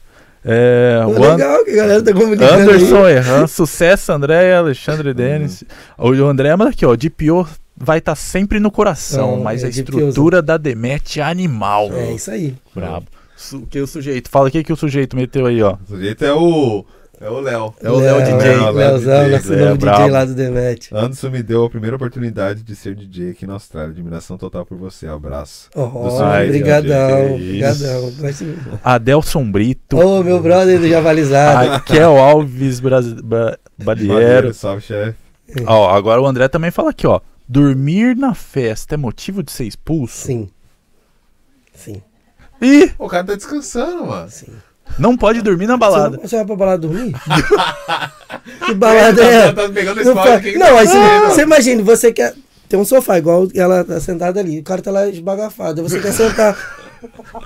É, 0.45 1.01
Pô, 1.05 1.11
o 1.13 1.25
An- 1.25 1.33
legal 1.37 1.65
que 1.65 1.71
a 1.73 1.77
galera 1.77 2.03
tá 2.03 2.13
comunicando. 2.13 2.53
aí. 2.53 2.61
Anderson 2.63 3.09
Erran, 3.09 3.47
sucesso 3.47 4.13
André, 4.13 4.55
Alexandre 4.57 5.13
Denis. 5.13 5.65
O 5.99 6.09
André 6.25 6.55
manda 6.57 6.71
aqui, 6.71 6.87
ó, 6.87 6.97
DPO 6.97 7.47
vai 7.77 7.99
estar 7.99 8.15
sempre 8.15 8.59
no 8.61 8.71
coração, 8.71 9.37
Não, 9.37 9.43
mas 9.43 9.63
é 9.63 9.67
a 9.67 9.71
estrutura 9.71 10.41
da 10.43 10.57
Demet 10.57 11.21
é 11.21 11.23
animal. 11.23 11.91
É 11.93 12.13
isso 12.13 12.31
aí. 12.31 12.55
Brabo. 12.75 13.07
Su- 13.37 13.67
que 13.71 13.81
o 13.81 13.87
sujeito, 13.87 14.29
fala 14.31 14.49
o 14.49 14.51
que, 14.51 14.63
que 14.63 14.73
o 14.73 14.77
sujeito 14.77 15.17
meteu 15.17 15.47
aí, 15.47 15.63
ó. 15.63 15.77
O 15.87 15.93
sujeito 15.95 16.25
é 16.25 16.33
o. 16.33 16.85
É 17.21 17.29
o 17.29 17.39
Léo. 17.39 17.75
É 17.83 17.91
o 17.91 17.99
Léo 17.99 18.23
DJ. 18.23 18.33
Léo, 18.39 18.63
Léo 18.63 18.73
Leozão, 18.73 19.25
DJ, 19.25 19.31
nosso 19.37 19.53
é 19.53 19.57
novo 19.57 19.77
brabo. 19.77 19.99
DJ 19.99 20.11
lá 20.11 20.25
do 20.25 20.35
Demet. 20.35 20.89
Anderson 20.95 21.29
me 21.31 21.43
deu 21.43 21.65
a 21.67 21.71
primeira 21.71 21.95
oportunidade 21.97 22.63
de 22.63 22.75
ser 22.75 22.95
DJ 22.95 23.33
aqui 23.33 23.47
na 23.47 23.53
Austrália. 23.53 23.91
Admiração 23.91 24.39
total 24.39 24.65
por 24.65 24.79
você. 24.79 25.07
Abraço. 25.07 25.69
Oh, 25.75 26.19
Ai, 26.23 26.47
Obrigadão, 26.47 27.35
obrigadão. 27.35 28.13
Adelson 28.83 29.51
Brito. 29.53 29.99
Ô, 29.99 30.23
meu 30.25 30.41
brother 30.41 30.81
do 30.81 30.89
Javalizado. 30.89 31.69
Raquel 31.69 32.17
Alves 32.17 32.81
Bras... 32.81 33.13
ba... 33.13 33.59
Badiero. 33.77 34.55
Salve, 34.55 34.81
chefe. 34.83 35.17
Ó, 35.67 35.91
agora 35.91 36.23
o 36.23 36.27
André 36.27 36.49
também 36.49 36.71
fala 36.71 36.89
aqui, 36.91 37.07
ó. 37.07 37.21
Dormir 37.47 38.17
na 38.17 38.33
festa 38.35 38.95
é 38.95 38.97
motivo 38.97 39.43
de 39.43 39.53
ser 39.53 39.65
expulso? 39.65 40.27
Sim. 40.27 40.49
Sim, 41.75 42.03
Ih, 42.63 42.93
O 42.99 43.09
cara 43.09 43.25
tá 43.25 43.35
descansando, 43.35 44.07
mano. 44.07 44.31
sim. 44.31 44.53
Não 44.99 45.17
pode 45.17 45.43
dormir 45.43 45.67
na 45.67 45.77
balada. 45.77 46.17
Você, 46.19 46.29
você 46.29 46.37
vai 46.37 46.45
pra 46.47 46.57
balada 46.57 46.79
dormir? 46.79 47.13
que 48.67 48.75
balada 48.75 49.23
é? 49.25 49.53
Tá 49.53 49.69
pegando 49.69 50.05
Não, 50.05 50.19
aqui. 50.23 50.59
não, 50.59 50.79
aí 50.79 50.87
você, 50.87 51.21
você 51.27 51.43
imagina, 51.43 51.83
você 51.83 52.13
quer. 52.13 52.35
Tem 52.69 52.79
um 52.79 52.85
sofá, 52.85 53.19
igual 53.19 53.49
ela 53.55 53.83
tá 53.83 53.99
sentada 53.99 54.39
ali. 54.39 54.61
O 54.61 54.63
cara 54.63 54.81
tá 54.81 54.93
lá 54.93 55.09
esbagafado. 55.09 55.83
aí 55.83 55.89
Você 55.89 55.99
quer 55.99 56.13
sentar. 56.13 56.57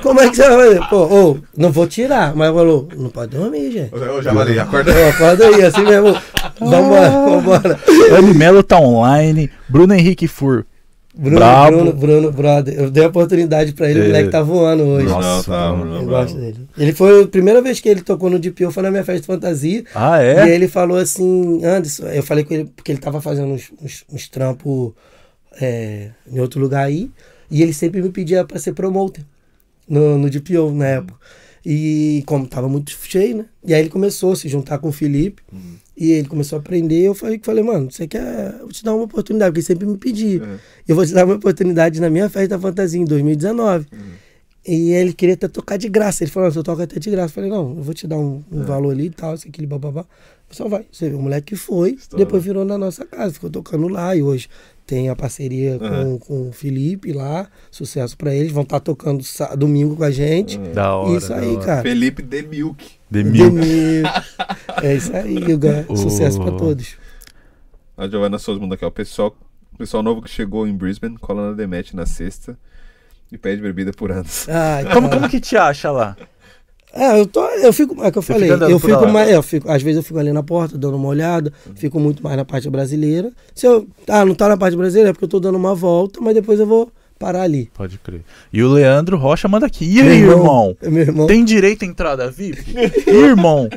Como 0.03 0.21
é 0.21 0.29
que 0.29 0.37
você 0.37 0.49
vai 0.49 0.67
fazer? 0.67 0.89
Pô, 0.91 1.39
não 1.57 1.71
vou 1.73 1.87
tirar. 1.87 2.35
Mas 2.35 2.53
falou, 2.53 2.89
não 2.97 3.09
pode 3.09 3.37
dormir, 3.37 3.71
gente. 3.71 3.95
Ô, 3.95 4.21
Javali, 4.21 4.59
acorda. 4.59 4.93
Ô, 4.93 5.09
acorda 5.09 5.47
aí, 5.47 5.65
assim 5.65 5.83
mesmo. 5.83 6.15
Vambora, 6.61 7.09
vambora. 7.11 7.81
Anne 8.19 8.35
Melo 8.35 8.63
tá 8.63 8.79
online. 8.79 9.51
Bruno 9.69 9.95
Henrique 9.95 10.29
Fur. 10.29 10.67
Bruno, 11.17 11.37
Brabo. 11.37 11.77
Bruno, 11.77 11.93
Bruno, 11.93 12.33
brother. 12.33 12.75
Eu 12.75 12.91
dei 12.91 13.05
a 13.05 13.07
oportunidade 13.09 13.73
pra 13.73 13.89
ele, 13.89 14.01
o 14.01 14.03
É. 14.03 14.07
moleque 14.09 14.31
tá 14.31 14.43
voando 14.43 14.83
hoje. 14.83 15.07
Não, 15.07 15.21
Nossa, 15.21 15.51
tá, 15.51 15.71
mano. 15.71 15.83
Bruno, 15.83 15.97
Eu 16.01 16.07
bravo. 16.07 16.25
gosto 16.25 16.39
dele. 16.41 16.69
Ele 16.77 16.93
foi 16.93 17.23
a 17.23 17.27
primeira 17.29 17.63
vez 17.63 17.79
que 17.79 17.89
ele 17.89 18.03
tocou 18.03 18.29
no 18.29 18.39
DPO, 18.39 18.73
foi 18.73 18.83
na 18.83 18.91
minha 18.91 19.05
festa 19.05 19.21
de 19.21 19.27
fantasia. 19.29 19.85
Ah, 19.95 20.21
E 20.23 20.27
é? 20.27 20.49
ele 20.55 20.67
falou 20.67 20.99
assim, 20.99 21.65
Anderson, 21.65 22.07
eu 22.09 22.23
falei 22.23 22.43
com 22.45 22.55
ele, 22.55 22.65
porque 22.75 22.91
ele 22.91 22.99
tava 22.99 23.21
fazendo 23.21 23.47
uns, 23.53 23.71
uns, 23.81 24.05
uns 24.13 24.29
trampos 24.29 24.93
é, 25.61 26.11
em 26.31 26.41
outro 26.41 26.61
lugar 26.61 26.85
aí, 26.85 27.09
e 27.49 27.63
ele 27.63 27.73
sempre 27.73 28.03
me 28.03 28.11
pedia 28.11 28.45
pra 28.45 28.59
ser 28.59 28.73
promoter 28.73 29.25
no, 29.89 30.19
no 30.19 30.29
DPO 30.29 30.73
na 30.73 30.87
época. 30.87 31.15
E 31.65 32.23
como 32.27 32.47
tava 32.47 32.69
muito 32.69 32.91
cheio, 32.91 33.39
né? 33.39 33.47
E 33.65 33.73
aí 33.73 33.81
ele 33.81 33.89
começou 33.89 34.33
a 34.33 34.37
se 34.37 34.49
juntar 34.49 34.79
com 34.79 34.89
o 34.89 34.93
Felipe, 34.93 35.43
e 35.97 36.11
ele 36.11 36.29
começou 36.29 36.57
a 36.57 36.61
aprender, 36.61 37.03
eu 37.03 37.15
falei, 37.15 37.41
falei 37.43 37.63
mano, 37.63 37.91
você 37.91 38.07
quer, 38.07 38.55
eu 38.55 38.65
vou 38.65 38.73
te 38.73 38.85
dar 38.85 38.95
uma 38.95 39.05
oportunidade, 39.05 39.51
porque 39.51 39.61
ele 39.61 39.67
sempre 39.67 39.87
me 39.87 39.97
pedia. 39.97 40.43
Uhum. 40.43 40.57
Eu 40.87 40.97
vou 40.97 41.07
te 41.07 41.15
dar 41.15 41.25
uma 41.25 41.37
oportunidade 41.37 42.01
na 42.01 42.11
minha 42.11 42.29
festa 42.29 42.49
da 42.49 42.59
fantasia 42.59 43.01
em 43.01 43.05
2019. 43.05 43.87
E 44.67 44.93
ele 44.93 45.13
queria 45.13 45.35
até 45.35 45.47
tocar 45.47 45.77
de 45.77 45.89
graça. 45.91 46.25
Ele 46.25 46.31
falou, 46.31 46.51
você 46.51 46.63
toca 46.63 46.85
até 46.85 46.99
de 46.99 47.11
graça. 47.11 47.31
Eu 47.31 47.35
falei, 47.35 47.51
não, 47.51 47.77
eu 47.77 47.83
vou 47.83 47.93
te 47.93 48.07
dar 48.07 48.17
um, 48.17 48.43
um 48.51 48.63
valor 48.63 48.93
ali 48.93 49.07
e 49.07 49.11
tal, 49.11 49.35
isso, 49.35 49.47
aquele 49.47 49.67
bababá. 49.67 50.07
Só 50.51 50.69
vai. 50.69 50.87
Você 50.91 51.09
viu, 51.09 51.19
o 51.19 51.23
moleque 51.23 51.55
foi, 51.55 51.99
depois 52.17 52.43
virou 52.43 52.65
na 52.65 52.79
nossa 52.79 53.05
casa, 53.05 53.35
ficou 53.35 53.51
tocando 53.51 53.89
lá. 53.89 54.17
E 54.17 54.23
hoje 54.23 54.49
tem 54.87 55.09
a 55.09 55.17
parceria 55.17 55.79
com, 55.79 56.19
com 56.19 56.49
o 56.49 56.53
Felipe 56.53 57.13
lá. 57.13 57.49
Sucesso 57.71 58.17
pra 58.17 58.35
eles. 58.35 58.53
Vão 58.53 58.63
estar 58.65 58.81
tocando 58.81 59.23
sá- 59.25 59.55
domingo 59.55 59.97
com 59.97 60.05
a 60.05 60.11
gente. 60.11 60.59
Da 60.59 60.95
hora. 60.95 61.17
isso 61.17 61.29
da 61.31 61.37
aí, 61.39 61.57
hora. 61.57 61.65
cara. 61.67 61.83
Felipe 61.83 62.23
The 62.23 62.43
Milk. 62.43 62.85
The 63.11 63.23
Milk. 63.23 63.55
Demil. 63.57 64.05
É 64.83 64.95
isso 64.95 65.17
aí, 65.17 65.37
Hugo. 65.53 65.69
O- 65.89 65.97
Sucesso 65.97 66.41
pra 66.41 66.53
todos. 66.53 66.97
A 67.97 68.09
Giovanna 68.09 68.39
Souza 68.39 68.61
mandou 68.61 68.75
aqui, 68.75 68.85
ó. 68.85 68.91
Pessoal, 68.91 69.37
pessoal 69.79 70.03
novo 70.03 70.21
que 70.23 70.29
chegou 70.31 70.67
em 70.67 70.77
Brisbane, 70.77 71.17
cola 71.19 71.51
na 71.51 71.57
Demet 71.57 71.95
na 71.95 72.05
sexta 72.07 72.59
e 73.33 73.39
pede 73.39 73.63
bebida 73.63 73.93
por 73.93 74.11
anos. 74.13 74.49
Ai, 74.49 74.93
Como, 74.93 75.09
como 75.09 75.29
que 75.29 75.41
te 75.41 75.57
acha 75.57 75.91
lá? 75.91 76.17
É, 76.95 77.19
eu 77.21 77.27
tô, 77.27 77.45
eu 77.49 77.73
fico, 77.73 78.03
é 78.05 78.11
que 78.11 78.19
eu 78.19 78.23
Você 78.23 78.33
falei, 78.33 78.51
eu 78.73 78.79
fico 78.79 79.07
mais, 79.09 79.29
eu 79.31 79.43
fico, 79.43 79.71
às 79.71 79.83
vezes 79.83 79.97
eu 79.97 80.03
fico 80.03 80.19
ali 80.19 80.33
na 80.33 80.43
porta 80.45 80.79
dando 80.79 80.97
uma 80.97 81.09
olhada, 81.09 81.53
fico 81.75 81.99
muito 81.99 82.23
mais 82.23 82.37
na 82.37 82.45
parte 82.45 82.71
brasileira. 82.71 83.33
Se 83.55 83.67
eu, 83.67 83.87
ah, 84.09 84.25
não 84.25 84.35
tá 84.35 84.49
na 84.49 84.57
parte 84.57 84.77
brasileira 84.77 85.11
é 85.11 85.13
porque 85.13 85.25
eu 85.25 85.29
tô 85.29 85.41
dando 85.41 85.57
uma 85.57 85.75
volta, 85.75 86.21
mas 86.21 86.35
depois 86.35 86.61
eu 86.61 86.67
vou 86.67 86.89
parar 87.19 87.43
ali. 87.43 87.69
Pode 87.75 87.99
crer. 87.99 88.21
E 88.53 88.63
o 88.63 88.69
Leandro 88.73 89.17
Rocha 89.17 89.49
manda 89.49 89.67
aqui. 89.67 89.85
E 89.85 90.01
aí, 90.01 90.21
Meu 90.23 90.33
irmão? 90.39 90.77
É 90.81 90.89
meu 90.91 91.03
irmão. 91.03 91.27
Tem 91.27 91.45
direito 91.45 91.85
à 91.85 91.87
entrada 91.89 92.31
VIP? 92.31 92.75
Irmão? 93.11 93.69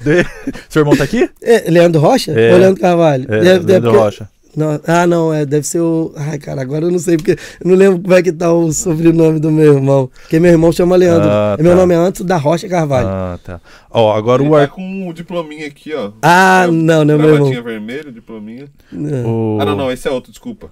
De- 0.00 0.26
Seu 0.68 0.80
irmão 0.80 0.96
tá 0.96 1.04
aqui? 1.04 1.28
É, 1.42 1.70
Leandro 1.70 2.00
Rocha 2.00 2.32
É. 2.32 2.52
ou 2.52 2.58
Leandro 2.58 2.80
Carvalho? 2.80 3.26
É, 3.32 3.40
Leandro 3.40 3.82
porque- 3.82 3.96
Rocha. 3.96 4.28
Não, 4.54 4.78
ah, 4.86 5.06
não, 5.06 5.32
é, 5.32 5.46
deve 5.46 5.66
ser 5.66 5.80
o. 5.80 6.12
Ai, 6.14 6.38
cara, 6.38 6.60
agora 6.60 6.84
eu 6.84 6.90
não 6.90 6.98
sei, 6.98 7.16
porque 7.16 7.32
eu 7.32 7.70
não 7.70 7.74
lembro 7.74 8.02
como 8.02 8.14
é 8.14 8.22
que 8.22 8.30
tá 8.30 8.52
o 8.52 8.70
sobrenome 8.70 9.40
do 9.40 9.50
meu 9.50 9.74
irmão. 9.74 10.10
Porque 10.20 10.38
meu 10.38 10.50
irmão 10.50 10.70
chama 10.70 10.94
Leandro. 10.94 11.28
Ah, 11.30 11.56
Meu 11.58 11.72
tá. 11.72 11.76
nome 11.76 11.94
é 11.94 11.96
Anto 11.96 12.22
da 12.22 12.36
Rocha 12.36 12.68
Carvalho. 12.68 13.08
Ah, 13.08 13.38
tá. 13.42 13.60
Ó, 13.90 14.14
agora 14.14 14.42
Ele 14.42 14.50
o, 14.50 14.54
tá 14.54 14.62
Ar... 14.62 14.68
com 14.68 14.82
um 14.82 15.12
diplominha 15.12 15.66
aqui, 15.66 15.94
ó. 15.94 16.12
Ah, 16.20 16.66
não, 16.70 17.02
não 17.02 17.14
é 17.14 17.18
meu 17.18 17.34
irmão. 17.34 17.62
Vermelho, 17.62 18.12
diplominha. 18.12 18.66
Não. 18.90 19.56
o... 19.56 19.58
Ah, 19.60 19.64
não, 19.64 19.76
não, 19.76 19.90
esse 19.90 20.06
é 20.06 20.10
outro, 20.10 20.30
desculpa. 20.30 20.70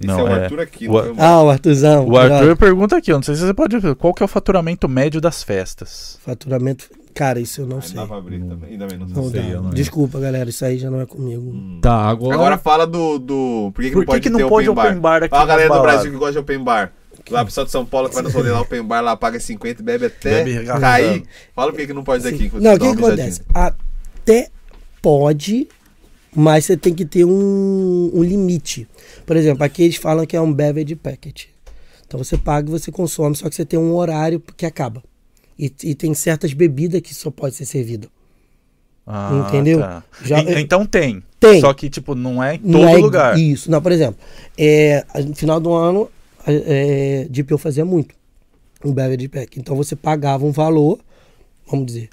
Esse 0.00 0.06
Não, 0.06 0.20
é 0.20 0.22
o 0.22 0.28
é. 0.28 0.42
Arthur 0.44 0.60
aqui. 0.60 0.88
O 0.88 0.92
o. 0.92 1.14
Ah, 1.18 1.42
o 1.42 1.50
Arthurzão. 1.50 2.06
O 2.06 2.16
Arthur 2.16 2.56
pergunta 2.56 2.96
aqui, 2.96 3.10
eu 3.10 3.16
não 3.16 3.22
sei 3.22 3.34
se 3.34 3.40
você 3.40 3.54
pode 3.54 3.78
ver, 3.78 3.94
qual 3.94 4.12
que 4.12 4.22
é 4.22 4.26
o 4.26 4.28
faturamento 4.28 4.88
médio 4.88 5.20
das 5.20 5.42
festas? 5.42 6.18
Faturamento. 6.24 6.88
Cara, 7.18 7.40
isso 7.40 7.62
eu 7.62 7.66
não 7.66 7.78
Ah, 7.78 7.82
sei. 7.82 7.96
dá 7.96 8.06
pra 8.06 8.16
abrir 8.18 8.38
também. 8.38 8.70
Ainda 8.70 8.86
bem, 8.86 8.96
não 8.96 9.08
Não 9.08 9.28
sei. 9.28 9.42
não- 9.54 9.70
Desculpa, 9.70 10.20
galera, 10.20 10.48
isso 10.48 10.64
aí 10.64 10.78
já 10.78 10.88
não 10.88 11.00
é 11.00 11.04
comigo. 11.06 11.50
Hum. 11.50 11.80
Tá, 11.82 11.96
agora. 12.08 12.32
Agora 12.36 12.56
fala 12.58 12.86
do. 12.86 13.18
do... 13.18 13.72
Por 13.74 13.82
que, 13.82 13.88
que 13.88 13.94
Por 13.94 13.98
não 13.98 14.00
que, 14.02 14.06
pode 14.06 14.20
que 14.20 14.30
ter 14.30 14.40
não 14.40 14.48
pode 14.48 14.68
open 14.68 14.74
bar? 14.76 14.86
open 14.90 15.00
bar 15.00 15.22
aqui 15.24 15.34
Ó, 15.34 15.38
a 15.38 15.44
galera 15.44 15.74
do? 15.74 15.82
Brasil 15.82 16.12
que 16.12 16.16
gosta 16.16 16.32
de 16.34 16.38
open 16.38 16.62
bar. 16.62 16.92
Lá, 17.28 17.44
pessoal 17.44 17.66
de 17.66 17.72
São 17.72 17.84
Paulo 17.84 18.08
que 18.08 18.14
vai 18.14 18.22
nos 18.22 18.32
rolê 18.32 18.52
lá, 18.52 18.60
open 18.60 18.84
bar 18.84 19.00
lá, 19.00 19.16
paga 19.16 19.40
50 19.40 19.82
e 19.82 19.84
bebe 19.84 20.06
até 20.06 20.44
Bebe 20.44 20.64
cair. 20.64 21.24
Fala 21.56 21.72
por 21.72 21.78
que 21.80 21.88
que 21.88 21.92
não 21.92 22.04
pode 22.04 22.22
daqui. 22.22 22.52
Não, 22.54 22.74
o 22.74 22.78
que, 22.78 22.86
uma 22.86 22.96
que 22.96 23.02
acontece? 23.04 23.42
Até 23.52 24.48
pode, 25.02 25.66
mas 26.32 26.66
você 26.66 26.76
tem 26.76 26.94
que 26.94 27.04
ter 27.04 27.24
um, 27.24 28.12
um 28.14 28.22
limite. 28.22 28.86
Por 29.26 29.34
exemplo, 29.36 29.64
aqui 29.64 29.82
eles 29.82 29.96
falam 29.96 30.24
que 30.24 30.36
é 30.36 30.40
um 30.40 30.52
beverage 30.52 30.94
packet. 30.94 31.46
Então 32.06 32.22
você 32.22 32.38
paga 32.38 32.68
e 32.68 32.70
você 32.70 32.92
consome, 32.92 33.34
só 33.34 33.48
que 33.48 33.56
você 33.56 33.64
tem 33.64 33.76
um 33.78 33.92
horário 33.92 34.40
que 34.56 34.64
acaba. 34.64 35.02
E, 35.58 35.72
e 35.82 35.94
tem 35.94 36.14
certas 36.14 36.52
bebidas 36.52 37.00
que 37.00 37.14
só 37.14 37.30
pode 37.30 37.54
ser 37.56 37.64
servida. 37.66 38.08
Ah, 39.06 39.46
Entendeu? 39.48 39.80
tá. 39.80 40.04
Já- 40.22 40.42
E- 40.42 40.60
então 40.60 40.84
tem. 40.86 41.22
Tem. 41.40 41.60
Só 41.60 41.72
que, 41.72 41.88
tipo, 41.88 42.14
não 42.14 42.42
é 42.42 42.56
em 42.56 42.58
todo 42.58 42.70
Não 42.70 42.88
é 42.88 42.96
lugar. 42.96 43.38
Isso. 43.38 43.70
Não, 43.70 43.80
por 43.80 43.90
exemplo, 43.92 44.20
é, 44.56 45.04
no 45.26 45.34
final 45.34 45.58
do 45.58 45.72
ano, 45.72 46.10
é, 46.46 47.26
DP 47.30 47.52
eu 47.54 47.58
fazia 47.58 47.84
muito. 47.84 48.14
Um 48.84 48.92
beverage 48.92 49.28
pack. 49.28 49.58
Então 49.58 49.74
você 49.74 49.96
pagava 49.96 50.44
um 50.46 50.52
valor, 50.52 50.98
vamos 51.66 51.86
dizer, 51.86 52.10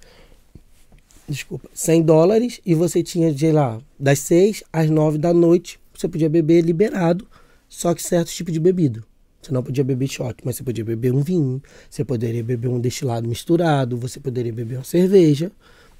desculpa, 1.27 1.69
100 1.73 2.01
dólares 2.01 2.59
e 2.65 2.73
você 2.73 3.03
tinha, 3.03 3.35
sei 3.37 3.51
lá, 3.51 3.79
das 3.99 4.19
6 4.19 4.63
às 4.71 4.89
9 4.89 5.17
da 5.17 5.33
noite, 5.33 5.79
você 5.93 6.07
podia 6.07 6.29
beber 6.29 6.61
liberado, 6.63 7.27
só 7.69 7.93
que 7.93 8.01
certos 8.01 8.33
tipos 8.35 8.53
de 8.53 8.59
bebida. 8.59 9.03
Você 9.45 9.53
não 9.53 9.61
podia 9.61 9.83
beber 9.83 10.07
shot, 10.07 10.35
mas 10.43 10.55
você 10.55 10.63
podia 10.63 10.83
beber 10.83 11.13
um 11.13 11.21
vinho, 11.21 11.61
você 11.87 12.03
poderia 12.03 12.43
beber 12.43 12.67
um 12.67 12.79
destilado 12.79 13.27
misturado, 13.27 13.95
você 13.95 14.19
poderia 14.19 14.51
beber 14.51 14.77
uma 14.77 14.83
cerveja, 14.83 15.51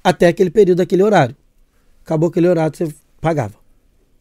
até 0.02 0.26
aquele 0.26 0.50
período, 0.50 0.80
aquele 0.80 1.04
horário. 1.04 1.36
Acabou 2.04 2.28
aquele 2.28 2.48
horário, 2.48 2.76
você 2.76 2.92
pagava. 3.20 3.54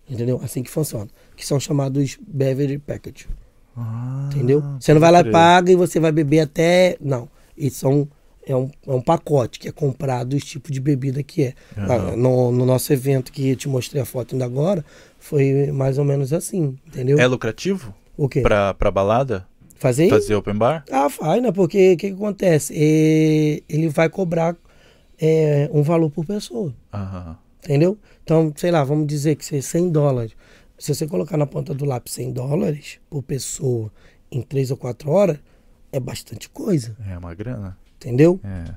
Entendeu? 0.07 0.39
Assim 0.43 0.61
que 0.61 0.69
funciona. 0.69 1.09
Que 1.36 1.43
são 1.43 1.59
chamados 1.59 2.19
beverage 2.21 2.78
package. 2.78 3.28
Ah, 3.76 4.30
Entendeu? 4.32 4.63
Você 4.80 4.93
não 4.93 5.01
vai 5.01 5.11
lá 5.11 5.21
e 5.21 5.32
paga 5.32 5.71
e 5.71 5.76
você 5.76 5.99
vai 5.99 6.11
beber 6.11 6.41
até. 6.41 6.95
Não. 7.01 7.28
Isso 7.57 7.80
são, 7.80 8.07
é, 8.45 8.55
um, 8.55 8.69
é 8.86 8.91
um 8.91 9.01
pacote 9.01 9.57
que 9.57 9.67
é 9.67 9.71
comprado 9.71 10.34
os 10.34 10.43
tipos 10.45 10.71
de 10.71 10.80
bebida 10.80 11.23
que 11.23 11.45
é. 11.45 11.53
Ah, 11.76 12.15
No, 12.15 12.51
no 12.51 12.63
nosso 12.63 12.93
evento 12.93 13.32
que 13.32 13.49
eu 13.49 13.55
te 13.55 13.67
mostrei 13.67 13.99
a 13.99 14.05
foto 14.05 14.36
ainda 14.36 14.45
agora, 14.45 14.86
foi 15.19 15.71
mais 15.71 15.97
ou 15.97 16.05
menos 16.05 16.32
assim. 16.32 16.78
Entendeu? 16.86 17.17
É 17.17 17.26
lucrativo 17.26 17.91
O 18.18 18.30
quê? 18.30 18.41
pra, 18.41 18.74
pra 18.74 18.91
balada? 18.91 19.47
Fazer? 19.76 20.09
Fazer 20.09 20.36
open 20.36 20.55
bar? 20.55 20.86
Ah, 20.91 21.09
faz, 21.09 21.41
né? 21.41 21.51
Porque 21.51 21.93
o 21.93 21.97
que, 21.97 22.09
que 22.09 22.16
acontece? 22.16 22.74
É, 22.74 23.61
ele 23.68 23.89
vai 23.89 24.09
cobrar 24.09 24.55
é, 25.20 25.70
um 25.72 25.84
valor 25.84 26.09
por 26.09 26.26
pessoa. 26.26 26.74
Aham. 26.93 27.38
Entendeu? 27.63 27.97
Então, 28.24 28.53
sei 28.55 28.72
lá, 28.72 28.84
vamos 28.84 29.07
dizer 29.07 29.36
que 29.36 29.43
seja 29.43 29.68
100 29.68 29.91
dólares. 29.91 30.32
Se 30.78 30.93
você 30.93 31.07
colocar 31.07 31.36
na 31.38 31.45
ponta 31.47 31.74
do 31.74 31.86
lápis 31.86 32.13
100 32.13 32.34
dólares 32.34 32.99
por 33.09 33.24
pessoa 33.24 33.91
em 34.32 34.41
3 34.41 34.72
ou 34.72 34.78
4 34.78 35.09
horas, 35.09 35.39
é 35.91 35.99
bastante 35.99 36.49
coisa. 36.49 36.95
É 37.09 37.18
uma 37.18 37.34
grana. 37.34 37.78
Entendeu? 37.95 38.39
É. 38.43 38.74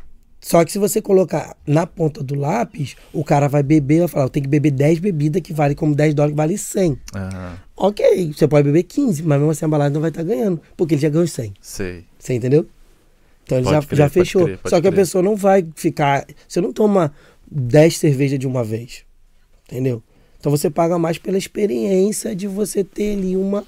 Só 0.49 0.64
que 0.64 0.72
se 0.72 0.78
você 0.78 1.03
colocar 1.03 1.55
na 1.66 1.86
ponta 1.86 2.22
do 2.22 2.34
lápis, 2.34 2.96
o 3.12 3.22
cara 3.22 3.49
vai 3.49 3.62
beber 3.62 3.96
e 3.96 3.99
vai 3.99 4.09
falar: 4.09 4.24
eu 4.24 4.30
tenho 4.30 4.44
que 4.44 4.49
beber 4.49 4.70
10 4.70 4.99
bebidas 4.99 5.42
que 5.42 5.53
vale 5.53 5.74
como 5.74 5.94
10 5.94 6.14
dólares, 6.14 6.32
que 6.32 6.36
vale 6.38 6.57
100. 6.57 6.99
Aham. 7.14 7.59
Ok, 7.76 8.32
você 8.32 8.49
pode 8.49 8.64
beber 8.64 8.84
15, 8.84 9.22
mas 9.24 9.38
mesmo 9.38 9.51
assim 9.51 9.66
a 9.66 9.68
balada 9.68 9.92
não 9.92 10.01
vai 10.01 10.09
estar 10.09 10.22
ganhando, 10.22 10.59
porque 10.74 10.94
ele 10.94 11.03
já 11.03 11.11
ganhou 11.11 11.26
100. 11.26 11.53
Sei. 11.61 12.07
Você 12.18 12.32
entendeu? 12.32 12.66
Então 13.44 13.59
ele 13.59 13.68
já, 13.68 13.82
crer, 13.82 13.99
já 13.99 14.09
fechou. 14.09 14.44
crer, 14.46 14.59
Só 14.64 14.80
que 14.80 14.88
a 14.88 14.90
crer. 14.90 14.94
pessoa 14.94 15.22
não 15.22 15.36
vai 15.36 15.66
ficar. 15.76 16.26
Você 16.49 16.62
não 16.62 16.72
toma 16.72 17.12
10 17.53 17.99
cervejas 17.99 18.38
de 18.38 18.46
uma 18.46 18.64
vez. 18.64 19.05
Entendeu? 19.70 20.03
Então 20.40 20.51
você 20.51 20.70
paga 20.70 20.99
mais 20.99 21.18
pela 21.18 21.36
experiência 21.36 22.34
de 22.34 22.46
você 22.46 22.82
ter 22.82 23.18
ali 23.18 23.36
uma. 23.36 23.66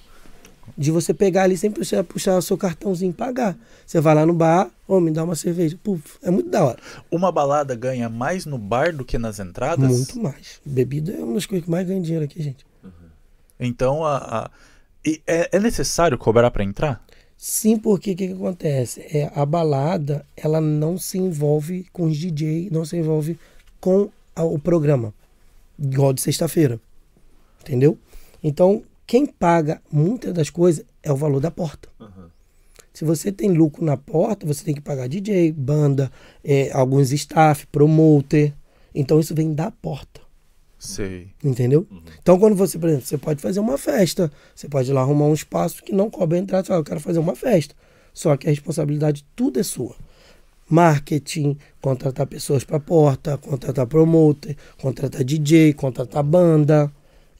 De 0.76 0.90
você 0.90 1.12
pegar 1.14 1.44
ali 1.44 1.56
sem 1.56 1.70
puxar, 1.70 2.02
puxar 2.04 2.36
o 2.38 2.42
seu 2.42 2.56
cartãozinho 2.58 3.10
e 3.10 3.14
pagar. 3.14 3.56
Você 3.86 4.00
vai 4.00 4.14
lá 4.14 4.24
no 4.26 4.32
bar, 4.32 4.70
ô, 4.86 5.00
me 5.00 5.10
dá 5.10 5.22
uma 5.24 5.34
cerveja. 5.34 5.78
Puf, 5.82 6.18
é 6.22 6.30
muito 6.30 6.48
da 6.50 6.64
hora. 6.64 6.78
Uma 7.10 7.30
balada 7.32 7.74
ganha 7.74 8.08
mais 8.08 8.46
no 8.46 8.56
bar 8.58 8.94
do 8.94 9.04
que 9.04 9.18
nas 9.18 9.38
entradas? 9.38 9.90
Muito 9.90 10.18
mais. 10.20 10.60
Bebida 10.64 11.12
é 11.12 11.22
uma 11.22 11.34
das 11.34 11.46
coisas 11.46 11.64
que 11.64 11.70
mais 11.70 11.86
ganha 11.86 12.00
dinheiro 12.00 12.24
aqui, 12.24 12.42
gente. 12.42 12.64
Então, 13.58 14.04
a, 14.04 14.16
a- 14.16 14.50
é, 15.26 15.48
é 15.56 15.60
necessário 15.60 16.16
cobrar 16.18 16.50
pra 16.50 16.64
entrar? 16.64 17.04
Sim, 17.36 17.78
porque 17.78 18.12
o 18.12 18.16
que, 18.16 18.26
que 18.28 18.32
acontece? 18.34 19.00
É, 19.00 19.30
a 19.34 19.46
balada, 19.46 20.24
ela 20.36 20.60
não 20.60 20.98
se 20.98 21.18
envolve 21.18 21.86
com 21.92 22.04
os 22.04 22.16
DJ, 22.16 22.68
não 22.70 22.84
se 22.84 22.96
envolve 22.96 23.38
com 23.80 24.10
a- 24.36 24.44
o 24.44 24.58
programa. 24.58 25.12
Igual 25.78 26.12
de 26.12 26.20
sexta-feira. 26.20 26.78
Entendeu? 27.62 27.98
Então, 28.42 28.82
quem 29.10 29.26
paga 29.26 29.82
muitas 29.90 30.32
das 30.32 30.50
coisas 30.50 30.84
é 31.02 31.10
o 31.10 31.16
valor 31.16 31.40
da 31.40 31.50
porta. 31.50 31.88
Se 32.92 33.04
você 33.04 33.32
tem 33.32 33.50
lucro 33.50 33.84
na 33.84 33.96
porta, 33.96 34.46
você 34.46 34.62
tem 34.62 34.72
que 34.72 34.80
pagar 34.80 35.08
DJ, 35.08 35.50
banda, 35.50 36.12
é, 36.44 36.70
alguns 36.70 37.10
staff, 37.10 37.66
promoter. 37.66 38.54
Então, 38.94 39.18
isso 39.18 39.34
vem 39.34 39.52
da 39.52 39.68
porta. 39.68 40.20
Sei. 40.78 41.26
Entendeu? 41.42 41.88
Então, 42.22 42.38
quando 42.38 42.54
você, 42.54 42.78
por 42.78 42.88
exemplo, 42.88 43.04
você 43.04 43.18
pode 43.18 43.42
fazer 43.42 43.58
uma 43.58 43.76
festa, 43.76 44.30
você 44.54 44.68
pode 44.68 44.88
ir 44.88 44.94
lá 44.94 45.00
arrumar 45.00 45.24
um 45.24 45.34
espaço 45.34 45.82
que 45.82 45.92
não 45.92 46.08
cobre 46.08 46.38
a 46.38 46.40
entrada, 46.40 46.62
você 46.62 46.68
fala, 46.68 46.80
eu 46.80 46.84
quero 46.84 47.00
fazer 47.00 47.18
uma 47.18 47.34
festa. 47.34 47.74
Só 48.14 48.36
que 48.36 48.46
a 48.46 48.50
responsabilidade 48.50 49.26
tudo 49.34 49.58
é 49.58 49.64
sua. 49.64 49.96
Marketing, 50.68 51.58
contratar 51.80 52.28
pessoas 52.28 52.62
para 52.62 52.78
porta, 52.78 53.36
contratar 53.38 53.88
promoter, 53.88 54.56
contratar 54.78 55.24
DJ, 55.24 55.72
contratar 55.72 56.22
banda. 56.22 56.92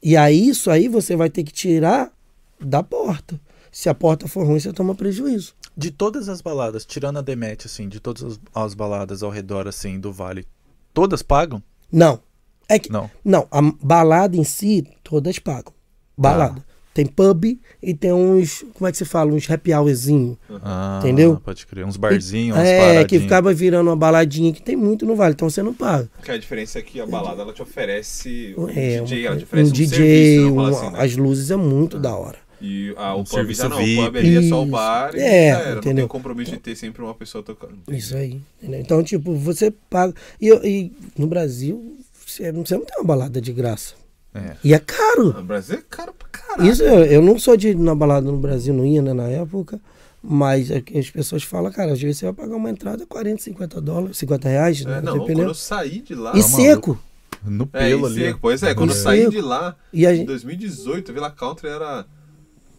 E 0.03 0.16
aí, 0.16 0.48
isso 0.48 0.70
aí 0.70 0.88
você 0.88 1.14
vai 1.14 1.28
ter 1.28 1.44
que 1.44 1.53
tirar 1.53 2.12
da 2.61 2.82
porta. 2.82 3.40
Se 3.70 3.88
a 3.88 3.94
porta 3.94 4.26
for 4.26 4.46
ruim, 4.46 4.59
você 4.59 4.72
toma 4.72 4.94
prejuízo. 4.94 5.55
De 5.76 5.90
todas 5.90 6.28
as 6.28 6.40
baladas, 6.40 6.84
tirando 6.84 7.18
a 7.18 7.22
Demet, 7.22 7.66
assim, 7.66 7.88
de 7.88 8.01
todas 8.01 8.22
as, 8.22 8.40
as 8.55 8.74
baladas 8.74 9.22
ao 9.22 9.30
redor, 9.30 9.68
assim, 9.68 10.01
do 10.01 10.12
vale, 10.12 10.46
todas 10.92 11.22
pagam? 11.22 11.62
Não. 11.92 12.20
É 12.68 12.78
que, 12.78 12.90
Não. 12.90 13.11
Não, 13.24 13.48
a 13.51 13.61
balada 13.82 14.36
em 14.36 14.44
si, 14.44 14.86
todas 15.03 15.38
pagam. 15.38 15.72
Balada. 16.16 16.64
Tem 16.93 17.07
pub 17.07 17.45
e 17.80 17.95
tem 17.95 18.12
uns, 18.12 18.64
como 18.74 18.88
é 18.88 18.91
que 18.91 18.99
se 18.99 19.05
fala? 19.05 19.32
Uns 19.32 19.48
happy 19.48 19.73
hourzinho. 19.73 20.36
Ah, 20.60 20.98
Entendeu? 21.01 21.40
Pode 21.44 21.65
crer. 21.66 21.85
Uns 21.86 21.97
barzinhos, 21.97 22.56
uns 22.59 22.65
é, 22.65 22.78
paradinhos. 22.81 23.06
que 23.06 23.20
ficava 23.20 23.55
virando 23.55 23.89
uma 23.89 23.97
baladinha 23.97 24.52
que 24.52 24.60
tem 24.60 24.74
muito 24.74 25.06
no 25.06 25.15
vale, 25.15 25.35
então 25.35 25.48
você 25.48 25.62
não 25.62 25.73
paga. 25.73 26.10
Porque 26.16 26.32
a 26.32 26.36
diferença 26.36 26.81
é 26.81 26.82
que 26.82 27.01
a 27.01 27.06
balada 27.06 27.43
ela 27.43 27.52
te 27.52 27.62
oferece 27.62 28.55
um 28.59 28.69
É, 28.69 29.01
DJ, 29.02 29.19
uma- 29.20 29.27
ela 29.28 29.36
te 29.36 29.44
oferece 29.44 29.70
um, 29.70 29.73
DJ, 29.73 29.97
serviço, 30.36 30.52
um- 30.55 30.60
assim, 30.66 30.90
né? 30.90 30.98
as 31.01 31.16
luzes 31.16 31.51
é 31.52 31.56
muito 31.56 31.97
da 31.98 32.15
hora. 32.15 32.39
E 32.60 32.93
a, 32.97 33.15
o 33.15 33.20
Um 33.20 33.24
pub 33.24 33.35
serviço 33.35 33.62
já 33.62 33.69
não, 33.70 33.78
VIP. 33.78 34.01
o 34.01 34.05
pub 34.06 34.16
ali 34.19 34.36
é 34.36 34.43
só 34.48 34.62
o 34.62 34.66
bar 34.66 35.15
e 35.15 35.20
É, 35.20 35.44
era, 35.47 35.59
não 35.59 35.73
tem 35.74 35.78
entendeu? 35.93 36.05
o 36.05 36.09
compromisso 36.09 36.51
de 36.51 36.59
ter 36.59 36.74
sempre 36.77 37.02
uma 37.02 37.15
pessoa 37.15 37.43
tocando. 37.43 37.78
Isso 37.89 38.16
aí. 38.16 38.39
entendeu? 38.60 38.81
Então, 38.81 39.02
tipo, 39.02 39.35
você 39.36 39.70
paga. 39.89 40.12
E, 40.40 40.48
e 40.69 40.93
no 41.16 41.27
Brasil, 41.28 41.97
você, 42.27 42.51
você 42.52 42.74
não 42.74 42.85
tem 42.85 42.98
uma 42.98 43.06
balada 43.06 43.40
de 43.40 43.52
graça. 43.52 43.94
É. 44.35 44.56
E 44.62 44.74
é 44.74 44.78
caro. 44.78 45.32
No 45.32 45.43
Brasil 45.43 45.78
é 45.78 45.82
caro 45.89 46.12
caralho. 46.31 46.70
Isso, 46.70 46.82
eu, 46.82 47.05
eu 47.05 47.23
não 47.23 47.39
sou 47.39 47.57
de 47.57 47.69
ir 47.69 47.77
na 47.77 47.94
balada 47.94 48.31
no 48.31 48.39
Brasil, 48.39 48.73
não 48.74 48.86
ia 48.86 49.02
né, 49.02 49.12
na 49.12 49.24
época. 49.28 49.81
Mas 50.23 50.70
é 50.70 50.81
que 50.82 50.98
as 50.98 51.09
pessoas 51.11 51.43
falam, 51.43 51.73
cara, 51.73 51.93
às 51.93 52.01
vezes 52.01 52.19
você 52.19 52.27
vai 52.27 52.35
pagar 52.35 52.57
uma 52.57 52.69
entrada 52.69 53.07
40, 53.07 53.43
50 53.43 53.81
dólares, 53.81 54.19
50 54.19 54.48
reais, 54.48 54.81
É, 54.82 54.85
né? 54.85 55.01
não, 55.01 55.19
quando 55.20 55.40
eu 55.40 55.55
saí 55.55 56.01
de 56.02 56.15
lá... 56.15 56.32
E 56.36 56.43
seco. 56.43 57.01
No 57.43 57.66
É, 57.73 57.89
pelo 57.89 58.07
e 58.07 58.12
ali. 58.12 58.20
seco, 58.27 58.39
pois 58.43 58.62
é, 58.62 58.74
quando 58.74 58.90
eu 58.90 58.97
E 58.97 58.98
saí 58.98 59.28
de 59.31 59.40
lá, 59.40 59.74
E 59.93 60.07
a 60.07 60.12
em 60.12 60.16
gente, 60.19 60.27
2018, 60.27 61.11
a 61.11 61.15
Vila 61.15 61.31
Country 61.31 61.69
era, 61.69 62.05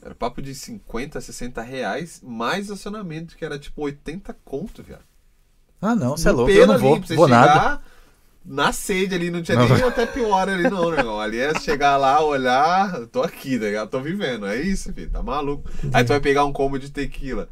era 0.03 0.13
papo 0.13 0.39
de 0.39 0.53
50, 0.53 1.19
60 1.19 1.61
reais, 1.63 2.21
mais 2.23 2.65
estacionamento, 2.65 3.35
que 3.35 3.43
era 3.43 3.57
tipo 3.57 3.81
80 3.81 4.35
conto, 4.45 4.83
viado. 4.83 5.01
Ah, 5.81 5.95
não, 5.95 6.15
você 6.15 6.29
é 6.29 6.31
louco. 6.31 6.51
Eu 6.51 6.55
pelo 6.57 6.67
não 6.67 6.73
ali, 6.75 6.83
vou, 6.83 7.01
você 7.01 7.15
vou 7.15 7.25
chegar 7.27 7.47
nada. 7.47 7.81
Na 8.43 8.73
sede 8.73 9.13
ali, 9.13 9.29
não 9.29 9.41
tinha 9.43 9.57
Não. 9.57 9.69
nem 9.69 9.83
até 9.83 10.05
pior 10.05 10.49
ali, 10.49 10.63
não, 10.63 10.89
né, 10.89 10.97
irmão? 10.97 11.19
Ali 11.19 11.39
é 11.39 11.57
chegar 11.59 11.95
lá, 11.97 12.23
olhar, 12.25 12.95
eu 13.01 13.07
tô 13.07 13.21
aqui, 13.21 13.59
tá 13.59 13.65
ligado? 13.65 13.89
Tô 13.89 13.99
vivendo, 14.01 14.47
é 14.47 14.59
isso, 14.59 14.91
filho, 14.91 15.09
tá 15.11 15.21
maluco. 15.21 15.69
Aí 15.93 16.03
tu 16.03 16.07
vai 16.07 16.19
pegar 16.19 16.43
um 16.45 16.51
combo 16.51 16.79
de 16.79 16.89
tequila. 16.91 17.47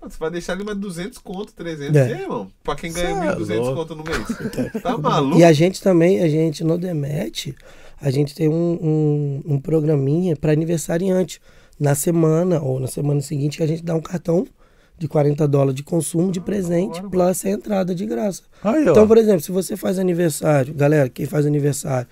Você 0.00 0.16
vai 0.18 0.30
deixar 0.30 0.54
ali 0.54 0.64
mais 0.64 0.76
200 0.78 1.18
conto, 1.18 1.52
300, 1.52 1.94
É. 1.94 2.08
e 2.08 2.12
aí, 2.14 2.22
irmão? 2.22 2.50
Pra 2.64 2.74
quem 2.74 2.90
ganha 2.92 3.08
Cê 3.08 3.12
é 3.12 3.36
1.200 3.36 3.56
louco. 3.58 3.74
conto 3.76 3.94
no 3.94 4.04
mês. 4.04 4.26
Tá 4.82 4.96
maluco? 4.98 5.38
e 5.38 5.44
a 5.44 5.52
gente 5.52 5.80
também, 5.82 6.20
a 6.22 6.28
gente 6.28 6.64
no 6.64 6.76
Demet, 6.78 7.54
a 8.00 8.10
gente 8.10 8.34
tem 8.34 8.48
um, 8.48 8.78
um, 8.82 9.42
um 9.54 9.60
programinha 9.60 10.34
para 10.34 10.52
aniversariante. 10.52 11.40
Na 11.78 11.94
semana 11.94 12.60
ou 12.60 12.78
na 12.80 12.86
semana 12.86 13.20
seguinte, 13.20 13.56
que 13.58 13.62
a 13.62 13.66
gente 13.66 13.82
dá 13.82 13.94
um 13.94 14.00
cartão 14.00 14.46
de 14.98 15.08
40 15.08 15.46
dólares 15.48 15.74
de 15.74 15.82
consumo 15.82 16.30
de 16.30 16.40
presente, 16.40 17.00
hora, 17.00 17.08
plus 17.10 17.44
a 17.44 17.50
entrada 17.50 17.94
de 17.94 18.06
graça. 18.06 18.42
Aí. 18.62 18.82
Então, 18.82 19.06
por 19.08 19.18
exemplo, 19.18 19.40
se 19.40 19.50
você 19.50 19.76
faz 19.76 19.98
aniversário, 19.98 20.72
galera, 20.74 21.08
quem 21.08 21.26
faz 21.26 21.44
aniversário 21.44 22.06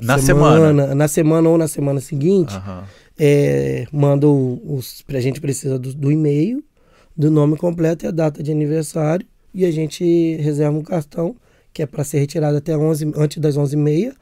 Na 0.00 0.18
semana. 0.18 0.94
na 0.94 1.08
semana 1.08 1.48
ou 1.48 1.58
na 1.58 1.66
semana 1.66 2.00
seguinte, 2.00 2.54
é, 3.18 3.86
manda 3.92 4.26
os. 4.28 5.04
A 5.12 5.20
gente 5.20 5.40
precisa 5.40 5.78
do, 5.78 5.92
do 5.94 6.12
e-mail, 6.12 6.62
do 7.16 7.30
nome 7.30 7.56
completo 7.56 8.04
e 8.04 8.08
a 8.08 8.12
data 8.12 8.42
de 8.42 8.52
aniversário. 8.52 9.26
E 9.52 9.64
a 9.64 9.70
gente 9.72 10.36
reserva 10.36 10.76
um 10.76 10.82
cartão 10.82 11.34
que 11.72 11.82
é 11.82 11.86
para 11.86 12.04
ser 12.04 12.18
retirado 12.20 12.56
até 12.56 12.76
11, 12.76 13.12
antes 13.16 13.38
das 13.38 13.56
11h30. 13.56 14.12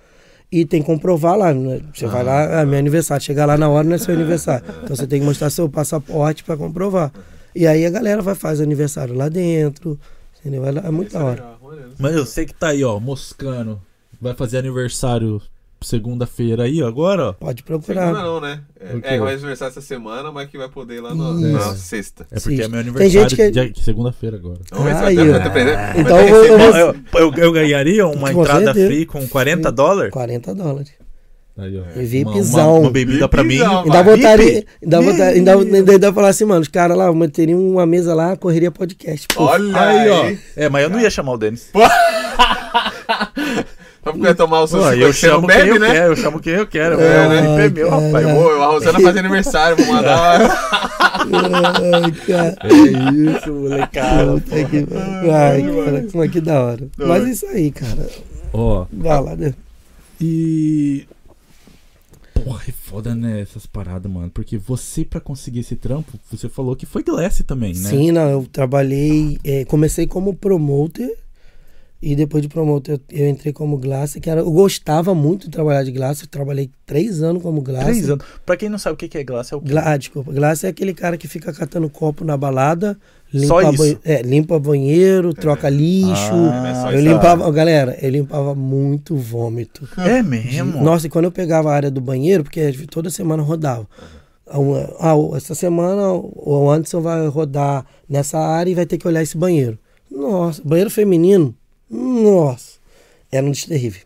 E 0.51 0.65
tem 0.65 0.81
que 0.81 0.87
comprovar 0.87 1.37
lá. 1.37 1.53
né? 1.53 1.81
Você 1.93 2.07
vai 2.07 2.23
lá, 2.23 2.61
é 2.61 2.65
meu 2.65 2.79
aniversário. 2.79 3.23
Chegar 3.23 3.47
lá 3.47 3.59
na 3.59 3.69
hora 3.69 3.87
não 3.87 3.97
é 3.97 3.99
seu 3.99 4.15
aniversário. 4.15 4.65
Então 4.85 4.95
você 4.97 5.07
tem 5.07 5.19
que 5.21 5.27
mostrar 5.27 5.51
seu 5.51 5.69
passaporte 5.69 6.45
para 6.45 6.57
comprovar. 6.57 7.13
E 7.57 7.67
aí 7.67 7.87
a 7.87 7.91
galera 7.91 8.21
vai 8.23 8.35
fazer 8.35 8.63
aniversário 8.63 9.15
lá 9.15 9.29
dentro. 9.29 9.99
Entendeu? 10.41 10.65
É, 10.67 10.69
é 10.87 10.91
muito 10.91 11.09
Isso 11.09 11.19
da 11.19 11.25
é 11.25 11.27
hora. 11.29 11.45
Mas 11.99 12.15
eu 12.15 12.27
sei 12.27 12.45
que 12.47 12.55
tá 12.55 12.69
aí, 12.69 12.85
ó, 12.85 13.01
moscando. 13.01 13.81
Vai 14.21 14.35
fazer 14.35 14.59
aniversário 14.59 15.41
segunda-feira 15.81 16.65
aí, 16.65 16.83
agora, 16.83 17.29
ó. 17.29 17.33
Pode 17.35 17.63
Segunda 17.63 17.79
procurar. 17.85 18.13
não, 18.13 18.41
né? 18.41 18.61
É, 18.81 19.15
é, 19.15 19.19
vai 19.19 19.35
aniversário 19.35 19.73
essa 19.73 19.81
semana, 19.81 20.33
mas 20.33 20.49
que 20.49 20.57
vai 20.57 20.69
poder 20.69 20.97
ir 20.97 21.01
lá 21.01 21.15
na, 21.15 21.31
Isso. 21.33 21.53
na 21.53 21.77
sexta. 21.77 22.27
É 22.31 22.41
porque 22.41 22.57
Sim. 22.57 22.63
é 22.63 22.69
meu 22.69 22.71
Tem 22.71 22.81
aniversário 22.81 23.29
gente 23.31 23.37
que- 23.37 23.51
dia- 23.51 23.73
segunda-feira 23.85 24.37
agora. 24.37 24.59
Se 24.67 24.75
vai 24.75 24.93
Aí, 25.07 25.17
Então 26.01 26.19
eu 26.21 26.45
eu 26.45 26.95
eu, 27.21 27.35
eu, 27.37 27.53
ganharia 27.53 28.07
uma 28.07 28.33
Com 28.33 28.41
entrada 28.43 28.73
free 28.75 29.05
com 29.07 29.27
40 29.29 29.71
dólares? 29.71 30.13
40 30.13 30.55
dólares. 30.55 30.93
Aí, 31.59 31.79
ó. 31.79 31.83
VIPzão. 31.99 32.69
Uma, 32.69 32.73
uma, 32.73 32.79
uma 32.81 32.91
bebida 32.91 33.27
pra 33.29 33.43
mim. 33.43 33.61
Ainda 33.63 34.03
vai. 34.03 34.17
botaria. 34.17 34.65
Ainda, 34.83 35.01
botaria, 35.03 35.25
ainda, 35.39 35.55
ainda, 35.55 35.93
ainda 35.93 36.13
falar 36.13 36.29
assim, 36.29 36.45
mano, 36.45 36.61
os 36.61 36.69
caras 36.69 36.97
lá, 36.97 37.11
mas 37.13 37.31
teriam 37.31 37.59
uma 37.59 37.87
mesa 37.87 38.15
lá, 38.15 38.37
correria 38.37 38.71
podcast. 38.71 39.27
Pô, 39.35 39.45
Olha 39.45 39.81
Aí, 39.81 40.11
ó. 40.11 40.33
É, 40.55 40.69
mas 40.69 40.85
eu 40.85 40.91
não 40.91 41.01
ia 41.01 41.09
chamar 41.11 41.33
o 41.33 41.39
Denis. 41.39 41.71
Só 41.73 41.89
porque 44.13 44.21
vai 44.21 44.35
tomar 44.37 44.61
o 44.61 44.67
seu 44.69 44.79
Pô, 44.79 44.85
50, 44.85 45.03
eu 45.05 45.13
chamo 45.13 45.49
quem 45.49 45.57
bebe, 45.57 45.71
eu 45.71 45.81
né? 45.81 45.91
quero, 45.93 46.13
eu 46.13 46.17
chamo 46.17 46.39
quem 46.41 46.53
eu 46.53 46.67
quero. 46.67 47.01
É, 47.01 47.05
É, 47.25 47.29
né? 47.29 47.49
o 47.49 47.59
é 47.61 47.69
meu, 47.71 47.91
rapaz. 47.91 48.13
Pai, 48.13 48.25
vou, 48.35 48.63
a 48.63 48.67
Rosana 48.67 49.01
faz 49.01 49.17
aniversário, 49.17 49.77
vou 49.85 49.95
mandar. 49.95 50.41
Ai, 50.43 52.13
cara. 52.27 52.57
É 52.63 52.73
isso, 52.73 53.53
molecada. 53.53 54.33
Puta 54.33 54.65
que- 54.65 54.87
Ai, 55.33 55.63
cara, 55.85 56.07
como 56.13 56.25
é 56.25 56.29
que 56.29 56.41
da 56.41 56.63
hora. 56.63 56.87
Mas 56.99 57.27
isso 57.27 57.47
aí, 57.47 57.73
cara. 57.73 58.07
Ó, 58.53 58.85
Balada. 58.93 59.57
e 60.21 61.05
Porra, 62.45 62.63
é 62.69 62.73
foda, 62.73 63.15
né, 63.15 63.41
essas 63.41 63.67
paradas, 63.67 64.11
mano. 64.11 64.31
Porque 64.31 64.59
você, 64.59 65.05
pra 65.05 65.21
conseguir 65.21 65.61
esse 65.61 65.77
trampo, 65.77 66.19
você 66.31 66.49
falou 66.49 66.77
que 66.77 66.87
foi 66.87 67.03
Glass 67.03 67.43
também, 67.47 67.75
né? 67.75 67.91
Sim, 67.91 68.13
não, 68.13 68.29
eu 68.29 68.47
trabalhei, 68.51 69.39
é, 69.45 69.65
comecei 69.65 70.07
como 70.07 70.35
promoter 70.35 71.17
e 72.01 72.15
depois 72.15 72.43
de 72.43 72.49
promoter 72.49 72.93
eu, 72.93 73.01
eu 73.11 73.29
entrei 73.29 73.53
como 73.53 73.79
glass, 73.79 74.17
que 74.21 74.29
era, 74.29 74.41
eu 74.41 74.51
gostava 74.51 75.15
muito 75.15 75.47
de 75.47 75.51
trabalhar 75.51 75.83
de 75.83 75.93
glass, 75.93 76.21
eu 76.21 76.29
trabalhei 76.29 76.71
três 76.85 77.23
anos 77.23 77.43
como 77.43 77.63
glass. 77.63 77.85
Três 77.85 78.11
anos. 78.11 78.25
Pra 78.45 78.57
quem 78.57 78.69
não 78.69 78.79
sabe 78.79 78.95
o 78.95 78.97
que 78.97 79.17
é 79.17 79.25
Glass, 79.25 79.53
é 79.53 79.57
o 79.57 79.61
quê? 79.61 79.71
Gla, 79.71 79.93
ah, 79.93 79.97
desculpa, 79.97 80.33
glass 80.33 80.65
é 80.65 80.69
aquele 80.69 80.93
cara 80.93 81.17
que 81.17 81.27
fica 81.27 81.53
catando 81.53 81.89
copo 81.89 82.25
na 82.25 82.37
balada, 82.37 82.99
Só 83.35 83.61
limpa, 83.61 83.71
isso? 83.75 83.79
banhe- 83.83 83.99
é, 84.05 84.23
limpa 84.23 84.59
banheiro, 84.59 85.35
troca 85.35 85.69
lixo. 85.69 86.33
Ah, 86.33 86.69
É 86.69 86.75
só 86.75 86.93
eu 86.93 86.99
isso. 87.01 87.09
limpava, 87.09 87.51
galera, 87.51 87.99
eu 88.01 88.09
limpava 88.11 88.55
muito 88.55 89.17
vômito. 89.17 89.87
É 89.99 90.23
mesmo? 90.23 90.83
Nossa, 90.83 91.07
e 91.07 91.11
quando 91.11 91.25
eu 91.27 91.33
pegava 91.33 91.71
a 91.71 91.75
área 91.75 91.91
do 91.91 92.01
banheiro, 92.01 92.45
porque 92.45 92.73
toda 92.91 93.11
semana 93.11 93.43
eu 93.43 93.47
rodava. 93.47 93.87
Uma- 94.47 94.95
Ah, 95.01 95.15
o- 95.17 95.37
essa 95.37 95.55
semana 95.57 96.13
o 96.13 96.71
Anderson 96.71 97.01
vai 97.01 97.27
rodar 97.27 97.85
nessa 98.09 98.39
área 98.39 98.71
e 98.71 98.75
vai 98.75 98.87
ter 98.87 98.97
que 98.97 99.07
olhar 99.09 99.23
esse 99.23 99.37
banheiro. 99.37 99.77
Nossa, 100.11 100.63
banheiro 100.65 100.89
feminino? 100.89 101.53
Nossa, 101.91 102.79
era 103.31 103.45
um 103.45 103.51
terrível. 103.53 104.03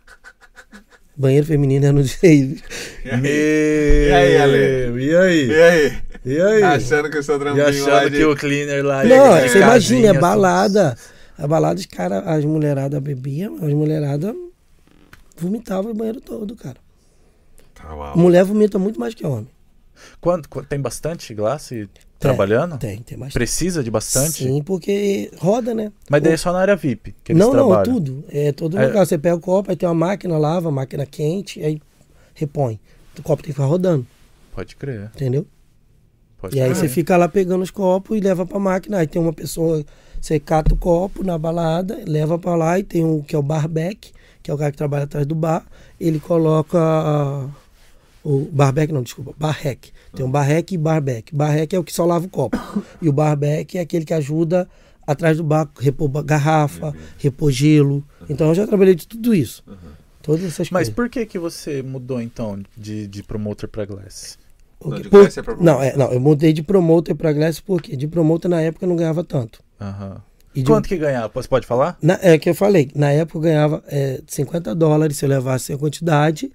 Banheiro 1.17 1.47
feminino 1.47 1.85
era 1.85 1.95
um 1.95 2.03
terrível. 2.03 2.57
Meu... 3.05 3.31
E 3.31 4.13
aí, 4.15 4.37
Ale? 4.39 5.05
E 5.05 5.17
aí? 5.17 5.47
E 5.51 5.63
aí? 5.63 5.93
E 6.25 6.41
aí? 6.41 6.63
Achando 6.63 7.11
que 7.11 7.19
o 7.19 7.23
seu 7.23 7.37
E 7.37 7.39
trampinho 7.39 7.65
lá 7.65 7.71
achando 7.71 8.11
de... 8.11 8.17
que 8.19 8.25
o 8.25 8.37
cleaner 8.37 8.85
lá... 8.85 9.05
Não, 9.05 9.37
ia 9.39 9.49
você 9.49 9.59
imagina, 9.59 10.09
é 10.09 10.13
balada. 10.21 10.97
A 11.39 11.47
balada, 11.47 11.81
os 11.81 11.87
cara, 11.87 12.19
as 12.21 12.45
mulheradas 12.45 13.01
bebiam, 13.01 13.57
as 13.57 13.73
mulheradas 13.73 14.35
vomitavam 15.37 15.93
o 15.93 15.95
banheiro 15.95 16.21
todo, 16.21 16.55
cara. 16.55 16.77
Tá, 17.75 17.95
uau. 17.95 18.19
Mulher 18.19 18.45
vomita 18.45 18.79
muito 18.79 19.01
mais 19.01 19.15
que 19.15 19.27
homem. 19.27 19.49
Quando, 20.21 20.47
tem 20.69 20.79
bastante 20.81 21.33
Glass 21.35 21.71
trabalhando? 22.19 22.77
Tem, 22.79 22.99
tem 22.99 23.17
bastante. 23.19 23.33
Precisa 23.35 23.83
de 23.83 23.91
bastante? 23.91 24.45
Sim, 24.45 24.63
porque 24.63 25.31
roda, 25.39 25.75
né? 25.75 25.91
Mas 26.11 26.23
daí 26.23 26.35
é 26.35 26.37
só 26.37 26.53
na 26.53 26.59
área 26.61 26.77
VIP 26.77 27.15
que 27.25 27.33
eles 27.33 27.41
não, 27.41 27.53
não, 27.53 27.69
trabalham. 27.69 27.95
tudo. 27.95 28.25
É 28.29 28.53
todo 28.53 28.79
É. 28.79 28.87
lugar. 28.87 29.07
Você 29.07 29.17
pega 29.17 29.37
o 29.37 29.41
copo, 29.41 29.71
aí 29.71 29.77
tem 29.77 29.89
uma 29.89 29.95
máquina, 29.95 30.37
lava, 30.39 30.71
máquina 30.71 31.07
quente, 31.07 31.63
aí 31.63 31.81
repõe. 32.35 32.79
O 33.19 33.23
copo 33.23 33.43
tem 33.43 33.49
que 33.49 33.53
ficar 33.55 33.67
rodando, 33.67 34.07
Pode 34.55 34.77
crer. 34.77 35.11
entendeu? 35.15 35.47
Pode 36.41 36.57
E 36.57 36.61
aí 36.61 36.75
você 36.75 36.89
fica 36.89 37.17
lá 37.17 37.29
pegando 37.29 37.63
os 37.63 37.71
copos 37.71 38.17
e 38.17 38.21
leva 38.21 38.47
pra 38.47 38.59
máquina. 38.59 38.99
Aí 38.99 39.07
tem 39.07 39.21
uma 39.21 39.33
pessoa, 39.33 39.85
você 40.21 40.41
cata 40.41 40.75
o 40.75 40.77
copo 40.77 41.23
na 41.23 41.37
balada, 41.37 42.01
leva 42.07 42.39
pra 42.39 42.55
lá 42.55 42.79
e 42.79 42.83
tem 42.83 43.05
um 43.05 43.21
que 43.21 43.37
é 43.37 43.39
o 43.39 43.43
barback, 43.43 44.13
que 44.43 44.51
é 44.51 44.55
o 44.55 44.59
cara 44.59 44.71
que 44.71 44.79
trabalha 44.79 45.05
atrás 45.05 45.27
do 45.27 45.35
bar. 45.35 45.65
Ele 46.01 46.19
coloca 46.19 46.79
o 48.25 48.49
barback, 48.53 48.93
não, 48.93 49.03
desculpa, 49.03 49.35
barrec. 49.39 49.93
Tem 50.15 50.25
um 50.25 50.31
barrec 50.31 50.75
e 50.75 50.79
barback. 50.79 51.35
Barrec 51.35 51.75
é 51.75 51.79
o 51.79 51.85
que 51.85 51.93
só 51.93 52.05
lava 52.05 52.27
o 52.27 52.29
copo. 52.29 52.59
e 53.01 53.09
o 53.09 53.13
barback 53.13 53.79
é 53.79 53.81
aquele 53.83 54.05
que 54.05 54.15
ajuda 54.15 54.69
atrás 55.07 55.37
do 55.37 55.45
bar, 55.45 55.69
repor 55.79 56.09
garrafa, 56.23 56.95
repor 57.19 57.51
gelo. 57.51 58.05
Então 58.29 58.49
eu 58.49 58.55
já 58.55 58.67
trabalhei 58.67 58.95
de 58.95 59.07
tudo 59.07 59.35
isso. 59.35 59.65
Todas 60.23 60.45
essas 60.45 60.71
Mas 60.71 60.89
coisas. 60.89 60.95
por 60.95 61.09
que 61.09 61.25
que 61.25 61.39
você 61.39 61.83
mudou 61.83 62.21
então 62.21 62.63
de, 62.77 63.07
de 63.07 63.23
promoter 63.23 63.67
pra 63.69 63.87
Glass? 63.87 64.39
O 64.83 64.89
Não, 64.89 64.97
quê? 64.97 65.03
de 65.03 65.09
Por- 65.11 65.21
Glass 65.31 65.37
não, 65.61 65.83
é, 65.83 65.95
não, 65.97 66.11
eu 66.13 66.19
mudei 66.21 66.53
de 66.53 66.63
promoter 66.63 67.15
pra 67.15 67.33
Glass 67.33 67.61
porque 67.61 67.95
de 67.97 68.09
promoter 68.09 68.49
na 68.49 68.61
época 68.63 68.85
eu 68.85 68.89
não 68.89 68.97
ganhava 68.97 69.23
tanto. 69.23 69.63
E 70.55 70.63
de- 70.63 70.67
Quanto 70.67 70.89
que 70.89 70.97
ganhava? 70.97 71.31
Você 71.35 71.47
pode 71.49 71.67
falar? 71.67 71.97
Na- 72.03 72.19
é 72.23 72.37
que 72.39 72.49
eu 72.51 72.55
falei, 72.55 72.91
na 72.95 73.11
época 73.13 73.39
eu 73.39 73.43
ganhava 73.43 73.85
é, 73.87 74.21
50 74.27 74.75
dólares 74.75 75.17
se 75.17 75.25
eu 75.25 75.29
levasse 75.29 75.73
a 75.73 75.79
quantidade 75.79 76.51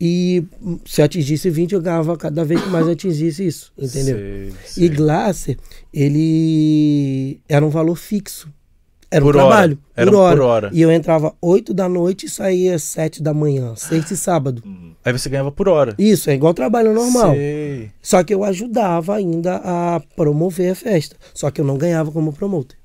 e 0.00 0.44
se 0.86 1.00
eu 1.00 1.04
atingisse 1.04 1.50
20 1.50 1.72
eu 1.72 1.80
ganhava 1.80 2.16
cada 2.16 2.44
vez 2.44 2.60
que 2.62 2.68
mais 2.68 2.86
eu 2.86 2.92
atingisse 2.92 3.44
isso, 3.46 3.72
entendeu? 3.76 4.16
Sei, 4.16 4.52
sei. 4.66 4.84
E 4.84 4.88
Glasser, 4.88 5.56
ele 5.92 7.40
era 7.48 7.64
um 7.64 7.70
valor 7.70 7.96
fixo. 7.96 8.48
Era 9.10 9.24
Por 9.24 9.34
um 9.34 9.40
hora. 9.40 9.48
trabalho, 9.48 9.78
Era 9.96 10.10
por, 10.10 10.16
hora. 10.18 10.36
por 10.36 10.42
hora. 10.44 10.70
E 10.72 10.80
eu 10.80 10.92
entrava 10.92 11.34
8 11.42 11.74
da 11.74 11.88
noite 11.88 12.26
e 12.26 12.28
saía 12.28 12.78
7 12.78 13.20
da 13.20 13.34
manhã, 13.34 13.74
sexta 13.74 14.14
e 14.14 14.16
sábado. 14.16 14.62
Aí 15.04 15.12
você 15.12 15.28
ganhava 15.28 15.50
por 15.50 15.68
hora. 15.68 15.94
Isso, 15.98 16.30
é 16.30 16.34
igual 16.34 16.54
trabalho 16.54 16.94
normal. 16.94 17.32
Sei. 17.32 17.90
Só 18.00 18.22
que 18.22 18.32
eu 18.32 18.44
ajudava 18.44 19.16
ainda 19.16 19.56
a 19.56 20.00
promover 20.14 20.70
a 20.70 20.74
festa. 20.76 21.16
Só 21.34 21.50
que 21.50 21.60
eu 21.60 21.64
não 21.64 21.76
ganhava 21.76 22.12
como 22.12 22.32
promoter. 22.32 22.76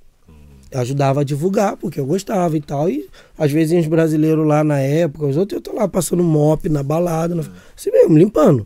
Eu 0.72 0.80
ajudava 0.82 1.22
a 1.22 1.24
divulgar, 1.24 1.78
porque 1.78 2.00
eu 2.00 2.06
gostava 2.08 2.58
e 2.58 2.62
tal. 2.62 2.90
E 2.90 3.08
às 3.38 3.52
vezes 3.52 3.80
os 3.82 3.88
brasileiros 3.88 4.46
lá 4.48 4.64
na 4.64 4.80
época, 4.80 5.28
os 5.28 5.38
outros, 5.38 5.58
eu 5.58 5.62
tô 5.62 5.74
lá 5.74 5.88
passando 5.88 6.24
mop 6.24 6.68
na 6.70 6.82
balada, 6.82 7.36
na... 7.36 7.44
assim 7.78 7.92
mesmo, 7.92 8.18
limpando. 8.18 8.66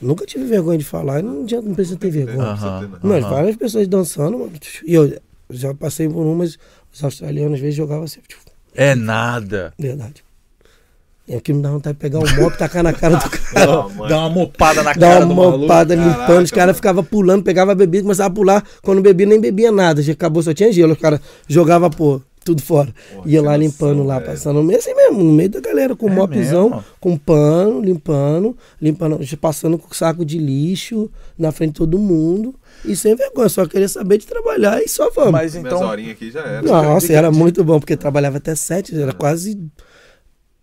Nunca 0.00 0.26
tive 0.26 0.44
vergonha 0.44 0.78
de 0.78 0.84
falar, 0.84 1.22
não, 1.22 1.42
adianta, 1.42 1.66
não 1.66 1.74
precisa 1.74 1.96
ter 1.96 2.10
vergonha. 2.10 2.48
Aham. 2.48 2.90
Mas 3.02 3.24
aham. 3.24 3.34
várias 3.34 3.56
pessoas 3.56 3.88
dançando, 3.88 4.48
e 4.86 4.94
eu 4.94 5.18
já 5.50 5.74
passei 5.74 6.08
por 6.08 6.20
umas, 6.24 6.58
os 6.92 7.02
australianos 7.04 7.54
às 7.54 7.60
vezes 7.60 7.74
jogavam 7.76 8.04
assim, 8.04 8.20
tipo, 8.26 8.42
É 8.74 8.94
nada. 8.94 9.72
verdade. 9.78 10.24
É 11.30 11.38
que 11.40 11.52
não 11.52 11.60
dá 11.60 11.70
vontade 11.70 11.94
de 11.94 12.00
pegar 12.00 12.20
o 12.20 12.36
mop 12.40 12.54
e 12.54 12.58
tacar 12.58 12.82
na 12.82 12.92
cara 12.92 13.16
do 13.16 13.28
cara. 13.28 13.66
Não. 13.66 14.08
Dá 14.08 14.18
uma 14.20 14.30
mopada 14.30 14.82
na 14.82 14.94
Dá 14.94 15.08
cara 15.08 15.26
uma 15.26 15.26
do 15.26 15.34
maluco. 15.34 15.58
mopada 15.58 15.94
limpando, 15.94 16.44
os 16.44 16.50
caras 16.50 16.74
ficavam 16.76 17.04
pulando, 17.04 17.42
pegava 17.42 17.72
a 17.72 17.74
bebida, 17.74 18.02
começava 18.04 18.28
a 18.28 18.34
pular. 18.34 18.64
Quando 18.82 19.02
bebia, 19.02 19.26
nem 19.26 19.38
bebia 19.38 19.70
nada. 19.70 20.00
Já 20.02 20.14
acabou, 20.14 20.42
só 20.42 20.54
tinha 20.54 20.72
gelo. 20.72 20.94
Os 20.94 20.98
caras 20.98 21.20
jogavam, 21.46 21.90
pô, 21.90 22.22
tudo 22.48 22.62
fora. 22.62 22.94
Porra, 23.14 23.28
Ia 23.28 23.40
lá 23.42 23.46
noção, 23.52 23.60
limpando 23.62 24.02
lá, 24.04 24.18
velho. 24.18 24.30
passando 24.30 24.56
no 24.56 24.62
meio, 24.64 24.78
assim 24.78 24.94
mesmo, 24.94 25.22
no 25.22 25.32
meio 25.32 25.48
da 25.50 25.60
galera, 25.60 25.94
com 25.94 26.08
É 26.08 26.12
mopzão, 26.14 26.70
mesmo? 26.70 26.84
com 27.00 27.16
pano, 27.16 27.80
limpando, 27.80 28.56
limpando, 28.80 29.18
passando 29.40 29.78
com 29.78 29.92
saco 29.94 30.24
de 30.24 30.38
lixo 30.38 31.10
na 31.38 31.52
frente 31.52 31.72
de 31.72 31.78
todo 31.78 31.98
mundo. 31.98 32.54
E 32.84 32.94
sem 32.94 33.14
vergonha, 33.14 33.48
só 33.48 33.66
queria 33.66 33.88
saber 33.88 34.18
de 34.18 34.26
trabalhar 34.26 34.80
e 34.82 34.88
só 34.88 35.10
vamos. 35.10 35.32
Mas 35.32 35.54
Minhas 35.54 35.66
então. 35.72 35.86
horinhas 35.88 36.12
aqui 36.12 36.30
já 36.30 36.40
era. 36.40 36.62
Nossa, 36.62 37.12
era 37.12 37.30
muito 37.30 37.62
bom, 37.64 37.78
porque 37.80 37.96
trabalhava 37.96 38.36
até 38.38 38.54
sete, 38.54 38.98
era 39.00 39.12
quase. 39.12 39.58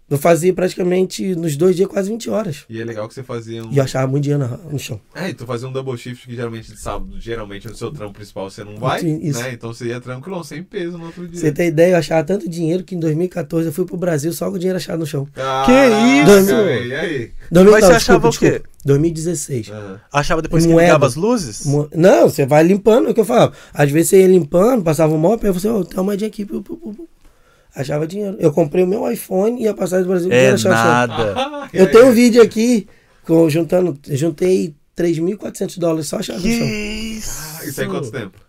Eu 0.07 0.19
fazia 0.19 0.53
praticamente 0.53 1.35
nos 1.35 1.57
dois 1.57 1.75
dias 1.75 1.87
quase 1.89 2.09
20 2.11 2.29
horas. 2.29 2.63
E 2.69 2.79
é 2.79 2.85
legal 2.85 3.07
que 3.07 3.13
você 3.15 3.23
fazia 3.23 3.63
um. 3.65 3.71
E 3.71 3.77
eu 3.79 3.83
achava 3.83 4.05
muito 4.05 4.23
dinheiro 4.25 4.47
no 4.71 4.77
chão. 4.77 5.01
É, 5.15 5.29
e 5.29 5.33
tu 5.33 5.47
fazia 5.47 5.67
um 5.67 5.71
double 5.71 5.97
shift 5.97 6.27
que 6.27 6.35
geralmente 6.35 6.71
de 6.71 6.79
sábado, 6.79 7.19
geralmente 7.19 7.67
no 7.67 7.73
seu 7.75 7.91
trampo 7.91 8.13
principal 8.13 8.47
você 8.47 8.63
não 8.63 8.77
vai, 8.77 8.99
Sim, 8.99 9.19
isso. 9.23 9.39
né? 9.41 9.53
Então 9.53 9.73
você 9.73 9.87
ia 9.87 9.99
tranquilo, 9.99 10.43
sem 10.43 10.61
peso 10.61 10.95
no 10.99 11.05
outro 11.05 11.27
dia. 11.27 11.39
Você 11.39 11.51
tem 11.51 11.69
ideia, 11.69 11.93
eu 11.93 11.97
achava 11.97 12.23
tanto 12.23 12.47
dinheiro 12.47 12.83
que 12.83 12.93
em 12.93 12.99
2014 12.99 13.67
eu 13.69 13.73
fui 13.73 13.83
pro 13.85 13.97
Brasil 13.97 14.31
só 14.31 14.47
com 14.51 14.57
o 14.57 14.59
dinheiro 14.59 14.77
achado 14.77 14.99
no 14.99 15.07
chão. 15.07 15.27
Caraca, 15.33 15.71
isso? 15.71 16.45
velho, 16.55 16.85
E 16.87 16.95
aí? 16.95 17.31
2000, 17.51 17.71
Mas 17.71 17.85
você 17.85 17.93
achava 17.93 18.27
o 18.29 18.31
quê? 18.31 18.61
2016. 18.85 19.69
Aham. 19.71 19.99
Achava 20.13 20.41
depois 20.43 20.65
que 20.67 20.71
Moeda. 20.71 20.87
ligava 20.89 21.07
as 21.07 21.15
luzes? 21.15 21.65
Mo- 21.65 21.89
Não, 21.95 22.29
você 22.29 22.45
vai 22.45 22.63
limpando, 22.63 23.07
é 23.07 23.11
o 23.11 23.13
que 23.15 23.19
eu 23.21 23.25
falava. 23.25 23.53
Às 23.73 23.89
vezes 23.89 24.09
você 24.09 24.21
ia 24.21 24.27
limpando, 24.27 24.83
passava 24.83 25.15
o 25.15 25.17
mop, 25.17 25.43
aí 25.43 25.51
você, 25.51 25.67
ó, 25.67 25.83
tem 25.83 25.97
uma 25.97 26.03
moedinha 26.03 26.27
aqui. 26.27 26.45
pu, 26.45 26.61
pu, 26.61 26.77
pu, 26.77 26.93
pu. 26.93 27.09
Achava 27.75 28.07
dinheiro. 28.07 28.37
Eu 28.39 28.51
comprei 28.53 28.83
o 28.83 28.87
meu 28.87 29.09
iPhone 29.11 29.59
e 29.59 29.65
ia 29.65 29.73
passar 29.73 30.01
do 30.01 30.07
Brasil 30.07 30.31
É 30.31 30.57
chão. 30.57 30.71
nada. 30.71 31.35
E 31.73 31.77
Eu 31.77 31.91
tenho 31.91 32.07
um 32.07 32.11
vídeo 32.11 32.41
aqui, 32.41 32.87
com, 33.25 33.49
juntando, 33.49 33.97
juntei 34.11 34.73
3.400 34.95 35.77
dólares 35.77 36.07
só 36.07 36.17
achado 36.19 36.37
no 36.39 36.47
chão. 36.47 36.67
Isso? 36.67 37.57
Ah, 37.59 37.65
Isso 37.65 37.81
aí 37.81 37.87
quanto 37.87 38.11
tempo? 38.11 38.39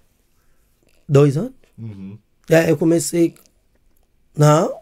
Dois 1.09 1.37
anos? 1.37 1.53
Uhum. 1.79 2.17
É, 2.49 2.71
eu 2.71 2.77
comecei. 2.77 3.35
Não, 4.37 4.77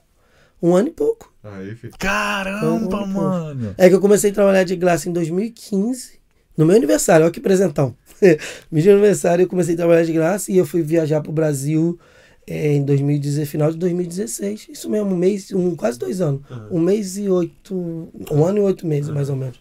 um 0.63 0.75
ano 0.75 0.89
e 0.89 0.91
pouco. 0.91 1.33
Aí, 1.43 1.75
filho. 1.75 1.93
Caramba, 1.99 2.89
Pô, 2.99 3.07
mano. 3.07 3.75
É 3.79 3.89
que 3.89 3.95
eu 3.95 4.01
comecei 4.01 4.31
a 4.31 4.35
trabalhar 4.35 4.65
de 4.65 4.77
graça 4.77 5.09
em 5.09 5.13
2015, 5.13 6.19
no 6.57 6.67
meu 6.67 6.77
aniversário, 6.77 7.25
olha 7.25 7.33
que 7.33 7.41
presentão. 7.41 7.95
no 8.71 8.83
meu 8.83 8.93
aniversário 8.93 9.43
eu 9.45 9.49
comecei 9.49 9.75
a 9.75 9.77
trabalhar 9.79 10.05
de 10.05 10.13
graça 10.13 10.51
e 10.51 10.57
eu 10.57 10.67
fui 10.67 10.83
viajar 10.83 11.21
pro 11.21 11.33
Brasil 11.33 11.99
é, 12.47 12.75
em 12.75 12.85
2016, 12.85 13.49
final 13.49 13.71
de 13.71 13.77
2016. 13.79 14.69
Isso 14.71 14.89
mesmo, 14.91 15.13
um 15.13 15.17
mês, 15.17 15.51
um, 15.53 15.75
quase 15.75 15.99
dois 15.99 16.21
anos. 16.21 16.43
Um 16.71 16.79
mês 16.81 17.17
e 17.17 17.29
oito. 17.29 17.75
Um 18.31 18.45
ano 18.45 18.59
e 18.59 18.61
oito 18.63 18.87
meses, 18.87 19.11
mais 19.11 19.29
ou 19.31 19.37
menos. 19.37 19.59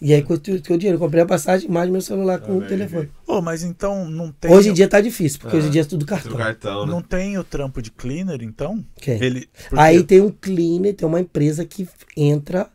E 0.00 0.12
aí 0.12 0.22
com 0.22 0.34
o 0.34 0.38
dinheiro, 0.38 0.96
eu 0.96 0.98
comprei 0.98 1.22
a 1.22 1.26
passagem 1.26 1.70
mais 1.70 1.88
meu 1.88 2.00
celular 2.00 2.38
com 2.40 2.56
o 2.56 2.60
bem, 2.60 2.68
telefone. 2.68 3.08
Ô, 3.26 3.40
mas 3.40 3.62
então 3.62 4.10
não 4.10 4.30
tem. 4.32 4.50
Hoje 4.52 4.68
em 4.68 4.72
dia 4.72 4.88
tá 4.88 5.00
difícil, 5.00 5.38
porque 5.40 5.56
Ah. 5.56 5.58
hoje 5.58 5.68
em 5.68 5.70
dia 5.70 5.82
é 5.82 5.84
tudo 5.84 6.00
Do 6.00 6.06
cartão. 6.06 6.36
cartão, 6.36 6.84
né? 6.84 6.92
Não 6.92 7.00
tem 7.00 7.38
o 7.38 7.44
trampo 7.44 7.80
de 7.80 7.90
cleaner, 7.90 8.42
então? 8.42 8.84
Quem? 8.96 9.22
Ele. 9.22 9.48
Aí 9.72 10.02
tem 10.02 10.20
um 10.20 10.30
cleaner, 10.30 10.94
tem 10.94 11.06
uma 11.08 11.20
empresa 11.20 11.64
que 11.64 11.88
entra 12.16 12.68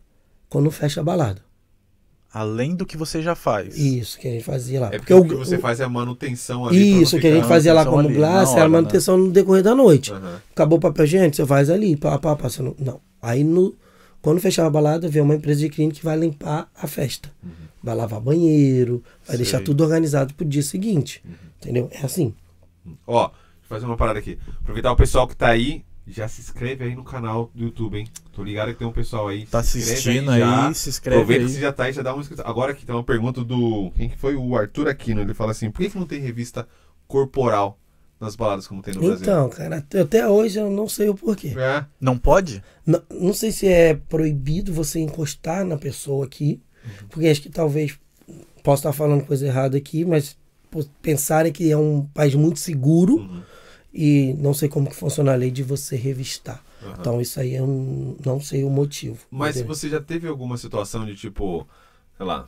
quando 0.49 0.71
fecha 0.71 1.01
a 1.01 1.03
balada. 1.03 1.41
Além 2.31 2.75
do 2.75 2.85
que 2.85 2.95
você 2.95 3.21
já 3.23 3.33
faz. 3.33 3.75
Isso, 3.77 4.19
que 4.19 4.27
a 4.27 4.31
gente 4.31 4.43
fazia 4.43 4.79
lá. 4.81 4.89
É 4.93 4.99
porque 4.99 5.13
o 5.13 5.25
que 5.25 5.33
o- 5.33 5.37
você 5.39 5.57
faz 5.57 5.79
é 5.79 5.83
a 5.83 5.89
manutenção 5.89 6.67
ali. 6.67 7.01
Isso, 7.01 7.19
que 7.19 7.25
a 7.27 7.33
gente 7.35 7.47
fazia 7.47 7.73
lá 7.73 7.83
manutenção 7.83 8.03
como 8.11 8.15
glass, 8.15 8.49
na 8.49 8.51
era 8.51 8.59
hora, 8.61 8.69
né? 8.69 8.77
manutenção 8.77 9.17
no 9.17 9.31
decorrer 9.31 9.63
da 9.63 9.73
noite. 9.73 10.11
Aham. 10.13 10.39
Acabou 10.51 10.77
o 10.77 10.81
papel 10.81 11.05
higiênico, 11.05 11.35
você 11.35 11.45
faz 11.45 11.69
ali, 11.71 11.95
pá, 11.95 12.19
pá, 12.19 12.35
pá. 12.35 12.47
Você 12.49 12.61
não, 12.61 12.75
não. 12.77 13.01
Aí 13.19 13.43
no, 13.43 13.75
quando 14.21 14.39
fechar 14.39 14.65
a 14.67 14.69
balada, 14.69 15.07
vem 15.09 15.23
uma 15.23 15.33
empresa 15.33 15.59
de 15.61 15.69
clínica 15.69 15.97
que 15.99 16.05
vai 16.05 16.15
limpar 16.17 16.69
a 16.79 16.85
festa. 16.85 17.31
Vai 17.81 17.95
lavar 17.95 18.19
banheiro, 18.21 19.01
vai 19.25 19.35
Sei. 19.35 19.37
deixar 19.37 19.61
tudo 19.61 19.83
organizado 19.83 20.33
pro 20.35 20.45
dia 20.45 20.61
seguinte. 20.61 21.23
Entendeu? 21.59 21.89
É 21.91 22.05
assim. 22.05 22.33
Ó, 23.07 23.21
deixa 23.27 23.33
eu 23.63 23.69
fazer 23.69 23.85
uma 23.85 23.97
parada 23.97 24.19
aqui. 24.19 24.37
Aproveitar 24.61 24.91
o 24.91 24.95
pessoal 24.95 25.27
que 25.27 25.35
tá 25.35 25.47
aí 25.47 25.83
já 26.09 26.27
se 26.27 26.41
inscreve 26.41 26.83
aí 26.83 26.95
no 26.95 27.03
canal 27.03 27.51
do 27.53 27.63
YouTube, 27.65 27.97
hein? 27.97 28.07
Tô 28.33 28.43
ligado 28.43 28.71
que 28.73 28.79
tem 28.79 28.87
um 28.87 28.91
pessoal 28.91 29.27
aí. 29.27 29.45
Tá 29.45 29.61
se 29.63 29.77
assistindo 29.79 30.31
aí, 30.31 30.39
já. 30.39 30.73
se 30.73 30.89
inscreve 30.89 31.17
Aproveita 31.21 31.43
aí. 31.43 31.47
que 31.47 31.53
você 31.55 31.61
já 31.61 31.71
tá 31.73 31.83
aí, 31.85 31.93
já 31.93 32.01
dá 32.01 32.13
uma 32.13 32.21
inscrição. 32.21 32.45
Agora 32.47 32.71
aqui 32.71 32.85
tem 32.85 32.95
uma 32.95 33.03
pergunta 33.03 33.43
do. 33.43 33.91
Quem 33.95 34.09
que 34.09 34.17
foi? 34.17 34.35
O 34.35 34.55
Arthur 34.57 34.87
Aquino. 34.87 35.21
Ele 35.21 35.33
fala 35.33 35.51
assim: 35.51 35.69
por 35.71 35.81
que, 35.81 35.89
que 35.89 35.97
não 35.99 36.05
tem 36.05 36.19
revista 36.19 36.67
corporal 37.07 37.79
nas 38.19 38.35
baladas 38.35 38.67
como 38.67 38.81
tem 38.81 38.93
no 38.93 38.99
Brasil? 39.01 39.21
Então, 39.21 39.49
cara, 39.49 39.77
até- 39.77 40.27
hoje 40.27 40.59
eu 40.59 40.69
não 40.69 40.87
sei 40.89 41.09
o 41.09 41.15
porquê. 41.15 41.53
É. 41.57 41.85
Não 41.99 42.17
pode? 42.17 42.63
Não, 42.85 43.01
não 43.09 43.33
sei 43.33 43.51
se 43.51 43.67
é 43.67 43.93
proibido 43.93 44.73
você 44.73 44.99
encostar 44.99 45.63
na 45.65 45.77
pessoa 45.77 46.25
aqui, 46.25 46.61
porque 47.09 47.27
acho 47.27 47.41
que 47.41 47.49
talvez 47.49 47.97
posso 48.63 48.81
estar 48.81 48.93
falando 48.93 49.25
coisa 49.25 49.45
errada 49.47 49.77
aqui, 49.77 50.03
mas 50.05 50.37
pensarem 51.01 51.51
que 51.51 51.71
é 51.71 51.77
um 51.77 52.05
país 52.13 52.35
muito 52.35 52.59
seguro 52.59 53.15
Uhum. 53.17 53.41
E 53.93 54.33
não 54.37 54.53
sei 54.53 54.69
como 54.69 54.89
que 54.89 54.95
funciona 54.95 55.33
a 55.33 55.35
lei 55.35 55.51
de 55.51 55.63
você 55.63 55.95
revistar. 55.95 56.63
Aham. 56.83 56.95
Então 56.99 57.21
isso 57.21 57.39
aí 57.39 57.55
eu 57.55 57.67
não, 57.67 58.15
não 58.25 58.41
sei 58.41 58.63
o 58.63 58.69
motivo. 58.69 59.17
Mas 59.31 59.55
se 59.55 59.59
entendeu? 59.61 59.75
você 59.75 59.89
já 59.89 59.99
teve 60.01 60.27
alguma 60.27 60.57
situação 60.57 61.05
de 61.05 61.15
tipo, 61.15 61.67
sei 62.17 62.25
lá. 62.25 62.47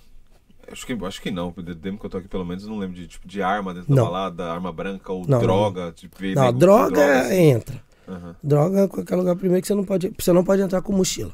Acho 0.72 0.86
que, 0.86 0.94
acho 1.06 1.22
que 1.22 1.32
não, 1.32 1.52
do 1.52 1.76
tempo 1.76 2.00
que 2.00 2.06
eu 2.06 2.10
tô 2.10 2.18
aqui, 2.18 2.28
pelo 2.30 2.46
menos, 2.46 2.64
eu 2.64 2.70
não 2.70 2.78
lembro 2.78 2.96
de, 2.96 3.06
tipo, 3.08 3.28
de 3.28 3.42
arma 3.42 3.74
dentro 3.74 3.90
da 3.90 3.96
Não. 3.96 4.04
balada, 4.06 4.46
arma 4.52 4.72
branca 4.72 5.12
ou 5.12 5.28
Não, 5.28 5.40
droga. 5.40 5.92
Tipo, 5.92 6.16
Não, 6.22 6.30
nego 6.30 6.54
com 6.54 6.60
droga 6.60 6.90
droga, 6.96 7.22
assim. 7.22 7.36
entra. 7.36 7.84
Aham, 8.08 8.36
Droga 8.42 8.80
é 8.82 8.88
qualquer 8.88 9.16
lugar 9.16 9.36
primeiro 9.36 9.62
que 9.62 9.68
você 9.68 9.76
não 9.76 9.84
pode. 9.84 10.14
Você 10.18 10.32
não 10.32 10.44
pode 10.44 10.62
entrar 10.62 10.82
com 10.82 10.94
mochila. 10.94 11.32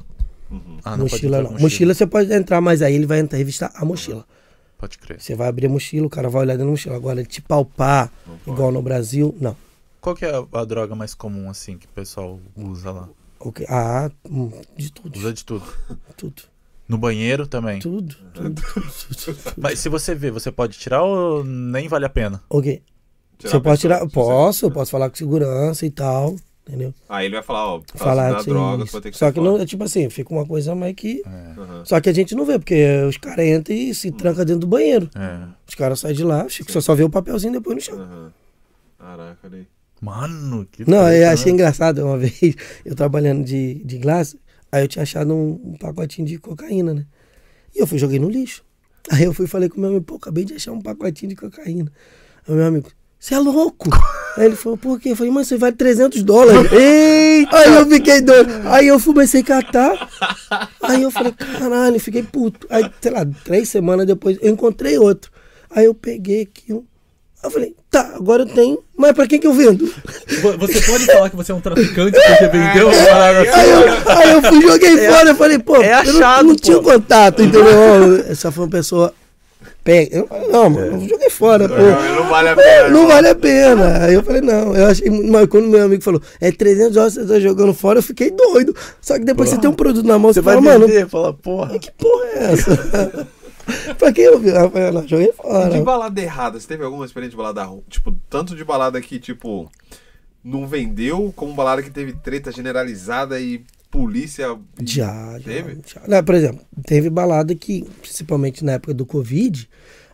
uhum. 0.50 0.78
Ah, 0.84 0.96
não 0.96 1.04
mochila 1.04 1.42
não. 1.42 1.52
com 1.52 1.60
Mochila. 1.60 1.94
você 1.94 2.06
pode 2.06 2.32
entrar, 2.32 2.60
mas 2.60 2.82
aí 2.82 2.94
ele 2.94 3.06
vai 3.06 3.20
entrar 3.20 3.38
revistar 3.38 3.70
a 3.76 3.84
mochila. 3.84 4.24
Pode 4.76 4.98
crer. 4.98 5.20
Você 5.20 5.34
vai 5.36 5.46
abrir 5.48 5.66
a 5.66 5.70
mochila, 5.70 6.06
o 6.06 6.10
cara 6.10 6.28
vai 6.28 6.42
olhar 6.42 6.54
dentro 6.54 6.66
da 6.66 6.70
mochila. 6.72 6.96
Agora, 6.96 7.22
te 7.24 7.40
palpar, 7.42 8.10
Não 8.26 8.36
pode. 8.38 8.50
igual 8.50 8.72
no 8.72 8.82
Brasil, 8.82 9.36
não. 9.40 9.56
Qual 10.08 10.16
que 10.16 10.24
é 10.24 10.30
a, 10.34 10.60
a 10.60 10.64
droga 10.64 10.94
mais 10.94 11.14
comum, 11.14 11.50
assim, 11.50 11.76
que 11.76 11.84
o 11.84 11.90
pessoal 11.90 12.40
usa 12.56 12.90
lá? 12.90 13.08
Ok. 13.38 13.66
Ah, 13.68 14.10
hum, 14.24 14.50
de 14.74 14.90
tudo. 14.90 15.18
Usa 15.18 15.32
de 15.34 15.44
tudo. 15.44 15.66
Tudo. 16.16 16.42
No 16.88 16.96
banheiro 16.96 17.46
também. 17.46 17.78
Tudo. 17.78 18.16
Tudo. 18.32 18.62
tudo, 18.62 19.16
tudo. 19.24 19.38
Mas 19.58 19.78
se 19.78 19.90
você 19.90 20.14
vê, 20.14 20.30
você 20.30 20.50
pode 20.50 20.78
tirar 20.78 21.02
ou 21.02 21.44
nem 21.44 21.86
vale 21.88 22.06
a 22.06 22.08
pena? 22.08 22.42
Ok. 22.48 22.82
Tirar 23.36 23.50
Você 23.50 23.60
pode 23.60 23.80
tirar. 23.82 24.08
Posso, 24.08 24.64
eu 24.64 24.70
posso 24.70 24.90
falar 24.90 25.10
com 25.10 25.16
segurança 25.16 25.84
e 25.84 25.90
tal. 25.90 26.34
Entendeu? 26.66 26.94
Aí 27.06 27.26
ele 27.26 27.34
vai 27.34 27.42
falar, 27.44 27.66
ó, 27.74 27.82
Falar 27.94 28.36
assim, 28.36 28.50
droga, 28.50 28.84
isso. 28.84 28.86
você 28.86 28.92
vai 28.92 29.02
ter 29.02 29.10
que 29.10 29.18
Só 29.18 29.30
que 29.30 29.38
fora. 29.38 29.50
não, 29.50 29.58
é 29.60 29.66
tipo 29.66 29.84
assim, 29.84 30.08
fica 30.08 30.32
uma 30.32 30.46
coisa 30.46 30.74
mais 30.74 30.94
que. 30.94 31.22
É. 31.26 31.60
Aham. 31.60 31.84
Só 31.84 32.00
que 32.00 32.08
a 32.08 32.14
gente 32.14 32.34
não 32.34 32.46
vê, 32.46 32.58
porque 32.58 33.02
os 33.06 33.18
caras 33.18 33.44
entram 33.46 33.76
e 33.76 33.94
se 33.94 34.10
trancam 34.10 34.44
dentro 34.46 34.60
do 34.60 34.66
banheiro. 34.66 35.10
É. 35.14 35.48
Os 35.66 35.74
caras 35.74 36.00
saem 36.00 36.14
de 36.16 36.24
lá, 36.24 36.48
Chico, 36.48 36.72
só, 36.72 36.80
só 36.80 36.94
vê 36.94 37.04
o 37.04 37.10
papelzinho 37.10 37.52
depois 37.52 37.76
no 37.76 37.82
chão. 37.82 38.00
Aham. 38.00 38.32
Caraca, 38.98 39.38
olha 39.44 39.58
aí. 39.58 39.66
Mano, 40.00 40.66
que 40.70 40.88
Não, 40.88 41.00
eu 41.02 41.06
treta, 41.18 41.32
achei 41.32 41.46
né? 41.46 41.52
engraçado 41.52 42.04
uma 42.04 42.16
vez, 42.18 42.54
eu 42.84 42.94
trabalhando 42.94 43.44
de, 43.44 43.82
de 43.84 43.98
glace, 43.98 44.38
aí 44.70 44.84
eu 44.84 44.88
tinha 44.88 45.02
achado 45.02 45.34
um, 45.34 45.60
um 45.64 45.74
pacotinho 45.78 46.26
de 46.26 46.38
cocaína, 46.38 46.94
né? 46.94 47.06
E 47.74 47.80
eu 47.80 47.86
fui 47.86 47.98
joguei 47.98 48.18
no 48.18 48.28
lixo. 48.30 48.64
Aí 49.10 49.24
eu 49.24 49.32
fui 49.32 49.46
e 49.46 49.48
falei 49.48 49.68
com 49.68 49.78
o 49.78 49.80
meu 49.80 49.90
amigo, 49.90 50.04
pô, 50.04 50.16
acabei 50.16 50.44
de 50.44 50.54
achar 50.54 50.72
um 50.72 50.80
pacotinho 50.80 51.30
de 51.30 51.36
cocaína. 51.36 51.90
Aí 52.46 52.54
meu 52.54 52.66
amigo, 52.66 52.90
você 53.18 53.34
é 53.34 53.38
louco? 53.38 53.88
Aí 54.36 54.44
ele 54.46 54.54
falou, 54.56 54.78
por 54.78 55.00
quê? 55.00 55.10
Eu 55.10 55.16
falei, 55.16 55.32
mano, 55.32 55.44
você 55.44 55.56
vale 55.56 55.74
300 55.74 56.22
dólares. 56.22 56.70
Eita! 56.72 57.56
Aí 57.56 57.74
eu 57.74 57.86
fiquei 57.86 58.20
doido. 58.20 58.50
Aí 58.68 58.86
eu 58.86 59.00
comecei 59.00 59.40
a 59.40 59.44
catar. 59.44 60.08
Aí 60.82 61.02
eu 61.02 61.10
falei, 61.10 61.32
caralho, 61.32 61.98
fiquei 61.98 62.22
puto. 62.22 62.66
Aí, 62.70 62.88
sei 63.00 63.10
lá, 63.10 63.26
três 63.44 63.68
semanas 63.68 64.06
depois, 64.06 64.38
eu 64.40 64.52
encontrei 64.52 64.96
outro. 64.98 65.32
Aí 65.70 65.86
eu 65.86 65.94
peguei 65.94 66.42
aqui 66.42 66.72
um. 66.72 66.84
Aí 67.42 67.44
eu 67.44 67.50
falei, 67.50 67.76
tá, 67.90 68.12
agora 68.16 68.42
eu 68.42 68.46
tenho, 68.46 68.78
mas 68.96 69.12
pra 69.12 69.26
quem 69.26 69.38
que 69.40 69.46
eu 69.46 69.52
vendo? 69.52 69.86
Vo- 70.42 70.56
Você 70.58 70.80
pode 70.82 71.06
falar 71.06 71.30
que 71.30 71.36
você 71.36 71.52
é 71.52 71.54
um 71.54 71.60
traficante 71.60 72.12
porque 72.18 72.46
vendeu 72.48 72.88
uma 72.88 73.06
parada 73.06 73.40
assim? 73.40 73.50
Aí 73.60 73.70
eu, 73.70 73.88
aí 74.18 74.32
eu 74.32 74.42
fui, 74.42 74.60
joguei 74.62 75.08
fora, 75.08 75.30
eu 75.30 75.34
falei, 75.36 75.58
pô, 75.58 75.76
é 75.76 76.00
eu 76.00 76.12
não- 76.12 76.18
achado, 76.20 76.46
não, 76.48 76.54
pô. 76.54 76.60
tinha 76.60 76.78
contato, 76.82 77.42
entendeu? 77.42 78.24
Essa 78.28 78.50
foi 78.52 78.64
uma 78.64 78.70
pessoa. 78.70 79.12
Pega. 79.82 80.18
Eu, 80.18 80.28
não, 80.50 80.68
mano, 80.68 81.02
eu 81.02 81.08
joguei 81.08 81.30
fora, 81.30 81.66
pô. 81.66 81.74
Não, 81.74 82.14
não 82.16 82.28
vale 82.28 82.48
a 82.50 82.56
pena. 82.56 82.88
Não 82.90 83.06
vale 83.08 83.28
a 83.28 83.34
pena. 83.34 84.04
Aí 84.04 84.14
eu 84.14 84.22
falei, 84.22 84.42
não, 84.42 84.76
eu 84.76 84.86
achei. 84.86 85.08
Mas 85.08 85.46
quando 85.46 85.66
meu 85.66 85.82
amigo 85.82 86.02
falou, 86.02 86.20
é 86.42 86.52
300 86.52 86.92
dólares 86.92 87.14
você 87.14 87.24
tá 87.26 87.40
jogando 87.40 87.72
fora, 87.72 87.98
eu 87.98 88.02
fiquei 88.02 88.30
doido. 88.30 88.76
Só 89.00 89.14
que 89.18 89.24
depois 89.24 89.48
você 89.48 89.56
tem 89.56 89.70
um 89.70 89.72
produto 89.74 90.06
na 90.06 90.18
mão, 90.18 90.30
você, 90.30 90.40
Você 90.40 90.44
vai 90.44 90.56
fala, 90.56 90.66
mano, 90.72 90.86
vender, 90.86 91.08
fala, 91.08 91.32
porra. 91.32 91.78
que 91.78 91.90
porra 91.92 92.24
é 92.34 92.52
essa? 92.52 93.26
pra 93.98 94.12
quem 94.12 94.24
eu 94.24 94.38
vi? 94.38 94.48
Eu 94.48 94.70
falei, 94.70 94.90
não, 94.90 95.06
joguei 95.06 95.28
E 95.28 95.32
fora. 95.32 95.70
de 95.70 95.82
balada 95.82 96.20
errada, 96.20 96.58
você 96.60 96.66
teve 96.66 96.84
alguma 96.84 97.04
experiência 97.04 97.30
de 97.32 97.36
balada 97.36 97.62
ruim? 97.64 97.82
Tipo, 97.88 98.12
tanto 98.28 98.54
de 98.56 98.64
balada 98.64 99.00
que, 99.00 99.18
tipo, 99.18 99.70
não 100.42 100.66
vendeu, 100.66 101.32
como 101.36 101.54
balada 101.54 101.82
que 101.82 101.90
teve 101.90 102.12
treta 102.12 102.50
generalizada 102.52 103.40
e 103.40 103.64
polícia. 103.90 104.56
Já, 104.82 105.38
já, 105.38 105.44
Teve? 105.44 105.78
já. 105.86 106.02
Não, 106.06 106.22
por 106.24 106.34
exemplo, 106.34 106.60
teve 106.86 107.08
balada 107.10 107.54
que, 107.54 107.82
principalmente 108.02 108.64
na 108.64 108.72
época 108.72 108.92
do 108.94 109.06
Covid, 109.06 109.68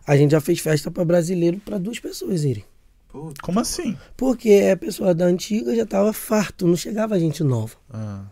a 0.07 0.15
gente 0.15 0.31
já 0.31 0.39
fez 0.41 0.59
festa 0.59 0.89
pra 0.91 1.03
brasileiro 1.05 1.59
pra 1.63 1.77
duas 1.77 1.99
pessoas 1.99 2.43
irem. 2.43 2.63
Puta, 3.09 3.41
Como 3.41 3.59
assim? 3.59 3.97
Porque 4.17 4.69
a 4.71 4.77
pessoa 4.77 5.13
da 5.13 5.25
antiga 5.25 5.73
já 5.75 5.85
tava 5.85 6.11
farto, 6.13 6.67
não 6.67 6.75
chegava 6.75 7.17
gente 7.19 7.43
nova. 7.43 7.75
Ah, 7.89 8.23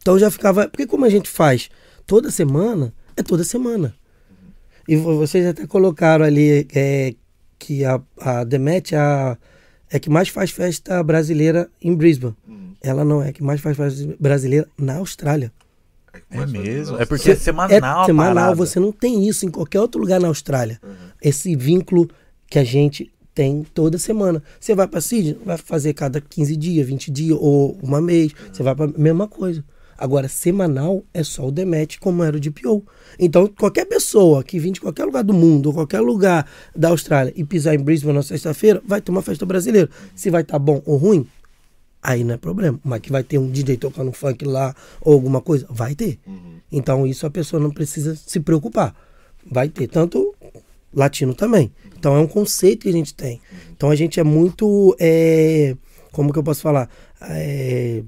Então 0.00 0.18
já 0.18 0.30
ficava. 0.30 0.68
Porque 0.68 0.86
como 0.86 1.04
a 1.04 1.08
gente 1.08 1.28
faz 1.28 1.68
toda 2.06 2.30
semana, 2.30 2.92
é 3.16 3.22
toda 3.22 3.44
semana. 3.44 3.94
E 4.88 4.96
vo- 4.96 5.16
vocês 5.16 5.44
até 5.46 5.66
colocaram 5.66 6.24
ali 6.24 6.66
é, 6.74 7.14
que 7.58 7.84
a, 7.84 8.00
a 8.20 8.44
Demet 8.44 8.94
é 8.94 8.98
a, 8.98 9.36
é 9.90 9.98
que 9.98 10.08
mais 10.10 10.28
faz 10.28 10.50
festa 10.50 11.02
brasileira 11.02 11.68
em 11.82 11.94
Brisbane. 11.94 12.34
Hum. 12.48 12.72
Ela 12.82 13.04
não 13.04 13.22
é 13.22 13.28
a 13.30 13.32
que 13.32 13.42
mais 13.42 13.60
faz 13.60 13.76
festa 13.76 14.16
brasileira 14.20 14.68
na 14.78 14.96
Austrália. 14.96 15.52
é 16.30 16.36
mais 16.36 16.50
mesmo? 16.52 16.98
É 16.98 17.04
porque 17.04 17.30
é 17.30 17.34
Você- 17.34 17.40
semanal 17.44 18.02
é 18.02 18.06
semanal, 18.06 18.34
parada. 18.34 18.54
você 18.56 18.78
não 18.80 18.92
tem 18.92 19.26
isso 19.28 19.44
em 19.44 19.50
qualquer 19.50 19.80
outro 19.80 20.00
lugar 20.00 20.20
na 20.20 20.28
Austrália. 20.28 20.78
Uhum. 20.82 20.94
Esse 21.22 21.54
vínculo 21.56 22.08
que 22.48 22.58
a 22.58 22.64
gente 22.64 23.10
tem 23.34 23.64
toda 23.74 23.98
semana. 23.98 24.42
Você 24.58 24.74
vai 24.74 24.86
para 24.88 25.00
Sydney, 25.00 25.38
vai 25.44 25.58
fazer 25.58 25.92
cada 25.92 26.20
15 26.22 26.56
dias, 26.56 26.86
20 26.86 27.10
dias 27.10 27.36
ou 27.38 27.76
uma 27.82 28.00
mês. 28.00 28.32
Você 28.50 28.62
vai 28.62 28.74
para 28.74 28.86
mesma 28.96 29.28
coisa. 29.28 29.62
Agora, 29.98 30.28
semanal 30.28 31.02
é 31.12 31.22
só 31.22 31.46
o 31.46 31.50
Demet, 31.50 31.98
como 31.98 32.22
era 32.22 32.36
o 32.36 32.40
DPO. 32.40 32.84
Então, 33.18 33.46
qualquer 33.46 33.86
pessoa 33.86 34.44
que 34.44 34.58
vem 34.58 34.72
de 34.72 34.80
qualquer 34.80 35.04
lugar 35.04 35.24
do 35.24 35.32
mundo, 35.32 35.66
ou 35.66 35.74
qualquer 35.74 36.00
lugar 36.00 36.46
da 36.74 36.88
Austrália 36.88 37.32
e 37.36 37.44
pisar 37.44 37.74
em 37.74 37.78
Brisbane 37.78 38.14
na 38.14 38.22
sexta-feira, 38.22 38.82
vai 38.84 39.00
ter 39.00 39.10
uma 39.10 39.22
festa 39.22 39.46
brasileira. 39.46 39.88
Se 40.14 40.30
vai 40.30 40.42
estar 40.42 40.58
bom 40.58 40.82
ou 40.84 40.96
ruim, 40.96 41.26
aí 42.02 42.22
não 42.22 42.34
é 42.34 42.36
problema. 42.36 42.78
Mas 42.84 43.00
que 43.00 43.10
vai 43.10 43.24
ter 43.24 43.38
um 43.38 43.50
DJ 43.50 43.76
tocando 43.76 44.12
funk 44.12 44.44
lá 44.44 44.74
ou 45.00 45.14
alguma 45.14 45.40
coisa, 45.40 45.66
vai 45.70 45.94
ter. 45.94 46.18
Uhum. 46.26 46.56
Então 46.70 47.06
isso 47.06 47.26
a 47.26 47.30
pessoa 47.30 47.60
não 47.60 47.70
precisa 47.70 48.14
se 48.16 48.38
preocupar. 48.40 48.94
Vai 49.50 49.68
ter, 49.68 49.88
tanto 49.88 50.34
latino 50.94 51.34
também. 51.34 51.72
Então 51.98 52.16
é 52.16 52.20
um 52.20 52.26
conceito 52.26 52.82
que 52.82 52.88
a 52.88 52.92
gente 52.92 53.14
tem. 53.14 53.40
Então 53.76 53.90
a 53.90 53.96
gente 53.96 54.20
é 54.20 54.24
muito. 54.24 54.96
é, 54.98 55.76
como 56.12 56.32
que 56.32 56.38
eu 56.38 56.42
posso 56.42 56.62
falar? 56.62 56.88
É, 57.20 58.02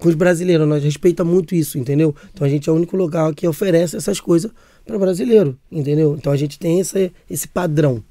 com 0.00 0.08
os 0.08 0.14
brasileiros, 0.14 0.66
nós 0.66 0.82
respeita 0.82 1.22
muito 1.22 1.54
isso, 1.54 1.78
entendeu? 1.78 2.14
Então 2.32 2.46
a 2.46 2.50
gente 2.50 2.68
é 2.68 2.72
o 2.72 2.76
único 2.76 2.96
lugar 2.96 3.32
que 3.34 3.46
oferece 3.46 3.96
essas 3.96 4.18
coisas 4.18 4.50
para 4.84 4.98
brasileiro, 4.98 5.56
entendeu? 5.70 6.16
Então 6.18 6.32
a 6.32 6.36
gente 6.36 6.58
tem 6.58 6.80
esse, 6.80 7.12
esse 7.28 7.46
padrão. 7.46 8.02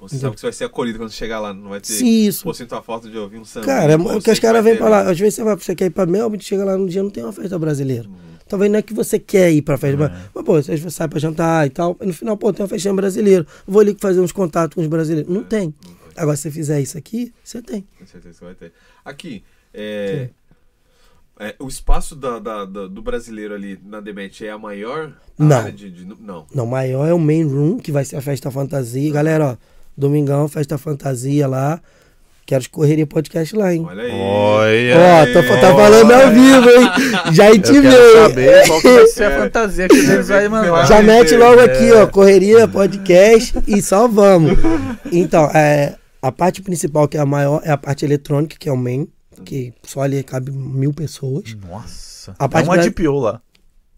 Você 0.00 0.18
sabe 0.18 0.34
que 0.34 0.40
você 0.40 0.46
vai 0.46 0.52
ser 0.52 0.64
acolhido 0.64 0.98
quando 0.98 1.10
chegar 1.10 1.40
lá, 1.40 1.52
não 1.52 1.70
vai 1.70 1.80
ter. 1.80 1.92
Sim, 1.92 2.26
isso. 2.26 2.44
Pô, 2.44 2.54
sinto 2.54 2.74
a 2.74 2.82
falta 2.82 3.08
de 3.08 3.16
ouvir 3.16 3.38
um 3.38 3.44
samba. 3.44 3.66
Cara, 3.66 3.92
é 3.94 3.98
Pô, 3.98 4.14
o 4.14 4.18
que 4.18 4.24
sei 4.24 4.32
os 4.34 4.40
caras 4.40 4.62
vêm 4.62 4.76
pra 4.76 4.88
lá. 4.88 5.10
Às 5.10 5.18
vezes 5.18 5.34
você, 5.34 5.42
vai, 5.42 5.56
você 5.56 5.74
quer 5.74 5.86
ir 5.86 5.90
pra 5.90 6.06
Melbourne, 6.06 6.42
chega 6.42 6.64
lá 6.64 6.76
no 6.76 6.88
dia 6.88 7.02
não 7.02 7.10
tem 7.10 7.24
uma 7.24 7.32
festa 7.32 7.58
brasileira. 7.58 8.08
Talvez 8.48 8.70
não 8.70 8.78
é 8.78 8.82
que 8.82 8.94
você 8.94 9.18
quer 9.18 9.50
ir 9.50 9.62
pra 9.62 9.76
festa 9.76 9.96
brasileira. 9.96 10.30
Mas, 10.34 10.44
pô, 10.44 10.62
você 10.62 10.90
sai 10.90 11.08
pra 11.08 11.18
jantar 11.18 11.66
e 11.66 11.70
tal. 11.70 11.96
E 12.00 12.06
no 12.06 12.12
final, 12.12 12.36
pô, 12.36 12.52
tem 12.52 12.62
uma 12.62 12.68
festinha 12.68 12.94
brasileira. 12.94 13.46
Vou 13.66 13.80
ali 13.80 13.96
fazer 13.98 14.20
uns 14.20 14.32
contatos 14.32 14.74
com 14.74 14.80
os 14.82 14.86
brasileiros. 14.86 15.32
Não 15.32 15.42
tem. 15.42 15.74
Agora, 16.14 16.36
se 16.36 16.42
você 16.44 16.50
fizer 16.50 16.80
isso 16.80 16.96
aqui, 16.96 17.32
você 17.42 17.60
tem. 17.60 17.86
Com 17.98 18.06
certeza 18.06 18.34
que 18.34 18.38
você 18.38 18.44
vai 18.44 18.54
ter. 18.54 18.72
Aqui, 19.04 19.42
é, 19.74 20.30
é, 21.38 21.54
o 21.58 21.68
espaço 21.68 22.14
da, 22.16 22.38
da- 22.38 22.64
da- 22.64 22.86
do 22.86 23.02
brasileiro 23.02 23.54
ali 23.54 23.78
na 23.84 24.00
Demet 24.00 24.44
é 24.46 24.50
a 24.50 24.58
maior 24.58 25.12
Não. 25.38 25.70
de, 25.70 25.90
de- 25.90 26.06
Não. 26.20 26.46
Não, 26.54 26.66
maior 26.66 27.06
é 27.06 27.12
o 27.12 27.18
main 27.18 27.44
room, 27.44 27.78
que 27.78 27.92
vai 27.92 28.04
ser 28.04 28.16
a 28.16 28.20
festa 28.22 28.50
fantasia. 28.50 29.12
Galera, 29.12 29.52
ó, 29.52 29.56
domingão, 29.96 30.48
festa 30.48 30.78
fantasia 30.78 31.46
lá. 31.46 31.80
Quero 32.46 32.70
correria 32.70 33.04
podcast 33.08 33.56
lá, 33.56 33.74
hein? 33.74 33.84
Olha 33.88 34.02
aí. 34.04 34.12
Olha. 34.12 34.96
Ó, 34.96 35.26
tô, 35.32 35.60
tá 35.60 35.74
falando 35.74 36.12
ao 36.12 36.30
vivo, 36.30 36.70
hein? 36.70 37.32
Já 37.32 37.46
Eu 37.50 37.60
quero 37.60 37.76
intimei. 37.78 38.12
saber 38.14 38.66
qual 38.68 38.80
que 38.80 38.88
vai 38.94 39.06
ser 39.08 39.24
a 39.24 39.30
É. 39.32 39.38
fantasia 39.42 39.88
que 39.88 39.96
eles 39.96 40.28
vai 40.28 40.48
mandar. 40.48 40.86
Já 40.86 41.02
mete 41.02 41.36
logo 41.36 41.60
é. 41.60 41.64
aqui, 41.64 41.90
ó, 41.92 42.06
correria, 42.06 42.68
podcast 42.68 43.58
e 43.66 43.82
só 43.82 44.06
vamos. 44.08 44.52
Então, 45.12 45.44
é, 45.54 45.96
a 46.22 46.30
parte 46.32 46.62
principal, 46.62 47.06
que 47.08 47.16
é 47.16 47.20
a 47.20 47.26
maior, 47.26 47.60
é 47.64 47.70
a 47.70 47.76
parte 47.76 48.04
eletrônica, 48.04 48.56
que 48.58 48.68
é 48.68 48.72
o 48.72 48.76
main, 48.76 49.08
que 49.46 49.72
só 49.82 50.00
ali 50.02 50.22
cabe 50.22 50.50
mil 50.52 50.92
pessoas. 50.92 51.54
Nossa. 51.54 52.34
A 52.38 52.44
é 52.44 52.48
parte 52.48 52.68
uma 52.68 52.74
bra- 52.76 52.84
DPO 52.86 53.18
lá. 53.18 53.40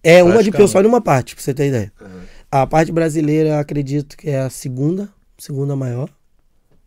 É 0.03 0.23
uma 0.23 0.31
de 0.31 0.51
Praticamente. 0.51 0.70
só 0.70 0.83
numa 0.83 1.01
parte, 1.01 1.35
pra 1.35 1.43
você 1.43 1.53
ter 1.53 1.69
ideia. 1.69 1.93
Uhum. 2.01 2.20
A 2.51 2.66
parte 2.66 2.93
brasileira, 2.93 3.59
acredito 3.59 4.16
que 4.16 4.31
é 4.31 4.41
a 4.41 4.49
segunda, 4.51 5.09
segunda 5.37 5.75
maior 5.75 6.09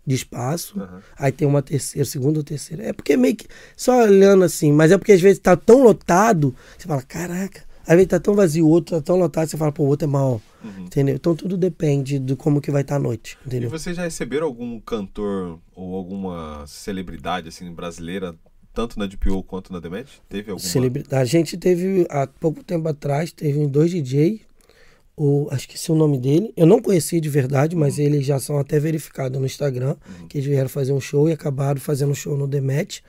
de 0.07 0.15
espaço. 0.15 0.79
Aham. 0.79 1.01
Aí 1.19 1.31
tem 1.31 1.47
uma 1.47 1.61
terceira, 1.61 2.05
segunda 2.05 2.39
ou 2.39 2.43
terceira. 2.43 2.83
É 2.83 2.93
porque 2.93 3.17
meio 3.17 3.35
que. 3.35 3.47
Só 3.75 4.03
olhando 4.03 4.43
assim. 4.45 4.71
Mas 4.71 4.91
é 4.91 4.97
porque 4.97 5.11
às 5.11 5.21
vezes 5.21 5.39
tá 5.39 5.55
tão 5.57 5.83
lotado, 5.83 6.55
você 6.77 6.87
fala, 6.87 7.01
caraca. 7.01 7.63
Às 7.85 7.95
vezes 7.95 8.07
tá 8.07 8.19
tão 8.19 8.33
vazio, 8.35 8.65
o 8.65 8.69
outro 8.69 8.95
tá 8.95 9.01
tão 9.01 9.17
lotado, 9.17 9.49
você 9.49 9.57
fala, 9.57 9.71
pô, 9.71 9.83
o 9.83 9.87
outro 9.87 10.07
é 10.07 10.09
maior. 10.11 10.39
Uhum. 10.63 10.85
Entendeu? 10.85 11.15
Então 11.15 11.35
tudo 11.35 11.57
depende 11.57 12.17
do 12.17 12.37
como 12.37 12.61
que 12.61 12.71
vai 12.71 12.83
estar 12.83 12.95
a 12.95 12.99
noite. 12.99 13.37
E 13.43 13.47
Entendeu? 13.47 13.69
vocês 13.69 13.95
já 13.97 14.03
receberam 14.03 14.47
algum 14.47 14.79
cantor 14.79 15.59
ou 15.75 15.95
alguma 15.95 16.63
celebridade 16.67 17.49
assim 17.49 17.71
brasileira, 17.73 18.35
tanto 18.73 18.97
na 18.97 19.05
DPO 19.05 19.43
quanto 19.43 19.71
na 19.73 19.79
Demet? 19.79 20.07
Teve 20.29 20.51
alguma? 20.51 20.67
Celebridade. 20.67 21.21
A 21.21 21.25
gente 21.25 21.57
teve, 21.57 22.05
há 22.09 22.25
pouco 22.27 22.63
tempo 22.63 22.87
atrás, 22.87 23.31
teve 23.31 23.59
um 23.59 23.67
dois 23.67 23.91
DJ, 23.91 24.41
o, 25.17 25.47
acho 25.51 25.67
que 25.67 25.75
esse 25.75 25.91
é 25.91 25.93
o 25.93 25.97
nome 25.97 26.17
dele. 26.17 26.53
Eu 26.55 26.65
não 26.65 26.81
conhecia 26.81 27.19
de 27.21 27.29
verdade, 27.29 27.75
mas 27.75 27.97
Uhum. 27.97 28.03
eles 28.05 28.25
já 28.25 28.39
são 28.39 28.57
até 28.57 28.79
verificados 28.79 29.39
no 29.39 29.45
Instagram, 29.45 29.95
que 30.29 30.37
eles 30.37 30.47
vieram 30.47 30.69
fazer 30.69 30.93
um 30.93 31.01
show 31.01 31.29
e 31.29 31.33
acabaram 31.33 31.79
fazendo 31.79 32.11
um 32.11 32.15
show 32.15 32.37
no 32.37 32.47
Demet. 32.47 33.03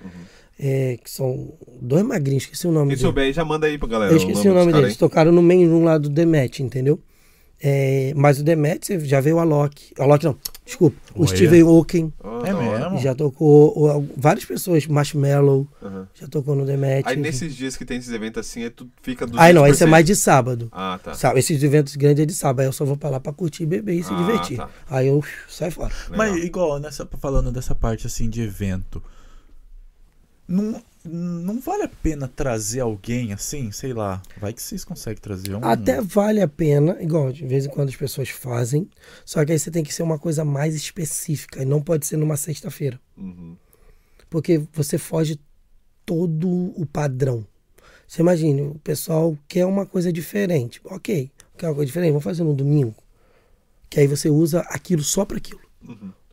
É, 0.59 0.97
que 1.03 1.11
são 1.11 1.55
dois 1.81 2.05
magrinhos, 2.05 2.45
esqueci 2.45 2.69
o 2.69 2.71
nome 2.71 2.89
Quem 2.89 2.97
deles. 2.97 3.01
souber 3.03 3.25
aí, 3.25 3.33
já 3.33 3.45
manda 3.45 3.67
aí 3.67 3.79
pra 3.79 3.89
galera. 3.89 4.13
Eu 4.13 4.17
esqueci 4.19 4.49
o 4.49 4.55
nome 4.55 4.67
caras 4.71 4.83
deles. 4.83 4.97
Tocaram 4.97 5.33
no 5.33 5.43
main 5.43 5.67
room 5.67 5.85
lá 5.85 5.99
do 5.99 6.09
Demet, 6.09 6.63
entendeu? 6.63 7.01
É, 7.61 8.13
mas 8.15 8.39
o 8.39 8.45
Demet 8.45 8.85
você 8.87 9.01
já 9.01 9.21
veio 9.21 9.37
o 9.37 9.39
Alok. 9.41 9.93
Alok 9.99 10.25
não, 10.25 10.37
desculpa. 10.65 10.97
O 11.15 11.21
Olha. 11.23 11.29
Steven 11.29 11.63
Oaken 11.65 12.13
aí. 12.23 12.31
Ah, 12.31 12.49
É 12.49 12.53
mesmo? 12.55 12.99
já 12.99 13.15
tocou. 13.15 13.73
o- 13.77 14.09
várias 14.17 14.45
pessoas, 14.45 14.87
Marshmallow, 14.87 15.67
já 16.15 16.27
tocou 16.29 16.55
no 16.55 16.65
Demet. 16.65 17.03
Aí 17.07 17.15
enfim. 17.15 17.21
nesses 17.23 17.55
dias 17.55 17.77
que 17.77 17.85
tem 17.85 17.99
esses 17.99 18.13
eventos 18.13 18.41
assim, 18.47 18.63
aí 18.65 18.71
tu 18.71 18.89
fica 19.03 19.27
do 19.27 19.39
Aí 19.41 19.53
não, 19.53 19.67
esse 19.67 19.83
é 19.83 19.87
mais 19.87 20.05
de 20.07 20.15
sábado. 20.17 20.69
Ah, 20.73 20.99
tá. 21.03 21.15
Sabe, 21.15 21.39
esses 21.41 21.63
eventos 21.63 21.97
grandes 21.97 22.23
é 22.23 22.27
de 22.27 22.35
sábado. 22.35 22.61
Aí 22.61 22.67
eu 22.67 22.73
só 22.73 22.85
vou 22.85 22.97
pra 22.97 23.11
lá 23.11 23.21
pra 23.21 23.33
curtir, 23.33 23.67
beber 23.67 23.95
e 23.95 24.03
se 24.03 24.13
Ah, 24.13 24.17
divertir. 24.17 24.57
tá. 24.57 24.69
Aí 24.89 25.09
eu 25.09 25.23
saio 25.49 25.73
fora. 25.73 25.93
Legal. 26.11 26.17
Mas 26.17 26.45
igual, 26.45 26.79
nessa, 26.79 27.09
falando 27.21 27.51
dessa 27.53 27.75
parte 27.75 28.07
assim 28.07 28.29
de 28.31 28.41
evento, 28.43 29.03
não, 30.47 30.83
não 31.05 31.61
vale 31.61 31.83
a 31.83 31.89
pena 31.89 32.29
trazer 32.29 32.81
alguém 32.81 33.33
assim, 33.33 33.73
sei 33.73 33.93
lá, 33.93 34.23
vai 34.39 34.53
que 34.53 34.63
vocês 34.63 34.85
conseguem 34.85 35.21
trazer 35.21 35.55
um... 35.55 35.65
Até 35.65 36.01
vale 36.01 36.41
a 36.41 36.49
pena, 36.49 36.97
igual 37.03 37.33
de 37.33 37.47
vez 37.47 37.67
em 37.67 37.69
quando 37.69 37.89
as 37.89 37.97
pessoas 37.97 38.29
fazem. 38.29 38.89
Só 39.25 39.45
que 39.45 39.53
aí 39.53 39.59
você 39.59 39.71
tem 39.71 39.83
que 39.83 39.93
ser 39.93 40.03
uma 40.03 40.19
coisa 40.19 40.45
mais 40.45 40.75
específica. 40.75 41.63
E 41.63 41.65
não 41.65 41.83
pode 41.83 42.07
ser 42.07 42.17
numa 42.17 42.37
sexta-feira. 42.37 43.01
Uhum. 43.17 43.57
porque 44.31 44.63
você 44.73 44.97
foge 44.97 45.39
todo 46.07 46.49
o 46.75 46.87
padrão. 46.87 47.47
Você 48.07 48.23
imagine, 48.23 48.63
o 48.63 48.79
pessoal 48.83 49.37
quer 49.47 49.67
uma 49.67 49.85
coisa 49.85 50.13
diferente. 50.13 50.81
Ok, 50.85 51.31
quer 51.57 51.69
uma 51.69 51.75
coisa 51.75 51.87
diferente? 51.87 52.11
Vamos 52.11 52.25
fazer 52.25 52.43
no 52.43 52.55
domingo. 52.55 52.95
Que 53.91 54.01
aí 54.01 54.07
você 54.07 54.31
usa 54.31 54.61
aquilo 54.69 55.03
só 55.03 55.25
para 55.25 55.37
aquilo. 55.37 55.61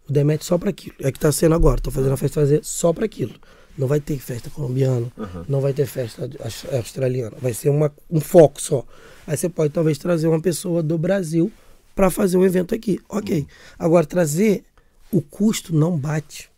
O 0.08 0.12
Demet 0.12 0.44
só 0.44 0.58
para 0.58 0.70
aquilo. 0.70 0.96
É 1.00 1.12
que 1.12 1.20
tá 1.20 1.32
sendo 1.32 1.56
agora. 1.56 1.82
Tô 1.82 1.91
fazendo 1.91 2.14
a 2.14 2.18
festa 2.18 2.40
fazer 2.40 2.64
só 2.64 2.94
para 2.94 3.06
aquilo. 3.06 3.36
Não 3.80 3.88
vai 3.88 4.01
ter 4.01 4.19
festa 4.19 4.49
colombiana, 4.49 5.10
não 5.47 5.61
vai 5.61 5.72
ter 5.72 5.85
festa 5.85 6.30
aus- 6.43 6.65
australiana. 6.73 7.38
Vai 7.41 7.53
ser 7.53 7.69
uma, 7.69 7.89
um 8.11 8.19
foco 8.19 8.61
só. 8.61 8.85
Aí 9.26 9.38
você 9.38 9.47
pode 9.47 9.72
talvez 9.73 9.97
trazer 9.97 10.27
uma 10.27 10.41
pessoa 10.41 10.84
do 10.84 10.97
Brasil 10.97 11.49
para 11.95 12.10
fazer 12.10 12.35
um 12.35 12.43
evento 12.45 12.76
aqui. 12.76 12.99
Ok. 13.07 13.47
Agora, 13.80 14.06
trazer 14.06 14.65
o 15.10 15.22
custo 15.22 15.73
não 15.73 15.97
bate. 15.97 16.49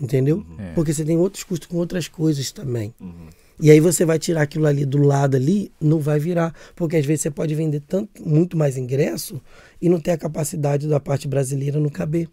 Entendeu? 0.00 0.44
É. 0.58 0.72
Porque 0.72 0.92
você 0.94 1.04
tem 1.04 1.18
outros 1.18 1.42
custos 1.44 1.68
com 1.68 1.76
outras 1.76 2.08
coisas 2.08 2.50
também. 2.50 2.94
E 3.60 3.70
aí 3.70 3.80
você 3.80 4.04
vai 4.04 4.18
tirar 4.18 4.42
aquilo 4.42 4.66
ali 4.66 4.86
do 4.86 4.98
lado 4.98 5.36
ali, 5.36 5.70
não 5.80 5.98
vai 5.98 6.18
virar. 6.18 6.54
Porque 6.76 6.96
às 6.96 7.04
vezes 7.04 7.22
você 7.22 7.30
pode 7.30 7.54
vender 7.54 7.80
tanto, 7.86 8.26
muito 8.26 8.56
mais 8.56 8.76
ingresso 8.78 9.38
e 9.82 9.88
não 9.88 10.00
ter 10.00 10.12
a 10.12 10.18
capacidade 10.18 10.88
da 10.88 10.98
parte 11.00 11.28
brasileira 11.28 11.78
não 11.78 11.90
caber. 11.90 12.28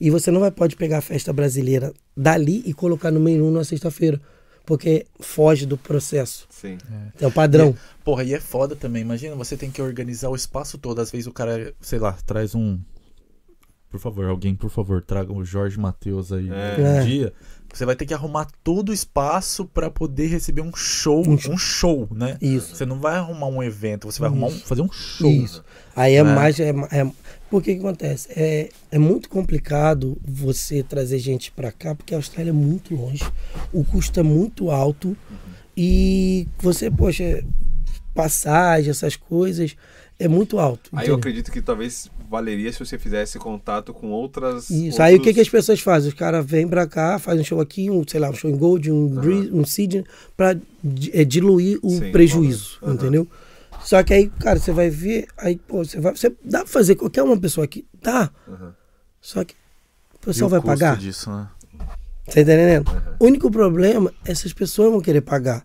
E 0.00 0.10
você 0.10 0.30
não 0.30 0.40
vai 0.40 0.50
pode 0.50 0.76
pegar 0.76 0.98
a 0.98 1.02
festa 1.02 1.32
brasileira 1.32 1.92
dali 2.16 2.62
e 2.66 2.72
colocar 2.74 3.10
no 3.10 3.20
menu 3.20 3.50
na 3.50 3.64
sexta-feira. 3.64 4.20
Porque 4.64 5.06
foge 5.20 5.64
do 5.64 5.76
processo. 5.78 6.46
Sim. 6.50 6.76
É 7.20 7.26
o 7.26 7.30
padrão. 7.30 7.72
Porra, 8.04 8.24
e 8.24 8.34
é 8.34 8.40
foda 8.40 8.74
também. 8.74 9.02
Imagina, 9.02 9.36
você 9.36 9.56
tem 9.56 9.70
que 9.70 9.80
organizar 9.80 10.28
o 10.28 10.34
espaço 10.34 10.76
todo. 10.76 11.00
Às 11.00 11.10
vezes 11.10 11.28
o 11.28 11.32
cara, 11.32 11.72
sei 11.80 12.00
lá, 12.00 12.12
traz 12.26 12.52
um. 12.54 12.78
Por 13.88 14.00
favor, 14.00 14.24
alguém, 14.26 14.54
por 14.56 14.68
favor, 14.68 15.00
traga 15.02 15.32
o 15.32 15.44
Jorge 15.44 15.78
Matheus 15.78 16.32
aí 16.32 16.48
É. 16.50 16.76
um 16.80 16.86
É. 16.86 17.04
dia. 17.04 17.32
Você 17.72 17.84
vai 17.84 17.94
ter 17.94 18.06
que 18.06 18.14
arrumar 18.14 18.48
todo 18.64 18.88
o 18.88 18.92
espaço 18.92 19.64
pra 19.66 19.88
poder 19.90 20.26
receber 20.28 20.62
um 20.62 20.74
show, 20.74 21.22
Um 21.26 21.34
um 21.34 21.58
show, 21.58 22.08
né? 22.10 22.36
Isso. 22.40 22.74
Você 22.74 22.84
não 22.86 22.98
vai 23.00 23.16
arrumar 23.16 23.46
um 23.48 23.62
evento, 23.62 24.10
você 24.10 24.18
vai 24.18 24.28
arrumar 24.28 24.48
um, 24.48 24.58
fazer 24.58 24.82
um 24.82 24.90
show. 24.90 25.30
Isso. 25.30 25.64
Aí 25.94 26.14
é 26.14 26.24
Né? 26.24 26.34
mais. 26.34 26.58
É, 26.58 26.70
é, 26.70 27.10
por 27.50 27.62
que 27.62 27.72
acontece? 27.72 28.28
É, 28.36 28.68
é 28.90 28.98
muito 28.98 29.28
complicado 29.28 30.16
você 30.26 30.82
trazer 30.82 31.18
gente 31.18 31.50
pra 31.52 31.70
cá, 31.72 31.94
porque 31.94 32.14
a 32.14 32.18
Austrália 32.18 32.50
é 32.50 32.52
muito 32.52 32.94
longe, 32.94 33.22
o 33.72 33.84
custo 33.84 34.18
é 34.20 34.22
muito 34.22 34.70
alto 34.70 35.16
e 35.76 36.46
você, 36.58 36.90
poxa, 36.90 37.44
passagem, 38.14 38.90
essas 38.90 39.16
coisas, 39.16 39.76
é 40.18 40.26
muito 40.26 40.58
alto. 40.58 40.88
Aí 40.92 40.98
eu 40.98 41.02
entendeu? 41.02 41.14
acredito 41.16 41.52
que 41.52 41.60
talvez 41.60 42.10
valeria 42.30 42.72
se 42.72 42.78
você 42.78 42.98
fizesse 42.98 43.38
contato 43.38 43.92
com 43.92 44.10
outras. 44.10 44.70
Isso. 44.70 45.00
Aí 45.02 45.14
o 45.14 45.18
que, 45.18 45.24
que 45.24 45.40
as 45.40 45.46
outros- 45.46 45.50
pessoas 45.50 45.80
fazem? 45.80 46.08
Os 46.08 46.14
caras 46.14 46.44
vêm 46.44 46.66
pra 46.66 46.86
cá, 46.86 47.18
fazem 47.18 47.42
um 47.42 47.44
show 47.44 47.60
aqui, 47.60 47.90
um, 47.90 48.02
sei 48.06 48.18
lá, 48.18 48.30
um 48.30 48.34
show 48.34 48.50
em 48.50 48.56
Gold, 48.56 48.90
um, 48.90 49.08
Bri- 49.08 49.50
um 49.52 49.64
Sydney, 49.64 50.04
pra 50.36 50.56
é, 51.12 51.24
diluir 51.24 51.78
o 51.82 51.90
Sim, 51.90 52.10
prejuízo, 52.10 52.78
aham. 52.82 52.94
entendeu? 52.94 53.28
Só 53.86 54.02
que 54.02 54.12
aí, 54.12 54.28
cara, 54.28 54.58
você 54.58 54.72
vai 54.72 54.90
ver, 54.90 55.28
aí, 55.38 55.56
pô, 55.56 55.84
você 55.84 56.00
vai. 56.00 56.10
Você 56.12 56.34
dá 56.42 56.58
pra 56.58 56.68
fazer 56.68 56.96
qualquer 56.96 57.22
uma 57.22 57.38
pessoa 57.38 57.64
aqui? 57.64 57.86
Dá. 58.02 58.32
Aham. 58.48 58.74
Só 59.20 59.44
que 59.44 59.54
o 60.12 60.18
pessoal 60.18 60.48
o 60.48 60.50
vai 60.50 60.60
pagar. 60.60 60.96
disso, 60.96 61.30
né? 61.30 61.48
Tá 62.26 62.40
entendendo? 62.40 62.84
O 63.20 63.26
único 63.26 63.48
problema 63.48 64.12
é 64.24 64.32
essas 64.32 64.52
pessoas 64.52 64.90
vão 64.90 65.00
querer 65.00 65.20
pagar. 65.20 65.64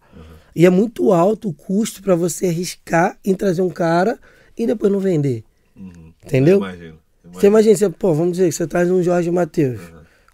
E 0.56 0.68
é 0.68 0.69
muito 0.69 1.11
alto 1.11 1.49
o 1.49 1.53
custo 1.53 2.03
pra 2.03 2.14
você 2.14 2.45
arriscar 2.45 3.18
em 3.26 3.34
trazer 3.34 3.64
um 3.64 3.72
cara 3.72 4.19
e 4.56 4.68
depois 4.68 4.91
não 4.91 4.99
vender. 4.99 5.43
Uhum. 5.76 6.14
Entendeu? 6.23 6.57
Eu 6.57 6.60
Imagino. 6.60 6.99
Você 7.34 7.48
imagina, 7.48 7.76
você, 7.76 7.89
pô, 7.89 8.14
vamos 8.14 8.34
dizer 8.34 8.49
que 8.49 8.56
você 8.56 8.68
traz 8.68 8.91
um 8.91 9.02
Jorge 9.02 9.31
Matheus. 9.31 9.81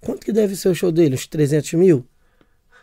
Quanto 0.02 0.26
que 0.26 0.34
deve 0.34 0.58
ser 0.58 0.68
o 0.68 0.76
show 0.76 0.92
dele? 0.92 1.16
Uns 1.16 1.26
300 1.26 1.72
mil? 1.76 2.06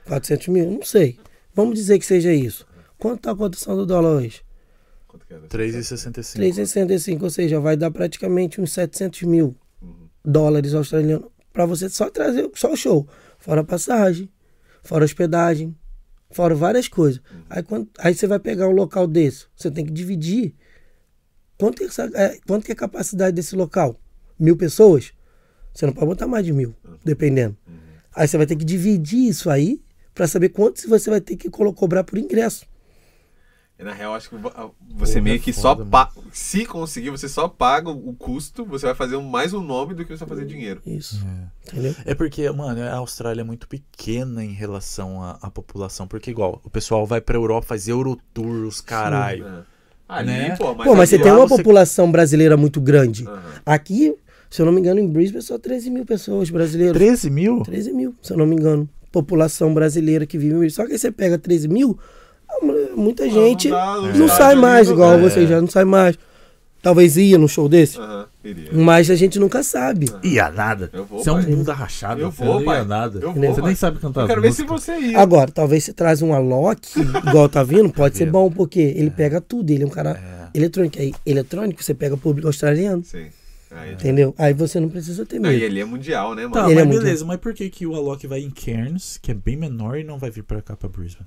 400 0.06 0.48
mil? 0.48 0.70
Não 0.70 0.82
sei. 0.82 1.18
Vamos 1.54 1.74
dizer 1.74 1.98
que 1.98 2.06
seja 2.06 2.32
isso. 2.32 2.66
Quanto 2.98 3.20
tá 3.20 3.32
a 3.32 3.36
cotação 3.36 3.76
do 3.76 3.84
dólar 3.84 4.10
hoje? 4.10 4.42
Era? 5.34 5.46
3,65. 5.48 6.36
3,65, 6.38 7.22
ou 7.22 7.30
seja, 7.30 7.60
vai 7.60 7.76
dar 7.76 7.90
praticamente 7.90 8.60
uns 8.60 8.72
700 8.72 9.22
mil 9.22 9.56
dólares 10.24 10.74
australianos 10.74 11.28
para 11.52 11.66
você 11.66 11.88
só 11.88 12.10
trazer 12.10 12.50
só 12.54 12.72
o 12.72 12.76
show. 12.76 13.06
Fora 13.38 13.60
a 13.60 13.64
passagem, 13.64 14.28
fora 14.82 15.04
a 15.04 15.06
hospedagem, 15.06 15.76
fora 16.30 16.54
várias 16.54 16.88
coisas. 16.88 17.20
Aí, 17.50 17.62
quando, 17.62 17.88
aí 17.98 18.14
você 18.14 18.26
vai 18.26 18.38
pegar 18.38 18.68
um 18.68 18.72
local 18.72 19.06
desse, 19.06 19.46
você 19.54 19.70
tem 19.70 19.84
que 19.84 19.92
dividir. 19.92 20.54
Quanto 21.58 21.76
que, 21.78 21.84
essa- 21.84 22.10
é, 22.14 22.38
quanto 22.46 22.64
que 22.64 22.72
é 22.72 22.74
a 22.74 22.76
capacidade 22.76 23.34
desse 23.36 23.54
local? 23.54 24.00
Mil 24.38 24.56
pessoas? 24.56 25.12
Você 25.72 25.86
não 25.86 25.92
pode 25.92 26.06
botar 26.06 26.26
mais 26.26 26.44
de 26.44 26.52
mil, 26.52 26.74
dependendo. 27.04 27.56
Aí 28.14 28.26
você 28.28 28.36
vai 28.36 28.46
ter 28.46 28.56
que 28.56 28.64
dividir 28.64 29.28
isso 29.28 29.50
aí 29.50 29.80
para 30.14 30.26
saber 30.28 30.48
quanto 30.50 30.88
você 30.88 31.10
vai 31.10 31.20
ter 31.20 31.36
que 31.36 31.50
cobrar 31.50 32.04
por 32.04 32.18
ingresso. 32.18 32.66
E, 33.78 33.82
na 33.82 33.92
real, 33.92 34.14
acho 34.14 34.30
que 34.30 34.36
vo- 34.36 34.52
você 34.96 35.14
Porra, 35.14 35.22
meio 35.24 35.36
é 35.36 35.38
que 35.40 35.52
foda, 35.52 35.82
só. 35.82 35.88
Pa... 35.90 36.10
Se 36.32 36.64
conseguir, 36.64 37.10
você 37.10 37.28
só 37.28 37.48
paga 37.48 37.90
o 37.90 38.14
custo, 38.14 38.64
você 38.64 38.86
vai 38.86 38.94
fazer 38.94 39.18
mais 39.18 39.52
um 39.52 39.60
nome 39.60 39.94
do 39.94 40.04
que 40.04 40.16
você 40.16 40.24
vai 40.24 40.28
fazer 40.36 40.46
dinheiro. 40.46 40.80
Isso. 40.86 41.20
Entendeu? 41.66 41.94
É 42.04 42.14
porque, 42.14 42.48
mano, 42.50 42.80
a 42.82 42.94
Austrália 42.94 43.40
é 43.40 43.44
muito 43.44 43.66
pequena 43.66 44.44
em 44.44 44.52
relação 44.52 45.20
à, 45.22 45.38
à 45.42 45.50
população. 45.50 46.06
Porque, 46.06 46.30
igual, 46.30 46.60
o 46.64 46.70
pessoal 46.70 47.04
vai 47.04 47.20
pra 47.20 47.36
Europa 47.36 47.66
fazer 47.66 47.90
Eurotour, 47.90 48.64
os 48.66 48.80
caralho. 48.80 49.44
É. 49.46 49.62
Ali, 50.06 50.26
Né? 50.28 50.56
pô, 50.56 50.72
mas, 50.74 50.86
Pô, 50.86 50.94
mas 50.94 51.08
você 51.08 51.18
tem 51.18 51.32
uma 51.32 51.48
você- 51.48 51.56
população 51.56 52.12
brasileira 52.12 52.56
muito 52.56 52.80
grande. 52.80 53.26
Aham. 53.26 53.42
Aqui, 53.66 54.14
se 54.50 54.62
eu 54.62 54.66
não 54.66 54.72
me 54.72 54.78
engano, 54.80 55.00
em 55.00 55.08
Brisbane 55.08 55.42
só 55.42 55.58
13 55.58 55.90
mil 55.90 56.04
pessoas 56.06 56.48
brasileiras. 56.48 56.94
13 56.96 57.28
mil? 57.28 57.60
13 57.64 57.92
mil, 57.92 58.14
se 58.22 58.32
eu 58.32 58.36
não 58.36 58.46
me 58.46 58.54
engano. 58.54 58.88
População 59.10 59.74
brasileira 59.74 60.24
que 60.26 60.38
vive 60.38 60.54
em 60.54 60.58
Brisbane. 60.58 60.70
Só 60.70 60.86
que 60.86 60.92
aí 60.92 60.98
você 60.98 61.10
pega 61.10 61.36
13 61.38 61.66
mil, 61.68 61.98
muita 62.96 63.28
gente 63.28 63.68
não 63.68 63.76
dá, 63.76 63.94
não, 63.96 64.12
não 64.18 64.28
sai 64.28 64.54
mais, 64.54 64.88
igual 64.88 65.14
é. 65.14 65.18
você 65.18 65.46
já 65.46 65.60
não 65.60 65.68
sai 65.68 65.84
mais. 65.84 66.16
Talvez 66.82 67.16
ia 67.16 67.38
num 67.38 67.48
show 67.48 67.66
desse, 67.66 67.98
Aham, 67.98 68.26
iria. 68.44 68.68
mas 68.74 69.10
a 69.10 69.14
gente 69.14 69.38
nunca 69.38 69.62
sabe. 69.62 70.06
Ia 70.22 70.50
nada. 70.50 70.90
Vou, 71.08 71.18
Você 71.18 71.30
é 71.30 71.32
um 71.32 71.36
pai. 71.42 71.46
bunda 71.46 71.72
rachada. 71.72 72.20
Eu 72.20 72.30
você 72.30 72.44
vou, 72.44 72.56
não 72.56 72.64
pai. 72.64 72.76
ia 72.78 72.84
nada. 72.84 73.18
Eu 73.20 73.32
você 73.32 73.40
vou, 73.40 73.42
nem 73.54 73.62
pai. 73.62 73.74
sabe 73.74 73.98
cantar 73.98 74.20
Eu 74.20 74.26
quero 74.26 74.42
ver 74.42 74.52
se 74.52 74.64
você 74.64 74.98
ia. 74.98 75.18
Agora, 75.18 75.50
talvez 75.50 75.82
você 75.84 75.94
traz 75.94 76.20
um 76.20 76.34
Alok, 76.34 76.86
igual 77.26 77.48
tá 77.48 77.62
vindo, 77.62 77.88
pode 77.90 78.18
ser 78.18 78.30
bom, 78.30 78.50
porque 78.50 78.80
ele 78.80 79.10
pega 79.10 79.40
tudo. 79.40 79.70
Ele 79.70 79.82
é 79.84 79.86
um 79.86 79.90
cara 79.90 80.50
eletrônico. 80.52 80.98
Aí, 81.00 81.14
eletrônico, 81.24 81.82
você 81.82 81.94
pega 81.94 82.18
público 82.18 82.48
australiano. 82.48 83.02
Sim. 83.02 83.28
Aí, 83.70 83.94
Entendeu? 83.94 84.34
Aí 84.36 84.52
você 84.52 84.78
não 84.78 84.90
precisa 84.90 85.24
ter 85.24 85.40
Não, 85.40 85.48
medo. 85.48 85.62
e 85.62 85.64
ele 85.64 85.80
é 85.80 85.84
mundial, 85.86 86.34
né, 86.34 86.42
mano? 86.42 86.52
Tá, 86.52 86.70
Ele 86.70 86.84
mas 86.84 86.96
é 86.96 86.98
beleza. 86.98 87.24
Mas 87.24 87.38
por 87.40 87.54
que, 87.54 87.70
que 87.70 87.86
o 87.86 87.94
Alok 87.96 88.26
vai 88.26 88.40
em 88.40 88.50
Cairns, 88.50 89.18
que 89.20 89.30
é 89.30 89.34
bem 89.34 89.56
menor, 89.56 89.98
e 89.98 90.04
não 90.04 90.18
vai 90.18 90.30
vir 90.30 90.44
pra 90.44 90.60
cá, 90.60 90.76
pra 90.76 90.88
Brisbane? 90.88 91.26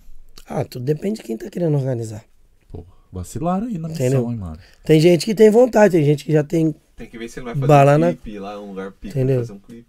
Ah, 0.50 0.64
tudo 0.64 0.86
depende 0.86 1.18
de 1.18 1.24
quem 1.24 1.38
tá 1.38 1.50
querendo 1.50 1.76
organizar. 1.76 2.24
Pô, 2.72 2.86
vacilaram 3.12 3.68
aí 3.68 3.78
na 3.78 3.90
Entendeu? 3.90 4.20
missão, 4.22 4.32
hein, 4.32 4.38
mano. 4.38 4.58
Tem 4.86 5.00
gente 5.00 5.26
que 5.26 5.36
tem 5.36 5.50
vontade, 5.52 5.92
tem 5.98 6.06
gente 6.06 6.24
que 6.26 6.32
já 6.32 6.44
tem 6.44 6.74
Tem 6.96 7.08
que 7.08 7.18
ver 7.18 7.28
se 7.30 7.40
ele 7.40 7.46
vai 7.46 7.54
fazer 7.56 7.68
Bala 7.68 7.96
um 7.96 7.98
na- 8.00 8.08
clipe 8.14 8.40
lá, 8.40 8.60
um 8.60 8.70
lugar 8.70 8.92
pica, 8.92 9.20
Entendeu? 9.20 9.40
fazer 9.40 9.54
um 9.54 9.60
clipe. 9.60 9.86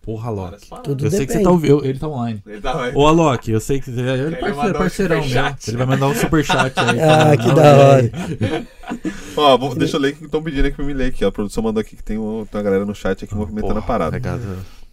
Porra, 0.00 0.34
paradas. 0.34 0.62
Tudo 0.82 1.06
Eu 1.06 1.10
sei 1.12 1.26
que 1.26 1.32
você 1.32 1.42
tá 1.44 1.50
ouvindo. 1.50 1.84
Ele 1.84 1.96
tá 1.96 2.08
online. 2.08 2.42
Ele 2.44 2.60
tá 2.60 2.90
Ô, 2.92 3.06
Alok, 3.06 3.48
eu 3.52 3.60
sei 3.60 3.80
que 3.80 3.88
ele 3.88 4.00
é 4.02 4.14
Ele 4.14 4.34
parceiro, 4.36 4.56
mandou 4.56 4.70
um 4.70 4.78
parceirão 4.78 5.22
superchat. 5.22 5.70
Ele 5.70 5.76
vai 5.76 5.86
mandar 5.86 6.06
um 6.08 6.14
superchat 6.16 6.72
aí. 6.80 6.98
Ah, 7.00 7.36
que 7.36 7.46
"Não, 7.46 7.54
da 7.54 7.62
e 7.64 7.78
hora. 7.78 8.02
aí?" 8.02 8.66
Ó, 9.36 9.58
vou- 9.58 9.74
deixa 9.76 9.96
eu 9.96 10.00
ler 10.00 10.12
o 10.12 10.16
que 10.16 10.24
estão 10.24 10.42
pedindo 10.42 10.66
aqui 10.66 10.74
pra 10.76 10.84
me 10.84 10.92
ler 10.92 11.06
aqui, 11.06 11.24
ó. 11.24 11.28
A 11.28 11.32
produção 11.32 11.62
mandou 11.62 11.80
aqui 11.80 11.94
que 11.94 12.02
tem, 12.02 12.18
um- 12.18 12.44
tem 12.44 12.58
uma 12.58 12.64
galera 12.64 12.84
no 12.84 12.94
chat 12.96 13.24
aqui 13.24 13.32
movimentando 13.32 13.74
a 13.74 13.82
Porra, 13.82 13.86
parada. 13.86 14.10
pegada. 14.12 14.42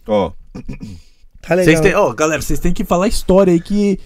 Ó, 0.06 0.30
Tá 1.42 1.54
legal. 1.54 1.82
Ó, 2.08 2.12
galera, 2.14 2.40
vocês 2.40 2.60
têm 2.60 2.72
que 2.72 2.84
falar 2.84 3.08
história 3.08 3.52
aí 3.52 3.60
que. 3.60 3.98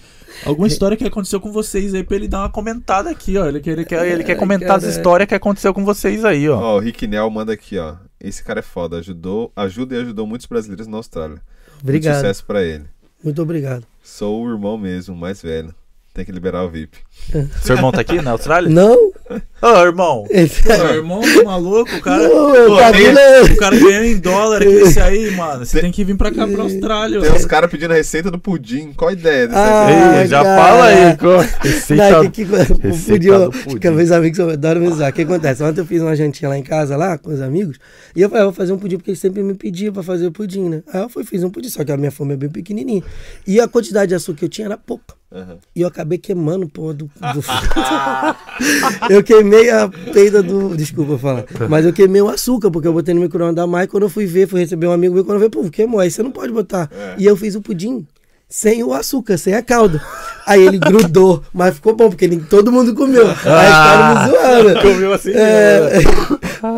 Alguma 0.45 0.67
história 0.67 0.97
que 0.97 1.05
aconteceu 1.05 1.39
com 1.39 1.51
vocês 1.51 1.93
aí 1.93 2.03
pra 2.03 2.15
ele 2.15 2.27
dar 2.27 2.39
uma 2.39 2.49
comentada 2.49 3.09
aqui, 3.09 3.37
ó. 3.37 3.45
Ele, 3.47 3.59
quer- 3.59 3.71
ele 3.71 3.85
quer, 3.85 4.07
ele 4.07 4.23
quer 4.23 4.33
Ai, 4.33 4.37
comentar 4.39 4.71
as 4.77 4.83
caralho. 4.83 4.97
histórias 4.97 5.27
que 5.29 5.35
aconteceu 5.35 5.73
com 5.73 5.85
vocês 5.85 6.25
aí, 6.25 6.49
ó. 6.49 6.57
ó, 6.59 6.75
o 6.77 6.79
Rick 6.79 7.07
Nel 7.07 7.29
manda 7.29 7.53
aqui, 7.53 7.77
ó. 7.77 7.95
Esse 8.19 8.43
cara 8.43 8.59
é 8.59 8.63
foda, 8.63 8.97
ajudou, 8.97 9.51
ajuda 9.55 9.95
e 9.95 10.01
ajudou 10.01 10.25
muitos 10.25 10.47
brasileiros 10.47 10.87
na 10.87 10.97
Austrália. 10.97 11.35
Muito 11.35 11.83
Obrigado. 11.83 12.15
sucesso 12.15 12.43
pra 12.45 12.63
ele. 12.63 12.85
Muito 13.23 13.41
obrigado. 13.41 13.85
Sou 14.03 14.43
o 14.43 14.49
irmão 14.51 14.77
mesmo, 14.77 15.15
mais 15.15 15.41
velho. 15.41 15.73
Tem 16.13 16.23
que 16.23 16.31
liberar 16.31 16.63
o 16.63 16.69
VIP. 16.69 16.97
Seu 17.61 17.75
irmão 17.75 17.91
tá 17.91 18.01
aqui 18.01 18.21
na 18.21 18.31
Austrália? 18.31 18.69
Não? 18.69 19.11
Ô, 19.61 19.67
irmão. 19.83 20.25
Ô, 20.29 20.93
irmão 20.93 21.21
maluco, 21.43 21.95
o 21.95 22.01
cara. 22.01 22.27
Não, 22.27 22.67
Pô, 22.67 22.77
tá 22.77 22.91
tem- 22.91 23.05
vindo- 23.07 23.53
O 23.53 23.57
cara 23.57 23.75
ganhando 23.79 24.05
em 24.05 24.17
dólar 24.19 24.61
aqui 24.61 24.67
esse 24.67 24.99
aí, 24.99 25.31
mano. 25.31 25.65
Você 25.65 25.79
tem 25.81 25.91
que 25.91 26.03
vir 26.03 26.15
pra 26.17 26.29
cá, 26.31 26.45
pra 26.45 26.61
Austrália. 26.63 27.19
Tem 27.21 27.31
uns 27.31 27.45
caras 27.45 27.71
pedindo 27.71 27.91
a 27.91 27.95
receita 27.95 28.29
do 28.29 28.37
pudim. 28.37 28.91
Qual 28.93 29.09
a 29.09 29.13
ideia 29.13 29.47
dessa 29.47 29.59
Ah? 29.87 30.21
Ei, 30.21 30.27
já 30.27 30.43
cara. 30.43 30.61
fala 30.61 30.85
aí. 30.85 31.17
co- 31.17 31.25
Não, 31.27 31.39
Receita. 31.71 32.29
que, 32.29 32.29
que, 32.29 32.43
receita 32.43 33.07
podia, 33.07 33.39
do 33.39 33.51
pudim. 33.51 33.77
que 33.79 33.89
meus 33.89 34.11
amigos 34.11 34.39
adoram 34.39 34.81
me 34.81 34.87
usar. 34.89 35.09
O 35.09 35.13
que 35.13 35.21
acontece? 35.23 35.63
Ontem 35.63 35.81
eu 35.81 35.85
fiz 35.85 36.01
uma 36.01 36.15
jantinha 36.15 36.49
lá 36.49 36.57
em 36.57 36.63
casa, 36.63 36.95
lá, 36.97 37.17
com 37.17 37.31
os 37.33 37.41
amigos, 37.41 37.77
e 38.15 38.21
eu 38.21 38.29
falei, 38.29 38.43
ah, 38.43 38.45
vou 38.45 38.53
fazer 38.53 38.73
um 38.73 38.77
pudim, 38.77 38.97
porque 38.97 39.11
eles 39.11 39.19
sempre 39.19 39.41
me 39.41 39.53
pediam 39.55 39.93
pra 39.93 40.03
fazer 40.03 40.27
o 40.27 40.31
pudim, 40.31 40.69
né? 40.69 40.83
Aí 40.93 41.01
eu 41.01 41.09
fui, 41.09 41.23
fiz 41.23 41.43
um 41.43 41.49
pudim, 41.49 41.69
só 41.69 41.83
que 41.83 41.91
a 41.91 41.97
minha 41.97 42.11
fome 42.11 42.33
é 42.33 42.37
bem 42.37 42.49
pequenininha. 42.49 43.01
E 43.47 43.59
a 43.59 43.67
quantidade 43.67 44.09
de 44.09 44.15
açúcar 44.15 44.39
que 44.39 44.45
eu 44.45 44.49
tinha 44.49 44.67
era 44.67 44.77
pouca. 44.77 45.15
Aham. 45.33 45.57
E 45.75 45.81
eu 45.81 45.87
acabei 45.87 46.17
queimando, 46.17 46.67
pô, 46.69 46.93
do. 46.93 47.05
do... 47.05 47.11
eu 49.09 49.23
queimei 49.23 49.44
a 49.69 49.89
peida 50.13 50.41
do. 50.41 50.75
Desculpa 50.75 51.17
falar. 51.17 51.45
Mas 51.69 51.85
eu 51.85 51.93
queimei 51.93 52.21
o 52.21 52.29
açúcar, 52.29 52.71
porque 52.71 52.87
eu 52.87 52.93
botei 52.93 53.13
no 53.13 53.21
micro-ondas 53.21 53.55
da 53.55 53.67
Mai. 53.67 53.87
Quando 53.87 54.03
eu 54.03 54.09
fui 54.09 54.25
ver, 54.25 54.47
fui 54.47 54.59
receber 54.59 54.87
um 54.87 54.91
amigo 54.91 55.13
meu, 55.13 55.25
quando 55.25 55.41
eu 55.41 55.49
vi, 55.49 55.49
pô, 55.49 55.63
queimou. 55.69 55.99
Aí 55.99 56.09
você 56.09 56.23
não 56.23 56.31
pode 56.31 56.51
botar. 56.51 56.89
É. 56.91 57.15
E 57.17 57.25
eu 57.25 57.35
fiz 57.35 57.55
o 57.55 57.61
pudim 57.61 58.05
sem 58.47 58.83
o 58.83 58.93
açúcar, 58.93 59.37
sem 59.37 59.53
a 59.53 59.61
calda. 59.61 60.01
Aí 60.45 60.65
ele 60.65 60.77
grudou, 60.77 61.43
mas 61.53 61.75
ficou 61.75 61.95
bom, 61.95 62.09
porque 62.09 62.27
nem 62.27 62.39
todo 62.39 62.71
mundo 62.71 62.93
comeu. 62.93 63.27
Aí 63.27 63.35
ficaram 63.35 64.15
me 64.15 64.29
zoando. 64.29 64.81
Comeu 64.81 65.13
assim. 65.13 65.31
É... 65.33 65.89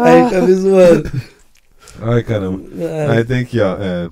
Aí 0.04 0.24
ficaram 0.26 0.48
me 0.48 0.54
zoando. 0.54 1.12
Ai, 2.02 2.24
caramba. 2.24 2.62
É, 2.80 3.08
Aí 3.10 3.26
tem 3.26 3.40
aqui, 3.42 3.60
ó. 3.60 3.76
é, 3.80 4.10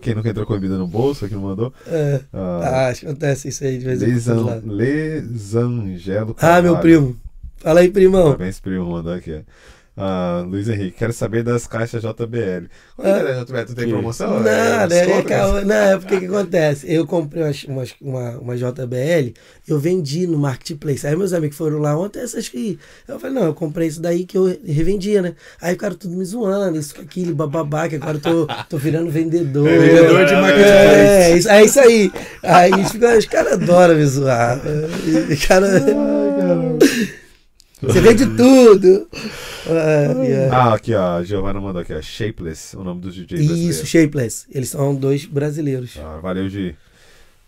quem 0.00 0.14
nunca 0.14 0.28
entrou 0.30 0.46
com 0.46 0.54
bebida 0.54 0.76
no 0.76 0.86
bolso, 0.86 1.24
aqui 1.24 1.34
não 1.34 1.42
mandou. 1.42 1.72
é. 1.86 2.20
Ah, 2.32 2.86
Ah, 2.86 2.88
acontece 2.90 3.48
isso 3.48 3.64
aí 3.64 3.78
de 3.78 3.84
vez 3.84 4.02
em 4.02 4.34
quando. 4.34 4.72
Lesangelo. 4.72 6.36
Ah, 6.40 6.60
meu 6.62 6.74
Carvalho. 6.74 6.80
primo. 6.80 7.16
Fala 7.58 7.80
aí, 7.80 7.88
primão. 7.90 8.24
Parabéns, 8.32 8.60
primo, 8.60 8.90
mandou 8.90 9.12
aqui. 9.12 9.42
Ah, 9.98 10.44
Luiz 10.46 10.68
Henrique, 10.68 10.98
quero 10.98 11.12
saber 11.12 11.42
das 11.42 11.66
caixas 11.66 12.02
JBL. 12.02 12.66
Qual 12.96 13.08
é 13.08 13.32
a 13.40 13.42
JBL? 13.44 13.64
Tu 13.66 13.74
tem 13.74 13.88
promoção? 13.88 14.40
Nada, 14.40 14.94
É, 14.94 14.98
é, 14.98 15.06
desconto? 15.06 15.28
caô. 15.28 15.60
não, 15.62 15.74
é 15.74 15.96
porque 15.98 16.20
que 16.20 16.26
acontece? 16.26 16.92
Eu 16.92 17.06
comprei 17.06 17.42
umas- 17.42 17.94
uma, 18.02 18.30
uma 18.38 18.56
JBL, 18.58 19.32
eu 19.66 19.78
vendi 19.78 20.26
no 20.26 20.36
Marketplace. 20.36 21.06
Aí 21.06 21.16
meus 21.16 21.32
amigos 21.32 21.56
foram 21.56 21.78
lá 21.78 21.98
ontem, 21.98 22.20
essas 22.20 22.46
que. 22.46 22.78
Eu 23.08 23.18
falei, 23.18 23.34
não, 23.36 23.44
eu 23.46 23.54
comprei 23.54 23.88
isso 23.88 24.02
daí 24.02 24.26
que 24.26 24.36
eu 24.36 24.44
revendia, 24.66 25.22
né? 25.22 25.34
Aí 25.62 25.72
ficaram 25.72 25.96
tudo 25.96 26.14
me 26.14 26.24
zoando, 26.26 26.78
isso, 26.78 26.94
aquilo, 27.00 27.34
bababá, 27.34 27.88
que 27.88 27.96
agora 27.96 28.18
eu 28.18 28.20
tô, 28.20 28.46
tô 28.68 28.76
virando 28.76 29.10
vendedor. 29.10 29.66
É 29.66 29.78
vendedor 29.78 30.26
de 30.26 30.34
marketplace. 30.34 30.68
É, 30.70 31.36
isso, 31.38 31.48
é 31.48 31.64
isso 31.64 31.80
aí. 31.80 32.12
Aí 32.42 32.70
os 33.18 33.24
caras 33.26 33.52
adoram 33.54 33.94
me 33.96 34.04
zoar. 34.04 34.60
Cara, 35.48 35.68
você 37.82 38.00
vende 38.00 38.26
tudo. 38.36 39.06
Ai, 39.68 40.32
ai. 40.34 40.48
Ah, 40.50 40.74
aqui, 40.74 40.94
ó. 40.94 41.16
A 41.18 41.22
Giovana 41.24 41.60
mandou 41.60 41.82
aqui, 41.82 41.92
ó. 41.94 42.00
Shapeless, 42.00 42.76
o 42.76 42.82
nome 42.84 43.00
dos 43.00 43.14
DJs 43.14 43.40
Isso, 43.40 43.46
brasileiros. 43.48 43.88
Shapeless. 43.88 44.46
Eles 44.52 44.68
são 44.70 44.94
dois 44.94 45.24
brasileiros. 45.26 45.98
Ah, 46.02 46.18
valeu, 46.22 46.48
Gi. 46.48 46.74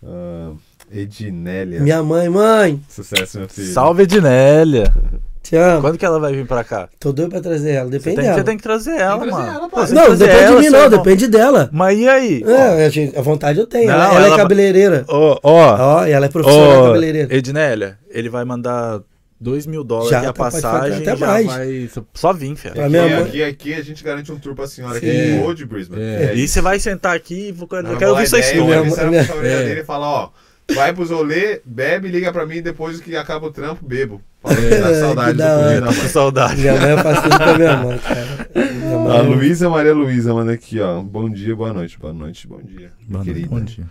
Ah, 0.05 0.51
Edinélia. 0.91 1.79
Minha 1.81 2.01
mãe, 2.03 2.29
mãe, 2.29 2.79
Sucesso, 2.89 3.39
meu 3.39 3.49
filho. 3.49 3.73
Salve, 3.73 4.03
Ednélia. 4.03 4.91
te 5.41 5.55
amo. 5.55 5.81
Quando 5.81 5.97
que 5.97 6.05
ela 6.05 6.19
vai 6.19 6.33
vir 6.33 6.45
pra 6.45 6.63
cá? 6.63 6.89
Tô 6.99 7.11
doido 7.11 7.29
pra 7.31 7.41
trazer 7.41 7.71
ela, 7.71 7.85
Você 7.89 7.97
depende 7.97 8.15
tem, 8.17 8.25
dela. 8.25 8.37
você 8.37 8.43
tem 8.43 8.57
que 8.57 8.63
trazer 8.63 8.91
ela, 8.99 9.17
trazer 9.17 9.31
mano. 9.31 9.51
ela, 9.57 9.69
Pô, 9.69 9.79
você 9.85 9.93
Não, 9.93 10.15
depende 10.15 10.17
de 10.37 10.43
ela, 10.43 10.55
mim 10.57 10.63
seu 10.63 10.71
não, 10.71 10.79
irmão. 10.83 10.97
depende 11.03 11.27
dela. 11.27 11.69
Mas 11.71 11.97
e 11.99 12.07
aí? 12.07 12.43
É, 12.45 12.85
a, 12.85 12.89
gente- 12.89 13.17
a 13.17 13.21
vontade 13.21 13.59
eu 13.59 13.65
tenho. 13.67 13.87
Não, 13.87 13.93
ela, 13.95 14.05
ela 14.15 14.25
ela- 14.25 14.35
é 14.35 14.37
cabeleireira. 14.37 15.05
Ó, 15.07 15.39
ó. 15.43 15.77
Ó, 16.01 16.05
e 16.05 16.11
ela 16.11 16.25
é 16.25 16.29
profissional 16.29 16.81
Ô, 16.81 16.85
cabeleireira. 16.87 17.35
Ednélia, 17.35 17.97
ele 18.09 18.29
vai 18.29 18.43
mandar 18.45 19.01
2 19.39 19.65
mil 19.65 19.83
dólares 19.83 20.09
Já, 20.11 20.19
a 20.19 20.25
de 20.25 20.33
passagem. 20.33 20.97
até 21.01 21.15
já 21.15 21.25
mais. 21.27 21.45
vai. 21.47 21.89
Só 22.13 22.33
vim, 22.33 22.55
fia. 22.55 22.71
Aqui, 22.71 22.79
minha 22.89 23.03
mãe- 23.07 23.13
aqui, 23.23 23.43
aqui 23.43 23.73
a 23.73 23.81
gente 23.81 24.03
garante 24.03 24.31
um 24.31 24.37
tour 24.37 24.53
pra 24.55 24.67
senhora 24.67 24.97
aqui 24.97 25.09
Sim. 25.09 25.37
de 25.37 25.43
Old 25.43 25.65
Brisbane. 25.65 26.01
É. 26.01 26.33
E 26.35 26.47
você 26.47 26.61
vai 26.61 26.79
sentar 26.79 27.15
aqui 27.15 27.47
e 27.49 27.51
vou- 27.51 27.67
eu 27.71 27.83
Não, 27.83 27.89
quero 27.91 27.99
boa 27.99 28.11
ouvir 28.11 28.27
sua 28.27 28.39
ideia, 28.39 28.53
história. 28.53 28.75
eu 29.05 29.09
Minha 29.09 29.23
família 29.25 29.51
É. 29.51 29.63
dele 29.65 29.81
e 29.81 29.85
falar, 29.85 30.07
ó, 30.09 30.29
vai 30.75 30.93
pros 30.93 31.09
rolê, 31.09 31.61
bebe, 31.65 32.09
liga 32.09 32.31
pra 32.33 32.45
mim 32.45 32.61
depois 32.61 32.99
que 32.99 33.15
acaba 33.15 33.47
o 33.47 33.51
trampo, 33.51 33.85
bebo. 33.85 34.21
Falei, 34.41 34.69
dá 34.69 34.89
É, 34.91 34.99
saudade 34.99 35.27
que 35.31 35.33
do 35.33 35.37
da 35.39 35.49
pudim 35.55 35.65
hora. 35.67 35.81
da 35.81 35.87
Com 35.87 35.93
mãe. 35.99 36.07
saudade. 36.07 36.61
Minha 36.61 36.73
mãe 36.79 36.89
é 36.91 37.03
parceira 37.03 37.37
com 37.37 37.43
a 37.43 37.57
minha 37.57 37.77
mãe, 37.77 37.97
cara. 37.99 38.49
Minha 38.79 38.97
mãe 38.99 39.11
A 39.11 39.19
é- 39.19 39.21
Luísa 39.21 39.69
Maria 39.69 39.93
Luísa 39.93 40.33
manda 40.33 40.51
aqui, 40.53 40.79
ó. 40.79 41.01
Bom 41.01 41.29
dia, 41.29 41.55
boa 41.55 41.73
noite. 41.73 41.99
Boa 41.99 42.13
noite, 42.13 42.47
bom 42.47 42.61
dia. 42.61 42.91
Mano, 43.07 43.25
querida. 43.25 43.47
bom 43.47 43.59
dia. 43.61 43.85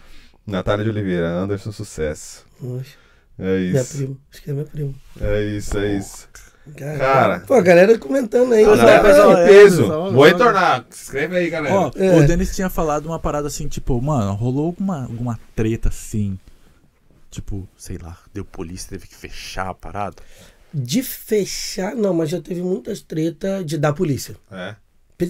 Natália 0.46 0.84
de 0.84 0.90
Oliveira, 0.90 1.28
Anderson 1.28 1.70
Sucesso. 1.72 2.46
Oxe, 2.62 2.92
É 3.38 3.58
Minha 3.58 3.80
isso. 3.80 3.96
prima. 3.96 4.16
Acho 4.32 4.42
que 4.42 4.50
é 4.50 4.52
minha 4.52 4.64
prima. 4.66 4.94
É 5.20 5.42
isso, 5.44 5.78
é 5.78 5.96
isso. 5.96 6.28
Cara, 6.76 6.98
Cara. 6.98 7.40
Pô, 7.40 7.54
a 7.54 7.62
galera 7.62 7.96
comentando 7.98 8.52
aí. 8.52 8.62
Ah, 8.64 8.76
não, 8.76 9.02
pessoal, 9.02 9.32
vai. 9.32 9.44
é, 9.44 9.46
peso. 9.46 9.82
pessoal, 9.82 10.12
Vou 10.12 10.26
é. 10.26 10.28
retornar. 10.30 10.86
Se 10.90 11.02
inscreve 11.04 11.36
aí, 11.36 11.48
galera. 11.48 11.74
Ó, 11.74 11.90
É. 11.96 12.16
o 12.18 12.26
Denis 12.26 12.54
tinha 12.54 12.68
falado 12.68 13.06
uma 13.06 13.18
parada 13.18 13.46
assim, 13.46 13.66
tipo, 13.68 13.98
mano, 14.02 14.34
rolou 14.34 14.66
alguma, 14.66 15.04
alguma 15.04 15.38
treta 15.56 15.88
assim. 15.88 16.38
Tipo, 17.30 17.66
sei 17.76 17.96
lá, 17.96 18.18
deu 18.34 18.44
polícia, 18.44 18.90
teve 18.90 19.06
que 19.06 19.14
fechar 19.14 19.68
a 19.70 19.74
parada. 19.74 20.16
De 20.74 21.02
fechar, 21.02 21.94
não, 21.94 22.12
mas 22.12 22.28
já 22.28 22.40
teve 22.40 22.60
muitas 22.60 23.00
tretas 23.00 23.64
de 23.64 23.78
dar 23.78 23.92
polícia. 23.94 24.36
É. 24.50 24.74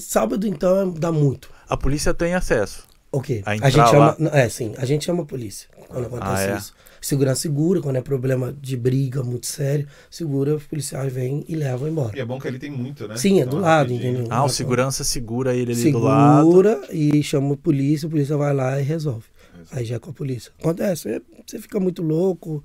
Sábado, 0.00 0.44
então, 0.46 0.90
é- 0.92 0.98
dá 0.98 1.12
muito. 1.12 1.50
A 1.68 1.76
polícia 1.76 2.12
tem 2.12 2.34
acesso. 2.34 2.87
Ok. 3.10 3.42
A 3.46 3.50
A, 3.52 3.56
entrar 3.56 3.70
gente 3.70 3.96
lá? 3.96 4.14
chama. 4.16 4.30
É, 4.32 4.48
sim. 4.48 4.74
A 4.76 4.84
gente 4.84 5.04
chama 5.04 5.22
a 5.22 5.26
polícia 5.26 5.68
quando 5.88 6.06
acontece 6.06 6.42
Ah, 6.50 6.54
é? 6.54 6.56
isso. 6.58 6.74
Segurança 7.00 7.40
segura, 7.42 7.80
quando 7.80 7.96
é 7.96 8.00
problema 8.00 8.52
de 8.60 8.76
briga 8.76 9.22
muito 9.22 9.46
sério, 9.46 9.86
segura, 10.10 10.56
os 10.56 10.64
policiais 10.64 11.12
vêm 11.12 11.44
e 11.48 11.54
levam 11.54 11.86
E 11.86 11.90
embora. 11.92 12.20
é 12.20 12.24
bom 12.24 12.40
que 12.40 12.48
ali 12.48 12.58
tem 12.58 12.70
muito, 12.70 13.06
né? 13.06 13.16
Sim, 13.16 13.38
é 13.38 13.42
Então, 13.42 13.54
do 13.54 13.60
lado, 13.62 13.92
entendeu? 13.92 14.26
Ah, 14.28 14.44
o 14.44 14.48
segurança 14.48 15.04
segura 15.04 15.54
ele 15.54 15.72
ali 15.72 15.92
do 15.92 15.98
lado. 16.00 16.46
Segura 16.48 16.80
e 16.90 17.22
chama 17.22 17.54
a 17.54 17.56
polícia, 17.56 18.06
a 18.08 18.10
polícia 18.10 18.36
vai 18.36 18.52
lá 18.52 18.80
e 18.80 18.82
resolve. 18.82 19.26
Aí 19.70 19.84
já 19.84 19.96
é 19.96 19.98
com 19.98 20.10
a 20.10 20.12
polícia. 20.12 20.50
Acontece, 20.58 21.22
você 21.46 21.58
fica 21.60 21.78
muito 21.78 22.02
louco, 22.02 22.64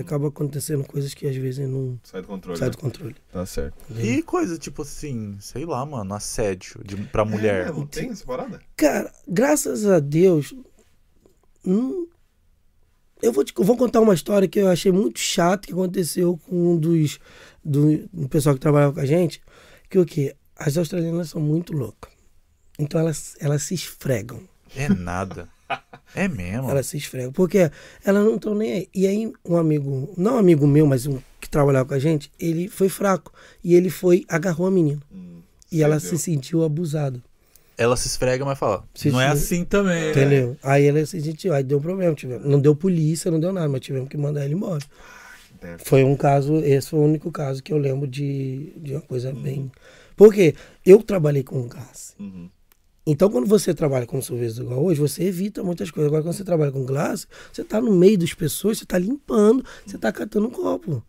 acaba 0.00 0.28
acontecendo 0.28 0.84
coisas 0.84 1.14
que 1.14 1.26
às 1.26 1.36
vezes 1.36 1.68
não 1.68 1.98
Sai 2.02 2.22
do 2.22 2.28
controle. 2.28 2.58
sai 2.58 2.68
né? 2.68 2.72
do 2.72 2.78
controle. 2.78 3.16
Tá 3.32 3.46
certo. 3.46 3.76
E 3.98 4.22
coisa 4.22 4.58
tipo 4.58 4.82
assim, 4.82 5.36
sei 5.40 5.64
lá, 5.64 5.84
mano, 5.84 6.14
assédio 6.14 6.82
de, 6.84 6.96
pra 6.96 7.24
mulher. 7.24 7.68
É, 7.68 7.72
não 7.72 7.86
tem 7.86 8.10
essa 8.10 8.24
parada? 8.24 8.60
Cara, 8.76 9.12
graças 9.26 9.86
a 9.86 9.98
Deus, 10.00 10.54
hum, 11.64 12.06
eu 13.22 13.32
vou, 13.32 13.44
te, 13.44 13.54
eu 13.56 13.64
vou 13.64 13.76
contar 13.76 14.00
uma 14.00 14.14
história 14.14 14.46
que 14.46 14.58
eu 14.58 14.68
achei 14.68 14.92
muito 14.92 15.18
chata 15.18 15.66
que 15.66 15.72
aconteceu 15.72 16.38
com 16.46 16.74
um 16.74 16.76
dos 16.78 17.18
do, 17.64 18.06
do 18.12 18.28
pessoal 18.28 18.54
que 18.54 18.60
trabalhava 18.60 18.92
com 18.92 19.00
a 19.00 19.06
gente. 19.06 19.40
Que 19.88 19.98
o 19.98 20.04
quê? 20.04 20.34
As 20.56 20.76
australianas 20.76 21.30
são 21.30 21.40
muito 21.40 21.72
loucas. 21.72 22.12
Então 22.78 23.00
elas, 23.00 23.34
elas 23.40 23.62
se 23.62 23.74
esfregam. 23.74 24.40
É 24.76 24.88
nada. 24.88 25.48
É 26.16 26.28
mesmo. 26.28 26.70
Elas 26.70 26.86
se 26.86 26.96
esfregam. 26.96 27.32
Porque 27.32 27.68
elas 28.04 28.24
não 28.24 28.36
estão 28.36 28.54
nem 28.54 28.72
aí. 28.72 28.88
E 28.94 29.04
aí, 29.06 29.32
um 29.44 29.56
amigo, 29.56 30.14
não 30.16 30.34
um 30.36 30.38
amigo 30.38 30.64
meu, 30.64 30.86
mas 30.86 31.06
um 31.06 31.18
que 31.40 31.50
trabalhava 31.50 31.88
com 31.88 31.94
a 31.94 31.98
gente, 31.98 32.30
ele 32.38 32.68
foi 32.68 32.88
fraco. 32.88 33.32
E 33.64 33.74
ele 33.74 33.90
foi, 33.90 34.24
agarrou 34.28 34.68
a 34.68 34.70
menina. 34.70 35.00
Hum, 35.12 35.40
E 35.72 35.82
ela 35.82 35.96
entendeu? 35.96 36.16
se 36.18 36.22
sentiu 36.24 36.62
abusada. 36.62 37.20
Ela 37.76 37.96
se 37.96 38.06
esfrega, 38.06 38.44
mas 38.44 38.56
fala. 38.56 38.84
Se 38.94 39.10
não 39.10 39.20
é 39.20 39.24
esfrega. 39.24 39.44
assim 39.44 39.64
também. 39.64 40.04
né? 40.04 40.10
Entendeu? 40.12 40.56
Aí 40.62 40.84
ela 40.86 41.04
se 41.04 41.20
sentiu, 41.20 41.52
aí 41.52 41.64
deu 41.64 41.80
problema. 41.80 42.14
Tivemos, 42.14 42.46
não 42.46 42.60
deu 42.60 42.76
polícia, 42.76 43.28
não 43.28 43.40
deu 43.40 43.52
nada, 43.52 43.68
mas 43.68 43.80
tivemos 43.80 44.08
que 44.08 44.16
mandar 44.16 44.44
ele 44.44 44.54
embora. 44.54 44.84
Foi 45.84 46.04
um 46.04 46.14
caso, 46.14 46.56
esse 46.58 46.90
foi 46.90 47.00
o 47.00 47.04
único 47.04 47.32
caso 47.32 47.60
que 47.62 47.72
eu 47.72 47.78
lembro 47.78 48.06
de, 48.06 48.72
de 48.76 48.92
uma 48.92 49.00
coisa 49.00 49.32
bem. 49.32 49.68
Porque 50.14 50.54
eu 50.86 51.02
trabalhei 51.02 51.42
com 51.42 51.66
gás. 51.66 52.14
Uhum. 52.20 52.48
Então, 53.06 53.30
quando 53.30 53.46
você 53.46 53.74
trabalha 53.74 54.06
com 54.06 54.20
sorvete 54.22 54.58
igual 54.58 54.82
hoje, 54.82 54.98
você 54.98 55.24
evita 55.24 55.62
muitas 55.62 55.90
coisas. 55.90 56.08
Agora, 56.08 56.22
quando 56.22 56.34
você 56.34 56.44
trabalha 56.44 56.72
com 56.72 56.86
glace, 56.86 57.26
você 57.52 57.60
está 57.60 57.80
no 57.80 57.92
meio 57.92 58.16
das 58.18 58.32
pessoas, 58.32 58.78
você 58.78 58.84
está 58.84 58.96
limpando, 58.98 59.64
você 59.86 59.96
está 59.96 60.10
catando 60.10 60.46
um 60.46 60.50
copo. 60.50 61.04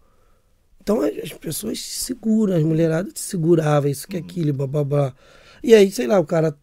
Então 0.81 1.01
as 1.01 1.17
as 1.17 1.33
pessoas 1.33 1.79
se 1.79 2.05
seguram, 2.05 2.55
as 2.55 2.63
mulheradas 2.63 3.13
te 3.13 3.19
seguravam, 3.19 3.89
isso 3.89 4.07
que 4.07 4.17
aquilo, 4.17 4.53
bababá. 4.53 5.15
E 5.63 5.73
aí, 5.73 5.89
sei 5.89 6.05
lá, 6.05 6.19
o 6.19 6.25
cara 6.25 6.55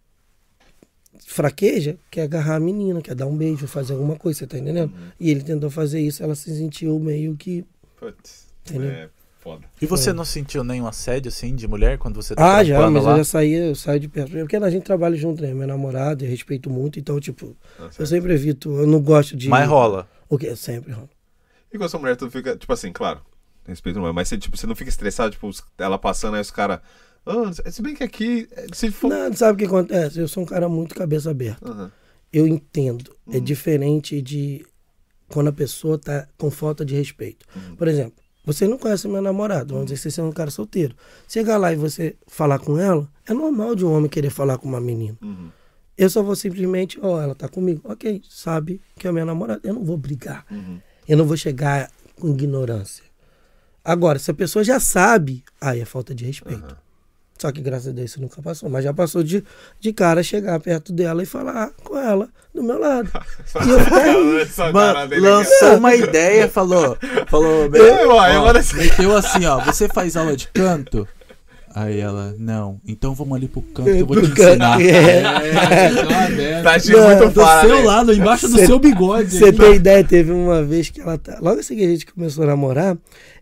fraqueja, 1.26 1.98
quer 2.10 2.22
agarrar 2.22 2.56
a 2.56 2.60
menina, 2.60 3.00
quer 3.00 3.14
dar 3.14 3.26
um 3.26 3.36
beijo, 3.36 3.66
fazer 3.66 3.94
alguma 3.94 4.16
coisa, 4.16 4.40
você 4.40 4.46
tá 4.46 4.58
entendendo? 4.58 4.92
E 5.18 5.30
ele 5.30 5.42
tentou 5.42 5.70
fazer 5.70 6.00
isso, 6.00 6.22
ela 6.22 6.34
se 6.34 6.54
sentiu 6.56 6.98
meio 7.00 7.36
que. 7.36 7.64
Putz, 7.98 8.48
Entendeu? 8.64 8.90
é 8.90 9.21
foda. 9.42 9.64
E 9.80 9.86
você 9.86 10.12
não 10.12 10.24
sentiu 10.24 10.62
nenhum 10.62 10.86
assédio 10.86 11.28
assim 11.28 11.54
de 11.54 11.66
mulher 11.66 11.98
quando 11.98 12.14
você 12.14 12.34
tá 12.34 12.42
É. 12.42 12.60
Ah, 12.60 12.64
já, 12.64 12.90
mas 12.90 13.04
lá? 13.04 13.12
eu 13.12 13.16
já 13.18 13.24
saí, 13.24 13.52
eu 13.52 13.74
saio 13.74 13.98
de 14.00 14.08
perto. 14.08 14.30
Porque 14.32 14.56
a 14.56 14.70
gente 14.70 14.84
trabalha 14.84 15.16
junto, 15.16 15.42
né? 15.42 15.52
Meu 15.52 15.66
namorado, 15.66 16.24
eu 16.24 16.30
respeito 16.30 16.70
muito, 16.70 16.98
então, 16.98 17.18
tipo, 17.20 17.56
Tá 17.76 17.90
eu 17.98 18.06
sempre 18.06 18.32
evito, 18.34 18.70
eu 18.70 18.86
não 18.86 19.00
gosto 19.00 19.36
de. 19.36 19.48
Mas 19.48 19.68
rola. 19.68 20.08
O 20.28 20.38
quê? 20.38 20.54
Sempre 20.56 20.92
rola. 20.92 21.08
E 21.72 21.78
com 21.78 21.84
essa 21.84 21.98
mulher, 21.98 22.16
tu 22.16 22.30
fica, 22.30 22.56
tipo 22.56 22.72
assim, 22.72 22.92
claro, 22.92 23.20
respeito 23.66 23.98
não 23.98 24.06
é, 24.06 24.12
mas 24.12 24.28
você, 24.28 24.38
tipo, 24.38 24.56
você 24.56 24.66
não 24.66 24.74
fica 24.76 24.90
estressado, 24.90 25.32
tipo, 25.32 25.50
ela 25.78 25.98
passando, 25.98 26.34
aí 26.34 26.40
os 26.40 26.50
caras. 26.50 26.80
Ah, 27.24 27.50
se 27.70 27.80
bem 27.82 27.94
que 27.94 28.02
aqui, 28.04 28.48
se 28.72 28.90
for. 28.90 29.08
Não, 29.08 29.32
sabe 29.32 29.54
o 29.54 29.56
que 29.56 29.64
acontece? 29.64 30.18
Eu 30.18 30.28
sou 30.28 30.42
um 30.42 30.46
cara 30.46 30.68
muito 30.68 30.94
cabeça 30.94 31.30
aberta. 31.30 31.68
Aham. 31.68 31.90
Eu 32.32 32.46
entendo. 32.46 33.14
É 33.30 33.36
Uhum. 33.36 33.44
diferente 33.44 34.20
de 34.22 34.64
quando 35.28 35.48
a 35.48 35.52
pessoa 35.52 35.98
tá 35.98 36.26
com 36.36 36.50
falta 36.50 36.84
de 36.84 36.94
respeito. 36.94 37.46
Uhum. 37.54 37.76
Por 37.76 37.86
exemplo, 37.88 38.21
você 38.44 38.66
não 38.66 38.76
conhece 38.76 39.06
meu 39.06 39.22
namorado, 39.22 39.74
vamos 39.74 39.90
dizer 39.90 40.02
que 40.02 40.10
você 40.10 40.20
é 40.20 40.24
um 40.24 40.32
cara 40.32 40.50
solteiro. 40.50 40.96
Chegar 41.28 41.56
lá 41.56 41.72
e 41.72 41.76
você 41.76 42.16
falar 42.26 42.58
com 42.58 42.78
ela, 42.78 43.08
é 43.26 43.32
normal 43.32 43.74
de 43.74 43.84
um 43.84 43.92
homem 43.92 44.08
querer 44.08 44.30
falar 44.30 44.58
com 44.58 44.68
uma 44.68 44.80
menina. 44.80 45.16
Uhum. 45.22 45.50
Eu 45.96 46.10
só 46.10 46.22
vou 46.22 46.34
simplesmente, 46.34 46.98
ó, 47.00 47.20
ela 47.20 47.34
tá 47.34 47.48
comigo. 47.48 47.80
Ok, 47.84 48.22
sabe 48.28 48.80
que 48.96 49.06
é 49.06 49.12
minha 49.12 49.24
namorada. 49.24 49.60
Eu 49.62 49.74
não 49.74 49.84
vou 49.84 49.96
brigar. 49.96 50.44
Uhum. 50.50 50.80
Eu 51.06 51.16
não 51.16 51.24
vou 51.24 51.36
chegar 51.36 51.90
com 52.18 52.28
ignorância. 52.28 53.04
Agora, 53.84 54.18
se 54.18 54.30
a 54.30 54.34
pessoa 54.34 54.64
já 54.64 54.80
sabe, 54.80 55.44
aí 55.60 55.80
é 55.80 55.84
falta 55.84 56.14
de 56.14 56.24
respeito. 56.24 56.76
Só 57.42 57.50
que 57.50 57.60
graças 57.60 57.88
a 57.88 57.90
Deus 57.90 58.12
isso 58.12 58.20
nunca 58.20 58.40
passou. 58.40 58.70
Mas 58.70 58.84
já 58.84 58.94
passou 58.94 59.20
de, 59.20 59.42
de 59.80 59.92
cara 59.92 60.22
chegar 60.22 60.60
perto 60.60 60.92
dela 60.92 61.24
e 61.24 61.26
falar 61.26 61.72
com 61.82 61.98
ela 61.98 62.28
do 62.54 62.62
meu 62.62 62.78
lado. 62.78 63.10
E 63.66 64.38
eu 64.38 64.46
ficar 64.46 64.72
Mano, 64.72 64.94
cara. 64.94 65.20
lançou 65.20 65.76
uma 65.76 65.92
ideia, 65.96 66.48
falou. 66.48 66.96
Falou. 67.26 67.68
É, 67.74 68.06
uai, 68.06 68.36
ó, 68.36 68.42
agora 68.42 68.62
sim. 68.62 68.76
meteu 68.76 69.16
assim, 69.16 69.44
ó. 69.44 69.58
Você 69.64 69.88
faz 69.88 70.16
aula 70.16 70.36
de 70.36 70.46
canto? 70.48 71.08
Aí 71.74 71.98
ela, 71.98 72.34
não. 72.38 72.80
Então 72.86 73.14
vamos 73.14 73.34
ali 73.36 73.48
pro 73.48 73.62
canto 73.62 73.90
que 73.90 73.98
eu 73.98 74.06
vou 74.06 74.16
te 74.20 74.26
Pro 74.28 74.34
canto, 74.36 74.50
ensinar. 74.50 74.80
é. 74.82 76.62
Tá 76.62 76.72
agindo 76.72 76.98
Não, 76.98 77.06
muito 77.08 77.28
do 77.28 77.32
para, 77.34 77.60
seu 77.66 77.76
né? 77.78 77.82
lado, 77.82 78.12
embaixo 78.12 78.48
do 78.48 78.58
Cê- 78.58 78.66
seu 78.66 78.78
bigode. 78.78 79.30
Você 79.30 79.52
tem 79.52 79.74
ideia, 79.74 80.04
teve 80.04 80.32
uma 80.32 80.62
vez 80.62 80.90
que 80.90 81.00
ela 81.00 81.16
tá. 81.18 81.38
Logo 81.40 81.60
assim 81.60 81.76
que 81.76 81.84
a 81.84 81.88
gente 81.88 82.06
começou 82.06 82.44
a 82.44 82.46
namorar, 82.48 82.96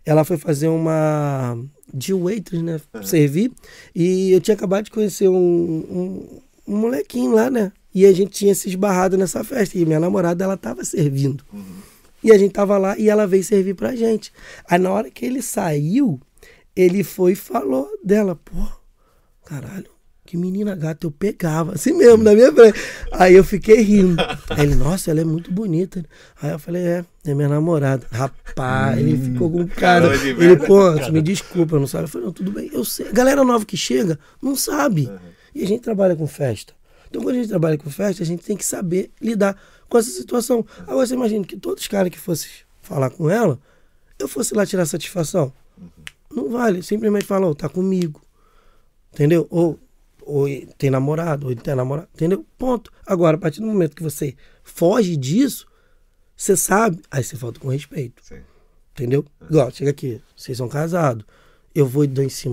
ela 0.05 0.23
foi 0.23 0.37
fazer 0.37 0.67
uma. 0.69 1.57
de 1.93 2.13
waitress, 2.13 2.63
né? 2.63 2.79
Servir. 3.03 3.51
E 3.93 4.31
eu 4.31 4.39
tinha 4.39 4.55
acabado 4.55 4.85
de 4.85 4.91
conhecer 4.91 5.27
um, 5.27 5.33
um, 5.35 6.39
um 6.67 6.77
molequinho 6.77 7.33
lá, 7.33 7.49
né? 7.49 7.71
E 7.93 8.05
a 8.05 8.13
gente 8.13 8.31
tinha 8.31 8.55
se 8.55 8.69
esbarrado 8.69 9.17
nessa 9.17 9.43
festa. 9.43 9.77
E 9.77 9.85
minha 9.85 9.99
namorada, 9.99 10.43
ela 10.43 10.55
tava 10.55 10.85
servindo. 10.85 11.43
E 12.23 12.31
a 12.31 12.37
gente 12.37 12.51
tava 12.53 12.77
lá 12.77 12.97
e 12.97 13.09
ela 13.09 13.27
veio 13.27 13.43
servir 13.43 13.73
pra 13.73 13.95
gente. 13.95 14.31
Aí 14.69 14.79
na 14.79 14.89
hora 14.91 15.09
que 15.09 15.25
ele 15.25 15.41
saiu, 15.41 16.19
ele 16.75 17.03
foi 17.03 17.33
e 17.33 17.35
falou 17.35 17.87
dela, 18.03 18.35
pô, 18.35 18.67
caralho, 19.45 19.89
que 20.25 20.37
menina 20.37 20.75
gata, 20.75 21.05
eu 21.05 21.11
pegava, 21.11 21.73
assim 21.73 21.91
mesmo, 21.93 22.23
na 22.23 22.33
minha 22.33 22.53
frente. 22.53 22.79
Aí 23.11 23.33
eu 23.33 23.43
fiquei 23.43 23.81
rindo. 23.81 24.15
Aí 24.49 24.65
ele, 24.65 24.75
nossa, 24.75 25.11
ela 25.11 25.19
é 25.19 25.25
muito 25.25 25.51
bonita. 25.51 26.05
Aí 26.41 26.51
eu 26.51 26.59
falei, 26.59 26.83
é, 26.83 27.05
é 27.25 27.33
minha 27.33 27.49
namorada. 27.49 28.07
Rapaz, 28.11 28.97
ele 28.97 29.17
ficou 29.17 29.51
com 29.51 29.67
cara. 29.67 30.07
Caramba 30.07 30.23
Ele, 30.23 30.33
merda. 30.33 30.65
pô, 30.65 31.11
me 31.11 31.21
desculpa, 31.21 31.75
eu 31.75 31.79
não 31.81 31.87
sabe. 31.87 32.05
Eu 32.05 32.07
falei, 32.07 32.27
não, 32.27 32.33
tudo 32.33 32.51
bem, 32.51 32.69
eu 32.71 32.85
sei. 32.85 33.09
A 33.09 33.11
galera 33.11 33.43
nova 33.43 33.65
que 33.65 33.75
chega, 33.75 34.17
não 34.41 34.55
sabe. 34.55 35.11
E 35.53 35.63
a 35.63 35.67
gente 35.67 35.81
trabalha 35.81 36.15
com 36.15 36.25
festa. 36.25 36.73
Então, 37.09 37.21
quando 37.21 37.35
a 37.35 37.39
gente 37.39 37.49
trabalha 37.49 37.77
com 37.77 37.89
festa, 37.89 38.23
a 38.23 38.25
gente 38.25 38.41
tem 38.41 38.55
que 38.55 38.63
saber 38.63 39.11
lidar 39.21 39.57
com 39.89 39.97
essa 39.97 40.09
situação. 40.11 40.65
Agora, 40.87 41.05
você 41.05 41.13
imagina 41.13 41.43
que 41.43 41.57
todos 41.57 41.81
os 41.81 41.87
caras 41.89 42.09
que 42.09 42.17
fossem 42.17 42.49
falar 42.81 43.09
com 43.09 43.29
ela, 43.29 43.59
eu 44.17 44.29
fosse 44.29 44.53
lá 44.53 44.65
tirar 44.65 44.85
satisfação. 44.85 45.51
Não 46.35 46.49
vale. 46.49 46.81
Simplesmente 46.81 47.25
fala, 47.25 47.47
ô, 47.47 47.55
tá 47.55 47.69
comigo. 47.69 48.21
Entendeu? 49.13 49.47
Ou, 49.49 49.79
ou 50.21 50.47
tem 50.77 50.89
namorado, 50.89 51.47
ou 51.47 51.55
tem 51.55 51.75
namorado. 51.75 52.07
Entendeu? 52.13 52.45
Ponto. 52.57 52.91
Agora, 53.05 53.37
a 53.37 53.39
partir 53.39 53.59
do 53.59 53.67
momento 53.67 53.95
que 53.95 54.03
você 54.03 54.35
foge 54.63 55.17
disso, 55.17 55.67
você 56.35 56.57
sabe, 56.57 57.01
aí 57.11 57.23
você 57.23 57.35
falta 57.35 57.59
com 57.59 57.67
respeito. 57.67 58.23
Sim. 58.23 58.41
Entendeu? 58.93 59.25
Igual, 59.49 59.71
chega 59.71 59.91
aqui, 59.91 60.21
vocês 60.35 60.57
são 60.57 60.67
casados. 60.67 61.25
Eu 61.73 61.85
vou 61.85 62.03
e 62.03 62.07
dou 62.07 62.23
em 62.23 62.29
cima 62.29 62.49